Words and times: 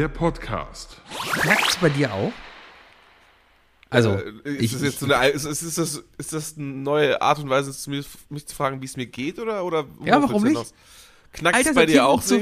Der 0.00 0.08
Podcast. 0.08 0.96
Knackt's 1.42 1.76
bei 1.76 1.90
dir 1.90 2.10
auch? 2.10 2.32
Also, 3.90 4.12
Äh, 4.14 4.30
ist, 4.54 4.60
ich, 4.62 4.72
das 4.72 4.80
jetzt 4.80 4.98
so 5.00 5.12
eine, 5.12 5.28
ist, 5.28 5.44
ist, 5.44 5.60
ist, 5.60 5.76
das, 5.76 6.02
ist 6.16 6.32
das 6.32 6.56
eine 6.56 6.68
neue 6.68 7.20
Art 7.20 7.38
und 7.38 7.50
Weise, 7.50 7.70
mir, 7.90 8.02
mich 8.30 8.46
zu 8.46 8.56
fragen, 8.56 8.80
wie 8.80 8.86
es 8.86 8.96
mir 8.96 9.04
geht? 9.04 9.38
Oder, 9.38 9.62
oder 9.62 9.84
Ja, 10.02 10.22
warum 10.22 10.42
nicht? 10.42 10.52
hinaus? 10.52 10.72
Knackt's 11.34 11.74
bei 11.74 11.84
dir 11.84 12.06
auch, 12.06 12.22
zu, 12.22 12.40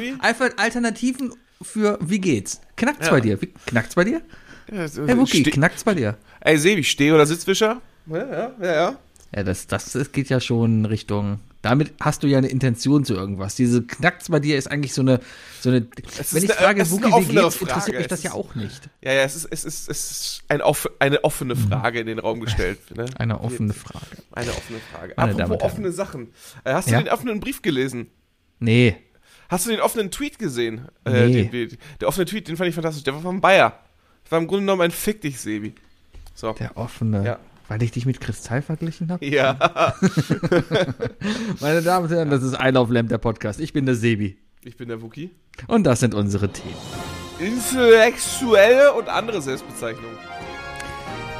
Alternativen 0.56 1.34
für 1.60 1.98
wie 2.00 2.20
geht's? 2.20 2.60
Knackt's 2.76 3.06
Ja. 3.06 3.10
bei 3.12 3.20
dir? 3.22 3.42
Wie, 3.42 3.48
knackt's 3.66 3.96
bei 3.96 4.04
dir? 4.04 4.22
Ja, 4.70 4.86
so- 4.86 5.04
Hey 5.08 5.18
Wookie, 5.18 5.40
ste- 5.40 5.50
knackt's 5.50 5.82
bei 5.82 5.94
dir? 5.94 6.16
Ey, 6.38 6.58
Sebi, 6.58 6.84
Steh- 6.84 7.10
oder 7.10 7.26
Sitzwischer? 7.26 7.82
Ja, 8.06 8.18
ja, 8.18 8.52
ja, 8.62 8.72
ja. 8.72 8.96
Ja, 9.34 9.42
das, 9.42 9.66
das, 9.66 9.90
das 9.90 10.12
geht 10.12 10.28
ja 10.28 10.38
schon 10.38 10.84
Richtung. 10.84 11.40
Damit 11.60 11.92
hast 12.00 12.22
du 12.22 12.28
ja 12.28 12.38
eine 12.38 12.46
Intention 12.46 13.04
zu 13.04 13.14
irgendwas. 13.14 13.56
Diese 13.56 13.82
Knackt's 13.82 14.28
bei 14.28 14.38
dir 14.38 14.56
ist 14.56 14.70
eigentlich 14.70 14.94
so 14.94 15.00
eine. 15.02 15.18
So 15.60 15.70
eine 15.70 15.88
wenn 15.90 16.44
ich 16.44 16.50
eine- 16.50 16.60
frage, 16.60 16.90
Wookie, 16.90 17.04
wie 17.06 17.10
geht's, 17.34 17.60
interessiert 17.60 17.70
Frage. 17.70 17.92
mich 17.96 18.00
Es 18.02 18.08
das 18.08 18.22
ja 18.22 18.32
auch 18.32 18.54
nicht. 18.54 18.88
Ja, 19.02 19.12
ja, 19.12 19.22
es 19.22 19.34
ist, 19.34 19.44
es 19.50 19.64
ist, 19.64 19.90
es 19.90 20.10
ist 20.10 20.42
ein 20.48 20.62
off 20.62 20.88
eine 21.00 21.24
offene 21.24 21.56
Frage 21.56 21.98
in 21.98 22.06
den 22.06 22.20
Raum 22.20 22.38
gestellt. 22.40 22.78
Ne? 22.96 23.06
Eine 23.18 23.40
offene 23.40 23.72
Frage. 23.72 24.06
Eine 24.32 24.50
offene 24.52 24.78
Frage. 24.92 25.14
Meine 25.16 25.32
Damen 25.32 25.40
Apropos 25.42 25.62
Herren. 25.62 25.72
offene 25.72 25.92
Sachen. 25.92 26.28
Äh, 26.62 26.74
hast 26.74 26.88
du 26.88 26.92
Ja? 26.92 27.02
den 27.02 27.08
offenen 27.08 27.40
Brief 27.40 27.60
gelesen? 27.60 28.06
Nee. 28.60 28.96
Hast 29.48 29.66
du 29.66 29.70
den 29.70 29.80
offenen 29.80 30.10
Tweet 30.12 30.38
gesehen? 30.38 30.86
Äh, 31.04 31.26
Nee. 31.26 31.42
den, 31.48 31.68
den, 31.70 31.78
der 32.00 32.06
offene 32.08 32.24
Tweet, 32.26 32.46
den 32.46 32.56
fand 32.56 32.68
ich 32.68 32.74
fantastisch. 32.76 33.02
Der 33.02 33.14
war 33.14 33.22
von 33.22 33.40
Bayer. 33.40 33.80
Das 34.22 34.30
war 34.30 34.38
im 34.38 34.46
Grunde 34.46 34.62
genommen 34.62 34.82
ein 34.82 34.90
Fick 34.92 35.22
dich, 35.22 35.40
Sebi. 35.40 35.74
So. 36.34 36.52
Der 36.52 36.76
offene. 36.76 37.24
Ja. 37.24 37.38
Weil 37.68 37.82
ich 37.82 37.90
dich 37.92 38.06
mit 38.06 38.20
Kristall 38.20 38.62
verglichen 38.62 39.10
habe? 39.12 39.24
Ja, 39.26 39.56
Meine 41.60 41.82
Damen 41.82 42.06
und 42.06 42.12
Herren, 42.12 42.30
das 42.30 42.42
ist 42.42 42.54
I 42.60 42.68
Love 42.70 42.92
Lamp, 42.94 43.10
der 43.10 43.18
Podcast. 43.18 43.60
Ich 43.60 43.72
bin 43.74 43.84
der 43.86 43.94
Sebi. 43.94 44.38
ich 44.64 44.76
bin 44.76 44.88
der 44.88 45.02
Wookie. 45.02 45.30
Und 45.66 45.84
das 45.84 46.00
sind 46.00 46.14
unsere 46.14 46.48
Themen. 46.48 46.74
Intellektuelle 47.38 48.94
und 48.94 49.08
andere 49.08 49.42
Selbstbezeichnungen. 49.42 50.16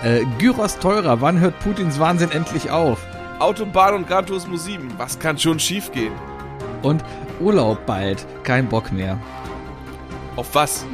Äh, 0.04 0.24
Gyros 0.38 0.78
teurer. 0.78 1.20
Wann 1.20 1.40
hört 1.40 1.58
Putins 1.60 1.98
Wahnsinn 1.98 2.30
endlich 2.30 2.70
auf? 2.70 3.04
Autobahn 3.40 3.94
und 3.94 4.06
Gran 4.06 4.26
Turismo 4.26 4.56
7. 4.56 4.94
Was 4.98 5.18
kann 5.18 5.38
schon 5.38 5.58
schiefgehen? 5.58 6.12
Und 6.82 7.02
Urlaub 7.40 7.84
bald. 7.86 8.24
Kein 8.44 8.68
Bock 8.68 8.92
mehr. 8.92 9.18
Auf 10.36 10.54
was? 10.54 10.84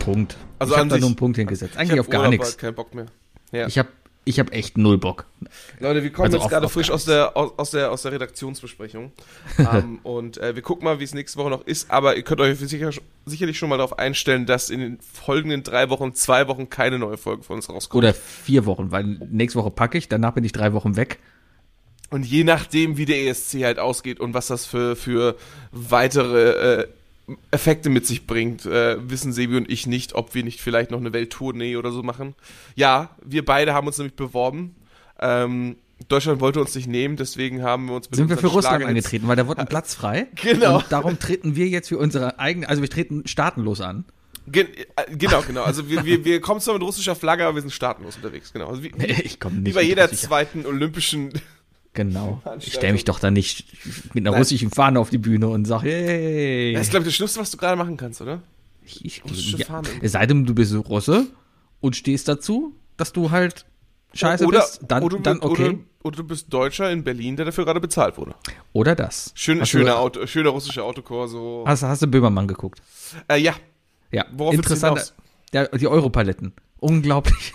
Punkt. 0.00 0.36
Also 0.58 0.74
ich 0.74 0.80
habe 0.80 0.88
da 0.88 0.96
nur 0.98 1.06
einen 1.08 1.16
Punkt 1.16 1.36
hingesetzt. 1.36 1.74
Ich 1.74 1.80
Eigentlich 1.80 2.00
auf 2.00 2.08
gar 2.08 2.22
Urlaub, 2.22 2.32
nichts. 2.32 2.56
Kein 2.58 2.74
Bock 2.74 2.94
mehr. 2.94 3.06
Ja. 3.54 3.66
Ich 3.66 3.78
habe 3.78 3.88
ich 4.26 4.40
hab 4.40 4.52
echt 4.52 4.78
null 4.78 4.96
Bock. 4.96 5.26
Leute, 5.80 6.02
wir 6.02 6.10
kommen 6.10 6.24
Also 6.26 6.38
jetzt 6.38 6.44
auf- 6.46 6.50
gerade 6.50 6.64
auf 6.66 6.72
frisch 6.72 6.90
aus 6.90 7.04
der, 7.04 7.36
aus, 7.36 7.52
aus 7.58 7.70
der, 7.72 7.92
aus 7.92 8.02
der 8.02 8.12
Redaktionsbesprechung. 8.12 9.12
ähm, 9.58 9.98
und 10.02 10.38
äh, 10.38 10.54
wir 10.54 10.62
gucken 10.62 10.84
mal, 10.84 10.98
wie 10.98 11.04
es 11.04 11.12
nächste 11.12 11.38
Woche 11.38 11.50
noch 11.50 11.66
ist. 11.66 11.90
Aber 11.90 12.16
ihr 12.16 12.22
könnt 12.22 12.40
euch 12.40 12.58
sicher, 12.58 12.90
sicherlich 13.26 13.58
schon 13.58 13.68
mal 13.68 13.76
darauf 13.76 13.98
einstellen, 13.98 14.46
dass 14.46 14.70
in 14.70 14.80
den 14.80 14.98
folgenden 15.00 15.62
drei 15.62 15.90
Wochen, 15.90 16.14
zwei 16.14 16.48
Wochen 16.48 16.70
keine 16.70 16.98
neue 16.98 17.18
Folge 17.18 17.42
von 17.42 17.56
uns 17.56 17.68
rauskommt. 17.68 18.02
Oder 18.02 18.14
vier 18.14 18.64
Wochen, 18.64 18.90
weil 18.90 19.04
nächste 19.04 19.58
Woche 19.58 19.70
packe 19.70 19.98
ich, 19.98 20.08
danach 20.08 20.32
bin 20.32 20.44
ich 20.44 20.52
drei 20.52 20.72
Wochen 20.72 20.96
weg. 20.96 21.18
Und 22.10 22.24
je 22.24 22.44
nachdem, 22.44 22.96
wie 22.96 23.04
der 23.06 23.26
ESC 23.26 23.64
halt 23.64 23.78
ausgeht 23.78 24.20
und 24.20 24.32
was 24.34 24.46
das 24.46 24.64
für, 24.64 24.96
für 24.96 25.36
weitere 25.72 26.80
äh, 26.82 26.88
Effekte 27.50 27.88
mit 27.88 28.06
sich 28.06 28.26
bringt, 28.26 28.66
äh, 28.66 28.96
wissen 29.08 29.32
Sebi 29.32 29.56
und 29.56 29.70
ich 29.70 29.86
nicht, 29.86 30.14
ob 30.14 30.34
wir 30.34 30.44
nicht 30.44 30.60
vielleicht 30.60 30.90
noch 30.90 31.00
eine 31.00 31.12
Welttournee 31.12 31.76
oder 31.76 31.90
so 31.90 32.02
machen. 32.02 32.34
Ja, 32.74 33.16
wir 33.24 33.44
beide 33.44 33.72
haben 33.72 33.86
uns 33.86 33.96
nämlich 33.98 34.14
beworben. 34.14 34.74
Ähm, 35.18 35.76
Deutschland 36.08 36.40
wollte 36.40 36.60
uns 36.60 36.74
nicht 36.74 36.86
nehmen, 36.86 37.16
deswegen 37.16 37.62
haben 37.62 37.86
wir 37.86 37.94
uns 37.94 38.10
mit 38.10 38.16
Sind 38.16 38.28
wir 38.28 38.36
für 38.36 38.46
unseren 38.48 38.56
Russland 38.56 38.84
angetreten, 38.84 39.26
weil 39.26 39.36
da 39.36 39.46
wurde 39.46 39.60
ein 39.60 39.68
Platz 39.68 39.94
frei. 39.94 40.26
Genau. 40.42 40.78
Und 40.78 40.86
darum 40.90 41.18
treten 41.18 41.56
wir 41.56 41.68
jetzt 41.68 41.88
für 41.88 41.98
unsere 41.98 42.38
eigene, 42.38 42.68
also 42.68 42.82
wir 42.82 42.90
treten 42.90 43.26
staatenlos 43.26 43.80
an. 43.80 44.04
Gen 44.46 44.66
äh, 44.74 45.16
genau, 45.16 45.40
genau. 45.42 45.62
Also 45.62 45.88
wir, 45.88 46.04
wir, 46.04 46.24
wir 46.24 46.40
kommen 46.40 46.60
zwar 46.60 46.74
mit 46.74 46.82
russischer 46.82 47.16
Flagge, 47.16 47.44
aber 47.44 47.54
wir 47.54 47.62
sind 47.62 47.70
staatenlos 47.70 48.16
unterwegs. 48.16 48.52
Genau. 48.52 48.68
Also 48.68 48.82
wie, 48.82 48.88
Ich 49.24 49.40
komme 49.40 49.56
nicht. 49.56 49.68
wie 49.68 49.72
bei 49.72 49.82
jeder 49.82 50.10
zweiten 50.10 50.66
olympischen. 50.66 51.32
Genau. 51.94 52.42
Ich 52.58 52.74
stelle 52.74 52.92
mich 52.92 53.04
doch 53.04 53.20
da 53.20 53.30
nicht 53.30 53.66
mit 54.14 54.22
einer 54.22 54.32
Nein. 54.32 54.40
russischen 54.40 54.70
Fahne 54.70 54.98
auf 54.98 55.10
die 55.10 55.18
Bühne 55.18 55.48
und 55.48 55.64
sage, 55.64 55.88
hey. 55.88 56.72
Das 56.74 56.82
ist, 56.82 56.90
glaube 56.90 57.04
ich, 57.04 57.08
das 57.08 57.14
Schlimmste, 57.14 57.40
was 57.40 57.50
du 57.52 57.56
gerade 57.56 57.76
machen 57.76 57.96
kannst, 57.96 58.20
oder? 58.20 58.42
Ich, 58.84 59.04
ich, 59.04 59.24
Russische 59.24 59.58
ja, 59.58 59.66
Fahne. 59.66 59.88
es 60.02 60.12
sei 60.12 60.26
denn, 60.26 60.44
du 60.44 60.54
bist 60.54 60.74
Russe 60.74 61.28
und 61.80 61.96
stehst 61.96 62.28
dazu, 62.28 62.74
dass 62.96 63.12
du 63.12 63.30
halt 63.30 63.64
scheiße 64.12 64.44
oder, 64.44 64.60
bist, 64.60 64.80
dann, 64.86 65.02
oder, 65.04 65.18
dann 65.20 65.40
okay. 65.40 65.68
Oder, 65.68 65.78
oder 66.02 66.16
du 66.16 66.24
bist 66.24 66.52
Deutscher 66.52 66.90
in 66.90 67.04
Berlin, 67.04 67.36
der 67.36 67.46
dafür 67.46 67.64
gerade 67.64 67.80
bezahlt 67.80 68.18
wurde. 68.18 68.34
Oder, 68.72 68.94
das. 68.94 69.32
Schön, 69.34 69.64
schöner, 69.64 69.98
Auto, 69.98 70.26
schöner 70.26 70.50
russischer 70.50 70.84
Autokorso. 70.84 71.64
Hast, 71.66 71.82
hast 71.82 72.02
du 72.02 72.06
Böhmermann 72.06 72.46
geguckt? 72.48 72.82
Äh, 73.28 73.38
ja, 73.38 73.54
Ja, 74.10 74.26
Worauf 74.32 74.54
interessant. 74.54 75.14
Ja, 75.52 75.66
die 75.68 75.86
Europaletten. 75.86 76.52
Unglaublich. 76.80 77.52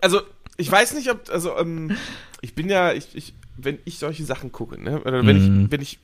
also 0.00 0.22
ich 0.58 0.70
weiß 0.70 0.92
nicht, 0.94 1.10
ob, 1.10 1.30
also 1.30 1.56
ähm, 1.56 1.96
ich 2.42 2.54
bin 2.54 2.68
ja, 2.68 2.92
ich, 2.92 3.08
ich, 3.14 3.32
wenn 3.56 3.78
ich 3.86 3.98
solche 3.98 4.24
Sachen 4.24 4.52
gucke, 4.52 4.78
ne, 4.80 5.00
oder 5.00 5.24
wenn 5.26 5.36
Mhm. 5.36 5.64
ich, 5.64 5.72
wenn 5.72 5.80
ich 5.80 5.98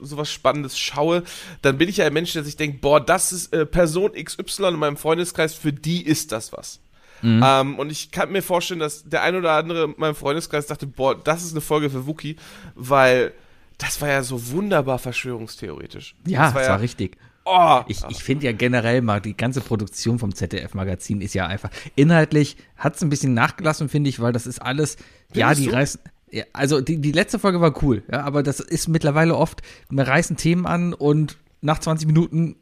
sowas 0.00 0.30
Spannendes 0.32 0.78
schaue, 0.78 1.22
dann 1.62 1.76
bin 1.76 1.88
ich 1.88 1.98
ja 1.98 2.06
ein 2.06 2.12
Mensch, 2.12 2.32
der 2.32 2.44
sich 2.44 2.56
denkt, 2.56 2.80
boah, 2.80 3.00
das 3.00 3.32
ist 3.32 3.52
äh, 3.52 3.66
Person 3.66 4.12
XY 4.12 4.68
in 4.68 4.76
meinem 4.76 4.96
Freundeskreis, 4.96 5.54
für 5.54 5.72
die 5.72 6.02
ist 6.06 6.32
das 6.32 6.52
was. 6.52 6.80
Mhm. 7.22 7.42
Ähm, 7.44 7.78
und 7.78 7.90
ich 7.90 8.10
kann 8.10 8.32
mir 8.32 8.42
vorstellen, 8.42 8.80
dass 8.80 9.04
der 9.08 9.22
ein 9.22 9.34
oder 9.36 9.52
andere 9.52 9.84
in 9.84 9.94
meinem 9.96 10.14
Freundeskreis 10.14 10.66
dachte, 10.66 10.86
boah, 10.86 11.14
das 11.14 11.42
ist 11.44 11.52
eine 11.52 11.60
Folge 11.60 11.90
für 11.90 12.06
Wookie, 12.06 12.36
weil 12.74 13.32
das 13.78 14.00
war 14.00 14.08
ja 14.08 14.22
so 14.22 14.50
wunderbar 14.52 14.98
verschwörungstheoretisch. 14.98 16.14
Ja, 16.26 16.44
das 16.44 16.48
das 16.48 16.54
war 16.54 16.62
war, 16.62 16.68
ja, 16.68 16.76
richtig. 16.76 17.16
Oh, 17.44 17.80
Ich, 17.88 18.02
ich 18.08 18.22
finde 18.22 18.46
ja 18.46 18.52
generell 18.52 19.02
mal, 19.02 19.20
die 19.20 19.36
ganze 19.36 19.60
Produktion 19.60 20.18
vom 20.18 20.34
ZDF-Magazin 20.34 21.20
ist 21.20 21.34
ja 21.34 21.46
einfach, 21.46 21.70
inhaltlich 21.94 22.56
hat 22.76 22.96
es 22.96 23.02
ein 23.02 23.10
bisschen 23.10 23.34
nachgelassen, 23.34 23.88
finde 23.88 24.10
ich, 24.10 24.20
weil 24.20 24.32
das 24.32 24.46
ist 24.46 24.60
alles, 24.60 24.96
ja, 25.34 25.48
Findest 25.48 25.60
die 25.60 25.66
du? 25.66 25.72
reißen, 25.74 26.00
ja, 26.30 26.44
also 26.52 26.80
die, 26.80 26.98
die 27.00 27.12
letzte 27.12 27.38
Folge 27.38 27.60
war 27.60 27.82
cool, 27.82 28.02
ja, 28.10 28.22
aber 28.22 28.42
das 28.42 28.60
ist 28.60 28.88
mittlerweile 28.88 29.36
oft, 29.36 29.62
wir 29.90 30.06
reißen 30.06 30.36
Themen 30.36 30.66
an 30.66 30.94
und 30.94 31.36
nach 31.60 31.78
20 31.78 32.06
Minuten 32.06 32.56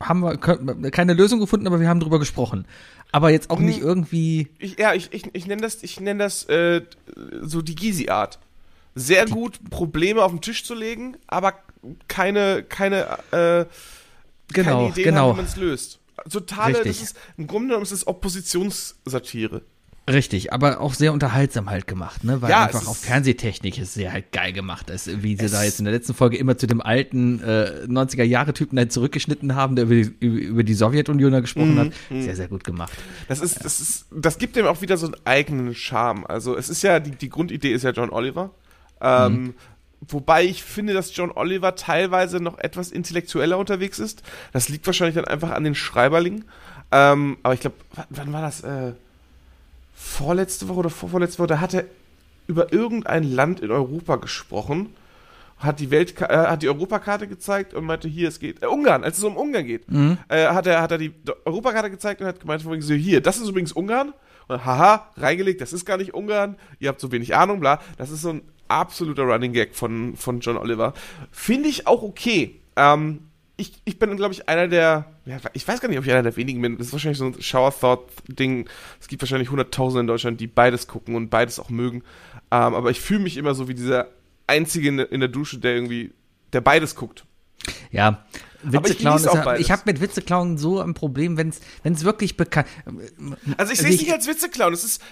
haben 0.00 0.20
wir 0.22 0.36
keine 0.90 1.14
Lösung 1.14 1.40
gefunden, 1.40 1.66
aber 1.66 1.80
wir 1.80 1.88
haben 1.88 2.00
drüber 2.00 2.18
gesprochen. 2.18 2.66
Aber 3.12 3.30
jetzt 3.30 3.48
auch 3.50 3.60
nicht 3.60 3.78
Hm. 3.80 3.86
irgendwie, 3.86 4.48
Ich, 4.58 4.78
ja, 4.78 4.92
ich, 4.92 5.08
ich, 5.12 5.24
ich 5.32 5.46
nenne 5.46 5.62
das, 5.62 5.82
ich 5.82 6.00
nenn 6.00 6.18
das 6.18 6.44
äh, 6.44 6.82
so 7.40 7.62
die 7.62 7.74
Gysi-Art. 7.74 8.38
Sehr 8.94 9.26
gut, 9.26 9.58
Probleme 9.70 10.22
auf 10.22 10.32
den 10.32 10.40
Tisch 10.42 10.64
zu 10.64 10.74
legen, 10.74 11.16
aber 11.26 11.54
keine, 12.08 12.62
keine, 12.62 13.18
äh, 13.30 13.64
genau, 14.52 14.78
keine 14.78 14.88
Idee 14.90 15.02
genau. 15.04 15.28
haben, 15.28 15.32
wie 15.34 15.42
man 15.42 15.44
es 15.46 15.56
löst. 15.56 16.00
Totale, 16.30 16.74
das 16.78 16.86
Richtig. 16.86 17.02
ist, 17.04 17.16
im 17.36 17.46
Grunde 17.46 17.68
genommen 17.68 17.82
ist 17.84 17.92
es 17.92 18.06
Oppositionssatire. 18.06 19.62
Richtig, 20.08 20.52
aber 20.52 20.80
auch 20.80 20.94
sehr 20.94 21.12
unterhaltsam 21.12 21.68
halt 21.68 21.88
gemacht, 21.88 22.22
ne? 22.22 22.40
Weil 22.40 22.50
Ja, 22.50 22.66
einfach 22.66 22.86
auch 22.86 22.94
Fernsehtechnik 22.94 23.76
ist 23.76 23.94
sehr 23.94 24.12
halt 24.12 24.30
geil 24.30 24.52
gemacht 24.52 24.88
ist. 24.88 25.20
Wie 25.24 25.34
sie 25.36 25.48
da 25.50 25.64
jetzt 25.64 25.80
in 25.80 25.84
der 25.84 25.92
letzten 25.92 26.14
Folge 26.14 26.36
immer 26.36 26.56
zu 26.56 26.68
dem 26.68 26.80
alten 26.80 27.40
äh, 27.42 27.86
90er-Jahre-Typen 27.88 28.78
halt 28.78 28.92
zurückgeschnitten 28.92 29.56
haben, 29.56 29.74
der 29.74 29.86
über 29.86 29.94
die, 29.96 30.26
über 30.26 30.62
die 30.62 30.74
Sowjetunion 30.74 31.32
da 31.32 31.40
gesprochen 31.40 31.74
Mhm, 31.74 31.78
hat. 31.80 31.92
Sehr, 32.08 32.36
sehr 32.36 32.46
gut 32.46 32.62
gemacht. 32.62 32.92
Das 33.26 33.40
ist, 33.40 33.64
das 33.64 33.80
ist, 33.80 34.06
das 34.12 34.38
gibt 34.38 34.54
dem 34.54 34.66
auch 34.66 34.80
wieder 34.80 34.96
so 34.96 35.06
einen 35.06 35.16
eigenen 35.24 35.74
Charme. 35.74 36.24
Also 36.24 36.56
es 36.56 36.68
ist 36.68 36.82
ja, 36.82 37.00
die, 37.00 37.10
die 37.10 37.28
Grundidee 37.28 37.72
ist 37.72 37.82
ja 37.82 37.90
John 37.90 38.10
Oliver. 38.10 38.54
Ähm, 39.00 39.42
Mhm. 39.42 39.54
Wobei 40.00 40.44
ich 40.44 40.62
finde, 40.62 40.92
dass 40.92 41.16
John 41.16 41.30
Oliver 41.32 41.74
teilweise 41.74 42.38
noch 42.40 42.58
etwas 42.58 42.92
intellektueller 42.92 43.58
unterwegs 43.58 43.98
ist. 43.98 44.22
Das 44.52 44.68
liegt 44.68 44.86
wahrscheinlich 44.86 45.14
dann 45.16 45.24
einfach 45.24 45.50
an 45.50 45.64
den 45.64 45.74
Schreiberlingen. 45.74 46.44
Ähm, 46.92 47.38
aber 47.42 47.54
ich 47.54 47.60
glaube, 47.60 47.76
wann 48.10 48.32
war 48.32 48.42
das? 48.42 48.60
Äh, 48.62 48.92
vorletzte 49.94 50.68
Woche 50.68 50.78
oder 50.80 50.90
vorvorletzte 50.90 51.38
Woche, 51.38 51.48
da 51.48 51.60
hat 51.60 51.74
er 51.74 51.84
über 52.46 52.72
irgendein 52.72 53.24
Land 53.24 53.60
in 53.60 53.70
Europa 53.70 54.16
gesprochen, 54.16 54.94
hat 55.58 55.80
die 55.80 55.90
Welt, 55.90 56.20
äh, 56.20 56.26
hat 56.26 56.62
die 56.62 56.68
Europakarte 56.68 57.26
gezeigt 57.26 57.74
und 57.74 57.84
meinte, 57.84 58.08
hier, 58.08 58.28
es 58.28 58.38
geht, 58.38 58.62
äh, 58.62 58.66
Ungarn, 58.66 59.02
als 59.02 59.18
es 59.18 59.24
um 59.24 59.36
Ungarn 59.36 59.64
geht, 59.66 59.90
Mhm. 59.90 60.18
äh, 60.28 60.46
hat 60.48 60.66
er, 60.66 60.82
hat 60.82 60.92
er 60.92 60.98
die 60.98 61.12
Europakarte 61.44 61.90
gezeigt 61.90 62.20
und 62.20 62.26
hat 62.26 62.40
gemeint, 62.40 62.62
so, 62.62 62.94
hier, 62.94 63.20
das 63.20 63.38
ist 63.38 63.48
übrigens 63.48 63.72
Ungarn, 63.72 64.12
und 64.48 64.64
haha, 64.64 65.10
reingelegt, 65.16 65.60
das 65.60 65.72
ist 65.72 65.84
gar 65.84 65.96
nicht 65.96 66.14
Ungarn, 66.14 66.56
ihr 66.78 66.88
habt 66.88 67.00
so 67.00 67.12
wenig 67.12 67.34
Ahnung, 67.34 67.60
bla, 67.60 67.80
das 67.98 68.10
ist 68.10 68.22
so 68.22 68.30
ein 68.30 68.42
absoluter 68.68 69.22
Running 69.22 69.52
Gag 69.52 69.74
von, 69.74 70.16
von 70.16 70.40
John 70.40 70.56
Oliver. 70.56 70.94
Finde 71.30 71.68
ich 71.68 71.86
auch 71.86 72.02
okay. 72.02 72.60
Ähm, 72.76 73.20
ich, 73.56 73.72
ich 73.84 73.98
bin, 73.98 74.14
glaube 74.16 74.34
ich, 74.34 74.48
einer 74.48 74.68
der, 74.68 75.06
ja, 75.24 75.38
ich 75.54 75.66
weiß 75.66 75.80
gar 75.80 75.88
nicht, 75.88 75.98
ob 75.98 76.04
ich 76.04 76.10
einer 76.10 76.22
der 76.22 76.36
wenigen 76.36 76.60
bin. 76.60 76.76
Das 76.76 76.88
ist 76.88 76.92
wahrscheinlich 76.92 77.18
so 77.18 77.26
ein 77.26 77.40
Shower-Thought-Ding. 77.40 78.68
Es 79.00 79.08
gibt 79.08 79.22
wahrscheinlich 79.22 79.50
Hunderttausende 79.50 80.00
in 80.00 80.06
Deutschland, 80.06 80.40
die 80.40 80.46
beides 80.46 80.86
gucken 80.86 81.14
und 81.14 81.30
beides 81.30 81.58
auch 81.58 81.70
mögen. 81.70 82.02
Ähm, 82.50 82.74
aber 82.74 82.90
ich 82.90 83.00
fühle 83.00 83.20
mich 83.20 83.36
immer 83.36 83.54
so 83.54 83.66
wie 83.68 83.74
dieser 83.74 84.08
Einzige 84.46 84.88
in, 84.88 84.98
in 84.98 85.20
der 85.20 85.30
Dusche, 85.30 85.58
der 85.58 85.74
irgendwie, 85.74 86.12
der 86.52 86.60
beides 86.60 86.96
guckt. 86.96 87.24
Ja, 87.90 88.26
Witzeklauen 88.62 89.16
genieße 89.22 89.38
ist 89.38 89.46
auch 89.46 89.54
ich 89.54 89.70
habe 89.70 89.82
mit 89.86 90.00
Witzeklauen 90.00 90.58
so 90.58 90.80
ein 90.80 90.94
Problem, 90.94 91.36
wenn 91.36 91.52
es 91.84 92.04
wirklich 92.04 92.36
bekannt, 92.36 92.66
Also 92.86 93.02
ich 93.46 93.58
Also 93.58 93.74
sehe 93.74 93.88
es 93.88 93.94
ich- 93.96 94.00
nicht 94.02 94.12
als 94.12 94.26
Witzeclown. 94.26 94.72
Es 94.72 94.84
ist, 94.84 95.02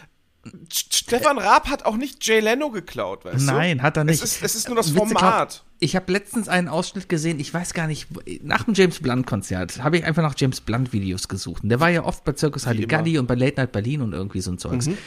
Stefan 0.70 1.38
Raab 1.38 1.68
hat 1.68 1.86
auch 1.86 1.96
nicht 1.96 2.24
Jay 2.26 2.40
Leno 2.40 2.70
geklaut, 2.70 3.24
weißt 3.24 3.40
du? 3.48 3.52
Nein, 3.52 3.82
hat 3.82 3.96
er 3.96 4.04
nicht. 4.04 4.22
Es 4.22 4.34
ist, 4.36 4.42
es 4.42 4.54
ist 4.54 4.68
nur 4.68 4.76
das 4.76 4.94
Witze, 4.94 5.06
Format. 5.06 5.64
Ich 5.78 5.96
habe 5.96 6.12
letztens 6.12 6.48
einen 6.48 6.68
Ausschnitt 6.68 7.08
gesehen, 7.08 7.40
ich 7.40 7.52
weiß 7.52 7.72
gar 7.74 7.86
nicht, 7.86 8.08
nach 8.42 8.64
dem 8.64 8.74
James 8.74 9.00
Blunt-Konzert 9.00 9.82
habe 9.82 9.98
ich 9.98 10.04
einfach 10.04 10.22
nach 10.22 10.34
James 10.36 10.60
Blunt-Videos 10.60 11.28
gesucht. 11.28 11.62
Und 11.62 11.68
der 11.70 11.80
war 11.80 11.88
ja 11.90 12.04
oft 12.04 12.24
bei 12.24 12.34
Circus 12.36 12.66
Halligalli 12.66 13.18
und 13.18 13.26
bei 13.26 13.34
Late 13.34 13.56
Night 13.60 13.72
Berlin 13.72 14.02
und 14.02 14.12
irgendwie 14.12 14.40
so 14.40 14.50
ein 14.50 14.58
Zeugs. 14.58 14.86
Mhm. 14.86 14.98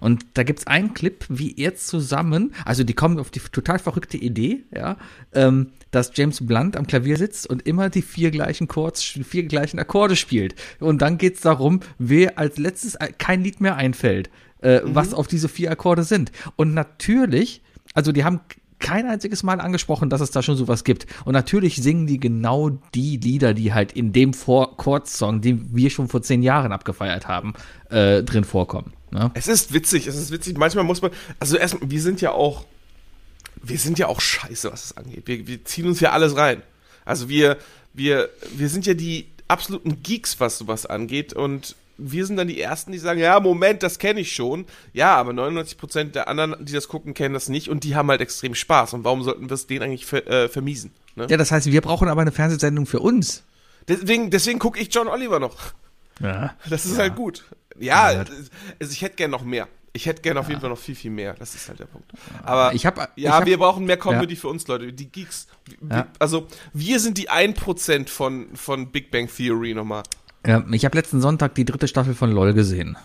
Und 0.00 0.26
da 0.34 0.42
gibt's 0.42 0.66
einen 0.66 0.94
Clip, 0.94 1.24
wie 1.28 1.56
er 1.56 1.74
zusammen, 1.76 2.54
also 2.64 2.84
die 2.84 2.94
kommen 2.94 3.18
auf 3.18 3.30
die 3.30 3.40
total 3.40 3.78
verrückte 3.78 4.16
Idee, 4.16 4.64
ja, 4.74 4.96
ähm, 5.32 5.72
dass 5.90 6.12
James 6.14 6.46
Blunt 6.46 6.76
am 6.76 6.86
Klavier 6.86 7.16
sitzt 7.16 7.46
und 7.46 7.66
immer 7.66 7.90
die 7.90 8.02
vier 8.02 8.30
gleichen 8.30 8.68
Chords, 8.68 9.02
vier 9.02 9.44
gleichen 9.44 9.78
Akkorde 9.78 10.16
spielt. 10.16 10.54
Und 10.80 11.02
dann 11.02 11.18
geht's 11.18 11.40
darum, 11.40 11.80
wer 11.98 12.38
als 12.38 12.58
letztes 12.58 12.96
kein 13.18 13.42
Lied 13.42 13.60
mehr 13.60 13.76
einfällt, 13.76 14.30
äh, 14.60 14.80
was 14.84 15.14
auf 15.14 15.26
diese 15.26 15.48
vier 15.48 15.70
Akkorde 15.70 16.04
sind. 16.04 16.32
Und 16.56 16.74
natürlich, 16.74 17.62
also 17.94 18.12
die 18.12 18.24
haben 18.24 18.40
kein 18.78 19.06
einziges 19.06 19.42
Mal 19.42 19.60
angesprochen, 19.60 20.10
dass 20.10 20.20
es 20.20 20.30
da 20.30 20.42
schon 20.42 20.56
sowas 20.56 20.84
gibt. 20.84 21.06
Und 21.24 21.32
natürlich 21.32 21.76
singen 21.76 22.06
die 22.06 22.20
genau 22.20 22.70
die 22.94 23.16
Lieder, 23.16 23.54
die 23.54 23.72
halt 23.72 23.92
in 23.92 24.12
dem 24.12 24.32
Chordsong, 24.32 25.40
den 25.40 25.74
wir 25.74 25.90
schon 25.90 26.08
vor 26.08 26.22
zehn 26.22 26.42
Jahren 26.42 26.72
abgefeiert 26.72 27.28
haben, 27.28 27.54
äh, 27.90 28.22
drin 28.22 28.44
vorkommen. 28.44 28.92
Ne? 29.10 29.30
Es 29.34 29.48
ist 29.48 29.72
witzig, 29.72 30.06
es 30.06 30.16
ist 30.16 30.30
witzig. 30.30 30.58
Manchmal 30.58 30.84
muss 30.84 31.02
man, 31.02 31.10
also 31.40 31.56
erstmal, 31.56 31.90
wir 31.90 32.00
sind 32.00 32.20
ja 32.20 32.32
auch, 32.32 32.64
wir 33.62 33.78
sind 33.78 33.98
ja 33.98 34.06
auch 34.06 34.20
scheiße, 34.20 34.70
was 34.70 34.86
es 34.86 34.96
angeht. 34.96 35.22
Wir, 35.26 35.46
wir 35.46 35.64
ziehen 35.64 35.86
uns 35.86 36.00
ja 36.00 36.12
alles 36.12 36.36
rein. 36.36 36.62
Also 37.04 37.28
wir, 37.28 37.56
wir, 37.94 38.28
wir 38.54 38.68
sind 38.68 38.86
ja 38.86 38.94
die 38.94 39.26
absoluten 39.48 40.02
Geeks, 40.02 40.40
was 40.40 40.58
sowas 40.58 40.86
angeht 40.86 41.32
und 41.32 41.74
wir 41.98 42.24
sind 42.26 42.36
dann 42.36 42.48
die 42.48 42.60
Ersten, 42.60 42.92
die 42.92 42.98
sagen, 42.98 43.18
ja, 43.20 43.38
Moment, 43.40 43.82
das 43.82 43.98
kenne 43.98 44.20
ich 44.20 44.32
schon. 44.32 44.66
Ja, 44.92 45.16
aber 45.16 45.32
99% 45.32 46.12
der 46.12 46.28
anderen, 46.28 46.56
die 46.64 46.72
das 46.72 46.88
gucken, 46.88 47.12
kennen 47.14 47.34
das 47.34 47.48
nicht 47.48 47.68
und 47.68 47.84
die 47.84 47.96
haben 47.96 48.08
halt 48.08 48.20
extrem 48.20 48.54
Spaß. 48.54 48.94
Und 48.94 49.04
warum 49.04 49.22
sollten 49.22 49.50
wir 49.50 49.54
es 49.54 49.66
denen 49.66 49.82
eigentlich 49.82 50.06
ver 50.06 50.26
äh, 50.26 50.48
vermiesen? 50.48 50.92
Ne? 51.16 51.26
Ja, 51.28 51.36
das 51.36 51.50
heißt, 51.50 51.66
wir 51.70 51.80
brauchen 51.80 52.08
aber 52.08 52.20
eine 52.22 52.32
Fernsehsendung 52.32 52.86
für 52.86 53.00
uns. 53.00 53.42
Deswegen, 53.88 54.30
deswegen 54.30 54.58
gucke 54.58 54.78
ich 54.80 54.92
John 54.94 55.08
Oliver 55.08 55.40
noch. 55.40 55.56
Ja. 56.20 56.54
Das 56.68 56.84
ist 56.86 56.98
halt 56.98 57.16
gut. 57.16 57.44
Ja, 57.78 58.12
Ja. 58.12 58.18
also 58.80 58.92
ich 58.92 59.02
hätte 59.02 59.16
gern 59.16 59.30
noch 59.30 59.42
mehr. 59.44 59.68
Ich 59.94 60.06
hätte 60.06 60.20
gern 60.22 60.36
auf 60.36 60.48
jeden 60.48 60.60
Fall 60.60 60.70
noch 60.70 60.78
viel, 60.78 60.94
viel 60.94 61.10
mehr. 61.10 61.34
Das 61.34 61.54
ist 61.54 61.68
halt 61.68 61.80
der 61.80 61.86
Punkt. 61.86 62.10
Aber 62.44 62.72
Ich 62.74 62.84
hab- 62.86 63.12
ich 63.16 63.24
ja, 63.24 63.32
hab- 63.32 63.46
wir 63.46 63.56
brauchen 63.58 63.84
mehr 63.86 63.96
Comedy 63.96 64.36
für 64.36 64.48
uns, 64.48 64.66
Leute. 64.68 64.92
Die 64.92 65.10
Geeks. 65.10 65.48
Wir, 65.80 65.96
Ja. 65.96 66.06
Also, 66.18 66.46
wir 66.72 67.00
sind 67.00 67.18
die 67.18 67.30
1% 67.30 68.08
von, 68.08 68.54
von 68.54 68.92
Big 68.92 69.10
Bang 69.10 69.28
Theory 69.34 69.74
nochmal. 69.74 70.02
Ja, 70.48 70.64
ich 70.72 70.84
habe 70.86 70.96
letzten 70.96 71.20
Sonntag 71.20 71.54
die 71.54 71.64
dritte 71.66 71.86
Staffel 71.88 72.14
von 72.14 72.32
LOL 72.32 72.54
gesehen. 72.54 72.96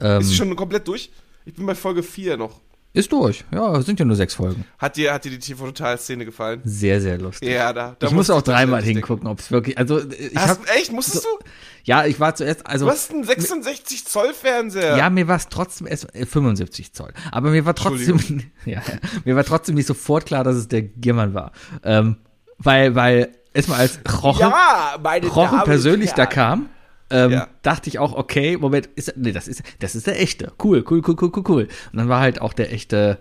Ähm, 0.00 0.20
Ist 0.20 0.28
sie 0.30 0.34
schon 0.34 0.54
komplett 0.56 0.86
durch? 0.88 1.10
Ich 1.44 1.54
bin 1.54 1.64
bei 1.64 1.76
Folge 1.76 2.02
4 2.02 2.36
noch. 2.36 2.60
ist 2.92 3.12
durch. 3.12 3.44
Ja, 3.52 3.80
sind 3.82 4.00
ja 4.00 4.04
nur 4.04 4.16
sechs 4.16 4.34
Folgen. 4.34 4.64
Hat 4.78 4.96
dir, 4.96 5.12
hat 5.14 5.24
dir 5.24 5.30
die 5.30 5.38
TV-Total-Szene 5.38 6.24
gefallen? 6.24 6.60
Sehr, 6.64 7.00
sehr 7.00 7.18
lustig. 7.18 7.48
Ja, 7.50 7.72
da. 7.72 7.94
da 7.98 8.06
ich 8.06 8.12
muss 8.12 8.28
musste 8.28 8.34
auch 8.34 8.42
dreimal 8.42 8.82
hingucken, 8.82 9.28
ob 9.28 9.38
es 9.38 9.50
wirklich. 9.52 9.78
Also 9.78 10.00
ich 10.10 10.34
Hast, 10.34 10.58
hab, 10.60 10.76
echt? 10.76 10.90
Musstest 10.92 11.22
so- 11.22 11.38
du? 11.38 11.44
ja, 11.84 12.04
ich 12.04 12.18
war 12.18 12.34
zuerst. 12.34 12.66
Also 12.66 12.86
Du 12.86 12.90
hast 12.90 13.12
einen 13.12 13.22
66 13.22 14.04
Zoll 14.06 14.34
Fernseher. 14.34 14.96
ja, 14.96 15.08
mir 15.08 15.28
war 15.28 15.36
es 15.36 15.48
trotzdem 15.48 15.86
erst 15.86 16.12
äh, 16.16 16.26
75 16.26 16.92
Zoll. 16.94 17.12
Aber 17.30 17.50
mir 17.50 17.64
war 17.64 17.76
trotzdem, 17.76 18.18
ja, 18.64 18.82
mir 19.24 19.36
war 19.36 19.44
trotzdem 19.44 19.76
nicht 19.76 19.86
sofort 19.86 20.26
klar, 20.26 20.42
dass 20.42 20.56
es 20.56 20.66
der 20.66 20.82
Giermann 20.82 21.32
war, 21.32 21.52
ähm, 21.84 22.16
weil, 22.58 22.94
weil 22.96 23.28
erstmal 23.56 23.80
als 23.80 23.98
Roche, 24.22 24.40
Ja, 24.40 24.96
Roche 25.34 25.64
persönlich 25.64 26.12
da 26.12 26.26
kam. 26.26 26.68
Ähm, 27.08 27.30
Ja. 27.30 27.48
dachte 27.62 27.88
ich 27.88 27.98
auch, 28.00 28.14
okay, 28.14 28.56
Moment, 28.56 28.86
ist, 28.96 29.14
nee, 29.16 29.30
das 29.32 29.46
ist, 29.46 29.62
das 29.78 29.94
ist 29.94 30.06
der 30.08 30.20
echte. 30.20 30.52
Cool, 30.62 30.84
cool, 30.90 31.02
cool, 31.06 31.16
cool, 31.20 31.30
cool, 31.36 31.44
cool. 31.48 31.68
Und 31.92 31.98
dann 31.98 32.08
war 32.08 32.20
halt 32.20 32.40
auch 32.40 32.52
der 32.52 32.72
echte, 32.72 33.18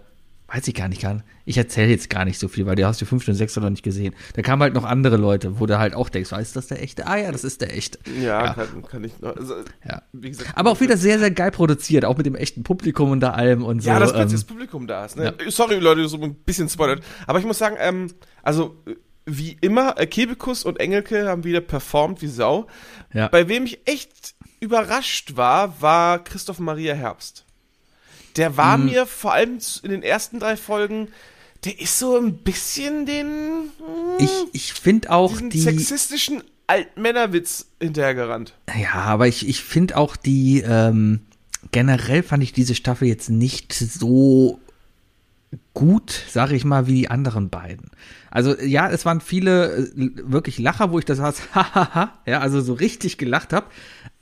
weiß 0.48 0.68
ich 0.68 0.74
gar 0.74 0.88
nicht, 0.88 1.02
kann. 1.02 1.22
Ich 1.48 1.56
erzähle 1.60 1.92
jetzt 1.92 2.10
gar 2.10 2.26
nicht 2.26 2.40
so 2.40 2.48
viel, 2.48 2.66
weil 2.66 2.76
du 2.76 2.88
hast 2.88 3.00
die 3.00 3.06
fünfte 3.06 3.30
und 3.30 3.38
sechste 3.38 3.62
noch 3.62 3.70
nicht 3.70 3.84
gesehen. 3.84 4.16
Da 4.34 4.42
kamen 4.42 4.64
halt 4.64 4.74
noch 4.74 4.86
andere 4.86 5.18
Leute, 5.18 5.60
wo 5.60 5.68
du 5.68 5.78
halt 5.78 5.94
auch 5.94 6.10
denkst, 6.10 6.34
ah, 6.34 6.40
ist 6.40 6.56
das 6.56 6.66
der 6.66 6.82
echte? 6.82 7.06
Ah 7.06 7.18
ja, 7.18 7.32
das 7.32 7.44
ist 7.44 7.62
der 7.62 7.78
echte. 7.78 8.00
Ja, 8.20 8.44
Ja. 8.46 8.54
Kann, 8.56 8.82
kann 8.90 9.04
ich 9.04 9.20
noch. 9.22 9.36
Also, 9.36 9.54
Ja. 9.88 10.02
Wie 10.14 10.30
gesagt, 10.30 10.50
Aber 10.56 10.72
auch 10.72 10.80
wieder 10.82 10.98
sehr, 10.98 11.20
sehr 11.20 11.30
geil 11.30 11.52
produziert, 11.52 12.06
auch 12.06 12.18
mit 12.18 12.26
dem 12.26 12.34
echten 12.34 12.64
Publikum 12.64 13.12
und 13.12 13.20
da 13.20 13.32
allem 13.32 13.64
und 13.64 13.84
so. 13.84 13.90
Ja, 13.90 14.00
dass 14.00 14.10
ähm, 14.10 14.16
plötzlich 14.16 14.42
das 14.42 14.48
Publikum 14.48 14.88
da 14.88 15.06
ist. 15.06 15.16
Ne? 15.16 15.32
Sorry, 15.50 15.76
Leute, 15.76 16.08
so 16.08 16.20
ein 16.20 16.34
bisschen 16.34 16.68
spoilert. 16.70 17.04
Aber 17.28 17.38
ich 17.38 17.46
muss 17.46 17.60
sagen, 17.60 17.76
ähm, 17.80 18.08
also 18.42 18.82
wie 19.26 19.58
immer, 19.62 20.00
äh, 20.00 20.06
Kebekus 20.08 20.64
und 20.64 20.80
Engelke 20.80 21.28
haben 21.28 21.44
wieder 21.44 21.62
performt 21.62 22.22
wie 22.22 22.28
Sau. 22.28 22.68
Ja. 23.14 23.28
Bei 23.30 23.48
wem 23.48 23.66
ich 23.66 23.80
echt 23.86 24.36
überrascht 24.60 25.36
war, 25.36 25.82
war 25.82 26.24
Christoph 26.24 26.60
Maria 26.60 26.94
Herbst. 26.94 27.44
Der 28.38 28.58
war 28.58 28.78
Mhm. 28.78 28.86
mir 28.86 29.06
vor 29.06 29.34
allem 29.34 29.58
in 29.84 29.92
den 29.92 30.04
ersten 30.04 30.40
drei 30.40 30.58
Folgen, 30.58 31.08
der 31.64 31.80
ist 31.80 31.98
so 31.98 32.18
ein 32.18 32.38
bisschen 32.38 33.06
den 33.06 33.28
hm, 33.28 33.70
ich 34.20 34.32
ich 34.54 34.74
finde 34.74 35.10
auch 35.12 35.40
die. 35.42 35.60
sexistischen 35.62 36.44
Altmännerwitz 36.68 37.68
hinterhergerannt. 37.80 38.54
Ja, 38.80 38.94
aber 38.94 39.28
ich, 39.28 39.48
ich 39.48 39.64
finde 39.64 39.98
auch 39.98 40.16
die, 40.16 40.62
ähm, 40.68 41.22
generell 41.72 42.24
fand 42.24 42.44
ich 42.44 42.54
diese 42.54 42.76
Staffel 42.76 43.08
jetzt 43.08 43.30
nicht 43.30 43.74
so 43.74 44.60
gut, 45.76 46.10
sage 46.30 46.56
ich 46.56 46.66
mal, 46.66 46.88
wie 46.88 46.96
die 46.96 47.10
anderen 47.12 47.52
beiden. 47.52 47.92
Also 48.32 48.60
ja, 48.60 48.90
es 48.90 49.06
waren 49.06 49.22
viele 49.22 49.76
äh, 49.76 49.92
wirklich 50.24 50.58
Lacher, 50.58 50.92
wo 50.92 50.98
ich 50.98 51.06
das 51.06 51.20
saß, 51.20 51.42
hahaha, 51.54 52.14
ja, 52.26 52.40
also 52.40 52.62
so 52.62 52.74
richtig 52.74 53.20
gelacht 53.20 53.54
habe, 53.54 53.68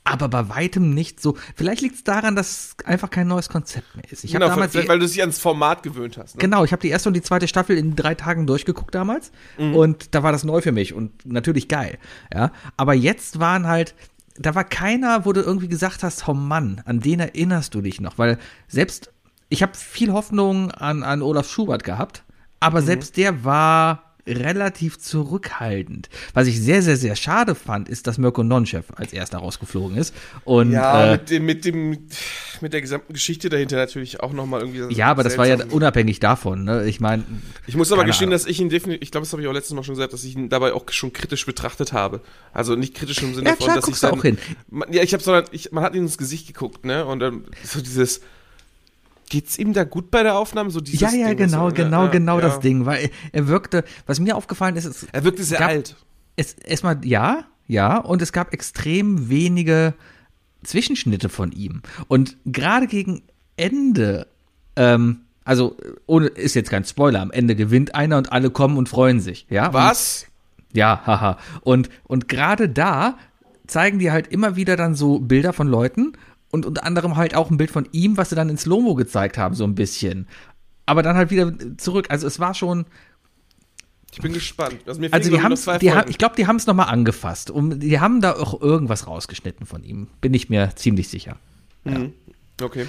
aber 0.04 0.28
bei 0.28 0.50
weitem 0.50 0.94
nicht 0.94 1.22
so. 1.22 1.38
Vielleicht 1.56 1.82
liegt 1.82 1.96
es 1.96 2.04
daran, 2.04 2.36
dass 2.36 2.76
es 2.80 2.86
einfach 2.86 3.10
kein 3.10 3.28
neues 3.28 3.48
Konzept 3.48 3.96
mehr 3.96 4.04
ist. 4.12 4.26
Ich 4.26 4.36
habe 4.36 4.44
Genau, 4.44 4.54
damals 4.56 4.76
weil 4.76 5.00
du 5.00 5.08
dich 5.08 5.22
ans 5.22 5.40
Format 5.40 5.82
gewöhnt 5.84 6.18
hast. 6.18 6.36
Ne? 6.36 6.42
Genau, 6.42 6.66
ich 6.66 6.74
habe 6.74 6.82
die 6.82 6.90
erste 6.90 7.08
und 7.08 7.14
die 7.14 7.22
zweite 7.22 7.48
Staffel 7.48 7.78
in 7.78 7.96
drei 7.96 8.14
Tagen 8.16 8.46
durchgeguckt 8.46 8.94
damals 8.94 9.32
und 9.58 10.14
da 10.14 10.22
war 10.24 10.34
das 10.34 10.44
neu 10.44 10.60
für 10.60 10.74
mich 10.74 10.94
und 10.94 11.26
natürlich 11.26 11.70
geil, 11.70 11.98
ja. 12.34 12.52
Aber 12.76 12.94
jetzt 12.94 13.40
waren 13.40 13.68
halt, 13.68 13.96
da 14.38 14.56
war 14.56 14.64
keiner, 14.64 15.26
wo 15.26 15.32
du 15.32 15.42
irgendwie 15.42 15.68
gesagt 15.68 16.04
hast, 16.04 16.28
oh 16.28 16.34
Mann, 16.34 16.82
an 16.86 17.00
den 17.00 17.20
erinnerst 17.22 17.74
du 17.76 17.82
dich 17.82 18.02
noch, 18.02 18.18
weil 18.18 18.40
selbst, 18.68 19.13
ich 19.54 19.62
habe 19.62 19.74
viel 19.76 20.12
Hoffnung 20.12 20.72
an, 20.72 21.04
an 21.04 21.22
Olaf 21.22 21.48
Schubert 21.48 21.84
gehabt, 21.84 22.24
aber 22.60 22.82
selbst 22.82 23.18
der 23.18 23.44
war 23.46 24.16
relativ 24.26 24.98
zurückhaltend. 25.00 26.10
Was 26.34 26.48
ich 26.48 26.60
sehr, 26.60 26.82
sehr, 26.82 26.96
sehr 26.98 27.16
schade 27.16 27.54
fand, 27.56 27.88
ist, 27.90 28.08
dass 28.08 28.18
Mirko 28.18 28.42
Nonchev 28.42 28.86
als 28.96 29.14
erster 29.14 29.38
rausgeflogen 29.40 29.98
ist. 29.98 30.16
Und, 30.46 30.72
Ja, 30.72 31.08
äh, 31.08 31.12
mit 31.12 31.30
dem, 31.30 31.46
mit 31.46 31.66
dem, 31.66 31.98
mit 32.62 32.74
der 32.74 32.82
gesamten 32.82 33.14
Geschichte 33.14 33.50
dahinter 33.50 33.76
natürlich 33.76 34.22
auch 34.22 34.32
nochmal 34.34 34.62
irgendwie. 34.62 34.96
ja, 34.96 35.08
aber 35.08 35.24
das 35.24 35.38
war 35.38 35.46
ja 35.46 35.58
unabhängig 35.70 36.20
davon. 36.20 36.64
Ne? 36.64 36.86
Ich 36.86 37.00
meine, 37.00 37.24
Ich 37.68 37.76
muss 37.76 37.92
aber 37.92 38.06
gestehen, 38.06 38.30
Ahnung. 38.30 38.40
dass 38.40 38.48
ich 38.48 38.60
ihn 38.60 38.70
definitiv, 38.70 39.04
ich 39.04 39.12
glaube, 39.12 39.26
das 39.26 39.34
habe 39.34 39.42
ich 39.44 39.48
auch 39.50 39.54
letztes 39.54 39.76
Mal 39.76 39.84
schon 39.84 39.96
gesagt, 39.96 40.14
dass 40.14 40.24
ich 40.24 40.36
ihn 40.36 40.50
dabei 40.50 40.74
auch 40.74 40.86
schon 40.90 41.12
kritisch 41.14 41.46
betrachtet 41.46 41.92
habe. 41.94 42.22
Also 42.54 42.76
nicht 42.76 42.96
kritisch 42.96 43.22
im 43.22 43.36
Sinne 43.36 43.50
Ja, 43.50 43.56
von, 43.58 43.66
klar, 43.66 43.76
dass 43.76 43.88
ich 43.90 44.00
dann, 44.00 44.14
auch 44.14 44.22
hin. 44.24 44.38
Man, 44.72 44.92
ja, 44.92 45.04
ich 45.04 45.14
habe 45.14 45.22
sondern, 45.22 45.46
ich, 45.52 45.72
man 45.74 45.84
hat 45.84 45.94
ihm 45.96 46.04
ins 46.04 46.18
Gesicht 46.18 46.48
geguckt, 46.48 46.86
ne? 46.86 47.06
Und 47.06 47.20
dann 47.20 47.44
so 47.66 47.82
dieses, 47.82 48.22
geht's 49.34 49.58
ihm 49.58 49.74
da 49.74 49.84
gut 49.84 50.12
bei 50.12 50.22
der 50.22 50.38
Aufnahme? 50.38 50.70
So 50.70 50.80
dieses 50.80 51.02
Ja, 51.02 51.10
ja, 51.10 51.30
Ding, 51.30 51.38
genau, 51.38 51.70
so, 51.70 51.76
genau, 51.76 52.04
ja, 52.06 52.12
genau 52.12 52.36
ja. 52.36 52.42
das 52.42 52.60
Ding, 52.60 52.86
weil 52.86 53.10
er, 53.32 53.48
wirkte, 53.48 53.84
was 54.06 54.20
mir 54.20 54.36
aufgefallen 54.36 54.76
ist, 54.76 54.86
es, 54.86 55.08
Er 55.12 55.24
wirkte 55.24 55.44
sehr 55.44 55.58
gab, 55.58 55.70
alt. 55.70 55.96
Es, 56.36 56.54
erstmal, 56.54 57.04
ja, 57.04 57.46
ja, 57.68 57.98
und 57.98 58.22
es 58.22 58.32
gab 58.32 58.54
extrem 58.54 59.30
wenige 59.30 59.96
Zwischenschnitte 60.64 61.30
von 61.30 61.52
ihm. 61.52 61.82
Und 62.08 62.38
gerade 62.46 62.86
gegen 62.86 63.24
Ende, 63.58 64.28
ähm, 64.76 65.22
also, 65.46 65.78
ohne, 66.06 66.28
ist 66.28 66.54
jetzt 66.54 66.70
kein 66.70 66.86
Spoiler, 66.86 67.20
am 67.20 67.32
Ende 67.32 67.56
gewinnt 67.56 67.96
einer 67.96 68.20
und 68.20 68.32
alle 68.32 68.52
kommen 68.52 68.78
und 68.78 68.88
freuen 68.88 69.20
sich, 69.20 69.48
ja? 69.50 69.68
Und, 69.68 69.74
Was? 69.74 70.28
ja, 70.74 71.02
haha. 71.08 71.40
Und, 71.62 71.90
und 72.04 72.28
gerade 72.28 72.70
da 72.70 73.18
zeigen 73.66 73.98
die 73.98 74.12
halt 74.12 74.28
immer 74.28 74.56
wieder 74.56 74.76
dann 74.76 74.94
so 74.94 75.18
Bilder 75.18 75.54
von 75.54 75.68
Leuten 75.68 76.14
und 76.54 76.68
unter 76.68 76.86
anderem 76.86 77.16
halt 77.16 77.36
auch 77.36 77.50
ein 77.50 77.58
Bild 77.58 77.72
von 77.72 77.90
ihm, 77.92 78.16
was 78.16 78.30
sie 78.30 78.36
dann 78.36 78.48
in 78.48 78.58
Slow-Mo 78.58 78.94
gezeigt 78.94 79.40
haben, 79.40 79.56
so 79.56 79.64
ein 79.64 79.74
bisschen. 79.74 80.28
Aber 80.86 81.02
dann 81.02 81.16
halt 81.16 81.32
wieder 81.32 81.52
zurück. 81.78 82.06
Also 82.10 82.28
es 82.28 82.40
war 82.40 82.54
schon, 82.54 82.86
Ich 84.12 84.22
bin 84.22 84.34
gespannt. 84.34 84.78
Also, 84.86 85.02
mir 85.02 85.12
also 85.12 85.32
die 85.32 85.38
glaub 85.38 85.44
haben, 85.44 85.54
ich, 85.54 85.60
noch 85.60 85.64
zwei 85.64 85.78
die 85.80 85.92
ich 86.10 86.18
glaube, 86.20 86.36
die 86.36 86.46
haben 86.46 86.58
es 86.58 86.68
nochmal 86.68 86.90
angefasst. 86.90 87.50
Um, 87.50 87.80
die 87.80 88.00
haben 88.00 88.22
da 88.22 88.34
auch 88.34 88.62
irgendwas 88.62 89.08
rausgeschnitten 89.08 89.66
von 89.66 89.84
ihm. 89.84 90.10
Bin 90.22 90.36
ich 90.36 90.50
mir 90.50 90.76
ziemlich 90.76 91.10
sicher. 91.10 91.38
Mhm. 91.86 92.14
Okay. 92.62 92.86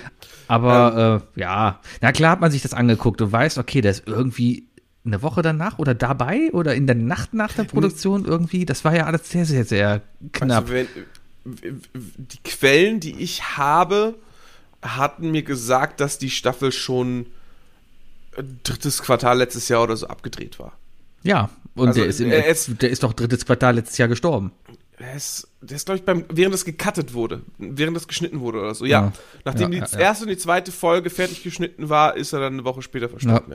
Aber 0.46 1.24
äh, 1.36 1.40
ja, 1.40 1.80
na 2.02 2.12
klar 2.12 2.32
hat 2.32 2.40
man 2.42 2.50
sich 2.50 2.60
das 2.60 2.74
angeguckt 2.74 3.22
und 3.22 3.32
weiß, 3.32 3.56
okay, 3.56 3.80
der 3.80 3.92
ist 3.92 4.02
irgendwie 4.06 4.68
eine 5.06 5.22
Woche 5.22 5.40
danach 5.40 5.78
oder 5.78 5.94
dabei 5.94 6.50
oder 6.52 6.74
in 6.74 6.86
der 6.86 6.96
Nacht 6.96 7.32
nach 7.32 7.52
der 7.54 7.64
Produktion 7.64 8.26
irgendwie. 8.26 8.66
Das 8.66 8.84
war 8.84 8.94
ja 8.94 9.06
alles 9.06 9.30
sehr, 9.30 9.46
sehr, 9.46 9.64
sehr 9.64 10.02
knapp. 10.32 10.64
Also 10.64 10.74
wenn, 10.74 10.86
die 11.44 12.42
Quellen, 12.44 13.00
die 13.00 13.20
ich 13.22 13.56
habe, 13.56 14.14
hatten 14.82 15.30
mir 15.30 15.42
gesagt, 15.42 16.00
dass 16.00 16.18
die 16.18 16.30
Staffel 16.30 16.72
schon 16.72 17.26
drittes 18.62 19.02
Quartal 19.02 19.38
letztes 19.38 19.68
Jahr 19.68 19.82
oder 19.82 19.96
so 19.96 20.06
abgedreht 20.08 20.58
war. 20.58 20.72
Ja, 21.22 21.50
und 21.74 21.88
Also, 21.88 22.00
der, 22.00 22.08
ist 22.08 22.20
in, 22.20 22.30
er 22.30 22.46
ist- 22.46 22.82
der 22.82 22.90
ist 22.90 23.02
doch 23.02 23.12
drittes 23.12 23.46
Quartal 23.46 23.76
letztes 23.76 23.98
Jahr 23.98 24.08
gestorben. 24.08 24.52
Der 25.00 25.14
ist, 25.14 25.48
der 25.60 25.76
ist 25.76 25.86
glaube 25.86 25.98
ich, 25.98 26.04
beim, 26.04 26.24
während 26.28 26.54
es 26.54 26.64
gecuttet 26.64 27.14
wurde, 27.14 27.42
während 27.58 27.96
es 27.96 28.06
geschnitten 28.06 28.38
wurde 28.38 28.60
oder 28.60 28.74
so. 28.76 28.84
Ja. 28.84 29.00
Ja. 29.00 29.12
Nachdem 29.44 29.72
Ja, 29.72 29.84
die 29.84 29.92
ja, 29.92 29.98
erste 29.98 30.24
und 30.24 30.30
die 30.30 30.36
zweite 30.36 30.70
Folge 30.70 31.10
fertig 31.10 31.42
geschnitten 31.42 31.88
war, 31.88 32.16
ist 32.16 32.32
er 32.32 32.38
dann 32.38 32.52
eine 32.52 32.64
Woche 32.64 32.80
später 32.80 33.08
verstorben. 33.08 33.54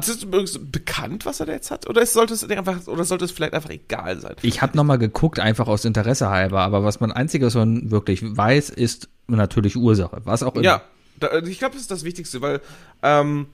Ist 0.00 0.08
es 0.08 0.22
übrigens 0.22 0.58
bekannt, 0.60 1.24
was 1.24 1.40
er 1.40 1.46
da 1.46 1.52
jetzt 1.52 1.70
hat? 1.70 1.88
Oder 1.88 2.02
ist, 2.02 2.12
sollte 2.12 2.34
es 2.34 2.44
einfach, 2.44 2.86
oder 2.86 3.04
sollte 3.04 3.24
es 3.24 3.30
vielleicht 3.30 3.54
einfach 3.54 3.70
egal 3.70 4.20
sein? 4.20 4.36
Ich 4.42 4.60
habe 4.60 4.76
nochmal 4.76 4.98
geguckt, 4.98 5.40
einfach 5.40 5.68
aus 5.68 5.86
Interesse 5.86 6.28
halber, 6.28 6.60
aber 6.60 6.84
was 6.84 7.00
man 7.00 7.12
einziges 7.12 7.54
schon 7.54 7.90
wirklich 7.90 8.20
weiß, 8.22 8.68
ist 8.68 9.08
natürlich 9.26 9.74
Ursache. 9.76 10.20
Was 10.24 10.42
auch 10.42 10.54
immer. 10.54 10.64
Ja, 10.64 10.82
da, 11.18 11.38
ich 11.38 11.58
glaube, 11.58 11.74
das 11.74 11.82
ist 11.82 11.90
das 11.90 12.04
Wichtigste, 12.04 12.42
weil 12.42 12.60
ähm, 13.02 13.46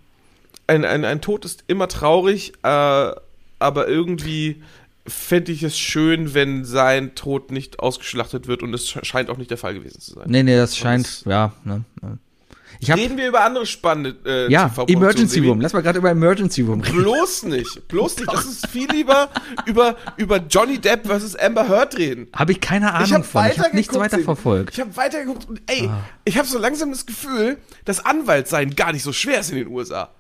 ein, 0.67 0.85
ein, 0.85 1.05
ein 1.05 1.21
Tod 1.21 1.45
ist 1.45 1.63
immer 1.69 1.87
traurig, 1.87 2.55
äh, 2.65 3.13
aber 3.59 3.89
irgendwie 3.89 4.63
fände 5.07 5.53
ich 5.53 5.63
es 5.63 5.79
schön, 5.79 6.33
wenn 6.35 6.65
sein 6.65 7.15
Tod 7.15 7.51
nicht 7.51 7.79
ausgeschlachtet 7.81 8.47
wird 8.49 8.63
und 8.63 8.73
es 8.75 8.89
sch- 8.89 9.05
scheint 9.05 9.29
auch 9.31 9.37
nicht 9.37 9.51
der 9.51 9.59
Fall 9.59 9.75
gewesen 9.75 10.01
zu 10.01 10.15
sein. 10.15 10.25
Nee, 10.29 10.43
nee, 10.43 10.57
das 10.57 10.77
scheint, 10.77 11.05
das- 11.07 11.25
ja, 11.27 11.53
ne, 11.65 11.85
ne. 12.03 12.19
Ich 12.81 12.91
habe 12.91 13.01
Reden 13.01 13.17
wir 13.17 13.29
über 13.29 13.45
andere 13.45 13.67
spannende 13.67 14.17
äh, 14.27 14.51
ja, 14.53 14.69
Emergency? 14.89 15.39
Room. 15.47 15.61
Lass 15.61 15.73
mal 15.73 15.81
gerade 15.81 15.99
über 16.01 16.11
Emergency 16.11 16.63
Room 16.63 16.81
reden. 16.81 16.97
Bloß 16.99 17.45
nicht, 17.45 17.87
bloß 17.87 18.17
nicht. 18.17 18.33
Lass 18.33 18.45
uns 18.47 18.67
viel 18.69 18.91
lieber 18.91 19.31
über, 19.67 19.97
über 20.17 20.39
Johnny 20.39 20.79
Depp 20.79 21.07
versus 21.07 21.37
Amber 21.37 21.69
Heard 21.69 21.97
reden. 21.97 22.27
Habe 22.35 22.51
ich 22.51 22.61
keine 22.61 22.93
Ahnung 22.93 23.07
Ich 23.07 23.13
habe 23.15 23.25
von. 23.25 23.47
Ich 23.47 23.59
habe 23.61 23.77
nichts 23.77 23.95
weiter 23.95 24.19
verfolgt. 24.19 24.75
Ich 24.75 24.81
habe 24.81 24.95
weitergeguckt 24.97 25.49
und 25.49 25.63
ey, 25.67 25.87
Ah. 25.89 26.03
ich 26.25 26.37
habe 26.37 26.49
so 26.49 26.59
langsam 26.59 26.91
das 26.91 27.07
Gefühl, 27.07 27.59
dass 27.85 28.05
Anwalt 28.05 28.49
sein 28.49 28.75
gar 28.75 28.93
nicht 28.93 29.05
so 29.05 29.13
schwer 29.13 29.39
ist 29.41 29.51
in 29.51 29.57
den 29.57 29.69
USA. 29.69 30.11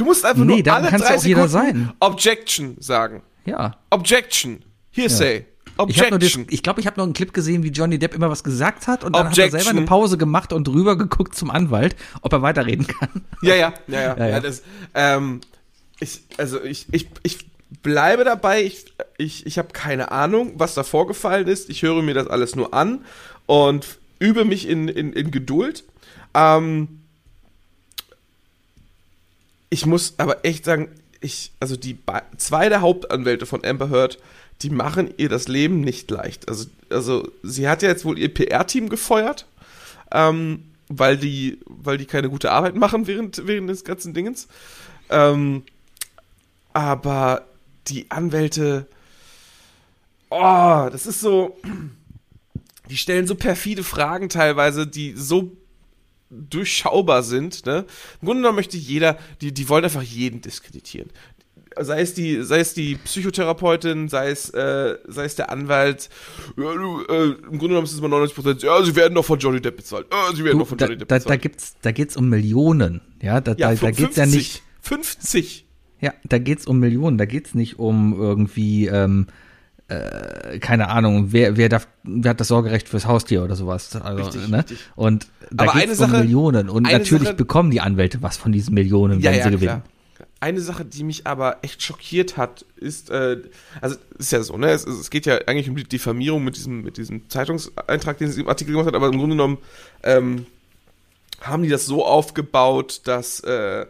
Du 0.00 0.06
musst 0.06 0.24
einfach 0.24 0.44
Nee, 0.44 0.62
nur 0.62 0.72
alle 0.72 0.88
drei 0.88 0.96
auch 1.16 1.22
jeder 1.24 1.46
Sekunden 1.46 1.48
sein. 1.50 1.92
Objection 2.00 2.76
sagen. 2.80 3.22
Ja. 3.44 3.76
Objection. 3.90 4.62
Hearsay. 4.92 5.44
Ich 5.88 5.96
das, 5.96 6.10
Objection. 6.12 6.46
ich 6.48 6.62
glaube, 6.62 6.80
ich 6.80 6.86
habe 6.86 6.96
noch 6.96 7.04
einen 7.04 7.12
Clip 7.12 7.32
gesehen, 7.34 7.62
wie 7.62 7.68
Johnny 7.68 7.98
Depp 7.98 8.14
immer 8.14 8.30
was 8.30 8.42
gesagt 8.42 8.86
hat 8.86 9.04
und 9.04 9.14
dann 9.14 9.28
hat 9.28 9.36
er 9.38 9.44
Objection. 9.44 9.60
selber 9.60 9.78
eine 9.78 9.86
Pause 9.86 10.16
gemacht 10.16 10.54
und 10.54 10.66
rüber 10.68 10.96
geguckt 10.96 11.34
zum 11.34 11.50
Anwalt, 11.50 11.96
ob 12.22 12.32
er 12.32 12.40
weiterreden 12.40 12.86
kann. 12.86 13.08
Ja, 13.42 13.54
ja, 13.54 13.74
ja, 13.88 14.00
ja. 14.00 14.16
Ja, 14.16 14.24
ja, 14.24 14.28
ja. 14.28 14.40
das, 14.40 14.62
ähm, 14.94 15.42
ich, 16.00 16.22
also 16.38 16.62
ich, 16.64 16.86
ich, 16.92 17.08
ich 17.22 17.50
bleibe 17.82 18.24
dabei. 18.24 18.64
Ich, 18.64 18.86
ich, 19.18 19.44
ich 19.44 19.58
habe 19.58 19.68
keine 19.74 20.12
Ahnung, 20.12 20.52
was 20.56 20.72
da 20.72 20.82
vorgefallen 20.82 21.46
ist. 21.46 21.68
Ich 21.68 21.82
höre 21.82 22.00
mir 22.00 22.14
das 22.14 22.26
alles 22.26 22.56
nur 22.56 22.72
an 22.72 23.04
und 23.44 23.86
übe 24.18 24.46
mich 24.46 24.66
in, 24.66 24.88
in, 24.88 25.12
in 25.12 25.30
Geduld. 25.30 25.84
Ähm, 26.32 26.99
ich 29.70 29.86
muss 29.86 30.14
aber 30.18 30.44
echt 30.44 30.64
sagen, 30.64 30.88
ich, 31.20 31.52
also 31.60 31.76
die 31.76 31.98
zwei 32.36 32.68
der 32.68 32.80
Hauptanwälte 32.80 33.46
von 33.46 33.64
Amber 33.64 33.88
Heard, 33.90 34.18
die 34.62 34.70
machen 34.70 35.14
ihr 35.16 35.28
das 35.28 35.48
Leben 35.48 35.80
nicht 35.80 36.10
leicht. 36.10 36.48
Also, 36.48 36.66
also 36.90 37.30
sie 37.42 37.68
hat 37.68 37.82
ja 37.82 37.88
jetzt 37.88 38.04
wohl 38.04 38.18
ihr 38.18 38.32
PR-Team 38.32 38.88
gefeuert, 38.88 39.46
ähm, 40.12 40.64
weil 40.88 41.16
die, 41.16 41.58
weil 41.66 41.98
die 41.98 42.06
keine 42.06 42.28
gute 42.28 42.50
Arbeit 42.50 42.74
machen 42.74 43.06
während, 43.06 43.46
während 43.46 43.70
des 43.70 43.84
ganzen 43.84 44.12
Dingens. 44.12 44.48
Ähm, 45.08 45.62
aber 46.72 47.46
die 47.88 48.10
Anwälte, 48.10 48.86
oh, 50.30 50.88
das 50.90 51.06
ist 51.06 51.20
so, 51.20 51.56
die 52.90 52.96
stellen 52.96 53.26
so 53.26 53.34
perfide 53.34 53.84
Fragen 53.84 54.28
teilweise, 54.28 54.86
die 54.86 55.14
so 55.16 55.52
durchschaubar 56.30 57.22
sind. 57.22 57.66
Ne? 57.66 57.84
Im 58.20 58.26
Grunde 58.26 58.42
genommen 58.42 58.56
möchte 58.56 58.76
jeder, 58.76 59.18
die, 59.40 59.52
die 59.52 59.68
wollen 59.68 59.84
einfach 59.84 60.02
jeden 60.02 60.40
diskreditieren. 60.40 61.10
Sei 61.78 62.00
es 62.00 62.14
die, 62.14 62.42
sei 62.42 62.58
es 62.60 62.74
die 62.74 62.96
Psychotherapeutin, 62.96 64.08
sei 64.08 64.30
es, 64.30 64.50
äh, 64.50 64.96
sei 65.06 65.24
es 65.24 65.36
der 65.36 65.50
Anwalt. 65.50 66.10
Ja, 66.56 66.74
du, 66.74 67.02
äh, 67.08 67.24
Im 67.30 67.58
Grunde 67.58 67.68
genommen 67.68 67.84
ist 67.84 67.92
es 67.92 67.98
immer 67.98 68.08
99 68.08 68.34
Prozent. 68.34 68.62
Ja, 68.62 68.82
sie 68.82 68.96
werden 68.96 69.14
doch 69.14 69.24
von 69.24 69.38
Johnny 69.38 69.60
Depp 69.60 69.76
bezahlt. 69.76 70.06
Ja, 70.12 70.34
sie 70.34 70.44
werden 70.44 70.58
doch 70.58 70.66
von 70.66 70.78
da, 70.78 70.86
Johnny 70.86 70.98
Depp 70.98 71.08
da, 71.08 71.14
da 71.18 71.22
bezahlt. 71.24 71.42
gibt's, 71.42 71.76
da 71.80 71.92
geht's 71.92 72.16
um 72.16 72.28
Millionen. 72.28 73.00
Ja, 73.22 73.40
da, 73.40 73.54
da, 73.54 73.74
da 73.74 73.86
fün- 73.88 73.92
geht's 73.92 74.16
ja 74.16 74.26
nicht. 74.26 74.62
50. 74.82 75.66
Ja, 76.00 76.12
da 76.24 76.38
geht's 76.38 76.66
um 76.66 76.80
Millionen. 76.80 77.18
Da 77.18 77.24
geht's 77.24 77.54
nicht 77.54 77.78
um 77.78 78.18
irgendwie, 78.20 78.86
ähm, 78.86 79.26
äh, 79.90 80.58
keine 80.60 80.88
Ahnung, 80.88 81.32
wer, 81.32 81.56
wer 81.56 81.68
darf, 81.68 81.86
wer 82.04 82.30
hat 82.30 82.40
das 82.40 82.48
Sorgerecht 82.48 82.88
fürs 82.88 83.06
Haustier 83.06 83.42
oder 83.44 83.56
sowas. 83.56 83.94
Also, 83.96 84.22
Richtig, 84.24 84.48
ne? 84.48 84.58
richtig. 84.58 84.78
Und 84.96 85.26
da 85.50 85.64
Aber 85.64 85.72
geht's 85.72 85.82
eine 85.84 85.92
um 85.92 85.98
Sache- 86.12 86.22
Millionen. 86.24 86.68
Und 86.70 86.84
natürlich 86.84 87.24
Sache- 87.24 87.34
bekommen 87.36 87.70
die 87.70 87.80
Anwälte 87.80 88.22
was 88.22 88.36
von 88.36 88.52
diesen 88.52 88.74
Millionen, 88.74 89.22
wenn 89.22 89.42
sie 89.42 89.50
gewinnen. 89.50 89.82
Eine 90.42 90.60
Sache, 90.62 90.86
die 90.86 91.04
mich 91.04 91.26
aber 91.26 91.58
echt 91.60 91.82
schockiert 91.82 92.38
hat, 92.38 92.64
ist, 92.76 93.10
äh, 93.10 93.38
also 93.82 93.96
ist 94.18 94.32
ja 94.32 94.42
so, 94.42 94.56
ne? 94.56 94.70
Es, 94.70 94.86
es 94.86 95.10
geht 95.10 95.26
ja 95.26 95.36
eigentlich 95.46 95.68
um 95.68 95.76
die 95.76 95.84
Diffamierung 95.84 96.42
mit 96.44 96.56
diesem, 96.56 96.82
mit 96.82 96.96
diesem 96.96 97.28
Zeitungseintrag, 97.28 98.16
den 98.16 98.30
sie 98.32 98.40
im 98.40 98.48
Artikel 98.48 98.70
gemacht 98.72 98.86
hat, 98.86 98.94
aber 98.94 99.08
im 99.08 99.18
Grunde 99.18 99.36
genommen 99.36 99.58
ähm, 100.02 100.46
haben 101.42 101.62
die 101.62 101.68
das 101.68 101.84
so 101.84 102.06
aufgebaut, 102.06 103.02
dass 103.04 103.40
äh, 103.40 103.84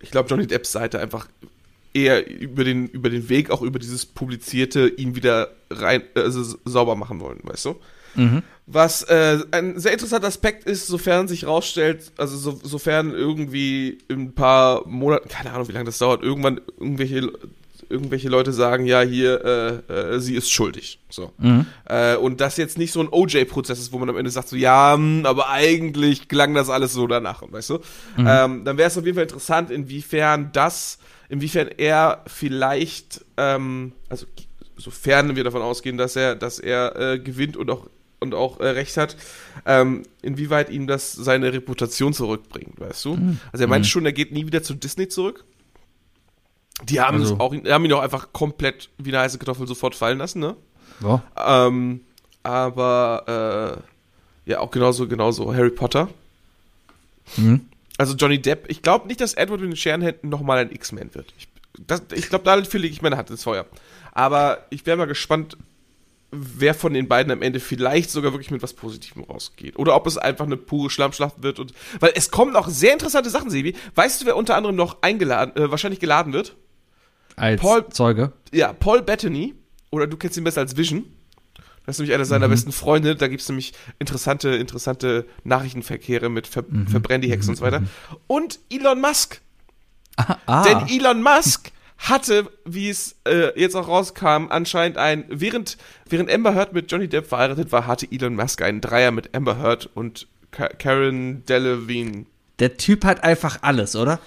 ich 0.00 0.10
glaube, 0.10 0.28
Johnny 0.28 0.46
Depps 0.46 0.70
Seite 0.72 1.00
einfach 1.00 1.26
eher 1.94 2.28
über 2.28 2.64
den, 2.64 2.88
über 2.88 3.10
den 3.10 3.28
Weg, 3.28 3.50
auch 3.50 3.62
über 3.62 3.78
dieses 3.78 4.06
Publizierte, 4.06 4.88
ihn 4.88 5.14
wieder 5.14 5.50
rein, 5.70 6.02
also 6.14 6.56
sauber 6.64 6.96
machen 6.96 7.20
wollen, 7.20 7.40
weißt 7.42 7.66
du? 7.66 7.76
Mhm. 8.14 8.42
Was 8.66 9.02
äh, 9.04 9.40
ein 9.50 9.78
sehr 9.78 9.92
interessanter 9.92 10.28
Aspekt 10.28 10.64
ist, 10.64 10.86
sofern 10.86 11.28
sich 11.28 11.46
rausstellt, 11.46 12.12
also 12.16 12.36
so, 12.36 12.60
sofern 12.62 13.12
irgendwie 13.12 13.98
in 14.08 14.20
ein 14.20 14.34
paar 14.34 14.86
Monaten, 14.86 15.28
keine 15.28 15.52
Ahnung, 15.52 15.68
wie 15.68 15.72
lange 15.72 15.86
das 15.86 15.98
dauert, 15.98 16.22
irgendwann 16.22 16.60
irgendwelche, 16.78 17.32
irgendwelche 17.88 18.28
Leute 18.28 18.52
sagen, 18.52 18.86
ja, 18.86 19.00
hier, 19.02 19.82
äh, 19.88 19.92
äh, 19.92 20.20
sie 20.20 20.36
ist 20.36 20.50
schuldig. 20.50 21.00
So. 21.10 21.32
Mhm. 21.38 21.66
Äh, 21.86 22.16
und 22.16 22.40
das 22.40 22.56
jetzt 22.56 22.78
nicht 22.78 22.92
so 22.92 23.00
ein 23.00 23.08
OJ-Prozess 23.10 23.78
ist, 23.78 23.92
wo 23.92 23.98
man 23.98 24.08
am 24.08 24.16
Ende 24.16 24.30
sagt, 24.30 24.48
so, 24.48 24.56
ja, 24.56 24.94
hm, 24.94 25.26
aber 25.26 25.48
eigentlich 25.48 26.28
klang 26.28 26.54
das 26.54 26.70
alles 26.70 26.92
so 26.92 27.06
danach, 27.06 27.42
weißt 27.50 27.70
du? 27.70 27.80
Ähm, 28.18 28.64
dann 28.64 28.78
wäre 28.78 28.88
es 28.88 28.96
auf 28.96 29.04
jeden 29.04 29.16
Fall 29.16 29.24
interessant, 29.24 29.70
inwiefern 29.70 30.50
das, 30.52 30.98
inwiefern 31.32 31.68
er 31.78 32.22
vielleicht, 32.26 33.24
ähm, 33.38 33.92
also 34.10 34.26
sofern 34.76 35.34
wir 35.34 35.44
davon 35.44 35.62
ausgehen, 35.62 35.96
dass 35.96 36.14
er, 36.14 36.34
dass 36.36 36.58
er 36.58 36.94
äh, 36.96 37.18
gewinnt 37.18 37.56
und 37.56 37.70
auch 37.70 37.86
und 38.20 38.34
auch 38.34 38.60
äh, 38.60 38.66
recht 38.68 38.96
hat, 38.98 39.16
ähm, 39.66 40.02
inwieweit 40.20 40.70
ihm 40.70 40.86
das 40.86 41.12
seine 41.12 41.52
Reputation 41.52 42.12
zurückbringt, 42.12 42.78
weißt 42.78 43.04
du? 43.06 43.18
Also 43.50 43.64
er 43.64 43.68
meinte 43.68 43.88
schon, 43.88 44.04
er 44.06 44.12
geht 44.12 44.30
nie 44.30 44.46
wieder 44.46 44.62
zu 44.62 44.74
Disney 44.74 45.08
zurück. 45.08 45.44
Die 46.84 47.00
haben, 47.00 47.18
Also- 47.18 47.38
auch, 47.40 47.52
haben 47.52 47.84
ihn 47.84 47.92
auch 47.94 48.00
einfach 48.02 48.32
komplett 48.32 48.90
wie 48.98 49.10
eine 49.10 49.20
heiße 49.20 49.38
Kartoffel 49.38 49.66
sofort 49.66 49.96
fallen 49.96 50.18
lassen, 50.18 50.38
ne? 50.38 50.54
Ja. 51.02 51.22
Ähm, 51.66 52.02
aber 52.44 53.82
äh, 54.46 54.50
ja, 54.50 54.60
auch 54.60 54.70
genauso, 54.70 55.08
genauso 55.08 55.52
Harry 55.54 55.70
Potter. 55.70 56.08
Mhm. 57.36 57.62
Also 57.98 58.14
Johnny 58.16 58.40
Depp, 58.40 58.66
ich 58.68 58.82
glaube 58.82 59.06
nicht, 59.06 59.20
dass 59.20 59.34
Edward 59.34 59.60
mit 59.60 59.70
den 59.70 59.76
Scherenhänden 59.76 60.28
nochmal 60.30 60.58
ein 60.58 60.70
X-Men 60.72 61.14
wird. 61.14 61.32
Ich, 61.38 61.48
das- 61.86 62.02
ich 62.14 62.28
glaube, 62.28 62.44
dafür 62.44 62.80
lege 62.80 62.92
ich 62.92 63.02
meine 63.02 63.16
Hand 63.16 63.30
ins 63.30 63.44
Feuer. 63.44 63.66
Aber 64.12 64.66
ich 64.70 64.84
wäre 64.86 64.96
mal 64.96 65.06
gespannt, 65.06 65.56
wer 66.30 66.72
von 66.74 66.94
den 66.94 67.08
beiden 67.08 67.30
am 67.30 67.42
Ende 67.42 67.60
vielleicht 67.60 68.10
sogar 68.10 68.32
wirklich 68.32 68.50
mit 68.50 68.62
was 68.62 68.72
Positivem 68.72 69.24
rausgeht. 69.24 69.78
Oder 69.78 69.94
ob 69.94 70.06
es 70.06 70.16
einfach 70.16 70.46
eine 70.46 70.56
pure 70.56 70.88
Schlammschlacht 70.90 71.42
wird. 71.42 71.58
Und, 71.58 71.74
weil 72.00 72.12
es 72.14 72.30
kommen 72.30 72.56
auch 72.56 72.68
sehr 72.68 72.92
interessante 72.94 73.28
Sachen, 73.30 73.50
Sebi. 73.50 73.74
Weißt 73.94 74.20
du, 74.22 74.26
wer 74.26 74.36
unter 74.36 74.56
anderem 74.56 74.74
noch 74.76 75.02
eingeladen, 75.02 75.54
äh, 75.62 75.70
wahrscheinlich 75.70 76.00
geladen 76.00 76.32
wird? 76.32 76.56
Als 77.36 77.60
Paul- 77.60 77.86
Zeuge. 77.90 78.32
Ja, 78.52 78.72
Paul 78.72 79.02
Bettany. 79.02 79.54
Oder 79.90 80.06
du 80.06 80.16
kennst 80.16 80.38
ihn 80.38 80.44
besser 80.44 80.62
als 80.62 80.76
Vision. 80.76 81.04
Das 81.86 81.96
ist 81.96 81.98
nämlich 82.00 82.14
einer 82.14 82.24
seiner 82.24 82.48
besten 82.48 82.72
Freunde. 82.72 83.16
Da 83.16 83.28
gibt 83.28 83.42
es 83.42 83.48
nämlich 83.48 83.72
interessante, 83.98 84.50
interessante 84.50 85.26
Nachrichtenverkehre 85.44 86.28
mit 86.28 86.46
Ver 86.46 86.64
Verbrenn-die-Hex 86.86 87.48
und 87.48 87.56
so 87.56 87.64
weiter. 87.64 87.82
Und 88.26 88.60
Elon 88.70 89.00
Musk. 89.00 89.40
Ah, 90.16 90.62
Denn 90.62 90.86
Elon 90.88 91.22
Musk 91.22 91.72
hatte, 91.98 92.50
wie 92.64 92.88
es 92.88 93.16
äh, 93.26 93.58
jetzt 93.58 93.74
auch 93.74 93.88
rauskam, 93.88 94.48
anscheinend 94.50 94.98
ein, 94.98 95.24
während, 95.28 95.76
während 96.08 96.30
Amber 96.30 96.54
Heard 96.54 96.72
mit 96.72 96.90
Johnny 96.90 97.08
Depp 97.08 97.26
verheiratet 97.28 97.72
war, 97.72 97.86
hatte 97.86 98.06
Elon 98.10 98.34
Musk 98.34 98.62
einen 98.62 98.80
Dreier 98.80 99.10
mit 99.10 99.34
Amber 99.34 99.58
Heard 99.58 99.88
und 99.94 100.26
Ka 100.50 100.68
Karen 100.68 101.44
Delevingne. 101.46 102.26
der 102.58 102.76
Typ 102.76 103.04
hat 103.04 103.24
einfach 103.24 103.58
alles, 103.62 103.96
oder? 103.96 104.20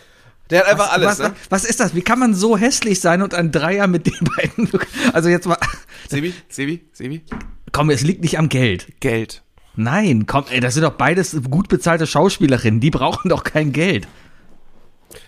Der 0.49 0.59
hat 0.59 0.67
einfach 0.67 0.87
was, 0.87 0.93
alles, 0.93 1.07
was, 1.07 1.19
ne? 1.19 1.35
was 1.49 1.65
ist 1.65 1.79
das? 1.79 1.95
Wie 1.95 2.01
kann 2.01 2.19
man 2.19 2.33
so 2.33 2.57
hässlich 2.57 2.99
sein 2.99 3.21
und 3.21 3.33
ein 3.33 3.51
Dreier 3.51 3.87
mit 3.87 4.05
den 4.05 4.27
beiden? 4.35 4.69
Also 5.13 5.29
jetzt 5.29 5.47
mal, 5.47 5.57
Sebi, 6.09 6.33
Sebi, 6.49 6.87
Sebi. 6.93 7.23
komm, 7.71 7.89
es 7.89 8.01
liegt 8.01 8.21
nicht 8.21 8.37
am 8.37 8.49
Geld. 8.49 8.99
Geld. 8.99 9.43
Nein, 9.75 10.25
komm, 10.25 10.45
ey, 10.49 10.59
das 10.59 10.73
sind 10.73 10.83
doch 10.83 10.93
beides 10.93 11.35
gut 11.49 11.67
bezahlte 11.67 12.07
Schauspielerinnen. 12.07 12.79
Die 12.79 12.91
brauchen 12.91 13.29
doch 13.29 13.43
kein 13.43 13.71
Geld. 13.71 14.07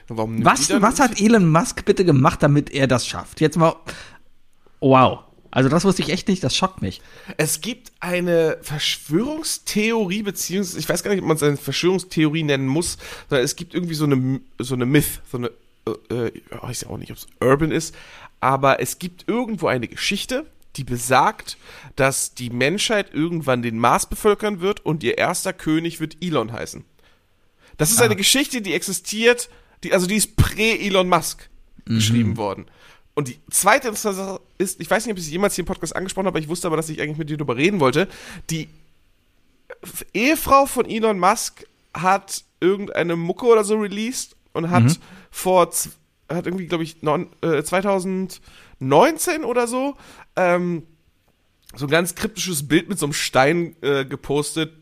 Warum 0.07 0.43
Was, 0.45 0.69
was 0.81 0.99
hat 0.99 1.19
Elon 1.19 1.49
Musk 1.49 1.83
bitte 1.85 2.05
gemacht, 2.05 2.41
damit 2.43 2.69
er 2.69 2.87
das 2.87 3.05
schafft? 3.07 3.41
Jetzt 3.41 3.57
mal, 3.57 3.75
wow. 4.79 5.19
Also 5.51 5.69
das 5.69 5.83
wusste 5.85 6.01
ich 6.01 6.09
echt 6.09 6.27
nicht, 6.27 6.43
das 6.43 6.55
schockt 6.55 6.81
mich. 6.81 7.01
Es 7.37 7.61
gibt 7.61 7.91
eine 7.99 8.57
Verschwörungstheorie, 8.61 10.23
beziehungsweise, 10.23 10.79
ich 10.79 10.89
weiß 10.89 11.03
gar 11.03 11.11
nicht, 11.11 11.21
ob 11.21 11.27
man 11.27 11.37
es 11.37 11.43
eine 11.43 11.57
Verschwörungstheorie 11.57 12.43
nennen 12.43 12.67
muss, 12.67 12.97
sondern 13.29 13.45
es 13.45 13.55
gibt 13.55 13.73
irgendwie 13.73 13.95
so 13.95 14.05
eine, 14.05 14.39
so 14.59 14.75
eine 14.75 14.85
Myth, 14.85 15.21
so 15.31 15.37
eine 15.37 15.51
äh, 16.11 16.27
ich 16.29 16.43
weiß 16.51 16.81
ja 16.81 16.89
auch 16.89 16.97
nicht, 16.97 17.11
ob 17.11 17.17
es 17.17 17.27
urban 17.39 17.71
ist, 17.71 17.95
aber 18.39 18.79
es 18.81 18.99
gibt 18.99 19.27
irgendwo 19.27 19.67
eine 19.67 19.87
Geschichte, 19.87 20.45
die 20.75 20.83
besagt, 20.83 21.57
dass 21.95 22.33
die 22.35 22.49
Menschheit 22.49 23.13
irgendwann 23.13 23.61
den 23.61 23.79
Mars 23.79 24.05
bevölkern 24.07 24.59
wird 24.59 24.85
und 24.85 25.03
ihr 25.03 25.17
erster 25.17 25.53
König 25.53 25.99
wird 25.99 26.17
Elon 26.21 26.51
heißen. 26.51 26.83
Das 27.77 27.91
ist 27.91 28.01
Ah. 28.01 28.05
eine 28.05 28.15
Geschichte, 28.15 28.61
die 28.61 28.73
existiert, 28.73 29.49
die, 29.83 29.93
also 29.93 30.07
die 30.07 30.15
ist 30.15 30.35
prä-Elon 30.35 31.07
Musk 31.09 31.49
geschrieben 31.85 32.35
worden. 32.37 32.65
Und 33.17 33.27
die 33.29 33.39
zweite 33.49 33.87
interessante 33.87 34.17
Sache 34.17 34.41
ist, 34.59 34.79
ich 34.79 34.89
weiß 34.89 35.03
nicht, 35.05 35.11
ob 35.11 35.17
ich 35.17 35.25
sie 35.25 35.31
jemals 35.31 35.55
hier 35.55 35.63
im 35.63 35.65
Podcast 35.67 35.95
angesprochen 35.95 36.27
habe, 36.27 36.35
aber 36.37 36.39
ich 36.43 36.49
wusste 36.49 36.67
aber, 36.67 36.77
dass 36.77 36.87
ich 36.89 37.01
eigentlich 37.01 37.17
mit 37.17 37.29
dir 37.31 37.37
darüber 37.37 37.55
reden 37.57 37.79
wollte. 37.79 38.07
Die 38.51 38.69
Ehefrau 40.13 40.65
von 40.67 40.85
Elon 40.85 41.19
Musk 41.19 41.65
hat 41.95 42.43
irgendeine 42.59 43.15
Mucke 43.15 43.45
oder 43.47 43.63
so 43.63 43.75
released 43.75 44.35
und 44.53 44.69
hat 44.69 44.83
vor, 45.31 45.71
z- 45.71 45.91
hat 46.29 46.45
irgendwie, 46.45 46.67
glaube 46.67 46.83
ich, 46.83 47.01
non, 47.01 47.27
äh, 47.41 47.63
2019 47.63 49.43
oder 49.43 49.67
so, 49.67 49.95
ähm, 50.35 50.83
so 51.75 51.85
ein 51.85 51.91
ganz 51.91 52.15
kryptisches 52.15 52.67
Bild 52.67 52.87
mit 52.89 52.99
so 52.99 53.05
einem 53.07 53.13
Stein 53.13 53.75
äh, 53.81 54.05
gepostet, 54.05 54.73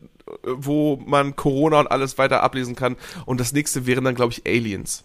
wo 0.44 0.96
man 1.06 1.36
Corona 1.36 1.80
und 1.80 1.86
alles 1.90 2.18
weiter 2.18 2.42
ablesen 2.42 2.74
kann. 2.74 2.96
Und 3.26 3.40
das 3.40 3.52
nächste 3.52 3.86
wären 3.86 4.04
dann, 4.04 4.14
glaube 4.14 4.32
ich, 4.32 4.46
Aliens. 4.46 5.04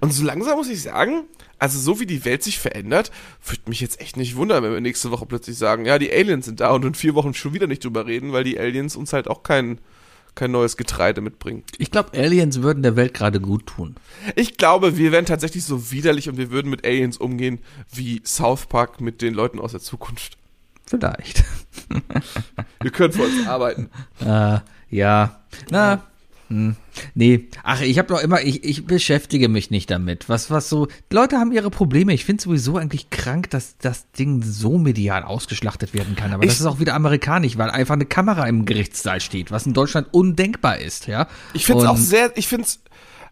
Und 0.00 0.12
so 0.12 0.24
langsam 0.24 0.56
muss 0.56 0.68
ich 0.68 0.82
sagen, 0.82 1.24
also 1.58 1.78
so 1.78 2.00
wie 2.00 2.06
die 2.06 2.24
Welt 2.24 2.42
sich 2.42 2.58
verändert, 2.58 3.10
würde 3.44 3.62
mich 3.68 3.80
jetzt 3.80 4.00
echt 4.00 4.16
nicht 4.16 4.36
wundern, 4.36 4.62
wenn 4.62 4.72
wir 4.72 4.80
nächste 4.80 5.10
Woche 5.10 5.26
plötzlich 5.26 5.56
sagen, 5.56 5.84
ja, 5.84 5.98
die 5.98 6.12
Aliens 6.12 6.46
sind 6.46 6.60
da 6.60 6.70
und 6.70 6.84
in 6.84 6.94
vier 6.94 7.14
Wochen 7.14 7.34
schon 7.34 7.54
wieder 7.54 7.66
nicht 7.66 7.84
drüber 7.84 8.06
reden, 8.06 8.32
weil 8.32 8.44
die 8.44 8.58
Aliens 8.58 8.96
uns 8.96 9.12
halt 9.12 9.28
auch 9.28 9.42
kein, 9.42 9.78
kein 10.34 10.50
neues 10.50 10.76
Getreide 10.76 11.20
mitbringen. 11.20 11.62
Ich 11.78 11.90
glaube, 11.90 12.18
Aliens 12.18 12.62
würden 12.62 12.82
der 12.82 12.96
Welt 12.96 13.14
gerade 13.14 13.40
gut 13.40 13.66
tun. 13.66 13.96
Ich 14.36 14.56
glaube, 14.56 14.96
wir 14.96 15.12
wären 15.12 15.26
tatsächlich 15.26 15.64
so 15.64 15.90
widerlich 15.90 16.28
und 16.28 16.36
wir 16.36 16.50
würden 16.50 16.70
mit 16.70 16.84
Aliens 16.84 17.16
umgehen 17.16 17.60
wie 17.92 18.20
South 18.24 18.66
Park 18.66 19.00
mit 19.00 19.22
den 19.22 19.34
Leuten 19.34 19.60
aus 19.60 19.72
der 19.72 19.80
Zukunft. 19.80 20.36
Vielleicht. 20.86 21.44
Wir 22.82 22.90
können 22.90 23.12
für 23.12 23.22
uns 23.22 23.46
arbeiten. 23.46 23.90
Äh, 24.24 24.60
ja. 24.90 25.40
Na. 25.70 26.04
Hm. 26.48 26.76
Nee, 27.14 27.48
ach, 27.62 27.80
ich 27.80 27.98
habe 27.98 28.08
doch 28.08 28.20
immer, 28.20 28.42
ich, 28.42 28.64
ich 28.64 28.84
beschäftige 28.86 29.48
mich 29.48 29.70
nicht 29.70 29.90
damit. 29.90 30.28
Was, 30.28 30.50
was 30.50 30.68
so, 30.68 30.88
Leute 31.10 31.38
haben 31.38 31.52
ihre 31.52 31.70
Probleme. 31.70 32.12
Ich 32.12 32.24
finde 32.26 32.42
sowieso 32.42 32.76
eigentlich 32.76 33.08
krank, 33.10 33.48
dass 33.50 33.78
das 33.78 34.10
Ding 34.12 34.42
so 34.42 34.76
medial 34.76 35.22
ausgeschlachtet 35.22 35.94
werden 35.94 36.16
kann. 36.16 36.32
Aber 36.34 36.44
das 36.44 36.54
Ich- 36.56 36.60
ist 36.60 36.66
auch 36.66 36.80
wieder 36.80 36.94
amerikanisch, 36.94 37.56
weil 37.56 37.70
einfach 37.70 37.94
eine 37.94 38.04
Kamera 38.06 38.46
im 38.46 38.66
Gerichtssaal 38.66 39.20
steht, 39.20 39.50
was 39.50 39.64
in 39.66 39.72
Deutschland 39.72 40.08
undenkbar 40.12 40.78
ist, 40.78 41.06
ja. 41.06 41.28
Ich 41.54 41.64
finde 41.64 41.84
es 41.84 41.88
auch 41.88 41.96
sehr, 41.96 42.30
ich 42.36 42.46
finde 42.46 42.66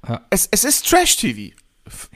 Ja. 0.08 0.22
es, 0.30 0.48
es 0.50 0.64
ist 0.64 0.88
Trash-TV. 0.88 1.54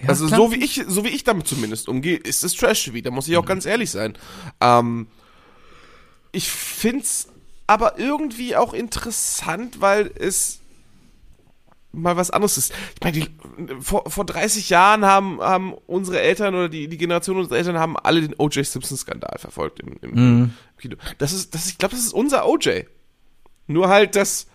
Ja, 0.03 0.09
also 0.09 0.27
klar. 0.29 0.39
so 0.41 0.53
wie 0.53 0.65
ich, 0.65 0.83
so 0.89 1.05
wie 1.05 1.09
ich 1.09 1.25
damit 1.25 1.47
zumindest 1.47 1.89
umgehe, 1.89 2.17
ist 2.17 2.43
es 2.43 2.55
Trash-TV. 2.55 3.01
Da 3.03 3.11
muss 3.11 3.29
ich 3.29 3.37
auch 3.37 3.43
Mhm. 3.43 3.49
ganz 3.49 3.67
ehrlich 3.67 3.91
sein. 3.91 4.17
Ähm, 4.61 5.09
ich 6.33 6.49
find's 6.49 7.29
aber 7.67 7.99
irgendwie 7.99 8.57
auch 8.57 8.73
interessant, 8.75 9.81
weil 9.81 10.11
es 10.19 10.61
mal 11.97 12.17
was 12.17 12.31
anderes 12.31 12.59
ist. 12.59 12.73
Ich 12.95 13.05
meine, 13.05 13.19
die, 13.19 13.29
vor, 13.81 14.09
vor 14.11 14.25
30 14.25 14.71
Jahren 14.71 15.05
haben, 15.05 15.41
haben 15.41 15.75
unsere 15.87 16.21
Eltern 16.21 16.55
oder 16.55 16.69
die, 16.69 16.89
die 16.89 16.99
Generation 16.99 17.39
unserer 17.39 17.59
Eltern 17.59 17.79
haben 17.79 17.97
alle 17.97 18.21
den 18.21 18.35
O.J. 18.39 18.65
Simpson-Skandal 18.65 19.39
verfolgt 19.39 19.81
im, 19.81 19.97
im, 20.03 20.13
im 20.13 20.51
Kino. 20.79 20.97
Das 21.19 21.33
ist, 21.33 21.55
das, 21.55 21.69
ich 21.69 21.79
glaube, 21.79 21.95
das 21.95 22.05
ist 22.05 22.13
unser 22.13 22.47
O.J. 22.47 22.87
Nur 23.67 23.89
halt, 23.89 24.17
dass 24.17 24.47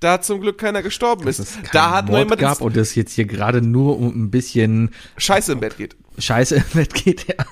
da 0.00 0.20
zum 0.20 0.40
Glück 0.40 0.58
keiner 0.58 0.82
gestorben 0.82 1.26
ist. 1.26 1.54
keinen 1.54 1.68
Da 1.72 1.90
hat 1.90 2.06
nur 2.06 2.16
Mord 2.16 2.24
jemand 2.24 2.40
gab 2.40 2.60
und 2.60 2.76
es 2.76 2.94
jetzt 2.94 3.12
hier 3.12 3.24
gerade 3.24 3.62
nur 3.62 3.98
um 3.98 4.08
ein 4.08 4.30
bisschen 4.30 4.94
Scheiße 5.16 5.52
im 5.52 5.60
Bett 5.60 5.76
geht. 5.76 5.96
Scheiße 6.18 6.56
im 6.56 6.64
Bett 6.74 6.94
geht, 6.94 7.28
ja. 7.28 7.44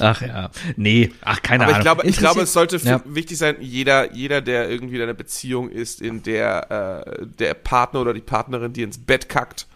Ach 0.00 0.20
ja. 0.22 0.50
Nee, 0.76 1.12
ach, 1.22 1.42
keine 1.42 1.64
Aber 1.64 1.74
Ahnung. 1.74 1.80
ich 1.80 1.84
glaube, 1.84 2.06
ich 2.08 2.16
glaube, 2.16 2.40
es 2.42 2.52
sollte 2.52 2.76
Ja. 2.78 3.00
wichtig 3.04 3.38
sein, 3.38 3.56
jeder, 3.60 4.12
jeder, 4.12 4.40
der 4.40 4.68
irgendwie 4.70 4.96
in 4.96 5.02
einer 5.02 5.14
Beziehung 5.14 5.70
ist, 5.70 6.00
in 6.00 6.22
der 6.22 7.04
äh, 7.20 7.26
der 7.26 7.54
Partner 7.54 8.00
oder 8.00 8.14
die 8.14 8.20
Partnerin, 8.20 8.72
die 8.72 8.82
ins 8.82 8.98
Bett 8.98 9.28
kackt, 9.28 9.66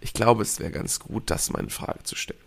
ich 0.00 0.12
glaube, 0.12 0.42
es 0.42 0.58
wäre 0.60 0.70
ganz 0.70 0.98
gut, 1.00 1.24
das 1.30 1.50
mal 1.50 1.60
in 1.60 1.70
Frage 1.70 2.02
zu 2.02 2.16
stellen. 2.16 2.40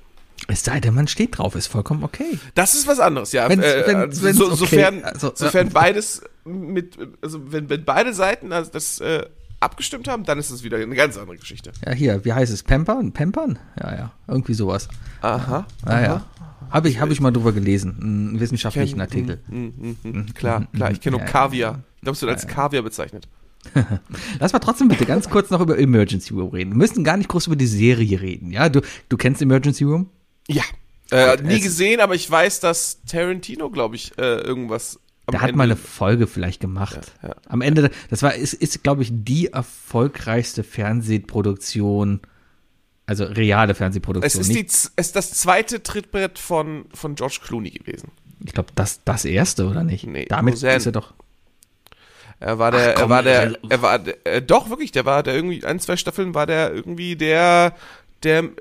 Es 0.49 0.63
sei 0.63 0.79
denn, 0.81 0.93
man 0.93 1.07
steht 1.07 1.37
drauf, 1.37 1.55
ist 1.55 1.67
vollkommen 1.67 2.03
okay. 2.03 2.37
Das 2.55 2.75
ist 2.75 2.87
was 2.87 2.99
anderes, 2.99 3.31
ja. 3.31 3.47
Wenn's- 3.49 3.63
äh, 3.65 3.83
wenn's- 3.87 4.17
so, 4.17 4.25
wenn's 4.25 4.39
okay- 4.41 4.55
sofern, 4.57 5.03
also, 5.03 5.31
sofern 5.33 5.69
beides 5.69 6.21
mit, 6.43 6.97
also 7.21 7.51
wenn, 7.51 7.69
wenn 7.69 7.85
beide 7.85 8.13
Seiten 8.13 8.51
also 8.51 8.69
das 8.71 8.99
äh, 8.99 9.25
abgestimmt 9.65 10.07
haben, 10.07 10.23
dann 10.23 10.39
ist 10.39 10.49
es 10.49 10.63
wieder 10.63 10.77
eine 10.77 10.95
ganz 10.95 11.17
andere 11.17 11.37
Geschichte. 11.37 11.71
Ja, 11.85 11.91
hier, 11.91 12.23
wie 12.25 12.31
heißt 12.33 12.53
es? 12.53 12.63
Pampern? 12.63 13.11
Pampern? 13.11 13.59
Ja, 13.81 13.95
ja. 13.95 14.11
Irgendwie 14.27 14.53
sowas. 14.53 14.87
Aha. 15.21 15.65
Ah, 15.83 16.01
ja. 16.01 16.25
Habe 16.71 16.89
ich, 16.89 16.99
hab 16.99 17.09
ich 17.11 17.19
mal 17.21 17.31
drüber 17.31 17.51
gelesen. 17.51 17.97
Einen 18.01 18.39
wissenschaftlichen 18.39 18.95
Kenn- 18.95 19.01
Artikel. 19.01 19.41
Mm, 19.47 19.55
mm, 19.65 19.97
mm, 20.03 20.25
klar, 20.33 20.67
klar. 20.73 20.91
Ich 20.91 21.01
kenne 21.01 21.17
nur 21.17 21.19
Ja, 21.21 21.25
ja. 21.25 21.31
Kaviar. 21.31 21.83
Glaubst 22.01 22.21
du, 22.21 22.27
als 22.27 22.47
Kaviar 22.47 22.81
bezeichnet? 22.83 23.27
Lass 24.39 24.53
mal 24.53 24.59
trotzdem 24.59 24.87
bitte 24.87 25.05
ganz 25.05 25.29
kurz 25.29 25.49
noch 25.49 25.59
über 25.61 25.77
Emergency 25.77 26.33
Room 26.33 26.49
reden. 26.49 26.71
Wir 26.71 26.77
müssen 26.77 27.03
gar 27.03 27.17
nicht 27.17 27.29
groß 27.29 27.47
über 27.47 27.55
die 27.55 27.67
Serie 27.67 28.21
reden. 28.21 28.51
Ja, 28.51 28.69
du, 28.69 28.81
du 29.09 29.17
kennst 29.17 29.41
Emergency 29.41 29.83
Room? 29.83 30.09
Ja. 30.47 30.63
Äh, 31.11 31.41
nie 31.43 31.55
es- 31.57 31.63
gesehen, 31.63 31.99
aber 31.99 32.15
ich 32.15 32.29
weiß, 32.29 32.59
dass 32.59 33.01
Tarantino, 33.07 33.69
glaube 33.69 33.95
ich, 33.95 34.17
äh, 34.17 34.37
irgendwas 34.41 34.99
Der 35.31 35.41
hat 35.41 35.49
Ende- 35.49 35.57
mal 35.57 35.63
eine 35.63 35.75
Folge 35.75 36.27
vielleicht 36.27 36.61
gemacht. 36.61 37.11
Ja, 37.23 37.29
ja. 37.29 37.35
Am 37.49 37.61
Ende, 37.61 37.89
das 38.09 38.21
war, 38.21 38.35
ist, 38.35 38.53
ist 38.53 38.83
glaube 38.83 39.01
ich, 39.01 39.09
die 39.11 39.47
erfolgreichste 39.47 40.63
Fernsehproduktion, 40.63 42.19
also 43.07 43.23
reale 43.25 43.71
Es 43.71 43.77
Fernsehproduktion. 43.77 44.41
ist, 44.41 44.47
nicht, 44.49 44.59
die, 44.59 44.65
es 44.67 44.91
ist 44.95 45.15
das 45.15 45.31
zweite 45.31 45.81
Trittbrett 45.83 46.37
von, 46.39 46.85
von 46.93 47.15
George 47.15 47.39
Clooney 47.43 47.71
gewesen. 47.71 48.11
ich 48.45 48.53
glaube, 48.53 48.69
das, 48.75 49.01
das 49.03 49.25
erste, 49.25 49.67
oder 49.67 49.83
nicht? 49.83 50.05
Nee, 50.07 50.25
Damit 50.25 50.55
Roseanne. 50.55 50.77
ist 50.77 50.85
er 50.85 50.91
doch. 50.91 51.13
Er 52.39 52.59
war 52.59 52.71
der, 52.71 52.95
Ach, 52.95 53.01
komm, 53.01 53.03
er 53.03 53.09
war 53.15 53.23
der, 53.23 53.43
äh, 53.51 53.55
er 53.69 53.81
war, 53.81 53.99
der, 53.99 54.27
äh, 54.27 54.41
doch 54.41 54.69
wirklich, 54.69 54.91
der 54.91 55.05
war 55.05 55.23
der 55.23 55.35
irgendwie, 55.35 55.63
ein, 55.65 55.79
zwei 55.79 55.95
Staffeln 55.97 56.33
war 56.35 56.45
der 56.45 56.73
irgendwie 56.73 57.15
der, 57.15 57.73
der 58.23 58.43
äh, 58.43 58.51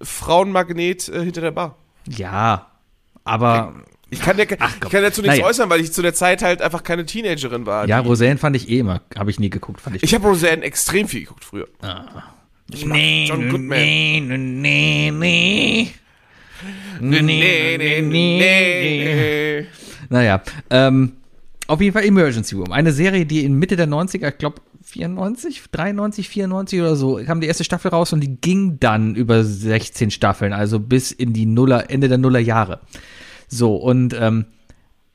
Frauenmagnet 0.00 1.08
äh, 1.08 1.24
hinter 1.24 1.40
der 1.40 1.50
Bar. 1.50 1.76
Ja, 2.08 2.70
aber 3.24 3.74
Ich 4.08 4.20
kann, 4.20 4.38
ja, 4.38 4.44
ich 4.44 4.56
komm. 4.58 4.90
kann 4.90 5.02
dazu 5.02 5.20
nichts 5.20 5.36
Naja. 5.38 5.48
äußern, 5.48 5.68
weil 5.68 5.80
ich 5.80 5.92
zu 5.92 6.00
der 6.00 6.14
Zeit 6.14 6.42
halt 6.42 6.62
einfach 6.62 6.84
keine 6.84 7.04
Teenagerin 7.06 7.66
war. 7.66 7.88
ja, 7.88 7.98
Roseanne 7.98 8.38
fand 8.38 8.54
ich 8.54 8.68
eh 8.68 8.78
immer, 8.78 9.00
habe 9.18 9.30
ich 9.30 9.40
nie 9.40 9.50
geguckt, 9.50 9.80
fand 9.80 9.96
ich. 9.96 10.02
ich 10.04 10.14
habe 10.14 10.28
Roseanne 10.28 10.62
extrem 10.62 11.08
viel 11.08 11.22
geguckt 11.22 11.44
früher. 11.44 11.66
ich 12.72 12.86
mag 12.86 12.98
John 13.26 13.48
Goodman. 13.48 13.78
Nee, 13.78 14.20
nee, 14.20 15.10
nee. 15.12 15.90
Nee, 17.00 17.20
nee, 17.22 17.76
nee, 17.78 18.00
nee. 18.02 19.66
Naja, 20.08 20.40
ähm, 20.70 21.12
auf 21.66 21.80
jeden 21.80 21.92
Fall 21.92 22.04
Emergency 22.04 22.54
Room. 22.54 22.72
Eine 22.72 22.92
Serie, 22.92 23.26
die 23.26 23.44
in 23.44 23.54
Mitte 23.58 23.76
der 23.76 23.88
90er, 23.88 24.28
ich 24.30 24.38
glaube 24.38 24.60
94, 24.84 25.62
93, 25.72 26.28
94 26.28 26.80
oder 26.80 26.96
so, 26.96 27.20
kam 27.26 27.40
die 27.40 27.48
erste 27.48 27.64
Staffel 27.64 27.90
raus 27.90 28.12
und 28.12 28.20
die 28.20 28.36
ging 28.40 28.78
dann 28.78 29.14
über 29.16 29.42
16 29.44 30.10
Staffeln, 30.12 30.52
also 30.52 30.78
bis 30.78 31.10
in 31.10 31.32
die 31.32 31.44
Nuller, 31.44 31.90
Ende 31.90 32.08
der 32.08 32.18
Nuller 32.18 32.38
Jahre. 32.38 32.80
So, 33.48 33.76
und 33.76 34.14
ähm, 34.14 34.46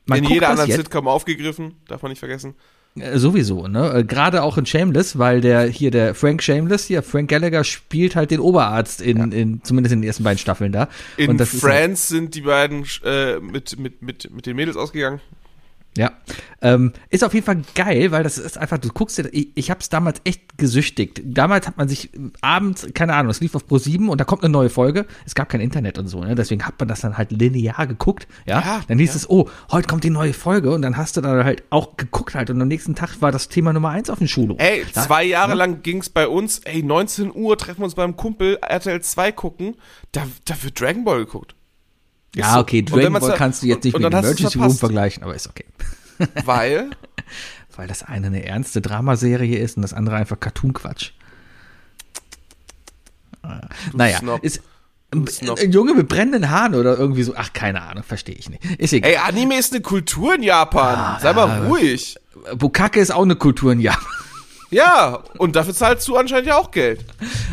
man 0.06 0.18
In 0.18 0.24
jeder 0.24 0.50
anderen 0.50 0.70
Sitcom 0.70 1.06
aufgegriffen, 1.08 1.74
darf 1.86 2.02
man 2.02 2.10
nicht 2.10 2.18
vergessen. 2.18 2.54
äh, 2.96 3.18
sowieso, 3.18 3.68
ne? 3.68 3.92
Äh, 3.94 4.04
Gerade 4.04 4.42
auch 4.42 4.58
in 4.58 4.66
Shameless, 4.66 5.18
weil 5.18 5.40
der 5.40 5.64
hier 5.66 5.90
der 5.90 6.14
Frank 6.14 6.42
Shameless, 6.42 6.86
hier 6.86 7.02
Frank 7.02 7.30
Gallagher 7.30 7.62
spielt 7.64 8.16
halt 8.16 8.30
den 8.30 8.40
Oberarzt 8.40 9.00
in, 9.00 9.32
in 9.32 9.62
zumindest 9.62 9.92
in 9.94 10.00
den 10.02 10.06
ersten 10.08 10.24
beiden 10.24 10.38
Staffeln 10.38 10.72
da. 10.72 10.88
In 11.16 11.38
ist 11.38 11.52
halt- 11.52 11.60
Friends 11.62 12.08
sind 12.08 12.34
die 12.34 12.42
beiden 12.42 12.84
äh, 13.04 13.38
mit, 13.38 13.78
mit, 13.78 14.02
mit, 14.02 14.30
mit 14.34 14.46
den 14.46 14.56
Mädels 14.56 14.76
ausgegangen. 14.76 15.20
Ja, 15.96 16.10
ähm, 16.62 16.92
ist 17.10 17.22
auf 17.22 17.34
jeden 17.34 17.44
Fall 17.44 17.60
geil, 17.74 18.12
weil 18.12 18.22
das 18.22 18.38
ist 18.38 18.56
einfach, 18.56 18.78
du 18.78 18.88
guckst 18.88 19.18
dir, 19.18 19.28
ich, 19.30 19.48
ich 19.54 19.70
habe 19.70 19.80
es 19.80 19.90
damals 19.90 20.22
echt 20.24 20.56
gesüchtigt. 20.56 21.20
Damals 21.22 21.66
hat 21.66 21.76
man 21.76 21.86
sich 21.86 22.08
abends, 22.40 22.86
keine 22.94 23.12
Ahnung, 23.14 23.30
es 23.30 23.40
lief 23.40 23.54
auf 23.54 23.66
Pro 23.66 23.76
7 23.76 24.08
und 24.08 24.18
da 24.18 24.24
kommt 24.24 24.42
eine 24.42 24.50
neue 24.52 24.70
Folge. 24.70 25.04
Es 25.26 25.34
gab 25.34 25.50
kein 25.50 25.60
Internet 25.60 25.98
und 25.98 26.06
so, 26.06 26.24
ne? 26.24 26.34
Deswegen 26.34 26.64
hat 26.64 26.78
man 26.78 26.88
das 26.88 27.00
dann 27.02 27.18
halt 27.18 27.30
linear 27.30 27.86
geguckt, 27.86 28.26
ja. 28.46 28.60
Ja, 28.60 28.80
dann 28.88 28.98
hieß 28.98 29.14
es, 29.14 29.28
oh, 29.28 29.50
heute 29.70 29.86
kommt 29.86 30.02
die 30.04 30.10
neue 30.10 30.32
Folge 30.32 30.70
und 30.72 30.80
dann 30.80 30.96
hast 30.96 31.18
du 31.18 31.20
dann 31.20 31.44
halt 31.44 31.62
auch 31.68 31.98
geguckt 31.98 32.34
halt 32.34 32.48
und 32.48 32.62
am 32.62 32.68
nächsten 32.68 32.94
Tag 32.94 33.20
war 33.20 33.30
das 33.30 33.48
Thema 33.48 33.74
Nummer 33.74 33.90
eins 33.90 34.08
auf 34.08 34.16
dem 34.18 34.28
Schulhof. 34.28 34.56
Ey, 34.60 34.86
Da- 34.94 35.02
zwei 35.04 35.24
Jahre 35.24 35.54
lang 35.54 35.82
ging's 35.82 36.08
bei 36.08 36.26
uns, 36.26 36.60
ey, 36.60 36.82
19 36.82 37.34
Uhr 37.34 37.58
treffen 37.58 37.80
wir 37.80 37.84
uns 37.84 37.96
beim 37.96 38.16
Kumpel, 38.16 38.56
RTL 38.62 39.02
2 39.02 39.32
gucken, 39.32 39.76
da, 40.12 40.22
da 40.46 40.54
wird 40.62 40.80
Dragon 40.80 41.04
Ball 41.04 41.26
geguckt. 41.26 41.54
Ja, 42.34 42.54
so. 42.54 42.60
okay, 42.60 42.82
Dragon 42.82 43.12
Ball 43.12 43.34
kannst 43.36 43.62
du 43.62 43.66
jetzt 43.66 43.84
nicht 43.84 43.94
und, 43.94 44.02
mit 44.02 44.12
Emergency 44.12 44.58
Room 44.58 44.76
vergleichen, 44.76 45.22
aber 45.22 45.34
ist 45.34 45.48
okay. 45.48 45.66
Weil, 46.44 46.90
Weil 47.76 47.88
das 47.88 48.02
eine 48.02 48.28
eine 48.28 48.44
ernste 48.44 48.80
Dramaserie 48.80 49.58
ist 49.58 49.76
und 49.76 49.82
das 49.82 49.92
andere 49.92 50.16
einfach 50.16 50.38
Cartoon-Quatsch. 50.38 51.12
Naja, 53.92 54.18
Snob. 54.18 54.42
ist 54.44 54.62
ein, 55.10 55.26
Junge 55.72 55.94
mit 55.94 56.08
brennenden 56.08 56.48
Haaren 56.50 56.74
oder 56.74 56.96
irgendwie 56.96 57.22
so. 57.22 57.34
Ach, 57.36 57.52
keine 57.52 57.82
Ahnung, 57.82 58.02
verstehe 58.02 58.34
ich 58.34 58.48
nicht. 58.48 58.64
Ist 58.78 58.92
egal. 58.92 59.10
ey, 59.10 59.16
Anime 59.18 59.58
ist 59.58 59.72
eine 59.72 59.82
Kultur 59.82 60.34
in 60.34 60.42
Japan. 60.42 60.94
Ah, 60.96 61.18
Sei 61.20 61.32
mal 61.32 61.66
ruhig. 61.66 62.16
Bukake 62.56 63.00
ist 63.00 63.12
auch 63.12 63.22
eine 63.22 63.36
Kultur 63.36 63.72
in 63.72 63.80
Japan. 63.80 64.06
Ja, 64.72 65.20
und 65.38 65.54
dafür 65.54 65.74
zahlst 65.74 66.08
du 66.08 66.16
anscheinend 66.16 66.48
ja 66.48 66.56
auch 66.56 66.70
Geld. 66.70 67.04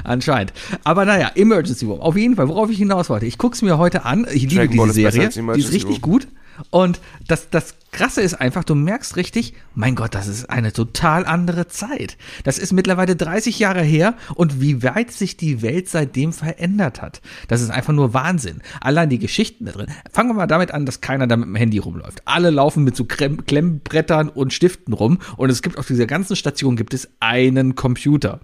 Anscheinend. 0.04 0.54
Aber 0.86 1.04
naja, 1.06 1.32
Emergency 1.36 1.86
Room. 1.86 2.00
Auf 2.00 2.16
jeden 2.16 2.36
Fall, 2.36 2.48
worauf 2.48 2.70
ich 2.70 2.78
hinaus 2.78 3.10
wollte. 3.10 3.26
Ich 3.26 3.38
guck's 3.38 3.62
mir 3.62 3.78
heute 3.78 4.06
an. 4.06 4.26
Ich 4.32 4.50
liebe 4.50 4.68
diese 4.70 4.92
Serie. 4.94 5.26
als 5.26 5.36
Die 5.36 5.60
ist 5.60 5.74
richtig 5.74 6.02
gut. 6.02 6.28
Und 6.70 7.00
das, 7.28 7.50
das 7.50 7.76
Krasse 7.92 8.22
ist 8.22 8.36
einfach, 8.36 8.64
du 8.64 8.76
merkst 8.76 9.16
richtig, 9.16 9.54
mein 9.74 9.96
Gott, 9.96 10.14
das 10.14 10.28
ist 10.28 10.50
eine 10.50 10.72
total 10.72 11.26
andere 11.26 11.68
Zeit. 11.68 12.18
Das 12.44 12.60
ist 12.60 12.72
mittlerweile 12.72 13.16
30 13.16 13.60
Jahre 13.60 13.82
her 13.82 14.16
und 14.36 14.62
wie 14.62 14.84
weit 14.84 15.12
sich 15.12 15.38
die 15.38 15.62
Welt 15.62 15.90
seitdem 15.90 16.32
verändert 16.32 17.02
hat. 17.02 17.22
Das 17.48 17.62
ist 17.62 17.72
einfach 17.72 17.94
nur 17.94 18.14
Wahnsinn. 18.14 18.62
Allein 18.82 19.10
die 19.10 19.20
Geschichten 19.20 19.66
da 19.66 19.72
drin. 19.72 19.88
Fangen 20.12 20.30
wir 20.30 20.36
mal 20.36 20.48
damit 20.48 20.72
an, 20.72 20.86
dass 20.86 21.02
keiner 21.02 21.28
da 21.28 21.36
mit 21.36 21.48
dem 21.48 21.56
Handy 21.56 21.80
rumläuft. 21.80 22.22
Alle 22.26 22.52
laufen 22.52 22.84
mit 22.84 22.96
so 22.96 23.06
Krem 23.06 23.46
Klemmbrettern 23.46 24.30
und 24.30 24.54
Stiften 24.54 24.94
rum 24.94 25.20
und 25.38 25.50
es 25.50 25.62
gibt 25.62 25.78
auf 25.78 25.88
dieser 25.88 26.06
ganzen 26.06 26.36
Station 26.36 26.76
gibt 26.76 26.94
es 26.94 27.10
einen 27.20 27.76
Computer 27.76 28.40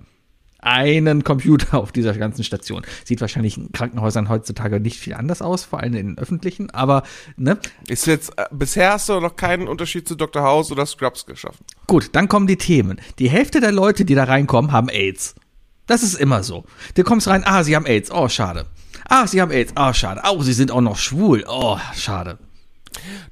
einen 0.65 1.23
Computer 1.23 1.77
auf 1.77 1.91
dieser 1.91 2.13
ganzen 2.13 2.43
Station. 2.43 2.83
Sieht 3.03 3.21
wahrscheinlich 3.21 3.57
in 3.57 3.71
Krankenhäusern 3.71 4.29
heutzutage 4.29 4.79
nicht 4.79 4.99
viel 4.99 5.13
anders 5.13 5.41
aus, 5.41 5.63
vor 5.63 5.79
allem 5.79 5.93
in 5.93 6.07
den 6.07 6.17
öffentlichen, 6.17 6.71
aber 6.71 7.03
ne, 7.37 7.57
Ist 7.87 8.07
jetzt, 8.07 8.37
äh, 8.37 8.45
bisher 8.51 8.93
hast 8.93 9.09
du 9.09 9.19
noch 9.19 9.35
keinen 9.35 9.67
Unterschied 9.67 10.07
zu 10.07 10.15
Dr. 10.15 10.43
House 10.43 10.71
oder 10.71 10.85
Scrubs 10.85 11.25
geschaffen. 11.25 11.65
gut, 11.87 12.09
dann 12.13 12.27
kommen 12.27 12.47
die 12.47 12.57
Themen. 12.57 12.99
Die 13.19 13.29
Hälfte 13.29 13.59
der 13.59 13.71
Leute, 13.71 14.05
die 14.05 14.15
da 14.15 14.25
reinkommen, 14.25 14.71
haben 14.71 14.89
AIDS. 14.89 15.35
Das 15.87 16.01
ist 16.01 16.15
immer 16.15 16.43
so. 16.43 16.65
Du 16.95 17.03
kommst 17.03 17.27
rein, 17.27 17.43
ah, 17.45 17.63
sie 17.63 17.75
haben 17.75 17.85
AIDS, 17.85 18.09
oh, 18.11 18.27
schade. 18.27 18.65
Ah, 19.07 19.27
sie 19.27 19.41
haben 19.41 19.51
AIDS, 19.51 19.73
oh, 19.77 19.93
schade. 19.93 20.21
Oh, 20.27 20.41
sie 20.41 20.53
sind 20.53 20.71
auch 20.71 20.81
noch 20.81 20.97
schwul, 20.97 21.45
oh, 21.47 21.77
schade. 21.93 22.39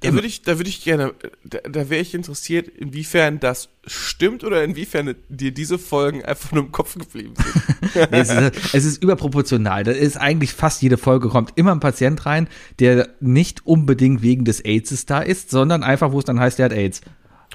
Da 0.02 0.14
würde 0.14 0.28
ich, 0.28 0.42
da 0.42 0.58
würde 0.58 0.70
ich 0.70 0.84
gerne, 0.84 1.14
da, 1.44 1.60
da 1.60 1.90
wäre 1.90 2.02
ich 2.02 2.14
interessiert, 2.14 2.68
inwiefern 2.68 3.40
das 3.40 3.70
stimmt 3.86 4.44
oder 4.44 4.64
inwiefern 4.64 5.16
dir 5.30 5.52
diese 5.52 5.78
Folgen 5.78 6.24
einfach 6.24 6.52
nur 6.52 6.64
im 6.64 6.72
Kopf 6.72 6.96
geblieben 6.96 7.34
sind. 7.36 7.64
Nee, 8.12 8.20
es, 8.20 8.30
ist, 8.30 8.74
es 8.74 8.86
ist 8.86 9.04
überproportional. 9.04 9.84
Da 9.84 9.92
ist 9.92 10.18
eigentlich 10.18 10.54
fast 10.54 10.82
jede 10.82 10.98
Folge 10.98 11.30
kommt 11.30 11.52
immer 11.56 11.72
ein 11.74 11.80
Patient 11.80 12.26
rein, 12.26 12.48
der 12.80 13.10
nicht 13.20 13.68
unbedingt 13.68 14.22
wegen 14.24 14.46
des 14.46 14.62
AIDS 14.62 15.06
da 15.06 15.20
ist, 15.20 15.52
sondern 15.52 15.84
einfach, 15.84 16.12
wo 16.12 16.20
es 16.20 16.26
dann 16.26 16.40
heißt, 16.40 16.58
der 16.60 16.66
hat 16.66 16.74
AIDS. 16.74 17.02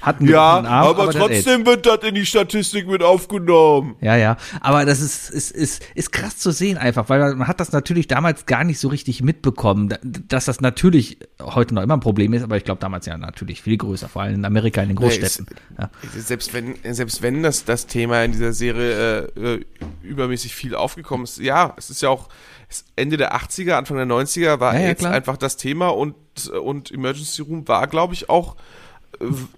Hat 0.01 0.19
einen 0.19 0.29
ja, 0.29 0.41
Arm, 0.41 0.65
aber, 0.65 1.07
AIDS. 1.07 1.15
trotzdem 1.17 1.65
wird 1.65 1.85
das 1.85 2.03
in 2.03 2.15
die 2.15 2.25
Statistik 2.25 2.87
mit 2.87 3.03
aufgenommen. 3.03 3.95
Ja, 4.01 4.15
ja. 4.15 4.37
Aber 4.61 4.85
das 4.85 5.01
ist, 5.01 5.29
ist, 5.29 5.51
ist, 5.51 5.83
ist 5.95 6.11
krass 6.11 6.37
zu 6.37 6.51
sehen 6.51 6.77
einfach, 6.77 7.09
weil 7.09 7.35
man 7.35 7.47
hat 7.47 7.59
das 7.59 7.71
natürlich 7.71 8.07
damals 8.07 8.45
gar 8.45 8.63
nicht 8.63 8.79
so 8.79 8.87
richtig 8.87 9.21
mitbekommen, 9.21 9.89
da- 9.89 9.97
dass 10.03 10.45
das 10.45 10.61
natürlich 10.61 11.17
heute 11.41 11.75
noch 11.75 11.81
immer 11.83 11.95
ein 11.95 11.99
Problem 11.99 12.33
ist, 12.33 12.43
aber 12.43 12.55
ich 12.57 12.63
glaube 12.63 12.79
damals 12.79 13.05
ja 13.07 13.17
natürlich 13.17 13.61
viel 13.61 13.77
größer, 13.77 14.07
vor 14.07 14.21
allem 14.21 14.35
in 14.35 14.45
Amerika, 14.45 14.81
in 14.81 14.87
den 14.89 14.95
Großstädten. 14.97 15.47
Ja. 15.77 15.89
Selbst 16.17 16.53
wenn, 16.53 16.75
selbst 16.93 17.21
wenn 17.21 17.43
das, 17.43 17.65
das 17.65 17.85
Thema 17.87 18.23
in 18.23 18.31
dieser 18.31 18.53
Serie 18.53 19.29
äh, 19.35 19.55
äh, 19.55 19.65
übermäßig 20.03 20.55
viel 20.55 20.75
aufgekommen 20.75 21.25
ist, 21.25 21.39
ja, 21.39 21.73
es 21.77 21.89
ist 21.89 22.01
ja 22.01 22.09
auch 22.09 22.29
es- 22.69 22.85
Ende 22.95 23.17
der 23.17 23.35
80er, 23.35 23.73
Anfang 23.73 23.97
der 23.97 24.05
90er 24.05 24.59
war 24.59 24.73
Ja, 24.75 24.79
ja, 24.79 24.87
AIDS 24.89 24.99
klar. 25.01 25.11
einfach 25.13 25.35
das 25.37 25.57
Thema 25.57 25.89
und, 25.89 26.15
und 26.63 26.91
Emergency 26.91 27.41
Room 27.41 27.67
war, 27.67 27.85
glaube 27.87 28.13
ich, 28.13 28.29
auch, 28.29 28.55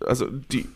also 0.05 0.27
die, 0.27 0.67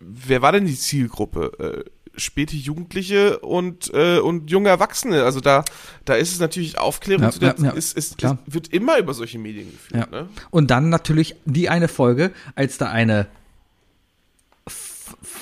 wer 0.00 0.42
war 0.42 0.52
denn 0.52 0.66
die 0.66 0.76
Zielgruppe? 0.76 1.84
Äh, 1.84 1.90
späte 2.18 2.56
Jugendliche 2.56 3.38
und, 3.40 3.92
äh, 3.92 4.18
und 4.18 4.50
junge 4.50 4.70
Erwachsene. 4.70 5.22
Also 5.24 5.40
da, 5.40 5.64
da 6.04 6.14
ist 6.14 6.32
es 6.32 6.40
natürlich 6.40 6.78
Aufklärung 6.78 7.24
Ja, 7.24 7.30
zu 7.30 7.40
der, 7.40 7.54
ja, 7.58 7.64
ja, 7.66 7.70
ist, 7.72 7.96
ist, 7.96 8.18
klar. 8.18 8.38
wird 8.46 8.68
immer 8.68 8.98
über 8.98 9.14
solche 9.14 9.38
Medien 9.38 9.70
geführt. 9.70 10.08
Ja. 10.10 10.22
Ne? 10.22 10.28
Und 10.50 10.70
dann 10.70 10.88
natürlich 10.88 11.36
die 11.44 11.68
eine 11.68 11.88
Folge, 11.88 12.32
als 12.54 12.78
da 12.78 12.88
eine 12.88 13.26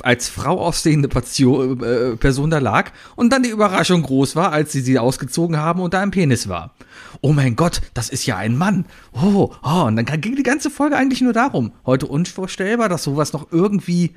als 0.02 0.28
Frau 0.28 0.61
aussehende 0.61 1.09
Patio, 1.09 1.74
äh, 1.74 2.16
Person 2.16 2.50
da 2.50 2.59
lag 2.59 2.90
und 3.16 3.33
dann 3.33 3.42
die 3.42 3.50
Überraschung 3.50 4.02
groß 4.02 4.35
war, 4.37 4.52
als 4.52 4.72
sie 4.72 4.80
sie 4.80 4.98
ausgezogen 4.98 5.57
haben 5.59 5.80
und 5.80 5.94
da 5.94 6.00
ein 6.00 6.11
Penis 6.11 6.48
war. 6.48 6.74
Oh 7.20 7.33
mein 7.33 7.57
Gott, 7.57 7.80
das 7.94 8.09
ist 8.11 8.26
ja 8.26 8.37
ein 8.37 8.57
Mann. 8.57 8.87
Oh, 9.12 9.54
oh, 9.62 9.83
und 9.85 9.96
dann 9.96 10.20
ging 10.20 10.37
die 10.37 10.42
ganze 10.42 10.70
Folge 10.70 10.96
eigentlich 10.96 11.20
nur 11.20 11.33
darum. 11.33 11.72
Heute 11.87 12.07
unvorstellbar, 12.07 12.88
dass 12.88 13.04
sowas 13.04 13.33
noch 13.33 13.52
irgendwie 13.52 14.14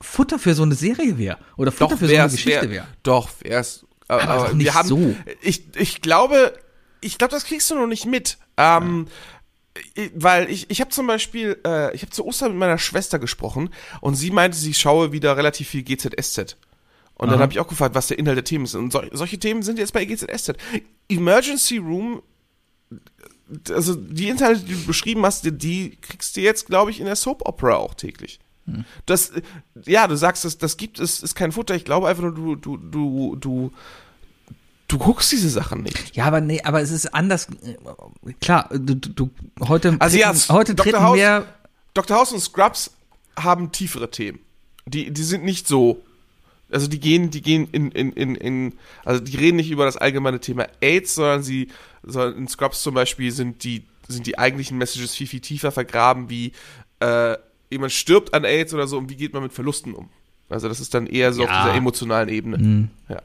Futter 0.00 0.38
für 0.38 0.54
so 0.54 0.62
eine 0.62 0.74
Serie 0.74 1.18
wäre 1.18 1.38
oder 1.56 1.72
Futter 1.72 1.96
für 1.96 2.06
so 2.08 2.14
eine 2.14 2.30
Geschichte 2.30 2.62
wär- 2.62 2.70
wäre. 2.70 2.86
Doch, 3.02 3.28
wär's. 3.40 3.84
Aber, 4.06 4.22
Aber 4.22 4.34
doch 4.34 4.44
aber 4.46 4.54
nicht 4.54 4.64
wir 4.66 4.74
haben, 4.74 4.88
so. 4.88 5.14
Ich, 5.42 5.64
ich 5.76 6.00
glaube, 6.00 6.54
ich 7.00 7.18
glaube, 7.18 7.32
das 7.32 7.44
kriegst 7.44 7.70
du 7.70 7.74
noch 7.74 7.86
nicht 7.86 8.06
mit. 8.06 8.38
Ähm, 8.56 9.06
ich- 9.06 9.12
Weil 10.14 10.50
ich, 10.50 10.70
ich 10.70 10.80
habe 10.80 10.90
zum 10.90 11.06
Beispiel, 11.06 11.60
äh, 11.66 11.94
ich 11.94 12.02
habe 12.02 12.10
zu 12.10 12.24
Ostern 12.26 12.52
mit 12.52 12.60
meiner 12.60 12.78
Schwester 12.78 13.18
gesprochen 13.18 13.70
und 14.00 14.14
sie 14.14 14.30
meinte, 14.30 14.56
sie 14.56 14.74
schaue 14.74 15.12
wieder 15.12 15.36
relativ 15.36 15.68
viel 15.68 15.82
GZSZ. 15.82 16.56
Und 17.14 17.28
dann 17.28 17.36
Aha. 17.36 17.42
habe 17.42 17.52
ich 17.52 17.60
auch 17.60 17.68
gefragt, 17.68 17.94
was 17.94 18.06
der 18.08 18.18
Inhalt 18.18 18.36
der 18.36 18.44
Themen 18.44 18.64
ist. 18.64 18.74
Und 18.74 18.92
sol 18.92 19.10
solche 19.12 19.38
Themen 19.38 19.62
sind 19.62 19.78
jetzt 19.78 19.92
bei 19.92 20.04
GZSZ. 20.04 20.52
Emergency 21.08 21.78
Room, 21.78 22.22
also 23.70 23.94
die 23.94 24.28
Inhalte, 24.28 24.60
die 24.60 24.74
du 24.74 24.86
beschrieben 24.86 25.24
hast, 25.24 25.44
die, 25.44 25.52
die 25.52 25.96
kriegst 26.00 26.36
du 26.36 26.40
jetzt, 26.40 26.66
glaube 26.66 26.90
ich, 26.90 27.00
in 27.00 27.06
der 27.06 27.16
Soap 27.16 27.48
Opera 27.48 27.76
auch 27.76 27.94
täglich. 27.94 28.38
Das, 29.06 29.30
äh, 29.30 29.42
ja, 29.84 30.06
du 30.06 30.16
sagst, 30.16 30.44
das, 30.44 30.58
das 30.58 30.76
gibt 30.76 30.98
es, 30.98 31.22
ist 31.22 31.34
kein 31.34 31.52
Futter. 31.52 31.74
Ich 31.74 31.84
glaube 31.84 32.08
einfach 32.08 32.22
nur, 32.22 32.34
du, 32.34 32.56
du, 32.56 32.76
du, 32.76 33.36
du, 33.36 33.72
du 34.88 34.98
guckst 34.98 35.30
diese 35.32 35.48
Sachen 35.50 35.82
nicht. 35.82 36.16
Ja, 36.16 36.24
aber 36.24 36.40
nee, 36.40 36.60
aber 36.62 36.80
es 36.80 36.90
ist 36.90 37.14
anders. 37.14 37.46
Klar, 38.40 38.68
du, 38.72 38.94
du, 38.96 39.30
heute 39.60 39.96
Also 39.98 40.16
ja, 40.18 40.32
treten, 40.32 40.52
heute 40.52 40.74
Dr. 40.74 40.92
treten 40.92 41.02
House- 41.04 41.16
mehr 41.16 41.44
Dr. 41.94 42.16
House 42.16 42.32
und 42.32 42.40
Scrubs 42.40 42.90
haben 43.38 43.70
tiefere 43.72 44.10
Themen. 44.10 44.38
Die, 44.86 45.10
die 45.10 45.22
sind 45.22 45.44
nicht 45.44 45.66
so. 45.68 46.02
Also 46.70 46.86
die 46.86 47.00
gehen, 47.00 47.30
die 47.30 47.40
gehen 47.42 47.68
in, 47.72 47.90
in, 47.92 48.12
in, 48.12 48.34
in, 48.34 48.74
also 49.04 49.22
die 49.24 49.36
reden 49.36 49.56
nicht 49.56 49.70
über 49.70 49.84
das 49.86 49.96
allgemeine 49.96 50.38
Thema 50.38 50.66
AIDS, 50.80 51.14
sondern 51.14 51.42
sie, 51.42 51.68
sondern 52.02 52.36
in 52.36 52.48
Scrubs 52.48 52.82
zum 52.82 52.94
Beispiel 52.94 53.32
sind 53.32 53.64
die, 53.64 53.84
sind 54.06 54.26
die 54.26 54.38
eigentlichen 54.38 54.76
Messages 54.76 55.14
viel, 55.14 55.26
viel 55.26 55.40
tiefer 55.40 55.72
vergraben, 55.72 56.28
wie 56.28 56.52
äh, 57.00 57.36
jemand 57.70 57.92
stirbt 57.92 58.34
an 58.34 58.44
AIDS 58.44 58.74
oder 58.74 58.86
so 58.86 58.98
und 58.98 59.08
wie 59.08 59.16
geht 59.16 59.32
man 59.32 59.42
mit 59.42 59.52
Verlusten 59.52 59.94
um. 59.94 60.10
Also 60.50 60.68
das 60.68 60.78
ist 60.80 60.92
dann 60.94 61.06
eher 61.06 61.32
so 61.32 61.42
auf 61.44 61.48
Ja. 61.50 61.64
dieser 61.64 61.74
emotionalen 61.76 62.28
Ebene. 62.28 62.88
Ja. 63.08 63.22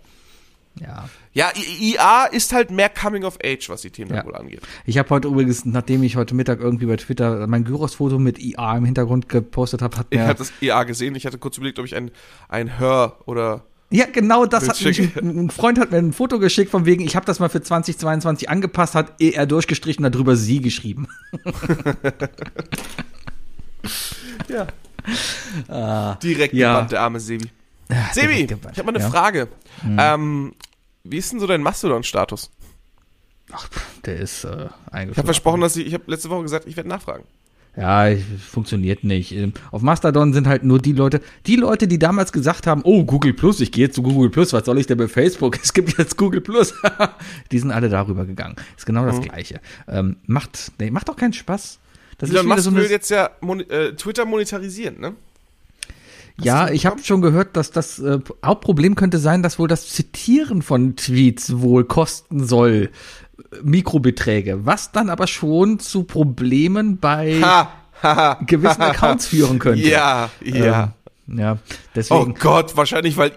Ja. 0.79 1.07
Ja, 1.33 1.51
IA 1.79 2.25
ist 2.25 2.51
halt 2.53 2.71
mehr 2.71 2.89
Coming 2.89 3.23
of 3.23 3.37
Age, 3.43 3.69
was 3.69 3.81
die 3.81 3.91
Themen 3.91 4.13
Ja. 4.13 4.25
wohl 4.25 4.35
angeht. 4.35 4.61
Ich 4.85 4.97
habe 4.97 5.09
heute 5.09 5.27
übrigens, 5.27 5.65
nachdem 5.65 6.03
ich 6.03 6.15
heute 6.15 6.35
Mittag 6.35 6.59
irgendwie 6.59 6.85
bei 6.85 6.95
Twitter 6.95 7.45
mein 7.47 7.63
Gyros-Foto 7.63 8.17
mit 8.19 8.39
IA 8.39 8.77
im 8.77 8.85
Hintergrund 8.85 9.29
gepostet 9.29 9.81
habe, 9.81 9.97
hat 9.97 10.07
Ich 10.09 10.17
mir. 10.19 10.25
hatte 10.27 10.39
das 10.39 10.53
IA 10.61 10.83
gesehen, 10.83 11.15
ich 11.15 11.25
hatte 11.25 11.37
kurz 11.37 11.57
überlegt, 11.57 11.79
ob 11.79 11.85
ich 11.85 11.95
ein, 11.95 12.11
ein 12.49 12.79
Her 12.79 13.17
oder 13.25 13.65
ja, 13.89 14.05
genau 14.11 14.47
das 14.47 14.67
hat 14.67 14.81
mich, 14.83 15.15
ein 15.17 15.51
Freund 15.51 15.77
hat 15.77 15.91
mir 15.91 15.99
ein 15.99 16.13
Foto 16.13 16.39
geschickt, 16.39 16.71
von 16.71 16.87
wegen, 16.87 17.03
ich 17.03 17.15
habe 17.15 17.27
das 17.27 17.39
mal 17.39 17.49
für 17.49 17.61
2022 17.61 18.49
angepasst, 18.49 18.95
hat 18.95 19.21
er 19.21 19.45
durchgestrichen, 19.45 20.01
darüber 20.11 20.35
sie 20.35 20.61
geschrieben. 20.61 21.07
ja. 24.49 26.15
direkt 26.15 26.55
ja. 26.55 26.73
gebannt, 26.73 26.91
der 26.91 27.01
arme 27.01 27.19
Sebi. 27.19 27.51
Ja, 27.89 28.09
Sebi, 28.13 28.33
ich 28.43 28.51
habe 28.51 28.83
mal 28.83 28.95
eine 28.95 28.99
ja. 29.03 29.09
Frage. 29.09 29.47
Ähm, 29.97 30.53
wie 31.03 31.17
ist 31.17 31.31
denn 31.31 31.39
so 31.39 31.47
dein 31.47 31.61
Mastodon-Status? 31.61 32.49
Ach, 33.51 33.69
der 34.05 34.17
ist 34.17 34.45
äh, 34.45 34.67
Ich 35.11 35.17
habe 35.17 35.23
versprochen, 35.25 35.61
dass 35.61 35.75
ich, 35.75 35.85
ich 35.87 35.93
habe 35.93 36.03
letzte 36.07 36.29
Woche 36.29 36.43
gesagt, 36.43 36.65
ich 36.67 36.75
werde 36.77 36.89
nachfragen. 36.89 37.25
Ja, 37.75 38.07
ich- 38.07 38.23
funktioniert 38.39 39.03
nicht. 39.03 39.31
Ähm, 39.31 39.53
Auf 39.71 39.81
Mastodon 39.81 40.31
sind 40.33 40.47
halt 40.47 40.63
nur 40.63 40.79
die 40.79 40.93
Leute, 40.93 41.21
die 41.45 41.55
Leute, 41.55 41.87
die 41.87 41.99
damals 41.99 42.31
gesagt 42.31 42.67
haben, 42.67 42.81
oh, 42.83 43.03
Google 43.03 43.33
Plus, 43.33 43.59
ich 43.59 43.71
gehe 43.71 43.85
jetzt 43.85 43.95
zu 43.95 44.03
Google 44.03 44.29
Plus, 44.29 44.53
was 44.53 44.65
soll 44.65 44.77
ich 44.79 44.87
denn 44.87 44.97
bei 44.97 45.07
Facebook? 45.07 45.59
Es 45.63 45.73
gibt 45.73 45.97
jetzt 45.97 46.17
Google 46.17 46.41
Plus. 46.41 46.73
die 47.51 47.59
sind 47.59 47.71
alle 47.71 47.89
darüber 47.89 48.25
gegangen. 48.25 48.55
Ist 48.77 48.85
genau 48.85 49.01
Mhm. 49.03 49.07
das 49.07 49.21
Gleiche. 49.21 49.59
Ähm, 49.87 50.17
macht, 50.25 50.71
nee, 50.79 50.89
macht 50.91 51.09
doch 51.09 51.15
keinen 51.17 51.33
Spaß. 51.33 51.79
Das 52.19 52.29
Elon 52.29 52.43
ist 52.45 52.49
Musk 52.49 52.63
so 52.63 52.75
will 52.75 52.89
jetzt 52.89 53.09
ja 53.09 53.31
moni 53.41 53.63
äh, 53.63 53.93
Twitter 53.95 54.25
monetarisieren, 54.25 54.99
ne? 54.99 55.13
Ja, 56.41 56.69
ich 56.69 56.85
habe 56.85 57.01
schon 57.03 57.21
gehört, 57.21 57.55
dass 57.57 57.71
das 57.71 57.99
äh, 57.99 58.19
Hauptproblem 58.45 58.95
könnte 58.95 59.19
sein, 59.19 59.43
dass 59.43 59.59
wohl 59.59 59.67
das 59.67 59.89
Zitieren 59.89 60.61
von 60.61 60.95
Tweets 60.95 61.59
wohl 61.59 61.85
kosten 61.85 62.43
soll. 62.45 62.89
äh, 63.51 63.57
Mikrobeträge, 63.63 64.65
was 64.65 64.91
dann 64.91 65.09
aber 65.09 65.27
schon 65.27 65.79
zu 65.79 66.03
Problemen 66.03 66.97
bei 66.99 67.39
Ha, 67.41 67.71
haha. 68.01 68.39
gewissen 68.45 68.81
Accounts 68.81 69.27
führen 69.27 69.59
könnte. 69.59 69.87
Ja, 69.87 70.29
ja. 70.43 70.93
Ähm, 71.27 71.39
ja, 71.39 71.53
oh 71.53 71.57
deswegen. 71.95 72.33
Gott, 72.35 72.75
wahrscheinlich, 72.75 73.15
weil, 73.15 73.31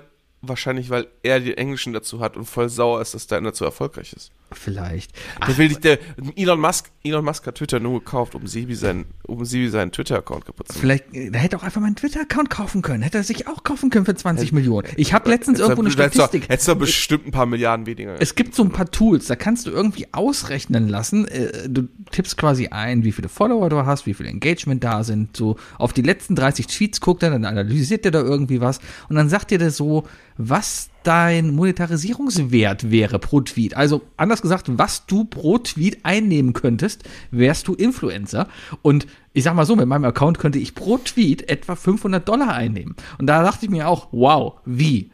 wahrscheinlich, 0.48 0.90
weil 0.90 1.06
er 1.22 1.40
den 1.40 1.54
Englischen 1.56 1.92
dazu 1.92 2.20
hat 2.20 2.36
und 2.36 2.44
voll 2.44 2.68
sauer 2.68 3.00
ist, 3.02 3.14
dass 3.14 3.26
deiner 3.26 3.52
zu 3.52 3.64
erfolgreich 3.64 4.12
ist. 4.12 4.30
Vielleicht. 4.52 5.10
Der 5.46 5.58
will 5.58 5.68
dich, 5.68 5.78
der, 5.78 5.98
Elon 6.36 6.60
Musk, 6.60 6.90
Elon 7.02 7.24
Musk 7.24 7.44
hat 7.48 7.56
Twitter 7.56 7.80
nur 7.80 7.98
gekauft, 7.98 8.36
um 8.36 8.46
Sebi 8.46 8.76
seinen, 8.76 9.06
um 9.26 9.44
Sebi 9.44 9.68
seinen 9.68 9.90
Twitter-Account 9.90 10.46
kaputt 10.46 10.68
zu 10.68 10.74
machen. 10.74 10.80
Vielleicht, 10.80 11.14
äh, 11.16 11.30
der 11.30 11.40
hätte 11.40 11.56
auch 11.56 11.64
einfach 11.64 11.80
meinen 11.80 11.96
Twitter-Account 11.96 12.48
kaufen 12.48 12.80
können. 12.80 13.02
Hätte 13.02 13.18
er 13.18 13.24
sich 13.24 13.48
auch 13.48 13.64
kaufen 13.64 13.90
können 13.90 14.04
für 14.06 14.14
20 14.14 14.52
Millionen. 14.52 14.86
Ich 14.96 15.12
habe 15.12 15.28
letztens 15.30 15.58
irgendwo 15.58 15.82
eine 15.82 15.90
Hättest 15.90 16.14
du- 16.14 16.20
Statistik. 16.20 16.48
Hättest 16.48 16.68
du 16.68 16.76
bestimmt 16.76 17.26
ein 17.26 17.32
paar 17.32 17.46
Milliarden 17.46 17.86
weniger. 17.86 18.20
Es 18.20 18.36
gibt 18.36 18.54
so 18.54 18.62
ein 18.62 18.70
paar 18.70 18.88
Tools, 18.88 19.26
da 19.26 19.34
kannst 19.34 19.66
du 19.66 19.70
irgendwie 19.72 20.06
ausrechnen 20.12 20.88
lassen. 20.88 21.26
äh, 21.26 21.68
Du 21.68 21.88
tippst 22.12 22.36
quasi 22.36 22.68
ein, 22.68 23.02
wie 23.02 23.10
viele 23.10 23.28
Follower 23.28 23.68
du 23.68 23.84
hast, 23.84 24.06
wie 24.06 24.14
viel 24.14 24.26
Engagement 24.26 24.84
da 24.84 25.02
sind. 25.02 25.36
So 25.36 25.56
auf 25.76 25.92
die 25.92 26.02
letzten 26.02 26.36
30 26.36 26.68
Tweets 26.68 27.00
guckt 27.00 27.24
er, 27.24 27.30
dann 27.30 27.44
analysiert 27.44 28.04
er 28.04 28.12
da 28.12 28.20
irgendwie 28.20 28.60
was 28.60 28.78
und 29.08 29.16
dann 29.16 29.28
sagt 29.28 29.50
dir 29.50 29.58
der 29.58 29.72
so, 29.72 30.04
was 30.38 30.90
dein 31.02 31.54
Monetarisierungswert 31.54 32.90
wäre 32.90 33.18
pro 33.18 33.40
Tweet. 33.40 33.76
Also 33.76 34.02
anders 34.16 34.42
gesagt, 34.42 34.66
was 34.76 35.06
du 35.06 35.24
pro 35.24 35.58
Tweet 35.58 36.04
einnehmen 36.04 36.52
könntest, 36.52 37.04
wärst 37.30 37.68
du 37.68 37.74
Influencer. 37.74 38.48
Und 38.82 39.06
ich 39.32 39.44
sag 39.44 39.54
mal 39.54 39.66
so, 39.66 39.76
mit 39.76 39.86
meinem 39.86 40.04
Account 40.04 40.38
könnte 40.38 40.58
ich 40.58 40.74
pro 40.74 40.98
Tweet 40.98 41.48
etwa 41.48 41.76
500 41.76 42.26
Dollar 42.28 42.52
einnehmen. 42.52 42.96
Und 43.18 43.26
da 43.26 43.42
dachte 43.42 43.66
ich 43.66 43.70
mir 43.70 43.88
auch, 43.88 44.08
wow, 44.10 44.54
wie? 44.64 45.10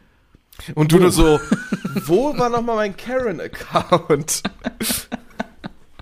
Und 0.75 0.91
du 0.91 0.97
nur 0.97 1.11
so, 1.11 1.39
wo 2.05 2.37
war 2.37 2.49
nochmal 2.49 2.75
mein 2.75 2.97
Karen-Account? 2.97 4.43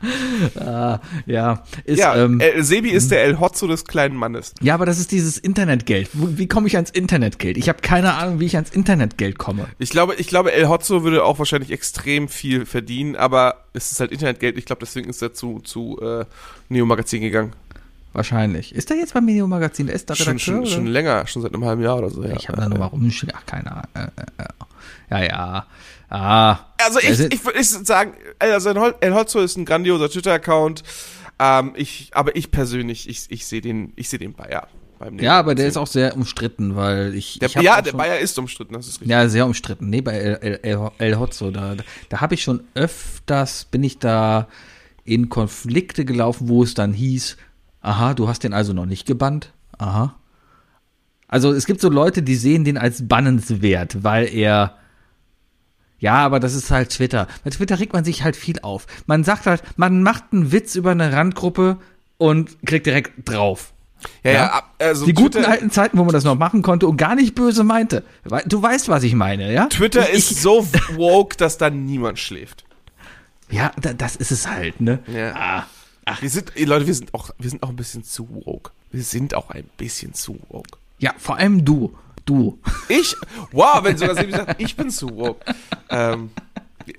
Ja, 1.26 1.64
ist, 1.86 2.00
Ja, 2.00 2.16
ähm, 2.16 2.40
äh, 2.40 2.62
Sebi 2.62 2.90
ist 2.90 3.12
der 3.12 3.24
El 3.24 3.40
Hotzo 3.40 3.68
des 3.68 3.86
kleinen 3.86 4.16
Mannes. 4.16 4.54
Ja, 4.62 4.74
aber 4.74 4.86
das 4.86 5.00
ist 5.00 5.12
dieses 5.12 5.38
Internetgeld. 5.38 6.10
Wie 6.14 6.48
komme 6.48 6.68
ich 6.68 6.76
ans 6.76 6.90
Internetgeld? 6.90 7.58
Ich 7.58 7.70
habe 7.70 7.80
keine 7.82 8.14
Ahnung, 8.16 8.40
wie 8.40 8.46
ich 8.46 8.56
ans 8.56 8.70
Internetgeld 8.72 9.38
komme. 9.38 9.68
Ich 9.80 9.90
glaube, 9.90 10.16
ich 10.16 10.28
glaube, 10.28 10.52
El 10.54 10.68
Hotzo 10.70 11.04
würde 11.04 11.24
auch 11.24 11.40
wahrscheinlich 11.40 11.72
extrem 11.72 12.28
viel 12.28 12.66
verdienen, 12.66 13.16
aber 13.16 13.66
es 13.74 13.92
ist 13.92 14.00
halt 14.00 14.12
Internetgeld. 14.12 14.58
Ich 14.58 14.66
glaube, 14.66 14.80
deswegen 14.82 15.10
ist 15.10 15.22
er 15.22 15.34
zu, 15.34 15.60
zu 15.60 16.00
äh, 16.02 16.26
Neo 16.70 16.86
Magazin 16.86 17.22
gegangen. 17.22 17.54
Wahrscheinlich. 18.14 18.76
Ist 18.76 18.90
der 18.90 18.98
jetzt 18.98 19.14
beim 19.14 19.26
Medium 19.26 19.50
Magazin? 19.50 19.88
Der 19.88 19.96
ist 19.96 20.10
da 20.10 20.16
Schon, 20.16 20.28
Redakteur? 20.28 20.56
schon, 20.56 20.66
schon 20.66 20.86
länger, 20.88 21.26
schon 21.28 21.42
seit 21.42 21.54
einem 21.54 21.64
halben 21.64 21.82
Jahr 21.82 21.98
oder 21.98 22.10
so. 22.10 22.24
Ja. 22.24 22.36
ich 22.36 22.50
habe 22.50 22.60
da 22.60 22.68
nur 22.68 22.78
mal 22.78 22.88
rumgeschrieben. 22.88 23.34
Ach, 23.38 23.46
keine 23.46 23.72
Ahnung. 23.72 23.88
Äh, 23.94 24.44
äh. 24.44 24.48
Ja, 25.10 25.24
ja. 25.24 25.66
Ah. 26.12 26.60
Also 26.84 27.00
ich, 27.00 27.20
ich 27.20 27.46
würde 27.46 27.64
sagen, 27.64 28.14
also 28.38 28.70
El 29.00 29.16
Hotzo 29.16 29.40
ist 29.40 29.56
ein 29.58 29.64
grandioser 29.64 30.10
Twitter-Account. 30.10 30.84
Ähm, 31.40 31.72
ich, 31.76 32.12
aber 32.14 32.36
ich 32.36 32.52
persönlich, 32.52 33.08
ich, 33.08 33.32
ich 33.32 33.46
sehe 33.46 33.62
den, 33.62 33.94
ich 33.96 34.10
sehe 34.10 34.20
den 34.20 34.34
Bayer. 34.34 34.68
Ja, 35.20 35.40
aber 35.40 35.56
der 35.56 35.68
ist 35.68 35.78
auch 35.78 35.88
sehr 35.88 36.16
umstritten, 36.16 36.76
weil 36.76 37.16
ich. 37.16 37.40
Der, 37.40 37.48
ich 37.50 37.56
ja, 37.56 37.82
der 37.82 37.92
schon- 37.92 37.98
Bayer 37.98 38.20
ist 38.20 38.38
umstritten, 38.38 38.74
das 38.74 38.88
ist 38.88 38.96
richtig. 38.96 39.10
Ja, 39.10 39.28
sehr 39.30 39.46
umstritten. 39.46 39.90
Nee, 39.90 40.02
bei 40.02 40.12
El, 40.14 40.36
El, 40.42 40.60
El, 40.62 40.92
El 41.00 41.20
Hotzo, 41.20 41.50
da, 41.50 41.76
da 42.10 42.22
habe 42.22 42.36
ich 42.36 42.44
schon 42.44 42.62
öfters, 42.76 43.66
bin 43.66 43.84
ich 43.84 43.98
da 43.98 44.48
in 45.04 45.30
Konflikte 45.30 46.06
gelaufen, 46.06 46.50
wo 46.50 46.62
es 46.62 46.76
dann 46.76 46.94
hieß, 46.94 47.38
aha, 47.82 48.14
du 48.14 48.28
hast 48.28 48.44
den 48.44 48.54
also 48.54 48.74
noch 48.74 48.86
nicht 48.86 49.08
gebannt. 49.08 49.54
Aha. 49.80 50.20
Also 51.28 51.52
es 51.52 51.66
gibt 51.66 51.82
so 51.82 51.90
Leute, 51.90 52.22
die 52.22 52.36
sehen 52.36 52.66
den 52.66 52.78
als 52.78 53.08
bannenswert, 53.08 54.04
weil 54.04 54.28
er 54.28 54.78
ja, 56.02 56.16
aber 56.16 56.40
das 56.42 56.54
ist 56.56 56.70
halt 56.72 56.90
Twitter. 56.90 57.28
Bei 57.46 57.52
Twitter 57.52 57.80
regt 57.80 57.94
man 57.94 58.04
sich 58.04 58.24
halt 58.24 58.36
viel 58.36 58.60
auf. 58.62 58.88
Man 59.06 59.24
sagt 59.24 59.46
halt, 59.46 59.64
man 59.78 60.04
macht 60.04 60.26
einen 60.34 60.52
Witz 60.52 60.76
über 60.76 60.92
eine 60.92 61.14
Randgruppe 61.14 61.78
und 62.18 62.58
kriegt 62.66 62.86
direkt 62.88 63.12
drauf. 63.30 63.72
Ja, 64.24 64.32
ja, 64.32 64.38
Ja? 64.40 64.64
also 64.80 65.06
Die 65.06 65.14
guten 65.14 65.34
Twitter, 65.34 65.50
alten 65.50 65.72
Zeiten, 65.72 65.98
wo 65.98 66.04
man 66.04 66.12
das 66.12 66.24
noch 66.24 66.36
machen 66.36 66.64
konnte 66.64 66.88
und 66.88 66.98
gar 66.98 67.16
nicht 67.16 67.36
böse 67.36 67.64
meinte. 67.64 68.04
Du 68.48 68.62
weißt, 68.62 68.90
was 68.90 69.04
ich 69.04 69.14
meine, 69.14 69.54
ja? 69.54 69.68
Twitter 69.68 70.10
ich, 70.10 70.32
ist 70.32 70.42
so 70.42 70.68
woke, 70.96 71.38
dass 71.38 71.58
da 71.58 71.70
niemand 71.70 72.18
schläft. 72.20 72.66
Ja, 73.52 73.72
da, 73.80 73.94
das 73.94 74.16
ist 74.16 74.32
es 74.32 74.48
halt, 74.48 74.82
ne? 74.82 75.00
Ja. 75.08 75.68
Wir 76.20 76.30
sind, 76.30 76.52
Leute, 76.58 76.88
wir 76.88 76.96
sind 76.96 77.14
auch, 77.14 77.30
wir 77.38 77.50
sind 77.50 77.62
auch 77.62 77.70
ein 77.70 77.76
bisschen 77.76 78.04
zu 78.04 78.28
woke. 78.44 78.72
Wir 78.92 79.04
sind 79.04 79.36
auch 79.36 79.52
ein 79.52 79.66
bisschen 79.78 80.14
zu 80.14 80.40
woke. 80.50 80.80
Ja, 80.98 81.14
vor 81.18 81.38
allem 81.38 81.64
du. 81.64 81.96
Du. 82.32 82.58
Ich? 82.88 83.14
Wow, 83.52 83.84
wenn 83.84 83.98
sogar 83.98 84.16
Sebi 84.16 84.32
sagt, 84.32 84.62
ich 84.62 84.78
bin 84.78 84.90
zu 84.90 85.18
woke. 85.18 85.44
Ähm, 85.90 86.30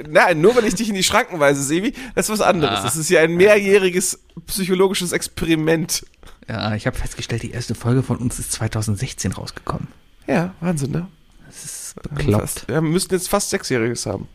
nein, 0.07 0.43
nur 0.43 0.55
wenn 0.55 0.67
ich 0.67 0.75
dich 0.75 0.91
in 0.91 0.95
die 0.95 1.03
Schranken 1.03 1.41
weise, 1.41 1.63
Sebi, 1.63 1.95
das 2.15 2.27
ist 2.27 2.33
was 2.39 2.43
anderes. 2.43 2.81
Ah. 2.81 2.83
Das 2.83 2.97
ist 2.97 3.09
ja 3.09 3.23
ein 3.23 3.35
mehrjähriges 3.37 4.21
psychologisches 4.47 5.13
Experiment. 5.13 6.05
Ja, 6.51 6.75
ich 6.75 6.87
habe 6.87 6.99
festgestellt, 6.99 7.45
die 7.45 7.53
erste 7.53 7.75
Folge 7.75 8.03
von 8.03 8.19
uns 8.19 8.39
ist 8.39 8.53
2016 8.53 9.33
rausgekommen. 9.33 9.89
Ja, 10.27 10.55
Wahnsinn, 10.61 10.91
ne? 10.91 11.09
Das 11.47 11.65
ist 11.65 11.95
bekloppt. 12.03 12.69
wir 12.69 12.83
müssten 12.83 13.15
jetzt 13.15 13.31
fast 13.31 13.49
Sechsjähriges 13.49 14.05
haben. 14.05 14.29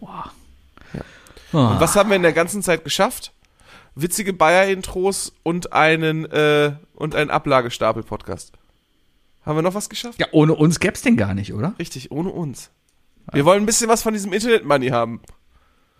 Wow. 0.00 0.30
Ja. 0.92 1.00
Ah. 1.52 1.74
Und 1.74 1.80
was 1.80 1.94
haben 1.94 2.08
wir 2.08 2.16
in 2.16 2.22
der 2.22 2.32
ganzen 2.32 2.60
Zeit 2.64 2.82
geschafft? 2.82 3.32
Witzige 3.94 4.32
Bayer-Intros 4.32 5.32
und 5.44 5.72
einen, 5.72 6.24
äh, 6.24 6.72
und 6.96 7.14
einen 7.14 7.30
Ablagestapel-Podcast. 7.30 8.50
Haben 9.44 9.56
wir 9.56 9.62
noch 9.62 9.74
was 9.74 9.88
geschafft? 9.88 10.20
Ja, 10.20 10.26
ohne 10.32 10.54
uns 10.54 10.80
gäb's 10.80 11.02
den 11.02 11.16
gar 11.16 11.34
nicht, 11.34 11.54
oder? 11.54 11.74
Richtig, 11.78 12.10
ohne 12.10 12.30
uns. 12.30 12.70
Wir 13.32 13.44
wollen 13.44 13.62
ein 13.62 13.66
bisschen 13.66 13.88
was 13.88 14.02
von 14.02 14.12
diesem 14.12 14.32
Internet-Money 14.32 14.88
haben. 14.88 15.20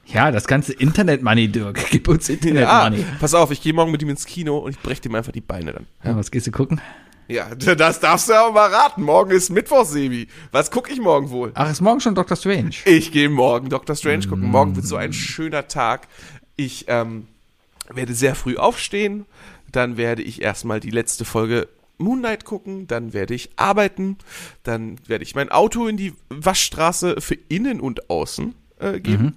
Ja, 0.06 0.30
das 0.30 0.46
ganze 0.46 0.72
Internet-Money, 0.72 1.48
Dirk. 1.48 1.86
Gib 1.90 2.08
uns 2.08 2.28
Internet-Money. 2.28 3.04
pass 3.20 3.34
auf, 3.34 3.50
ich 3.50 3.62
gehe 3.62 3.72
morgen 3.72 3.92
mit 3.92 4.02
ihm 4.02 4.10
ins 4.10 4.26
Kino 4.26 4.58
und 4.58 4.72
ich 4.72 4.80
breche 4.80 5.02
ihm 5.04 5.14
einfach 5.14 5.32
die 5.32 5.40
Beine 5.40 5.72
dann. 5.72 5.86
Ja, 6.04 6.16
was 6.16 6.30
gehst 6.30 6.46
du 6.46 6.50
gucken? 6.50 6.80
Ja, 7.28 7.54
das 7.54 8.00
darfst 8.00 8.28
du 8.28 8.32
aber 8.32 8.52
mal 8.52 8.74
raten. 8.74 9.02
Morgen 9.02 9.30
ist 9.30 9.50
Mittwoch, 9.50 9.84
Sebi. 9.84 10.26
Was 10.50 10.72
gucke 10.72 10.92
ich 10.92 11.00
morgen 11.00 11.30
wohl? 11.30 11.52
Ach, 11.54 11.70
ist 11.70 11.80
morgen 11.80 12.00
schon 12.00 12.16
Doctor 12.16 12.36
Strange. 12.36 12.74
Ich 12.86 13.12
gehe 13.12 13.28
morgen 13.28 13.68
Doctor 13.68 13.94
Strange 13.94 14.26
gucken. 14.26 14.50
Morgen 14.50 14.74
wird 14.74 14.84
so 14.84 14.96
ein 14.96 15.12
schöner 15.12 15.68
Tag. 15.68 16.08
Ich 16.56 16.86
ähm, 16.88 17.28
werde 17.88 18.14
sehr 18.14 18.34
früh 18.34 18.56
aufstehen. 18.56 19.26
Dann 19.70 19.96
werde 19.96 20.22
ich 20.22 20.42
erstmal 20.42 20.80
die 20.80 20.90
letzte 20.90 21.24
Folge 21.24 21.68
Moon 22.00 22.20
Knight 22.20 22.44
gucken. 22.44 22.86
Dann 22.86 23.12
werde 23.12 23.34
ich 23.34 23.50
arbeiten. 23.56 24.18
Dann 24.62 24.96
werde 25.06 25.24
ich 25.24 25.34
mein 25.34 25.50
Auto 25.50 25.86
in 25.86 25.96
die 25.96 26.14
Waschstraße 26.28 27.20
für 27.20 27.36
innen 27.48 27.80
und 27.80 28.10
außen 28.10 28.54
äh, 28.78 29.00
geben. 29.00 29.34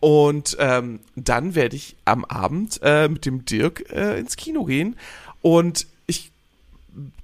Und 0.00 0.56
ähm, 0.60 1.00
dann 1.16 1.54
werde 1.54 1.76
ich 1.76 1.96
am 2.04 2.24
Abend 2.24 2.80
äh, 2.82 3.08
mit 3.08 3.26
dem 3.26 3.44
Dirk 3.44 3.90
äh, 3.90 4.18
ins 4.18 4.36
Kino 4.36 4.64
gehen. 4.64 4.96
Und 5.42 5.86
ich 6.06 6.30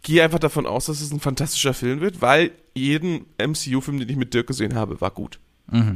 gehe 0.03 0.23
einfach 0.25 0.39
davon 0.39 0.67
aus, 0.67 0.87
dass 0.87 1.01
es 1.01 1.13
ein 1.13 1.21
fantastischer 1.21 1.75
Film 1.75 2.01
wird, 2.01 2.21
weil 2.23 2.51
jeden 2.75 3.27
MCU-Film, 3.39 3.99
den 3.99 4.09
ich 4.09 4.17
mit 4.17 4.35
Dirk 4.35 4.47
gesehen 4.47 4.75
habe, 4.75 5.01
war 5.01 5.11
gut. 5.11 5.39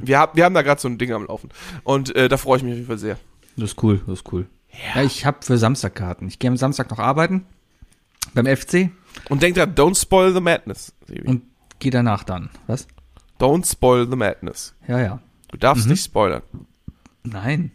Wir, 0.04 0.20
hab, 0.20 0.36
wir 0.36 0.44
haben 0.44 0.54
da 0.54 0.62
gerade 0.62 0.80
so 0.80 0.86
ein 0.86 0.98
Ding 0.98 1.10
am 1.12 1.26
Laufen. 1.26 1.50
Und 1.82 2.14
äh, 2.14 2.28
da 2.28 2.36
freue 2.36 2.58
ich 2.58 2.62
mich 2.62 2.72
auf 2.74 2.76
jeden 2.76 2.86
Fall 2.86 2.98
sehr. 2.98 3.18
Das 3.56 3.70
ist 3.70 3.82
cool, 3.82 4.00
das 4.06 4.20
ist 4.20 4.32
cool. 4.32 4.46
Ja, 4.94 5.02
ich 5.02 5.26
habe 5.26 5.38
für 5.40 5.58
Samstag 5.58 5.96
Karten. 5.96 6.28
Ich 6.28 6.38
gehe 6.38 6.48
am 6.48 6.56
Samstag 6.56 6.90
noch 6.90 7.00
arbeiten 7.00 7.44
beim 8.32 8.46
FC 8.46 8.90
Und 9.28 9.42
denk 9.42 9.56
dran, 9.56 9.74
don't 9.74 10.00
spoil 10.00 10.32
the 10.32 10.40
madness. 10.40 10.92
Sebi. 11.06 11.28
und 11.28 11.42
gehe 11.78 11.90
danach 11.90 12.24
dann. 12.24 12.50
Was? 12.66 12.86
Don't 13.38 13.70
spoil 13.70 14.08
the 14.08 14.16
madness. 14.16 14.74
Ja, 14.88 15.00
ja. 15.00 15.20
Du 15.48 15.56
darfst 15.58 15.86
nicht 15.86 16.04
spoilern. 16.04 16.42
Nein. 17.22 17.72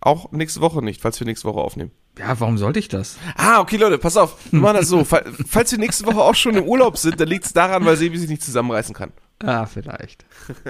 Auch 0.00 0.32
nächste 0.32 0.60
Woche 0.60 0.82
nicht, 0.82 1.00
falls 1.02 1.18
wir 1.20 1.26
nächste 1.26 1.46
Woche 1.48 1.60
aufnehmen. 1.60 1.90
Ja, 2.18 2.38
warum 2.40 2.58
sollte 2.58 2.78
ich 2.78 2.88
das? 2.88 3.16
Ah, 3.36 3.60
okay, 3.60 3.76
Leute, 3.76 3.98
pass 3.98 4.16
auf. 4.16 4.36
Wir 4.50 4.60
machen 4.60 4.76
das 4.76 4.88
so. 4.88 5.04
Fall- 5.04 5.24
Falls 5.46 5.70
wir 5.72 5.78
nächste 5.78 6.06
Woche 6.06 6.20
auch 6.20 6.34
schon 6.34 6.54
im 6.56 6.64
Urlaub 6.64 6.96
sind, 6.98 7.20
dann 7.20 7.28
liegt 7.28 7.44
es 7.44 7.52
daran, 7.52 7.84
weil 7.84 7.96
Sebi 7.96 8.18
sich 8.18 8.28
nicht 8.28 8.42
zusammenreißen 8.42 8.94
kann. 8.94 9.12
Ah, 9.42 9.64
vielleicht. 9.66 10.24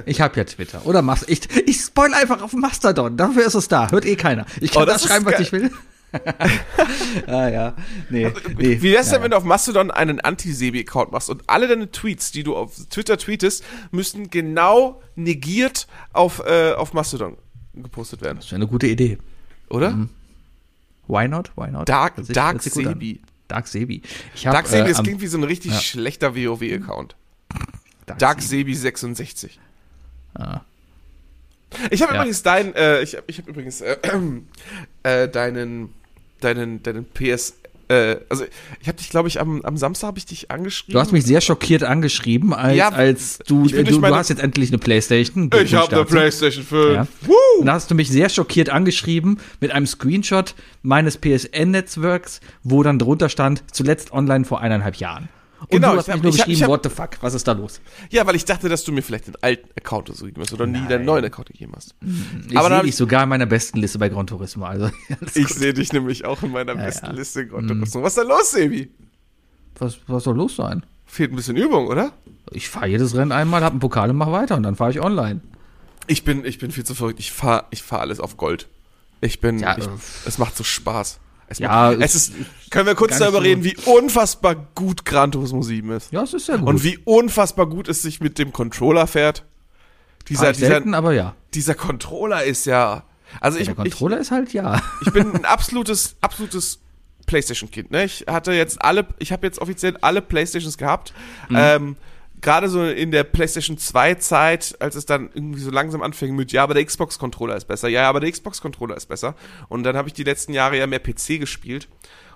Ich 0.07 0.21
habe 0.21 0.37
ja 0.37 0.45
Twitter. 0.45 0.85
Oder 0.87 1.03
Mast 1.03 1.29
ich, 1.29 1.41
ich 1.67 1.79
spoil 1.81 2.15
einfach 2.15 2.41
auf 2.43 2.53
Mastodon. 2.53 3.17
Dafür 3.17 3.45
ist 3.47 3.55
es 3.55 3.67
da. 3.69 3.91
Hört 3.91 4.05
eh 4.05 4.15
keiner. 4.17 4.47
Ich 4.61 4.71
kann 4.73 4.83
Oh, 4.83 4.87
das 4.87 5.03
das 5.03 5.11
schreiben, 5.11 5.27
was 5.27 5.41
ich 5.41 5.51
will. 5.51 5.73
ah 7.27 7.49
ja. 7.49 7.75
Nee. 8.09 8.33
nee. 8.59 8.83
Wie 8.83 8.93
wär's 8.93 9.11
denn, 9.11 9.23
wenn 9.23 9.31
du 9.31 9.37
auf 9.37 9.45
Mastodon 9.45 9.91
einen 9.91 10.21
Anti-Sebi-Account 10.21 11.13
machst 11.13 11.31
und 11.31 11.43
alle 11.49 11.69
deine 11.69 11.91
Tweets, 11.91 12.33
die 12.33 12.43
du 12.43 12.57
auf 12.57 12.75
Twitter 12.91 13.17
tweetest, 13.19 13.65
müssten 13.91 14.31
genau 14.31 15.01
negiert 15.15 15.87
auf, 16.13 16.43
äh, 16.45 16.73
auf 16.73 16.93
Mastodon 16.93 17.37
gepostet 17.75 18.23
werden, 18.23 18.39
Das 18.39 18.47
wäre 18.51 18.57
eine 18.57 18.67
gute 18.67 18.87
Idee. 18.89 19.19
oder? 19.69 20.09
Why 21.07 21.29
not? 21.29 21.51
Why 21.57 21.71
not? 21.71 21.89
Dark, 21.89 22.15
sich- 22.17 22.35
Dark 22.35 22.57
an. 22.57 22.61
Sebi. 22.61 23.21
Dark 23.49 23.67
Sebi. 23.67 24.03
Ich 24.35 24.47
hab, 24.47 24.55
Dark 24.55 24.67
Sebi, 24.69 24.91
äh, 24.91 24.93
das 24.93 25.03
klingt 25.03 25.21
wie 25.21 25.27
so 25.27 25.39
ein 25.39 25.45
richtig 25.45 25.73
ja. 25.73 25.81
schlechter 25.81 26.37
WoW-Account. 26.37 27.17
Dark, 28.07 28.19
Dark 28.19 28.43
Sebi. 28.43 28.75
Sebi 28.75 28.75
66. 28.75 29.59
Ah. 30.35 30.61
Ich 31.91 32.03
habe 32.03 32.15
Ja. 32.15 32.21
übrigens 32.21 32.43
dein, 32.43 32.75
äh, 32.75 33.03
ich 33.03 33.15
habe 33.17 33.25
ich 33.29 33.39
hab 33.39 33.47
übrigens 33.49 33.81
äh, 33.81 33.97
äh, 35.05 35.29
deinen, 35.29 35.95
deinen, 36.41 36.83
deinen 36.83 37.05
PS, 37.05 37.55
äh, 37.89 38.17
also 38.29 38.45
ich 38.81 38.89
habe 38.89 38.99
dich, 38.99 39.11
glaube 39.11 39.29
ich, 39.29 39.41
am, 39.41 39.63
am 39.63 39.77
Samstag 39.77 40.09
habe 40.09 40.19
ich 40.19 40.27
dich 40.27 40.51
angeschrieben. 40.51 40.93
Du 40.95 41.01
hast 41.01 41.13
mich 41.13 41.25
sehr 41.25 41.41
schockiert 41.41 41.83
angeschrieben, 41.83 42.53
als, 42.55 42.77
Ja, 42.77 42.89
als 42.91 43.39
du, 43.47 43.67
du, 43.67 43.83
du 43.85 43.99
meine- 43.99 44.17
hast 44.17 44.29
jetzt 44.29 44.43
endlich 44.43 44.71
eine 44.71 44.79
Playstation. 44.79 45.51
ich 45.65 45.75
habe 45.75 45.95
eine. 45.97 46.05
PlayStation 46.05 46.65
5. 46.65 46.95
Ja. 46.95 47.07
Und 47.59 47.67
da 47.67 47.73
hast 47.75 47.91
du 47.91 47.95
mich 47.95 48.09
sehr 48.09 48.29
schockiert 48.29 48.71
angeschrieben 48.71 49.39
mit 49.61 49.73
einem 49.73 49.87
Screenshot 49.87 50.55
meines 50.83 51.19
PSN-Netzwerks, 51.19 52.41
wo 52.63 52.83
dann 52.83 52.99
drunter 52.99 53.29
stand, 53.29 53.63
zuletzt 53.73 54.13
online 54.13 54.45
vor 54.45 54.61
eineinhalb 54.61 54.97
Jahren. 54.97 55.29
Und 55.61 55.71
Genau, 55.71 55.89
du 55.89 55.95
ich 55.95 55.99
hast 55.99 56.09
hab- 56.09 56.15
mich 56.17 56.23
nur 56.23 56.33
ich 56.33 56.39
hab- 56.41 56.47
geschrieben, 56.47 56.57
ich 56.57 56.63
hab- 56.63 56.69
what 56.71 56.83
the 56.85 56.89
fuck, 56.91 57.11
was 57.23 57.35
ist 57.35 57.47
da 57.47 57.53
los? 57.53 57.81
Ja, 58.11 58.27
weil 58.27 58.35
ich 58.35 58.45
dachte, 58.45 58.69
dass 58.69 58.83
du 58.85 58.93
mir 58.93 59.03
vielleicht 59.03 59.27
den 59.27 59.37
alten 59.43 59.69
Account 59.77 60.09
oder 60.09 60.19
so 60.19 60.25
gegeben 60.25 60.43
hast 60.43 60.53
oder 60.55 60.67
nie 60.67 60.87
deinen 60.89 61.05
neuen 61.05 61.25
Account 61.25 61.49
gegeben 61.49 61.73
hast. 61.77 61.95
Ich 62.01 62.49
sehe 62.51 62.59
hab 62.59 62.81
dich 62.83 62.91
ich- 62.91 62.97
sogar 62.97 63.25
in 63.25 63.29
meiner 63.29 63.47
besten 63.47 63.79
Liste 63.79 63.99
bei 63.99 64.09
Gran 64.09 64.27
Turismo. 64.27 64.65
Also, 64.65 64.91
Ich 65.35 65.49
sehe 65.49 65.75
dich 65.75 65.93
nämlich 65.93 66.25
auch 66.25 66.43
in 66.43 66.51
meiner 66.53 66.75
Ja, 66.75 66.85
besten 66.85 67.07
ja. 67.07 67.13
Liste. 67.13 67.47
Gott, 67.47 67.65
was 67.69 67.95
ist 68.13 68.19
da 68.19 68.23
los, 68.23 68.51
Sebi? 68.53 68.91
was, 69.79 69.99
was 70.07 70.25
soll 70.25 70.37
los 70.37 70.57
sein? 70.57 70.85
Fehlt 71.07 71.33
ein 71.33 71.37
bisschen 71.37 71.57
Übung, 71.57 71.87
oder? 71.89 72.13
Ich 72.53 72.69
fahre 72.69 72.87
jedes 72.89 73.15
Rennen 73.15 73.33
einmal, 73.33 73.63
hab 73.63 73.73
einen 73.73 73.81
Pokal 73.81 74.11
und 74.11 74.17
mach 74.17 74.31
weiter 74.33 74.57
und 74.57 74.63
dann 74.63 74.77
fahre 74.77 74.91
ich 74.91 75.01
online. 75.01 75.41
Ich 76.07 76.25
bin, 76.25 76.45
ich 76.45 76.59
bin 76.59 76.71
viel 76.71 76.85
zu 76.85 76.95
verrückt. 76.95 77.19
Ich 77.21 77.33
fahre 77.33 77.65
ich 77.71 77.83
fahr 77.83 78.01
alles 78.01 78.19
auf 78.21 78.37
Gold. 78.37 78.67
Ich 79.21 79.41
bin, 79.41 79.59
Ja, 79.59 79.77
ich, 79.77 79.85
äh, 79.87 79.91
es 80.27 80.39
macht 80.39 80.57
so 80.57 80.65
Spaß. 80.65 81.19
Es 81.51 81.59
Ja, 81.59 81.91
macht, 81.91 82.01
es 82.01 82.15
ist, 82.15 82.33
können 82.71 82.87
wir 82.87 82.95
kurz 82.95 83.19
darüber 83.19 83.43
reden, 83.43 83.65
wie 83.65 83.77
unfassbar 83.85 84.55
gut 84.55 85.05
Gran 85.05 85.33
Turismo 85.33 85.63
7 85.63 85.91
ist. 85.91 86.13
Ja, 86.13 86.23
es 86.23 86.33
ist 86.33 86.47
sehr 86.47 86.59
gut. 86.59 86.69
Und 86.69 86.85
wie 86.85 86.99
unfassbar 86.99 87.67
gut 87.67 87.89
es 87.89 88.03
sich 88.03 88.21
mit 88.21 88.39
dem 88.39 88.53
Controller 88.53 89.09
fährt. 89.09 89.45
Dieser, 90.29 90.53
ich 90.53 90.59
dieser, 90.59 90.69
selten, 90.69 90.95
aber 90.95 91.13
ja. 91.13 91.35
dieser 91.53 91.75
Controller 91.75 92.45
ist 92.45 92.67
ja, 92.67 93.03
also 93.41 93.59
ich, 93.59 93.67
Der 93.67 93.73
ich, 93.73 93.93
Controller 93.93 94.19
ist 94.19 94.31
halt 94.31 94.53
ja. 94.53 94.81
ich 95.05 95.13
bin 95.13 95.33
ein 95.35 95.45
absolutes, 95.45 96.15
absolutes 96.21 96.79
PlayStation-Kind. 97.27 97.91
Ne? 97.91 98.05
Ich 98.05 98.27
hatte 98.29 98.53
jetzt 98.53 98.81
alle, 98.83 99.07
ich 99.19 99.33
habe 99.33 99.45
jetzt 99.45 99.61
offiziell 99.61 99.97
alle 100.03 100.23
PlayStations 100.23 100.79
gehabt. 100.79 101.13
Ähm, 101.53 101.97
Gerade 102.41 102.69
so 102.69 102.85
in 102.85 103.11
der 103.11 103.25
PlayStation 103.25 103.77
2 103.77 104.15
Zeit, 104.17 104.77
als 104.81 104.95
es 104.95 105.07
dann 105.07 105.31
irgendwie 105.35 105.61
so 105.61 105.71
langsam 105.71 106.03
anfing 106.03 106.35
mit, 106.35 106.53
ja, 106.53 106.63
aber 106.63 106.75
der 106.75 106.85
Xbox-Controller 106.85 107.57
ist 107.57 107.67
besser, 107.67 107.89
ja, 107.89 108.09
aber 108.09 108.21
der 108.21 108.31
Xbox-Controller 108.31 108.97
ist 108.97 109.07
besser. 109.07 109.35
Und 109.69 109.83
dann 109.83 109.97
habe 109.97 110.09
ich 110.09 110.15
die 110.15 110.25
letzten 110.25 110.53
Jahre 110.53 110.79
ja 110.79 110.87
mehr 110.87 111.01
PC 111.01 111.39
gespielt. 111.39 111.89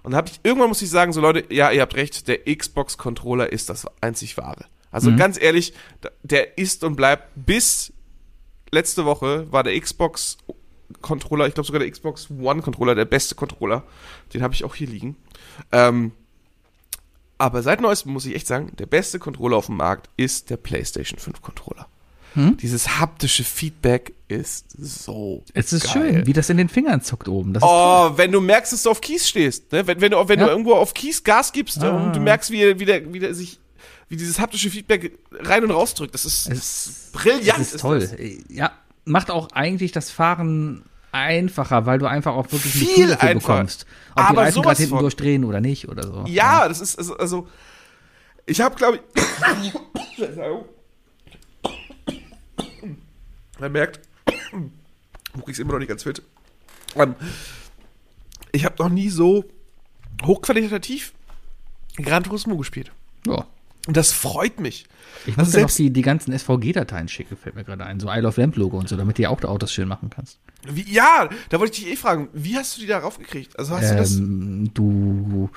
Und 0.02 0.12
dann 0.12 0.18
habe 0.18 0.28
ich, 0.28 0.40
irgendwann 0.42 0.68
muss 0.68 0.82
ich 0.82 0.90
sagen, 0.90 1.12
so 1.12 1.20
Leute, 1.20 1.44
ja, 1.52 1.70
ihr 1.70 1.80
habt 1.80 1.96
recht, 1.96 2.28
der 2.28 2.40
Xbox-Controller 2.44 3.50
ist 3.52 3.70
das 3.70 3.86
einzig 4.00 4.36
wahre. 4.36 4.66
Also 4.90 5.14
ganz 5.16 5.42
ehrlich, 5.42 5.72
der 6.22 6.56
ist 6.56 6.84
und 6.84 6.94
bleibt 6.94 7.30
bis 7.34 7.92
letzte 8.70 9.04
Woche 9.04 9.50
war 9.50 9.64
der 9.64 9.78
Xbox 9.80 10.38
Controller, 11.00 11.48
ich 11.48 11.54
glaube 11.54 11.66
sogar 11.66 11.80
der 11.80 11.90
Xbox 11.90 12.30
One 12.30 12.62
Controller, 12.62 12.94
der 12.94 13.04
beste 13.04 13.34
Controller. 13.34 13.82
Den 14.32 14.42
habe 14.42 14.54
ich 14.54 14.64
auch 14.64 14.74
hier 14.74 14.86
liegen. 14.86 15.16
Ähm, 15.72 16.12
aber 17.44 17.62
seit 17.62 17.80
neuestem 17.80 18.12
muss 18.12 18.26
ich 18.26 18.35
echt 18.35 18.46
sagen, 18.46 18.72
der 18.78 18.87
beste 18.87 19.18
Controller 19.18 19.57
auf 19.57 19.66
dem 19.66 19.76
Markt 19.76 20.09
ist 20.16 20.50
der 20.50 20.57
PlayStation 20.57 21.18
5 21.18 21.40
Controller. 21.42 21.87
Hm? 22.35 22.57
Dieses 22.57 22.98
haptische 22.98 23.44
Feedback 23.44 24.12
ist 24.26 24.66
so. 24.76 25.44
Es 25.54 25.72
ist 25.72 25.85
geil. 25.85 25.92
schön, 26.14 26.26
wie 26.26 26.33
das 26.33 26.50
in 26.50 26.57
den 26.57 26.68
Fingern 26.68 27.00
zuckt 27.00 27.28
oben. 27.28 27.52
Das 27.52 27.62
ist 27.62 27.68
Oh, 27.70 28.11
wenn 28.16 28.33
du 28.33 28.40
merkst, 28.40 28.72
dass 28.72 28.83
du 28.83 28.90
auf 28.90 29.00
Kies 29.00 29.28
stehst, 29.28 29.70
ne? 29.70 29.87
wenn, 29.87 30.00
wenn, 30.00 30.11
du, 30.11 30.28
wenn 30.28 30.40
Ja. 30.40 30.46
du 30.46 30.50
irgendwo 30.50 30.74
auf 30.74 30.94
Kies 30.94 31.22
Gas 31.22 31.52
gibst 31.52 31.80
Ah. 31.85 31.90
und 31.90 32.16
du 32.16 32.20
merkst, 32.20 32.50
wie, 32.50 32.80
wie, 32.80 32.85
der, 32.85 33.12
wie 33.12 33.20
der 33.20 33.35
sich, 33.35 33.61
wie 34.09 34.16
dieses 34.16 34.40
haptische 34.40 34.68
Feedback 34.70 35.16
rein 35.30 35.62
und 35.62 35.70
rausdrückt, 35.70 36.12
das 36.12 36.24
ist, 36.24 36.50
das 36.50 36.59
ist 36.59 37.12
brillant. 37.12 37.46
Das 37.61 37.72
ist 37.74 37.80
toll. 37.80 38.00
das. 38.00 38.14
Ja, 38.48 38.72
macht 39.04 39.30
auch 39.30 39.50
eigentlich 39.52 39.92
das 39.92 40.11
Fahren 40.11 40.83
einfacher, 41.12 41.87
weil 41.87 42.00
du 42.00 42.07
einfach 42.07 42.35
auch 42.35 42.50
wirklich 42.50 42.72
Viel 42.72 43.12
einfacher. 43.14 43.35
bekommst. 43.35 43.87
Ob 44.16 44.16
die 44.16 44.22
Aber 44.22 44.42
Reifen 44.42 44.55
sowas 44.55 44.64
gerade 44.66 44.77
hinten 44.79 44.90
von. 44.90 44.98
durchdrehen 45.00 45.44
oder 45.44 45.61
nicht 45.61 45.88
oder 45.88 46.07
so. 46.07 46.24
Ja, 46.27 46.68
das 46.68 46.81
ist 46.81 46.98
also, 46.98 47.16
also 47.16 47.48
ich 48.46 48.61
habe 48.61 48.74
glaube 48.77 49.00
ich 49.62 49.72
Man 53.59 53.72
merkt, 53.72 54.00
du 54.27 55.40
kriegst 55.42 55.61
immer 55.61 55.72
noch 55.72 55.79
nicht 55.79 55.88
ganz 55.88 56.03
fit. 56.03 56.22
Ähm, 56.96 57.14
ich 58.53 58.64
habe 58.64 58.83
noch 58.83 58.88
nie 58.88 59.11
so 59.11 59.44
hochqualitativ 60.24 61.12
Gran 61.96 62.24
Turismo 62.24 62.57
gespielt. 62.57 62.90
ja. 63.27 63.46
Und 63.86 63.96
das 63.96 64.12
freut 64.12 64.60
mich. 64.60 64.86
Ich 65.26 65.36
Also 65.38 65.40
muss 65.48 65.52
ja 65.54 65.60
noch 65.62 65.68
selbst- 65.68 65.78
die, 65.78 65.90
die 65.90 66.02
ganzen 66.02 66.32
SVG-Dateien 66.32 67.08
schicken, 67.08 67.36
fällt 67.36 67.54
mir 67.54 67.64
gerade 67.64 67.84
ein. 67.84 68.00
So 68.00 68.08
Isle 68.10 68.26
of 68.28 68.36
Lamp 68.36 68.56
Logo 68.56 68.78
und 68.78 68.88
so, 68.88 68.96
damit 68.96 69.18
du 69.18 69.28
auch 69.28 69.40
die 69.40 69.46
Autos 69.46 69.72
schön 69.72 69.88
machen 69.88 70.10
kannst. 70.10 70.38
Wie, 70.66 70.90
ja, 70.90 71.28
da 71.50 71.60
wollte 71.60 71.74
ich 71.74 71.84
dich 71.84 71.92
eh 71.92 71.96
fragen, 71.96 72.28
wie 72.32 72.56
hast 72.56 72.76
du 72.76 72.80
die 72.80 72.86
da 72.86 72.98
raufgekriegt? 72.98 73.58
Also 73.58 73.76
hast 73.76 73.90
du 73.92 73.96
das 73.96 74.16
Ähm, 74.16 74.70
du, 74.72 75.50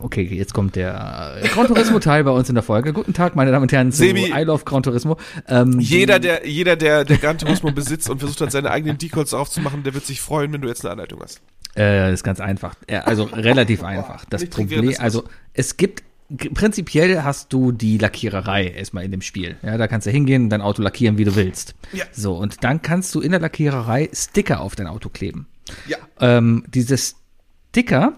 okay, 0.00 0.22
jetzt 0.22 0.52
kommt 0.54 0.74
der 0.76 1.38
äh, 1.42 1.48
Gran 1.48 1.68
Turismo-Teil 1.68 2.24
bei 2.24 2.30
uns 2.32 2.48
in 2.48 2.54
der 2.56 2.64
Folge. 2.64 2.92
Guten 2.92 3.12
Tag, 3.14 3.36
meine 3.36 3.52
Damen 3.52 3.62
und 3.62 3.72
Herren, 3.72 3.92
zu 3.92 3.98
Sebi. 3.98 4.32
Isle 4.34 4.52
of 4.52 4.64
Gran 4.64 4.82
Turismo. 4.82 5.16
Ähm, 5.46 5.78
jeder, 5.78 6.18
der, 6.18 6.46
jeder, 6.48 6.74
der, 6.76 7.04
der 7.04 7.18
Gran 7.18 7.38
Turismo 7.38 7.70
besitzt 7.70 8.10
und 8.10 8.18
versucht 8.18 8.40
hat, 8.40 8.50
seine 8.52 8.70
eigenen 8.72 8.98
Decals 8.98 9.30
darauf 9.30 9.48
zu 9.50 9.60
machen, 9.60 9.84
der 9.84 9.94
wird 9.94 10.06
sich 10.06 10.20
freuen, 10.20 10.52
wenn 10.52 10.60
du 10.60 10.68
jetzt 10.68 10.84
eine 10.84 10.92
Anleitung 10.92 11.20
hast. 11.22 11.40
Äh, 11.76 12.12
ist 12.12 12.24
ganz 12.24 12.40
einfach. 12.40 12.74
Also 13.04 13.24
relativ 13.24 13.82
einfach. 13.84 14.24
Das 14.24 14.44
Problem, 14.46 14.92
also 14.98 15.24
es 15.54 15.76
gibt 15.76 16.02
prinzipiell 16.54 17.22
hast 17.22 17.52
du 17.52 17.72
die 17.72 17.98
Lackiererei 17.98 18.68
erstmal 18.68 19.04
in 19.04 19.10
dem 19.10 19.22
Spiel. 19.22 19.56
Ja, 19.62 19.76
da 19.76 19.88
kannst 19.88 20.06
du 20.06 20.10
hingehen, 20.10 20.48
dein 20.48 20.60
Auto 20.60 20.82
lackieren, 20.82 21.18
wie 21.18 21.24
du 21.24 21.34
willst. 21.34 21.74
Ja. 21.92 22.04
So, 22.12 22.36
und 22.36 22.62
dann 22.64 22.82
kannst 22.82 23.14
du 23.14 23.20
in 23.20 23.32
der 23.32 23.40
Lackiererei 23.40 24.08
Sticker 24.12 24.60
auf 24.60 24.76
dein 24.76 24.86
Auto 24.86 25.08
kleben. 25.08 25.46
Ja. 25.86 25.98
Ähm, 26.20 26.64
diese 26.68 26.96
Sticker 26.96 28.14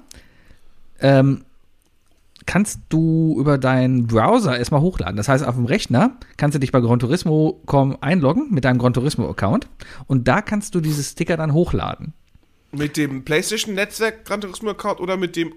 ähm, 1.01 1.44
kannst 2.46 2.81
du 2.88 3.37
über 3.38 3.59
deinen 3.59 4.07
Browser 4.07 4.59
erstmal 4.59 4.81
hochladen. 4.81 5.16
Das 5.16 5.29
heißt, 5.29 5.44
auf 5.44 5.55
dem 5.55 5.66
Rechner 5.66 6.16
kannst 6.37 6.55
du 6.55 6.59
dich 6.59 6.72
bei 6.72 6.81
Gran 6.81 6.98
Turismo.com 6.98 7.98
einloggen 8.01 8.48
mit 8.51 8.64
deinem 8.64 8.79
Gran 8.79 8.92
Turismo-Account 8.92 9.68
und 10.07 10.29
da 10.29 10.42
kannst 10.42 10.75
du 10.75 10.81
diese 10.81 11.03
Sticker 11.03 11.37
dann 11.37 11.53
hochladen. 11.53 12.12
Mit 12.72 12.96
dem 12.96 13.25
PlayStation-Netzwerk 13.25 14.25
Gran 14.25 14.40
Turismo-Account 14.40 15.01
oder 15.01 15.16
mit 15.16 15.37
dem 15.37 15.53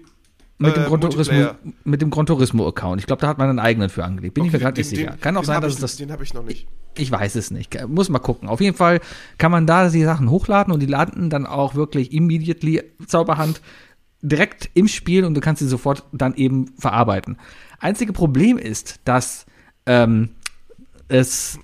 Mit 0.58 0.74
dem 0.76 0.84
äh, 0.84 1.48
mit 1.84 2.00
dem 2.00 2.10
Gran 2.10 2.24
Turismo 2.26 2.66
Account. 2.66 3.00
Ich 3.00 3.06
glaube, 3.06 3.20
da 3.20 3.28
hat 3.28 3.36
man 3.36 3.50
einen 3.50 3.58
eigenen 3.58 3.90
für 3.90 4.04
angelegt. 4.04 4.34
Bin 4.34 4.44
ich 4.46 4.52
mir 4.52 4.56
Okay, 4.56 4.64
gerade 4.64 4.80
nicht 4.80 4.88
sicher. 4.88 5.10
den- 5.10 5.20
Kann 5.20 5.36
auch 5.36 5.44
sein, 5.44 5.60
dass 5.60 5.74
ich, 5.74 5.80
das. 5.80 5.96
Den 5.96 6.10
habe 6.10 6.22
ich 6.24 6.32
noch 6.32 6.44
nicht. 6.44 6.66
Ich 6.96 7.10
weiß 7.10 7.34
es 7.34 7.50
nicht. 7.50 7.76
Muss 7.88 8.08
mal 8.08 8.20
gucken. 8.20 8.48
Auf 8.48 8.60
jeden 8.62 8.76
Fall 8.76 9.00
kann 9.36 9.50
man 9.52 9.66
da 9.66 9.90
die 9.90 10.02
Sachen 10.04 10.30
hochladen 10.30 10.72
und 10.72 10.80
die 10.80 10.86
landen 10.86 11.28
dann 11.28 11.44
auch 11.46 11.74
wirklich 11.74 12.12
immediately 12.12 12.82
Zauberhand 13.06 13.60
direkt 14.22 14.70
im 14.72 14.88
Spiel 14.88 15.24
und 15.24 15.34
du 15.34 15.40
kannst 15.42 15.60
sie 15.60 15.68
sofort 15.68 16.04
dann 16.12 16.34
eben 16.36 16.72
verarbeiten. 16.78 17.36
Einzige 17.78 18.14
Problem 18.14 18.56
ist, 18.56 19.00
dass 19.04 19.44
ähm, 19.84 20.30
es 21.08 21.58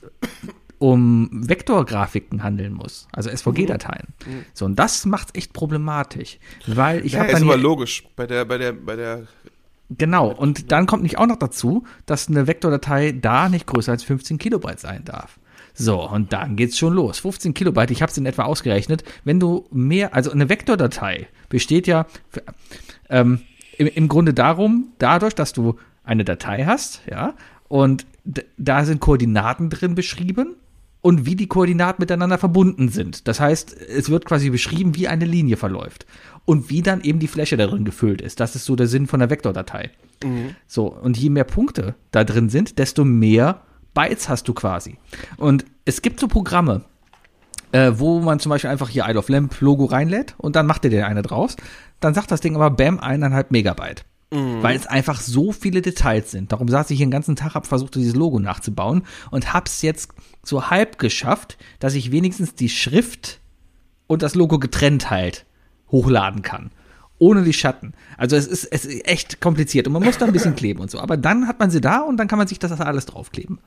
um 0.83 1.29
Vektorgrafiken 1.31 2.43
handeln 2.43 2.73
muss, 2.73 3.07
also 3.13 3.31
SVG-Dateien. 3.31 4.09
So, 4.53 4.65
und 4.65 4.77
das 4.81 5.07
macht's 5.07 5.33
echt 5.37 5.53
problematisch, 5.53 6.41
weil 6.67 7.07
ich 7.07 7.13
Ja, 7.13 7.21
habe 7.21 7.29
ist 7.29 7.35
dann 7.35 7.45
aber 7.45 7.55
hier, 7.55 7.63
logisch. 7.63 8.03
Bei 8.17 8.27
der, 8.27 8.45
bei 8.45 8.59
der, 8.59 8.73
bei 8.73 8.97
der. 8.97 9.29
Genau, 9.91 10.33
und 10.33 10.73
dann 10.73 10.87
kommt 10.87 11.05
nicht 11.05 11.19
auch 11.19 11.29
noch 11.29 11.37
dazu, 11.39 11.85
dass 12.05 12.27
eine 12.27 12.49
Vektordatei 12.49 13.13
da 13.13 13.49
nicht 13.49 13.69
größer 13.69 13.93
als 13.93 14.03
15 14.03 14.39
Kilobyte 14.39 14.81
sein 14.81 15.05
darf. 15.05 15.39
So, 15.73 16.03
und 16.03 16.33
dann 16.33 16.57
geht's 16.57 16.77
schon 16.77 16.95
los. 16.95 17.21
15 17.21 17.55
Kilobyte, 17.55 17.93
ich 17.93 18.03
habe 18.03 18.11
es 18.11 18.19
in 18.19 18.27
etwa 18.27 18.43
ausgerechnet. 18.43 19.05
Wenn 19.23 19.39
du 19.39 19.69
mehr, 19.71 20.17
also 20.17 20.33
eine 20.33 20.49
Vektordatei 20.49 21.29
besteht 21.49 21.87
ja 21.87 22.07
für, 22.29 22.43
ähm, 23.09 23.43
im, 23.79 23.87
im 23.87 24.09
Grunde 24.09 24.35
darum, 24.35 24.89
dadurch, 24.99 25.37
dass 25.37 25.53
du 25.53 25.77
eine 26.03 26.25
Datei 26.25 26.65
hast, 26.65 27.03
ja, 27.09 27.35
und 27.69 28.05
da 28.57 28.85
sind 28.85 29.01
Koordinaten 29.01 29.71
drin 29.71 29.95
beschrieben 29.95 30.57
und 31.03 31.27
wie 31.27 31.37
die 31.37 31.49
Koordinaten 31.49 32.01
miteinander 32.01 32.39
verbunden 32.39 32.89
sind. 32.89 33.29
Das 33.29 33.41
heißt, 33.41 33.77
es 33.77 34.09
wird 34.09 34.25
quasi 34.25 34.51
beschrieben, 34.51 34.97
wie 34.97 35.09
eine 35.09 35.25
Linie 35.25 35.57
verläuft 35.57 36.07
und 36.45 36.71
wie 36.71 36.81
dann 36.81 37.03
eben 37.03 37.19
die 37.19 37.29
Fläche 37.29 37.57
da 37.57 37.67
drin 37.67 37.85
gefüllt 37.85 38.23
ist. 38.23 38.41
Das 38.41 38.57
ist 38.57 38.65
so 38.65 38.77
der 38.77 38.87
Sinn 38.87 39.07
von 39.07 39.21
der 39.21 39.29
Vektordatei. 39.29 39.91
So, 40.67 40.87
und 40.87 41.19
je 41.19 41.29
mehr 41.29 41.45
Punkte 41.45 41.97
da 42.13 42.25
drin 42.25 42.49
sind, 42.49 42.79
desto 42.79 43.05
mehr 43.05 43.63
Bytes 43.95 44.29
hast 44.29 44.49
du 44.49 44.55
quasi. 44.55 44.97
Und 45.37 45.65
es 45.85 46.01
gibt 46.01 46.21
so 46.21 46.29
Programme, 46.29 46.85
äh, 47.73 47.93
wo 47.97 48.21
man 48.21 48.39
zum 48.39 48.51
Beispiel 48.51 48.71
einfach 48.71 48.89
hier 48.89 49.05
Isle 49.07 49.19
of 49.19 49.29
Lamp 49.29 49.61
Logo 49.61 49.87
reinlädt 49.87 50.35
und 50.39 50.57
dann 50.57 50.67
macht 50.67 50.85
er 50.85 50.91
dir 50.91 51.07
eine 51.07 51.23
draus. 51.23 51.57
Dann 52.01 52.15
sagt 52.15 52.31
das 52.31 52.41
Ding 52.41 52.55
aber 52.55 52.71
Bam 52.71 53.01
eineinhalb 53.01 53.51
Megabyte. 53.51 54.05
Weil 54.63 54.77
es 54.77 54.87
einfach 54.87 55.21
so 55.21 55.53
viele 55.53 55.83
Details 55.83 56.31
sind. 56.31 56.53
Darum 56.53 56.69
saß 56.69 56.91
ich 56.91 56.97
hier 56.97 57.07
den 57.07 57.11
ganzen 57.11 57.37
Tag, 57.37 57.55
hab 57.55 57.67
versucht, 57.67 57.95
dieses 57.95 58.15
Logo 58.15 58.39
nachzubauen 58.39 59.03
und 59.31 59.53
hab's 59.53 59.83
jetzt 59.83 60.11
so 60.43 60.71
halb 60.71 60.99
geschafft, 60.99 61.59
dass 61.81 61.95
ich 61.95 62.13
wenigstens 62.13 62.55
die 62.55 62.71
Schrift 62.71 63.41
und 64.07 64.23
das 64.23 64.35
Logo 64.35 64.59
getrennt 64.59 65.11
halt 65.11 65.45
hochladen 65.91 66.43
kann. 66.43 66.71
Ohne 67.19 67.43
die 67.43 67.53
Schatten. 67.53 67.93
Also 68.17 68.37
es 68.37 68.47
ist, 68.47 68.65
es 68.65 68.85
ist 68.85 69.07
echt 69.07 69.41
kompliziert 69.41 69.87
und 69.87 69.93
man 69.93 70.03
muss 70.03 70.19
da 70.19 70.27
ein 70.27 70.33
bisschen 70.33 70.57
kleben 70.57 70.81
und 70.81 70.91
so. 70.91 70.99
Aber 70.99 71.17
dann 71.17 71.47
hat 71.47 71.61
man 71.61 71.71
sie 71.71 71.81
da 71.81 72.01
und 72.01 72.17
dann 72.17 72.27
kann 72.27 72.39
man 72.39 72.49
sich 72.49 72.59
das 72.59 72.73
alles 72.81 73.07
draufkleben. 73.07 73.59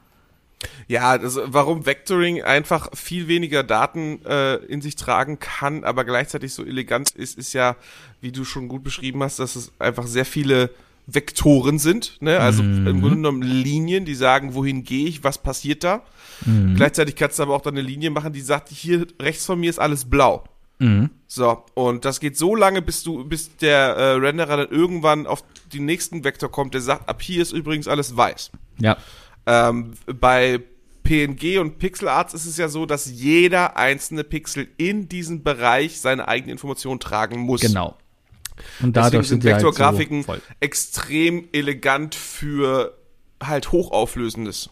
Ja, 0.88 1.10
also 1.12 1.42
warum 1.48 1.86
Vectoring 1.86 2.44
einfach 2.44 2.90
viel 2.96 3.28
weniger 3.28 3.64
Daten 3.64 4.24
äh, 4.26 4.56
in 4.56 4.82
sich 4.82 4.96
tragen 4.96 5.40
kann, 5.40 5.84
aber 5.84 6.06
gleichzeitig 6.06 6.54
so 6.54 6.64
elegant 6.64 7.12
ist, 7.12 7.38
ist 7.38 7.54
ja, 7.54 7.76
wie 8.22 8.32
du 8.32 8.46
schon 8.46 8.68
gut 8.68 8.84
beschrieben 8.84 9.24
hast, 9.24 9.40
dass 9.40 9.56
es 9.56 9.72
einfach 9.80 10.08
sehr 10.08 10.26
viele 10.26 10.70
Vektoren 11.08 11.78
sind, 11.78 12.18
ne? 12.22 12.40
Also 12.40 12.64
Mhm. 12.64 12.88
im 12.88 13.00
Grunde 13.02 13.16
genommen 13.18 13.42
Linien, 13.44 14.06
die 14.06 14.16
sagen, 14.16 14.56
wohin 14.56 14.84
gehe 14.84 15.08
ich, 15.08 15.24
was 15.24 15.38
passiert 15.38 15.84
da. 15.84 16.02
Mhm. 16.46 16.76
Gleichzeitig 16.76 17.16
kannst 17.16 17.38
du 17.38 17.44
aber 17.44 17.54
auch 17.56 17.62
dann 17.62 17.76
eine 17.78 17.88
Linie 17.88 18.10
machen, 18.10 18.34
die 18.34 18.42
sagt, 18.42 18.70
hier 18.70 19.06
rechts 19.22 19.46
von 19.46 19.60
mir 19.60 19.70
ist 19.70 19.80
alles 19.80 20.06
blau. 20.06 20.44
So, 21.28 21.64
und 21.74 22.04
das 22.04 22.20
geht 22.20 22.38
so 22.38 22.54
lange, 22.54 22.82
bis 22.82 23.02
du, 23.04 23.24
bis 23.24 23.56
der 23.58 23.96
äh, 23.96 24.12
Renderer 24.16 24.58
dann 24.58 24.70
irgendwann 24.70 25.26
auf 25.26 25.44
den 25.74 25.86
nächsten 25.86 26.26
Vektor 26.26 26.52
kommt, 26.52 26.74
der 26.74 26.82
sagt, 26.82 27.08
ab 27.08 27.22
hier 27.22 27.42
ist 27.42 27.54
übrigens 27.54 27.88
alles 27.88 28.18
weiß. 28.18 28.52
Ja. 28.80 28.98
Ähm, 29.46 29.94
bei 30.08 30.62
PNG 31.04 31.60
und 31.60 31.78
Pixel 31.78 32.08
Arts 32.08 32.34
ist 32.34 32.46
es 32.46 32.58
ja 32.58 32.68
so, 32.68 32.86
dass 32.86 33.06
jeder 33.06 33.78
einzelne 33.78 34.24
Pixel 34.24 34.68
in 34.78 35.08
diesem 35.08 35.44
Bereich 35.44 36.00
seine 36.02 36.28
eigene 36.28 36.52
Information 36.52 37.00
tragen 37.00 37.40
muss. 37.40 37.62
Genau. 37.62 37.98
Und 38.58 38.66
Deswegen 38.80 38.94
dadurch 38.94 39.28
sind 39.28 39.42
sind 39.42 39.44
die 39.44 39.54
halt 39.54 39.64
Vektorgrafiken 39.64 40.22
so 40.22 40.26
voll. 40.28 40.42
extrem 40.60 41.48
elegant 41.52 42.16
für 42.16 42.98
halt 43.44 43.72
hochauflösendes. 43.72 44.70